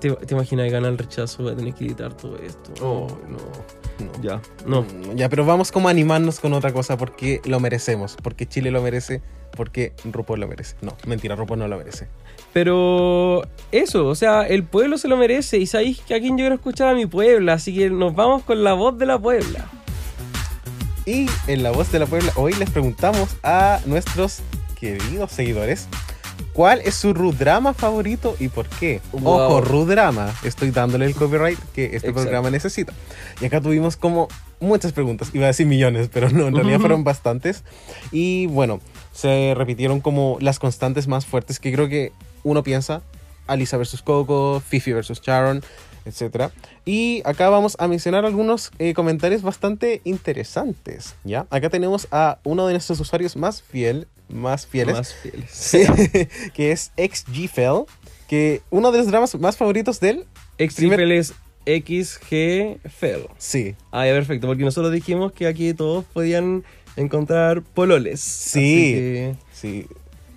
¿Te, 0.00 0.10
te 0.12 0.34
imaginas 0.34 0.64
que 0.66 0.70
gana 0.72 0.88
el 0.88 0.96
rechazo? 0.96 1.42
Voy 1.42 1.52
a 1.52 1.56
tener 1.56 1.74
que 1.74 1.84
editar 1.84 2.14
todo 2.16 2.38
esto. 2.38 2.72
Oh, 2.82 3.06
no. 3.28 3.36
No. 3.36 4.22
Ya, 4.22 4.40
no. 4.66 4.82
Mm, 4.82 5.14
Ya, 5.16 5.28
pero 5.28 5.44
vamos 5.44 5.70
como 5.70 5.88
a 5.88 5.90
animarnos 5.90 6.40
con 6.40 6.54
otra 6.54 6.72
cosa 6.72 6.96
porque 6.96 7.42
lo 7.44 7.60
merecemos, 7.60 8.16
porque 8.22 8.46
Chile 8.46 8.70
lo 8.70 8.80
merece, 8.80 9.20
porque 9.54 9.92
RuPaul 10.10 10.40
lo 10.40 10.48
merece. 10.48 10.76
No, 10.80 10.96
mentira, 11.06 11.36
RuPaul 11.36 11.58
no 11.58 11.68
lo 11.68 11.76
merece. 11.76 12.08
Pero 12.54 13.42
eso, 13.72 14.06
o 14.06 14.14
sea, 14.14 14.46
el 14.46 14.64
pueblo 14.64 14.96
se 14.96 15.06
lo 15.06 15.18
merece. 15.18 15.58
Y 15.58 15.66
sabéis 15.66 16.00
que 16.00 16.14
a 16.14 16.18
quién 16.18 16.32
yo 16.38 16.42
quiero 16.44 16.54
escuchar 16.54 16.88
a 16.88 16.94
mi 16.94 17.04
puebla. 17.04 17.52
Así 17.54 17.74
que 17.74 17.90
nos 17.90 18.14
vamos 18.14 18.42
con 18.44 18.64
la 18.64 18.72
voz 18.72 18.96
de 18.96 19.04
la 19.04 19.18
puebla. 19.18 19.68
Y 21.10 21.28
en 21.48 21.64
La 21.64 21.72
Voz 21.72 21.90
de 21.90 21.98
la 21.98 22.06
Puebla, 22.06 22.32
hoy 22.36 22.54
les 22.54 22.70
preguntamos 22.70 23.30
a 23.42 23.80
nuestros 23.84 24.42
queridos 24.78 25.32
seguidores 25.32 25.88
cuál 26.52 26.80
es 26.82 26.94
su 26.94 27.12
Rudrama 27.12 27.74
favorito 27.74 28.36
y 28.38 28.46
por 28.46 28.68
qué. 28.68 29.00
Wow. 29.10 29.32
Ojo, 29.32 29.60
Rudrama, 29.60 30.32
estoy 30.44 30.70
dándole 30.70 31.06
el 31.06 31.16
copyright 31.16 31.58
que 31.74 31.86
este 31.86 31.96
Exacto. 31.96 32.22
programa 32.22 32.50
necesita. 32.50 32.92
Y 33.40 33.46
acá 33.46 33.60
tuvimos 33.60 33.96
como 33.96 34.28
muchas 34.60 34.92
preguntas, 34.92 35.30
iba 35.32 35.46
a 35.46 35.48
decir 35.48 35.66
millones, 35.66 36.08
pero 36.12 36.30
no, 36.30 36.46
en 36.46 36.54
realidad 36.54 36.78
fueron 36.78 37.02
bastantes. 37.02 37.64
Y 38.12 38.46
bueno, 38.46 38.78
se 39.12 39.54
repitieron 39.56 40.00
como 40.00 40.38
las 40.40 40.60
constantes 40.60 41.08
más 41.08 41.26
fuertes 41.26 41.58
que 41.58 41.72
creo 41.72 41.88
que 41.88 42.12
uno 42.44 42.62
piensa. 42.62 43.02
Alisa 43.48 43.76
versus 43.78 44.02
Coco, 44.02 44.62
Fifi 44.64 44.92
versus 44.92 45.20
Sharon, 45.20 45.64
etcétera. 46.04 46.50
Y 46.84 47.22
acá 47.24 47.48
vamos 47.48 47.76
a 47.78 47.88
mencionar 47.88 48.24
algunos 48.24 48.70
eh, 48.78 48.94
comentarios 48.94 49.42
bastante 49.42 50.00
interesantes, 50.04 51.14
¿ya? 51.24 51.46
Acá 51.50 51.70
tenemos 51.70 52.08
a 52.10 52.38
uno 52.44 52.66
de 52.66 52.74
nuestros 52.74 53.00
usuarios 53.00 53.36
más 53.36 53.62
fiel, 53.62 54.08
más 54.28 54.66
fieles, 54.66 54.94
Más 54.96 55.14
fieles. 55.14 55.50
sí, 55.52 55.80
que 56.54 56.72
es 56.72 56.92
XGFell, 56.96 57.84
que 58.28 58.62
uno 58.70 58.92
de 58.92 58.98
los 58.98 59.06
dramas 59.08 59.34
más 59.38 59.56
favoritos 59.56 60.00
de 60.00 60.10
él, 60.10 60.24
Extrifel 60.58 61.12
es 61.12 61.34
XG 61.66 62.78
Fel. 62.88 63.26
sí, 63.38 63.74
Ah, 63.90 64.06
ya, 64.06 64.12
perfecto, 64.12 64.46
porque 64.46 64.64
nosotros 64.64 64.92
dijimos 64.92 65.32
que 65.32 65.46
aquí 65.46 65.74
todos 65.74 66.04
podían 66.06 66.64
encontrar 66.96 67.62
pololes. 67.62 68.20
Sí. 68.20 68.92
Que 68.92 69.34
sí. 69.52 69.86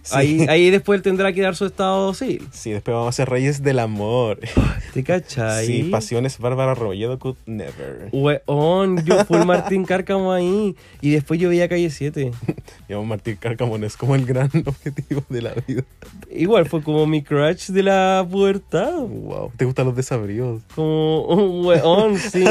Sí. 0.04 0.16
Ahí, 0.16 0.46
ahí 0.50 0.70
después 0.70 0.98
él 0.98 1.04
tendrá 1.04 1.34
que 1.34 1.42
dar 1.42 1.56
su 1.56 1.66
estado 1.66 2.14
civil. 2.14 2.48
Sí, 2.52 2.72
después 2.72 2.94
vamos 2.94 3.10
a 3.10 3.12
ser 3.14 3.30
reyes 3.30 3.64
del 3.64 3.80
amor. 3.80 4.40
¿Te 4.94 5.04
cachai? 5.04 5.66
Sí, 5.66 5.84
pasiones 5.84 6.38
Bárbara 6.38 6.76
Robledo 6.76 7.18
could 7.18 7.38
never. 7.46 8.10
Weón, 8.12 9.04
yo 9.06 9.26
fui 9.26 9.44
Martín 9.46 9.86
Cárcamo 9.86 10.32
ahí. 10.32 10.76
Y 11.02 11.12
después 11.12 11.40
yo 11.40 11.50
veía 11.50 11.68
Calle 11.68 11.90
7. 11.90 12.32
Digamos, 12.88 13.08
Martín 13.14 13.38
Cárcamo 13.40 13.78
no 13.78 13.86
es 13.86 13.98
como 13.98 14.16
el 14.16 14.26
gran 14.26 14.50
objetivo 14.66 15.24
de 15.30 15.42
la 15.42 15.54
vida. 15.68 15.84
Igual 16.32 16.68
fue 16.68 16.82
como 16.84 17.06
mi 17.06 17.24
crush 17.24 17.70
de 17.70 17.84
la 17.84 18.26
pubertad. 18.30 18.94
Wow. 19.00 19.52
¿Te 19.58 19.66
gustan 19.66 19.88
los 19.88 19.96
desabridos? 19.96 20.62
Como 20.76 21.26
un 21.26 21.66
weón, 21.66 22.18
sí. 22.18 22.44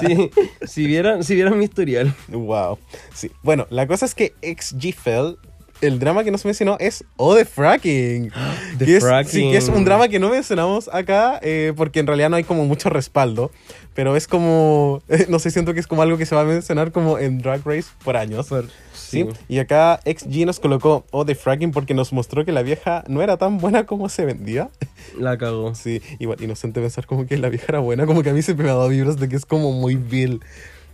sí. 0.00 0.30
Si, 0.66 0.86
vieran, 0.86 1.24
si 1.24 1.34
vieran 1.34 1.58
mi 1.58 1.64
historial. 1.64 2.14
Wow. 2.28 2.78
Sí. 3.14 3.30
Bueno, 3.42 3.66
la 3.70 3.86
cosa 3.86 4.06
es 4.06 4.14
que 4.14 4.34
XGFell, 4.42 5.36
el 5.80 5.98
drama 5.98 6.24
que 6.24 6.30
nos 6.30 6.44
mencionó 6.44 6.76
es 6.80 7.04
O 7.16 7.34
de 7.34 7.44
Fracking. 7.44 8.30
The 8.78 8.84
que 8.84 8.96
es, 8.96 9.04
Fracking. 9.04 9.30
Sí, 9.30 9.50
que 9.50 9.56
es 9.56 9.68
un 9.68 9.84
drama 9.84 10.08
que 10.08 10.18
no 10.18 10.30
mencionamos 10.30 10.88
acá 10.92 11.38
eh, 11.42 11.72
porque 11.76 12.00
en 12.00 12.06
realidad 12.06 12.30
no 12.30 12.36
hay 12.36 12.44
como 12.44 12.64
mucho 12.64 12.90
respaldo. 12.90 13.50
Pero 13.94 14.14
es 14.16 14.28
como, 14.28 15.02
no 15.28 15.38
sé, 15.38 15.50
siento 15.50 15.72
que 15.74 15.80
es 15.80 15.86
como 15.86 16.02
algo 16.02 16.18
que 16.18 16.26
se 16.26 16.34
va 16.34 16.42
a 16.42 16.44
mencionar 16.44 16.92
como 16.92 17.18
en 17.18 17.38
Drag 17.38 17.62
Race 17.64 17.88
por 18.04 18.16
años. 18.16 18.46
Por- 18.46 18.68
¿sí? 18.92 19.26
Y 19.48 19.58
acá 19.58 20.00
XG 20.04 20.44
nos 20.46 20.60
colocó 20.60 21.04
O 21.10 21.24
de 21.24 21.34
Fracking 21.34 21.70
porque 21.72 21.94
nos 21.94 22.12
mostró 22.12 22.44
que 22.44 22.52
la 22.52 22.62
vieja 22.62 23.04
no 23.08 23.22
era 23.22 23.36
tan 23.36 23.58
buena 23.58 23.86
como 23.86 24.08
se 24.08 24.24
vendía. 24.24 24.70
La 25.18 25.38
cagó. 25.38 25.74
Sí, 25.74 26.02
igual 26.18 26.42
inocente 26.42 26.80
pensar 26.80 27.06
como 27.06 27.26
que 27.26 27.38
la 27.38 27.48
vieja 27.48 27.66
era 27.68 27.78
buena, 27.78 28.06
como 28.06 28.22
que 28.22 28.30
a 28.30 28.32
mí 28.32 28.42
siempre 28.42 28.64
me 28.64 28.70
ha 28.70 28.74
dado 28.74 28.88
vibras 28.88 29.18
de 29.18 29.28
que 29.28 29.36
es 29.36 29.46
como 29.46 29.72
muy 29.72 29.94
vil. 29.94 30.40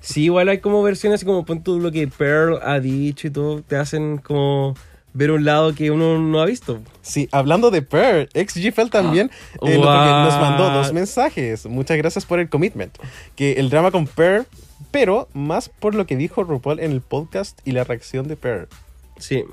Sí, 0.02 0.24
igual 0.24 0.48
hay 0.48 0.58
como 0.58 0.82
versiones 0.82 1.24
como 1.24 1.44
pon 1.44 1.62
tú 1.62 1.78
lo 1.78 1.92
que 1.92 2.08
Pearl 2.08 2.58
ha 2.62 2.80
dicho 2.80 3.28
y 3.28 3.30
todo, 3.30 3.62
te 3.62 3.76
hacen 3.76 4.18
como 4.18 4.74
ver 5.14 5.30
un 5.30 5.44
lado 5.44 5.74
que 5.74 5.90
uno 5.90 6.18
no 6.18 6.40
ha 6.40 6.46
visto. 6.46 6.80
Sí, 7.02 7.28
hablando 7.32 7.70
de 7.70 7.82
Pearl, 7.82 8.28
XGFL 8.34 8.88
también 8.90 9.30
eh, 9.62 9.78
nos 9.78 10.40
mandó 10.40 10.70
dos 10.70 10.92
mensajes. 10.92 11.66
Muchas 11.66 11.96
gracias 11.98 12.26
por 12.26 12.40
el 12.40 12.48
commitment. 12.48 12.96
Que 13.36 13.54
el 13.54 13.70
drama 13.70 13.90
con 13.92 14.06
Pearl, 14.06 14.46
pero 14.90 15.28
más 15.34 15.68
por 15.68 15.94
lo 15.94 16.04
que 16.04 16.16
dijo 16.16 16.42
RuPaul 16.42 16.80
en 16.80 16.90
el 16.90 17.00
podcast 17.00 17.60
y 17.64 17.72
la 17.72 17.84
reacción 17.84 18.26
de 18.26 18.36
Pearl. 18.36 18.68
Sí, 19.18 19.44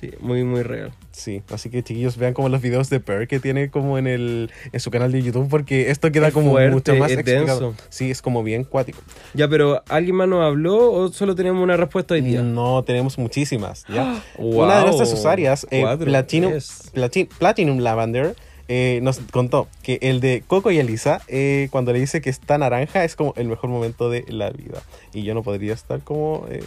sí, 0.00 0.10
muy, 0.20 0.44
muy 0.44 0.62
real. 0.62 0.92
Sí, 1.12 1.42
así 1.52 1.68
que 1.70 1.82
chiquillos 1.82 2.16
vean 2.16 2.32
como 2.34 2.48
los 2.48 2.62
videos 2.62 2.88
de 2.88 3.00
Pearl 3.00 3.28
que 3.28 3.40
tiene 3.40 3.68
como 3.70 3.98
en 3.98 4.06
el 4.06 4.50
en 4.72 4.80
su 4.80 4.90
canal 4.90 5.12
de 5.12 5.22
YouTube 5.22 5.48
porque 5.50 5.90
esto 5.90 6.10
queda 6.10 6.28
Es 6.28 6.34
como 6.34 6.52
fuerte, 6.52 6.70
mucho 6.72 6.94
más 6.96 7.10
es 7.10 7.24
denso. 7.24 7.74
Sí, 7.90 8.10
es 8.10 8.22
como 8.22 8.42
bien 8.42 8.64
cuático. 8.64 9.00
Ya, 9.34 9.46
pero 9.48 9.82
¿alguien 9.88 10.16
más 10.16 10.28
nos 10.28 10.42
habló 10.44 10.92
o 10.92 11.08
solo 11.12 11.34
tenemos 11.34 11.62
una 11.62 11.76
respuesta 11.76 12.14
hoy 12.14 12.22
día? 12.22 12.42
No, 12.42 12.82
tenemos 12.84 13.18
muchísimas, 13.18 13.84
¿ya? 13.88 14.22
Wow. 14.38 14.64
Una 14.64 14.78
de 14.78 14.84
nuestras 14.86 15.12
usuarias, 15.12 15.66
eh, 15.70 15.84
Platinum, 15.98 16.50
tres. 16.52 16.90
Plati- 16.94 17.28
Platinum 17.38 17.78
Lavender, 17.80 18.34
eh, 18.68 19.00
nos 19.02 19.18
contó 19.32 19.66
que 19.82 19.98
el 20.00 20.20
de 20.20 20.44
Coco 20.46 20.70
y 20.70 20.78
Elisa, 20.78 21.20
eh, 21.26 21.66
cuando 21.72 21.92
le 21.92 21.98
dice 21.98 22.20
que 22.20 22.30
está 22.30 22.56
naranja, 22.56 23.04
es 23.04 23.16
como 23.16 23.34
el 23.36 23.48
mejor 23.48 23.68
momento 23.68 24.08
de 24.10 24.24
la 24.28 24.50
vida. 24.50 24.80
Y 25.12 25.24
yo 25.24 25.34
no 25.34 25.42
podría 25.42 25.74
estar 25.74 26.00
como 26.02 26.46
eh, 26.48 26.62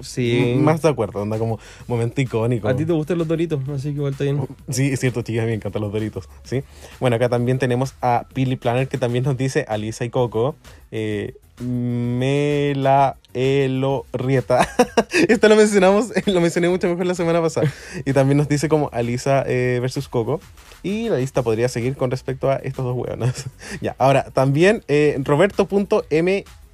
Sí. 0.00 0.56
más 0.58 0.82
de 0.82 0.88
acuerdo, 0.88 1.22
onda 1.22 1.38
como 1.38 1.58
momento 1.86 2.20
icónico. 2.20 2.68
A 2.68 2.76
ti 2.76 2.84
te 2.84 2.92
gustan 2.92 3.18
los 3.18 3.28
doritos, 3.28 3.60
así 3.68 3.90
que 3.90 3.96
igual 3.96 4.12
está 4.12 4.24
bien. 4.24 4.46
Sí, 4.68 4.92
es 4.92 5.00
cierto, 5.00 5.22
chicas, 5.22 5.46
me 5.46 5.54
encantan 5.54 5.82
los 5.82 5.92
doritos. 5.92 6.28
¿sí? 6.44 6.62
Bueno, 7.00 7.16
acá 7.16 7.28
también 7.28 7.58
tenemos 7.58 7.94
a 8.00 8.26
Pili 8.32 8.56
Planner 8.56 8.88
que 8.88 8.98
también 8.98 9.24
nos 9.24 9.36
dice 9.36 9.64
Alisa 9.68 10.04
y 10.04 10.10
Coco. 10.10 10.56
Eh, 10.90 11.34
me 11.60 12.74
la 12.76 13.16
elo 13.34 14.06
rieta. 14.12 14.68
Esto 15.28 15.48
lo 15.48 15.56
mencionamos, 15.56 16.12
lo 16.26 16.40
mencioné 16.40 16.68
mucho 16.68 16.88
mejor 16.88 17.06
la 17.06 17.14
semana 17.14 17.40
pasada. 17.40 17.72
Y 18.04 18.12
también 18.12 18.38
nos 18.38 18.48
dice 18.48 18.68
como 18.68 18.90
Alisa 18.92 19.44
eh, 19.46 19.78
versus 19.80 20.08
Coco. 20.08 20.40
Y 20.82 21.08
la 21.08 21.16
lista 21.16 21.42
podría 21.42 21.68
seguir 21.68 21.96
con 21.96 22.10
respecto 22.10 22.50
a 22.50 22.56
estos 22.56 22.84
dos 22.84 22.96
hueonas. 22.96 23.46
ya, 23.80 23.96
ahora 23.98 24.30
también 24.30 24.84
eh, 24.88 25.18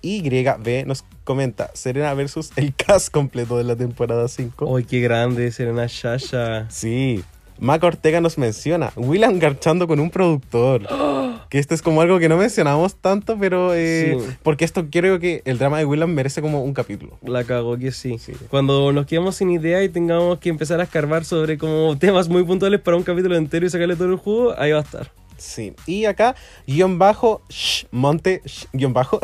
Roberto.myb 0.03 0.87
nos 0.87 1.05
comenta 1.25 1.71
Serena 1.75 2.13
versus 2.15 2.51
el 2.57 2.75
cast 2.75 3.11
completo 3.11 3.57
de 3.57 3.65
la 3.65 3.77
temporada 3.77 4.29
5. 4.29 4.77
¡Ay, 4.77 4.85
qué 4.85 5.01
grande! 5.01 5.51
Serena 5.53 5.87
Shasha. 5.89 6.67
Sí. 6.71 7.23
Mac 7.59 7.83
Ortega 7.85 8.21
nos 8.21 8.39
menciona 8.39 8.93
Willam 8.97 9.39
garchando 9.39 9.87
con 9.87 10.01
un 10.01 10.11
productor. 10.11 10.83
Que 11.53 11.59
esto 11.59 11.75
es 11.75 11.83
como 11.83 12.01
algo 12.01 12.19
que 12.19 12.31
no 12.31 12.39
mencionamos 12.39 12.95
tanto, 12.95 13.37
pero 13.39 13.75
eh, 13.75 14.17
Sí. 14.19 14.27
porque 14.43 14.65
esto 14.65 14.87
creo 14.91 15.19
que 15.19 15.43
el 15.45 15.59
drama 15.59 15.77
de 15.77 15.85
Willam 15.85 16.11
merece 16.15 16.41
como 16.41 16.63
un 16.65 16.73
capítulo. 16.73 17.19
La 17.23 17.45
cagó 17.45 17.77
que 17.77 17.93
sí. 17.93 18.17
Sí. 18.19 18.33
Cuando 18.49 18.91
nos 18.91 19.05
quedamos 19.05 19.37
sin 19.37 19.51
idea 19.51 19.85
y 19.85 19.91
tengamos 19.91 20.39
que 20.39 20.49
empezar 20.49 20.81
a 20.81 20.85
escarbar 20.85 21.27
sobre 21.27 21.59
como 21.59 21.99
temas 21.99 22.31
muy 22.31 22.43
puntuales 22.43 22.81
para 22.81 22.97
un 22.97 23.03
capítulo 23.03 23.37
entero 23.37 23.67
y 23.67 23.69
sacarle 23.71 23.97
todo 23.97 24.09
el 24.09 24.17
jugo, 24.17 24.55
ahí 24.59 24.73
va 24.73 24.79
a 24.79 24.83
estar. 24.83 25.11
Sí. 25.43 25.73
Y 25.87 26.05
acá, 26.05 26.37
guion 26.67 26.99
bajo, 26.99 27.43
sh, 27.51 27.85
monte, 27.91 28.41
sh, 28.47 28.67
guion 28.73 28.93
bajo. 28.93 29.19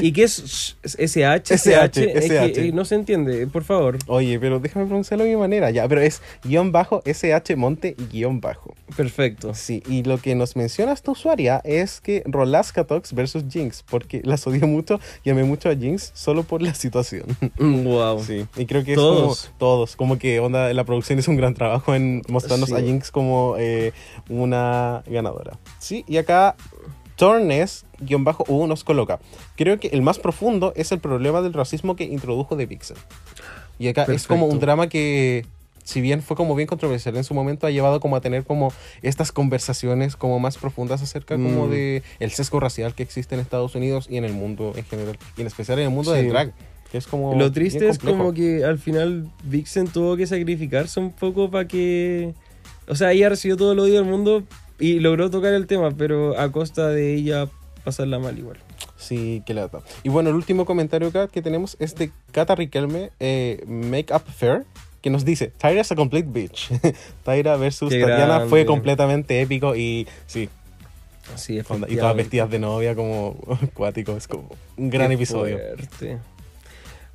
¿Y 0.00 0.12
qué 0.12 0.24
es 0.24 0.42
sh- 0.42 0.76
SH? 0.96 1.54
SH, 1.54 2.18
Es 2.18 2.30
eh, 2.58 2.70
no 2.72 2.84
se 2.86 2.94
entiende, 2.94 3.46
por 3.46 3.62
favor. 3.64 3.98
Oye, 4.06 4.40
pero 4.40 4.60
déjame 4.60 4.86
pronunciarlo 4.86 5.24
de 5.24 5.30
mi 5.30 5.36
manera. 5.36 5.70
Ya, 5.70 5.86
pero 5.88 6.00
es 6.00 6.22
guion 6.44 6.72
bajo, 6.72 7.02
SH, 7.04 7.54
monte, 7.56 7.94
guion 8.10 8.40
bajo. 8.40 8.74
Perfecto. 8.96 9.52
Sí, 9.54 9.82
y 9.88 10.02
lo 10.04 10.18
que 10.18 10.34
nos 10.34 10.56
menciona 10.56 10.92
esta 10.92 11.10
usuaria 11.10 11.60
es 11.64 12.00
que 12.00 12.22
Rolasca 12.26 12.84
Talks 12.84 13.12
versus 13.12 13.44
Jinx, 13.50 13.82
porque 13.82 14.22
las 14.24 14.46
odio 14.46 14.66
mucho 14.66 15.00
y 15.24 15.30
amé 15.30 15.44
mucho 15.44 15.68
a 15.68 15.76
Jinx 15.76 16.12
solo 16.14 16.44
por 16.44 16.62
la 16.62 16.72
situación. 16.74 17.24
Wow. 17.58 18.22
Sí, 18.24 18.46
y 18.56 18.66
creo 18.66 18.84
que 18.84 18.94
Todos. 18.94 19.38
es 19.38 19.44
como 19.46 19.58
todos, 19.58 19.96
como 19.96 20.18
que 20.18 20.40
onda, 20.40 20.72
la 20.72 20.84
producción 20.84 21.18
hizo 21.18 21.30
un 21.30 21.36
gran 21.36 21.54
trabajo 21.54 21.94
en 21.94 22.22
mostrarnos 22.28 22.68
Sí. 22.70 22.74
a 22.74 22.80
Jinx 22.80 23.10
como 23.10 23.56
eh, 23.58 23.92
una 24.28 25.02
ganadora. 25.06 25.41
Sí, 25.78 26.04
y 26.08 26.16
acá 26.18 26.56
Tornes, 27.16 27.84
guion 28.00 28.24
bajo 28.24 28.44
U, 28.48 28.66
nos 28.66 28.84
coloca. 28.84 29.20
Creo 29.56 29.78
que 29.78 29.88
el 29.88 30.02
más 30.02 30.18
profundo 30.18 30.72
es 30.76 30.92
el 30.92 30.98
problema 30.98 31.42
del 31.42 31.52
racismo 31.52 31.94
que 31.94 32.04
introdujo 32.04 32.56
The 32.56 32.66
Vixen. 32.66 32.96
Y 33.78 33.88
acá 33.88 34.04
es 34.08 34.26
como 34.26 34.44
un 34.46 34.52
Perfecto. 34.52 34.66
drama 34.66 34.88
que, 34.88 35.44
si 35.84 36.00
bien 36.00 36.22
fue 36.22 36.36
como 36.36 36.54
bien 36.54 36.66
controversial 36.66 37.16
en 37.16 37.24
su 37.24 37.34
momento, 37.34 37.66
ha 37.66 37.70
llevado 37.70 38.00
como 38.00 38.16
a 38.16 38.20
tener 38.20 38.44
como 38.44 38.72
estas 39.02 39.30
conversaciones 39.30 40.16
como 40.16 40.38
más 40.40 40.56
profundas 40.58 41.02
acerca 41.02 41.36
como 41.36 41.66
Mm. 41.66 41.70
de 41.70 42.02
el 42.18 42.30
sesgo 42.30 42.60
racial 42.60 42.94
que 42.94 43.02
existe 43.02 43.34
en 43.34 43.40
Estados 43.40 43.74
Unidos 43.74 44.06
y 44.10 44.16
en 44.16 44.24
el 44.24 44.32
mundo 44.32 44.72
en 44.76 44.84
general. 44.84 45.18
Y 45.36 45.42
en 45.42 45.46
especial 45.46 45.78
en 45.78 45.84
el 45.86 45.90
mundo 45.90 46.12
Sí. 46.14 46.18
del 46.22 46.28
drag. 46.30 46.52
Que 46.90 46.98
es 46.98 47.06
como 47.06 47.34
Lo 47.36 47.50
triste 47.52 47.88
es 47.88 47.98
como 47.98 48.32
que 48.34 48.64
al 48.64 48.78
final 48.78 49.30
Vixen 49.44 49.88
tuvo 49.88 50.16
que 50.16 50.26
sacrificarse 50.26 50.98
un 51.00 51.10
poco 51.12 51.50
para 51.50 51.66
que... 51.68 52.34
O 52.88 52.94
sea, 52.96 53.12
ella 53.12 53.28
recibió 53.28 53.56
todo 53.56 53.72
el 53.72 53.78
odio 53.78 53.94
del 53.94 54.04
mundo 54.04 54.42
y 54.78 55.00
logró 55.00 55.30
tocar 55.30 55.52
el 55.54 55.66
tema, 55.66 55.90
pero 55.90 56.38
a 56.38 56.50
costa 56.52 56.88
de 56.88 57.14
ella 57.14 57.48
pasarla 57.84 58.18
mal 58.18 58.38
igual. 58.38 58.58
Sí, 58.96 59.42
qué 59.46 59.54
lata. 59.54 59.80
Y 60.02 60.08
bueno, 60.08 60.30
el 60.30 60.36
último 60.36 60.64
comentario 60.64 61.08
acá 61.08 61.28
que 61.28 61.42
tenemos 61.42 61.76
es 61.80 61.94
de 61.96 62.12
Cata 62.30 62.54
Riquelme, 62.54 63.10
eh, 63.20 63.64
Make 63.66 64.14
Up 64.14 64.22
Fair, 64.32 64.64
que 65.00 65.10
nos 65.10 65.24
dice, 65.24 65.48
Tyra 65.58 65.80
es 65.80 65.90
a 65.90 65.96
complete 65.96 66.28
bitch. 66.30 66.70
Tyra 67.24 67.56
versus 67.56 67.90
Qué 67.90 68.00
Tatiana 68.00 68.46
fue 68.46 68.64
completamente 68.64 69.40
épico 69.40 69.74
y 69.74 70.06
sí, 70.26 70.48
Sí, 71.36 71.60
y 71.88 71.96
todas 71.96 72.16
vestidas 72.16 72.50
de 72.50 72.58
novia 72.58 72.94
como 72.94 73.36
cuático, 73.74 74.16
es 74.16 74.26
como 74.26 74.50
un 74.76 74.90
gran 74.90 75.08
Qué 75.08 75.14
episodio. 75.14 75.58
fuerte. 75.58 76.18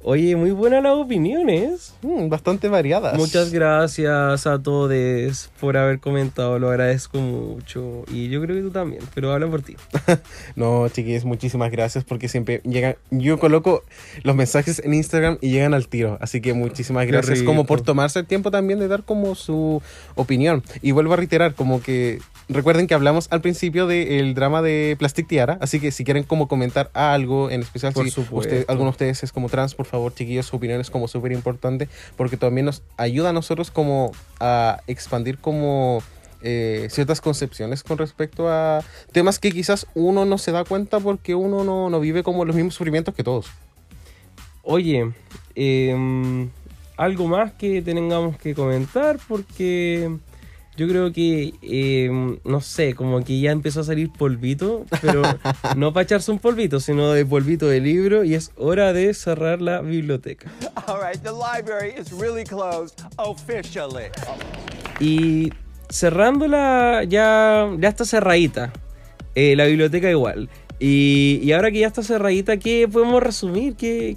Oye, 0.03 0.35
muy 0.35 0.51
buenas 0.51 0.83
las 0.83 0.93
opiniones. 0.93 1.95
Mm, 2.03 2.29
bastante 2.29 2.69
variadas. 2.69 3.17
Muchas 3.17 3.51
gracias 3.51 4.45
a 4.45 4.61
todos 4.61 5.49
por 5.59 5.75
haber 5.75 5.99
comentado, 5.99 6.59
lo 6.59 6.69
agradezco 6.69 7.17
mucho. 7.19 8.03
Y 8.11 8.29
yo 8.29 8.39
creo 8.41 8.55
que 8.55 8.61
tú 8.61 8.69
también, 8.69 9.01
pero 9.15 9.33
habla 9.33 9.47
por 9.47 9.61
ti. 9.61 9.75
No, 10.55 10.87
chiquillos, 10.89 11.25
muchísimas 11.25 11.71
gracias 11.71 12.03
porque 12.03 12.27
siempre 12.27 12.61
llegan. 12.63 12.95
Yo 13.11 13.39
coloco 13.39 13.83
los 14.23 14.35
mensajes 14.35 14.79
en 14.83 14.93
Instagram 14.93 15.39
y 15.41 15.49
llegan 15.49 15.73
al 15.73 15.87
tiro. 15.87 16.17
Así 16.21 16.41
que 16.41 16.53
muchísimas 16.53 17.05
gracias 17.07 17.41
como 17.43 17.65
por 17.65 17.81
tomarse 17.81 18.19
el 18.19 18.25
tiempo 18.25 18.51
también 18.51 18.79
de 18.79 18.87
dar 18.87 19.03
como 19.03 19.35
su 19.35 19.81
opinión. 20.15 20.63
Y 20.81 20.91
vuelvo 20.91 21.13
a 21.13 21.17
reiterar, 21.17 21.53
como 21.53 21.81
que 21.81 22.19
recuerden 22.49 22.87
que 22.87 22.93
hablamos 22.93 23.27
al 23.31 23.41
principio 23.41 23.87
del 23.87 24.33
drama 24.33 24.61
de 24.61 24.95
Plastic 24.97 25.27
Tiara. 25.27 25.57
Así 25.61 25.79
que 25.79 25.91
si 25.91 26.03
quieren 26.03 26.23
como 26.23 26.47
comentar 26.47 26.89
algo 26.93 27.49
en 27.49 27.61
especial, 27.61 27.93
Por 27.93 28.09
si 28.09 28.21
usted, 28.31 28.65
alguno 28.67 28.85
de 28.85 28.91
ustedes 28.91 29.23
es 29.23 29.31
como 29.31 29.49
trans, 29.49 29.75
por 29.75 29.85
favor, 29.85 30.13
chiquillos, 30.13 30.45
su 30.45 30.55
opinión 30.55 30.81
es 30.81 30.89
como 30.89 31.07
súper 31.07 31.31
importante 31.31 31.89
porque 32.15 32.37
también 32.37 32.65
nos 32.65 32.83
ayuda 32.97 33.29
a 33.29 33.33
nosotros 33.33 33.71
como 33.71 34.11
a 34.39 34.81
expandir 34.87 35.37
como 35.37 36.01
eh, 36.41 36.87
ciertas 36.91 37.19
concepciones 37.19 37.81
con 37.83 37.97
respecto 37.97 38.47
a 38.47 38.83
temas 39.11 39.39
que 39.39 39.51
quizás 39.51 39.87
uno 39.95 40.23
no 40.25 40.37
se 40.37 40.51
da 40.51 40.63
cuenta 40.63 40.99
porque 40.99 41.33
uno 41.33 41.63
no, 41.63 41.89
no 41.89 41.99
vive 41.99 42.21
como 42.21 42.45
los 42.45 42.55
mismos 42.55 42.75
sufrimientos 42.75 43.15
que 43.15 43.23
todos. 43.23 43.47
Oye, 44.61 45.13
em, 45.55 46.49
algo 46.97 47.27
más 47.27 47.53
que 47.53 47.81
tengamos 47.81 48.37
que 48.37 48.53
comentar 48.53 49.17
porque 49.27 50.11
yo 50.77 50.87
creo 50.87 51.11
que, 51.11 51.55
em, 51.63 52.37
no 52.45 52.61
sé, 52.61 52.93
como 52.93 53.23
que 53.23 53.39
ya 53.39 53.51
empezó 53.51 53.81
a 53.81 53.83
salir 53.83 54.11
polvito, 54.11 54.85
pero 55.01 55.23
no 55.75 55.91
para 55.91 56.03
echarse 56.03 56.31
un 56.31 56.37
polvito, 56.37 56.79
sino 56.79 57.11
de 57.11 57.25
polvito 57.25 57.67
de 57.67 57.81
libro 57.81 58.23
y 58.23 58.35
es 58.35 58.51
hora 58.55 58.93
de 58.93 59.15
cerrar 59.15 59.59
la 59.59 59.81
biblioteca. 59.81 60.51
All 60.85 60.99
right, 61.01 61.19
the 61.23 61.31
library 61.31 61.95
is 61.99 62.11
really 62.11 62.43
closed 62.43 63.01
officially. 63.17 64.05
Y 64.99 65.51
cerrándola 65.89 67.03
ya, 67.05 67.67
ya 67.79 67.89
está 67.89 68.05
cerradita. 68.05 68.71
Eh, 69.33 69.55
la 69.55 69.65
biblioteca 69.65 70.11
igual. 70.11 70.47
Y, 70.79 71.39
y 71.41 71.53
ahora 71.53 71.71
que 71.71 71.79
ya 71.79 71.87
está 71.87 72.03
cerradita, 72.03 72.57
¿qué 72.57 72.87
podemos 72.87 73.23
resumir? 73.23 73.75
¿Qué, 73.75 74.15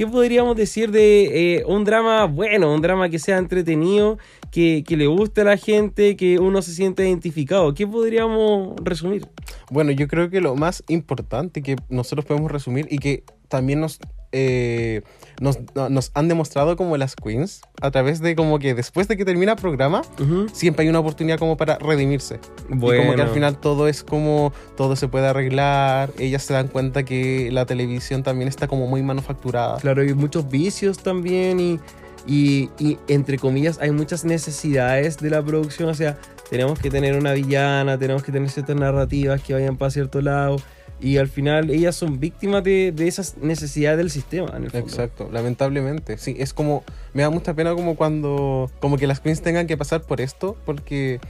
qué 0.00 0.06
podríamos 0.06 0.56
decir 0.56 0.90
de 0.90 1.58
eh, 1.58 1.64
un 1.66 1.84
drama 1.84 2.24
bueno, 2.24 2.72
un 2.72 2.80
drama 2.80 3.10
que 3.10 3.18
sea 3.18 3.36
entretenido, 3.36 4.16
que, 4.50 4.82
le 4.88 5.06
guste 5.06 5.42
a 5.42 5.44
la 5.44 5.58
gente, 5.58 6.16
que 6.16 6.38
uno 6.38 6.62
se 6.62 6.72
siente 6.72 7.06
identificado? 7.06 7.74
¿Qué 7.74 7.86
podríamos 7.86 8.76
resumir? 8.82 9.28
Bueno, 9.70 9.90
yo 9.90 10.08
creo 10.08 10.30
que 10.30 10.40
lo 10.40 10.56
más 10.56 10.82
importante 10.88 11.60
que 11.60 11.76
nosotros 11.90 12.24
podemos 12.24 12.50
resumir 12.50 12.86
y 12.88 12.96
que 12.96 13.24
también 13.48 13.80
nos, 13.80 13.98
eh, 14.32 15.02
nos, 15.40 15.58
no- 15.74 15.88
nos 15.88 16.12
han 16.14 16.28
demostrado 16.28 16.76
como 16.76 16.96
las 16.96 17.16
queens 17.16 17.62
a 17.82 17.90
través 17.90 18.20
de 18.20 18.36
como 18.36 18.58
que 18.58 18.74
después 18.74 19.08
de 19.08 19.16
que 19.16 19.24
termina 19.24 19.52
el 19.52 19.58
programa, 19.58 20.02
Ujú. 20.20 20.46
siempre 20.52 20.84
hay 20.84 20.88
una 20.90 21.00
oportunidad 21.00 21.38
como 21.38 21.56
para 21.56 21.76
redimirse. 21.78 22.38
Y 22.68 22.68
como 22.78 22.90
que 22.90 23.06
Bueno. 23.06 23.22
al 23.24 23.30
final 23.30 23.58
todo 23.58 23.88
es 23.88 24.04
como, 24.04 24.52
todo 24.76 24.94
se 24.94 25.08
puede 25.08 25.26
arreglar, 25.26 26.12
ellas 26.18 26.42
se 26.44 26.52
dan 26.52 26.68
cuenta 26.68 27.02
que 27.04 27.50
la 27.50 27.66
televisión 27.66 28.22
también 28.22 28.48
está 28.48 28.68
como 28.68 28.86
muy 28.86 29.02
manufacturada. 29.02 29.78
Claro, 29.78 30.02
hay 30.02 30.14
muchos 30.14 30.48
vicios 30.48 30.98
también 30.98 31.58
y, 31.58 31.80
y, 32.26 32.68
y, 32.78 32.98
entre 33.08 33.38
comillas 33.38 33.78
hay 33.80 33.90
muchas 33.92 34.24
necesidades 34.26 35.16
de 35.18 35.30
la 35.30 35.42
producción. 35.42 35.88
O 35.88 35.94
sea, 35.94 36.18
tenemos 36.50 36.78
que 36.78 36.90
tener 36.90 37.16
una 37.16 37.32
villana, 37.32 37.96
tenemos 37.98 38.22
que 38.22 38.30
tener 38.32 38.50
ciertas 38.50 38.76
narrativas 38.76 39.40
que 39.42 39.54
vayan 39.54 39.76
para 39.76 39.90
cierto 39.90 40.20
lado. 40.20 40.56
Y 41.00 41.16
al 41.16 41.28
final 41.28 41.70
ellas 41.70 41.96
son 41.96 42.20
víctimas 42.20 42.62
de, 42.62 42.92
de 42.92 43.08
esas 43.08 43.38
necesidades 43.38 43.98
del 43.98 44.10
sistema. 44.10 44.50
En 44.56 44.64
el 44.64 44.70
fondo. 44.70 44.86
Exacto, 44.86 45.30
lamentablemente. 45.32 46.18
Sí, 46.18 46.36
es 46.38 46.52
como, 46.52 46.84
me 47.14 47.22
da 47.22 47.30
mucha 47.30 47.54
pena 47.54 47.74
como 47.74 47.96
cuando, 47.96 48.70
como 48.80 48.98
que 48.98 49.06
las 49.06 49.20
queens 49.20 49.40
tengan 49.40 49.66
que 49.66 49.76
pasar 49.76 50.02
por 50.02 50.20
esto, 50.20 50.56
porque 50.66 51.20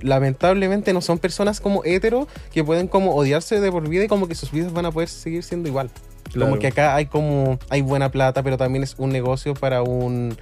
lamentablemente 0.00 0.92
no 0.92 1.00
son 1.00 1.18
personas 1.18 1.60
como 1.60 1.82
hetero 1.84 2.28
que 2.52 2.64
pueden 2.64 2.88
como 2.88 3.14
odiarse 3.14 3.60
de 3.60 3.70
por 3.70 3.88
vida 3.88 4.04
y 4.04 4.08
como 4.08 4.28
que 4.28 4.34
sus 4.34 4.50
vidas 4.50 4.72
van 4.72 4.86
a 4.86 4.92
poder 4.92 5.08
seguir 5.08 5.42
siendo 5.42 5.68
igual. 5.68 5.90
Claro. 6.32 6.50
Como 6.50 6.60
que 6.60 6.68
acá 6.68 6.94
hay 6.94 7.06
como, 7.06 7.58
hay 7.70 7.80
buena 7.82 8.10
plata, 8.10 8.42
pero 8.42 8.56
también 8.56 8.82
es 8.82 8.94
un 8.98 9.10
negocio 9.10 9.54
para 9.54 9.82
un, 9.82 10.36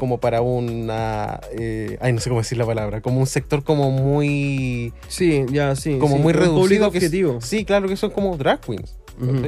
como 0.00 0.18
para 0.18 0.40
una, 0.40 1.40
eh, 1.52 1.98
ay, 2.00 2.14
no 2.14 2.20
sé 2.20 2.30
cómo 2.30 2.40
decir 2.40 2.56
la 2.56 2.64
palabra, 2.64 3.02
como 3.02 3.20
un 3.20 3.26
sector 3.26 3.62
como 3.62 3.90
muy, 3.90 4.94
Sí, 5.08 5.44
ya, 5.52 5.76
sí. 5.76 5.98
como 5.98 6.16
sí, 6.16 6.22
muy 6.22 6.32
reducido. 6.32 6.90
que 6.90 7.00
sí, 7.42 7.64
claro 7.66 7.86
que 7.86 7.96
son 7.96 8.10
como 8.10 8.36
drag 8.38 8.60
queens. 8.60 8.96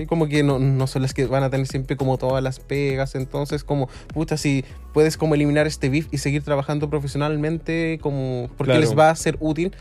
Como 0.06 0.28
que 0.28 0.42
no, 0.42 0.58
no 0.58 0.86
son 0.86 1.00
las 1.00 1.14
que 1.14 1.24
van 1.24 1.42
a 1.42 1.48
tener 1.48 1.66
siempre 1.66 1.96
como 1.96 2.18
todas 2.18 2.42
las 2.44 2.60
pegas. 2.60 3.14
Entonces, 3.14 3.64
como, 3.64 3.88
puta, 4.12 4.36
si 4.36 4.66
puedes 4.92 5.16
como 5.16 5.34
eliminar 5.34 5.66
este 5.66 5.88
beef 5.88 6.08
y 6.12 6.18
seguir 6.18 6.42
trabajando 6.42 6.90
profesionalmente, 6.90 7.98
como, 8.02 8.50
porque 8.58 8.72
Claro. 8.72 8.80
les 8.82 8.98
va 8.98 9.08
a 9.08 9.16
ser 9.16 9.38
útil, 9.40 9.72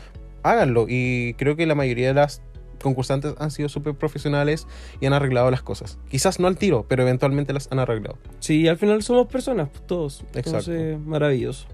háganlo. 0.42 0.86
Y 0.88 1.34
creo 1.34 1.56
que 1.56 1.66
la 1.66 1.74
mayoría 1.74 2.08
de 2.08 2.14
las 2.14 2.40
concursantes 2.82 3.34
han 3.38 3.50
sido 3.50 3.68
súper 3.68 3.94
profesionales 3.94 4.66
y 5.00 5.06
han 5.06 5.12
arreglado 5.12 5.50
las 5.50 5.62
cosas. 5.62 5.98
Quizás 6.10 6.40
no 6.40 6.48
al 6.48 6.56
tiro, 6.58 6.84
pero 6.88 7.02
eventualmente 7.02 7.52
las 7.52 7.70
han 7.70 7.78
arreglado. 7.78 8.18
Sí, 8.40 8.68
al 8.68 8.76
final 8.76 9.02
somos 9.02 9.28
personas, 9.28 9.68
pues, 9.70 9.86
todos. 9.86 10.20
Exacto. 10.34 10.50
Entonces, 10.50 10.98
maravilloso. 10.98 11.66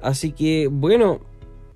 Así 0.00 0.32
que, 0.32 0.68
bueno, 0.70 1.20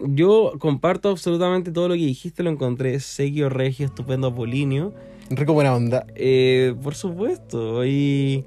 yo 0.01 0.53
comparto 0.59 1.11
absolutamente 1.11 1.73
todo 1.73 1.89
lo 1.89 1.95
que 1.95 2.01
dijiste, 2.01 2.43
lo 2.43 2.51
encontré 2.51 3.01
sequio, 3.01 3.49
regio, 3.49 3.87
estupendo, 3.87 4.29
apolinio. 4.29 4.95
Rico 5.31 5.53
buena 5.53 5.75
onda. 5.75 6.07
Eh, 6.15 6.75
por 6.83 6.95
supuesto. 6.95 7.85
Y, 7.85 8.45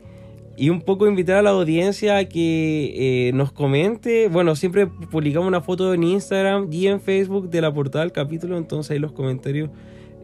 y 0.57 0.69
un 0.69 0.81
poco 0.81 1.07
invitar 1.07 1.37
a 1.37 1.41
la 1.41 1.51
audiencia 1.51 2.17
a 2.17 2.25
que 2.25 3.27
eh, 3.27 3.31
nos 3.33 3.51
comente. 3.51 4.29
Bueno, 4.29 4.55
siempre 4.55 4.87
publicamos 4.87 5.47
una 5.47 5.61
foto 5.61 5.93
en 5.93 6.03
Instagram 6.03 6.71
y 6.71 6.87
en 6.87 7.01
Facebook 7.01 7.49
de 7.49 7.61
la 7.61 7.73
portada 7.73 8.03
del 8.03 8.13
capítulo. 8.13 8.57
Entonces 8.57 8.91
ahí 8.91 8.99
los 8.99 9.11
comentarios 9.11 9.69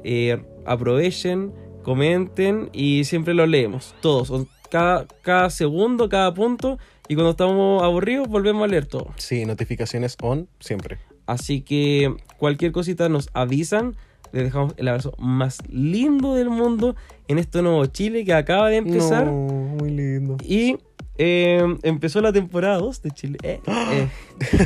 eh, 0.09 0.41
aprovechen, 0.65 1.51
comenten 1.83 2.69
y 2.71 3.03
siempre 3.03 3.33
los 3.33 3.49
leemos. 3.49 3.93
Todos. 4.01 4.47
cada 4.69 5.49
segundo, 5.49 6.07
cada 6.07 6.33
punto. 6.33 6.77
Y 7.09 7.15
cuando 7.15 7.31
estamos 7.31 7.83
aburridos, 7.83 8.29
volvemos 8.29 8.63
a 8.63 8.67
leer 8.67 8.85
todo. 8.85 9.13
Sí, 9.17 9.45
notificaciones 9.45 10.15
on 10.21 10.47
siempre. 10.61 10.97
Así 11.25 11.59
que 11.59 12.15
cualquier 12.37 12.71
cosita 12.71 13.09
nos 13.09 13.29
avisan. 13.33 13.97
Les 14.31 14.45
dejamos 14.45 14.75
el 14.77 14.87
abrazo 14.87 15.13
más 15.17 15.57
lindo 15.69 16.35
del 16.35 16.49
mundo 16.49 16.95
en 17.27 17.37
este 17.37 17.61
nuevo 17.61 17.85
Chile 17.87 18.23
que 18.23 18.33
acaba 18.33 18.69
de 18.69 18.77
empezar. 18.77 19.25
No, 19.25 19.33
muy 19.33 19.89
lindo. 19.89 20.37
Y 20.41 20.77
eh, 21.17 21.63
empezó 21.83 22.21
la 22.21 22.31
temporada 22.31 22.77
2 22.77 23.01
de 23.01 23.11
Chile. 23.11 23.37
Eh, 23.43 23.59
eh, 23.67 24.07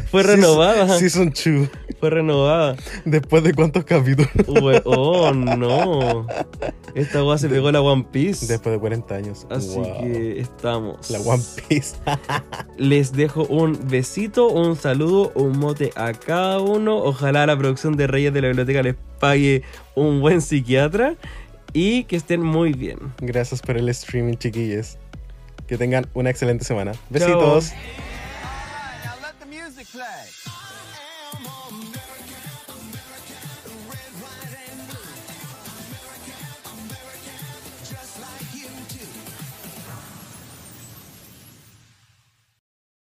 fue 0.12 0.24
renovada. 0.24 0.98
Season 0.98 1.30
2. 1.32 1.70
Fue 2.00 2.10
renovada. 2.10 2.76
Después 3.06 3.44
de 3.44 3.54
cuántos 3.54 3.84
capítulos. 3.86 4.30
Oh, 4.86 5.32
no. 5.34 6.26
Esta 6.96 7.24
weá 7.24 7.38
se 7.38 7.48
pegó 7.50 7.72
la 7.72 7.82
One 7.82 8.06
Piece. 8.12 8.46
Después 8.48 8.74
de 8.74 8.80
40 8.80 9.16
años. 9.16 9.48
Así 9.50 9.76
Wow. 9.76 10.02
que 10.02 10.40
estamos. 10.40 11.10
La 11.10 11.20
One 11.20 11.44
Piece. 11.68 11.96
Les 12.78 13.14
dejo 13.14 13.46
un 13.46 13.78
besito, 13.90 14.48
un 14.50 14.76
saludo, 14.76 15.32
un 15.36 15.58
mote 15.60 15.92
a 15.96 16.14
cada 16.14 16.60
uno. 16.60 16.98
Ojalá 16.98 17.46
la 17.46 17.58
producción 17.58 17.96
de 17.96 18.08
Reyes 18.08 18.34
de 18.34 18.42
la 18.42 18.48
Biblioteca 18.48 18.82
les 18.84 18.96
pague 19.20 19.64
un 19.96 20.20
buen 20.22 20.42
psiquiatra 20.42 21.16
y 21.74 22.04
que 22.06 22.16
estén 22.18 22.42
muy 22.42 22.74
bien. 22.74 22.98
Gracias 23.20 23.62
por 23.62 23.78
el 23.78 23.88
streaming, 23.90 24.36
chiquillos. 24.36 24.98
Que 25.72 25.78
tengan 25.78 26.06
una 26.14 26.30
excelente 26.30 26.66
semana. 26.66 26.92
Besitos. 27.10 27.72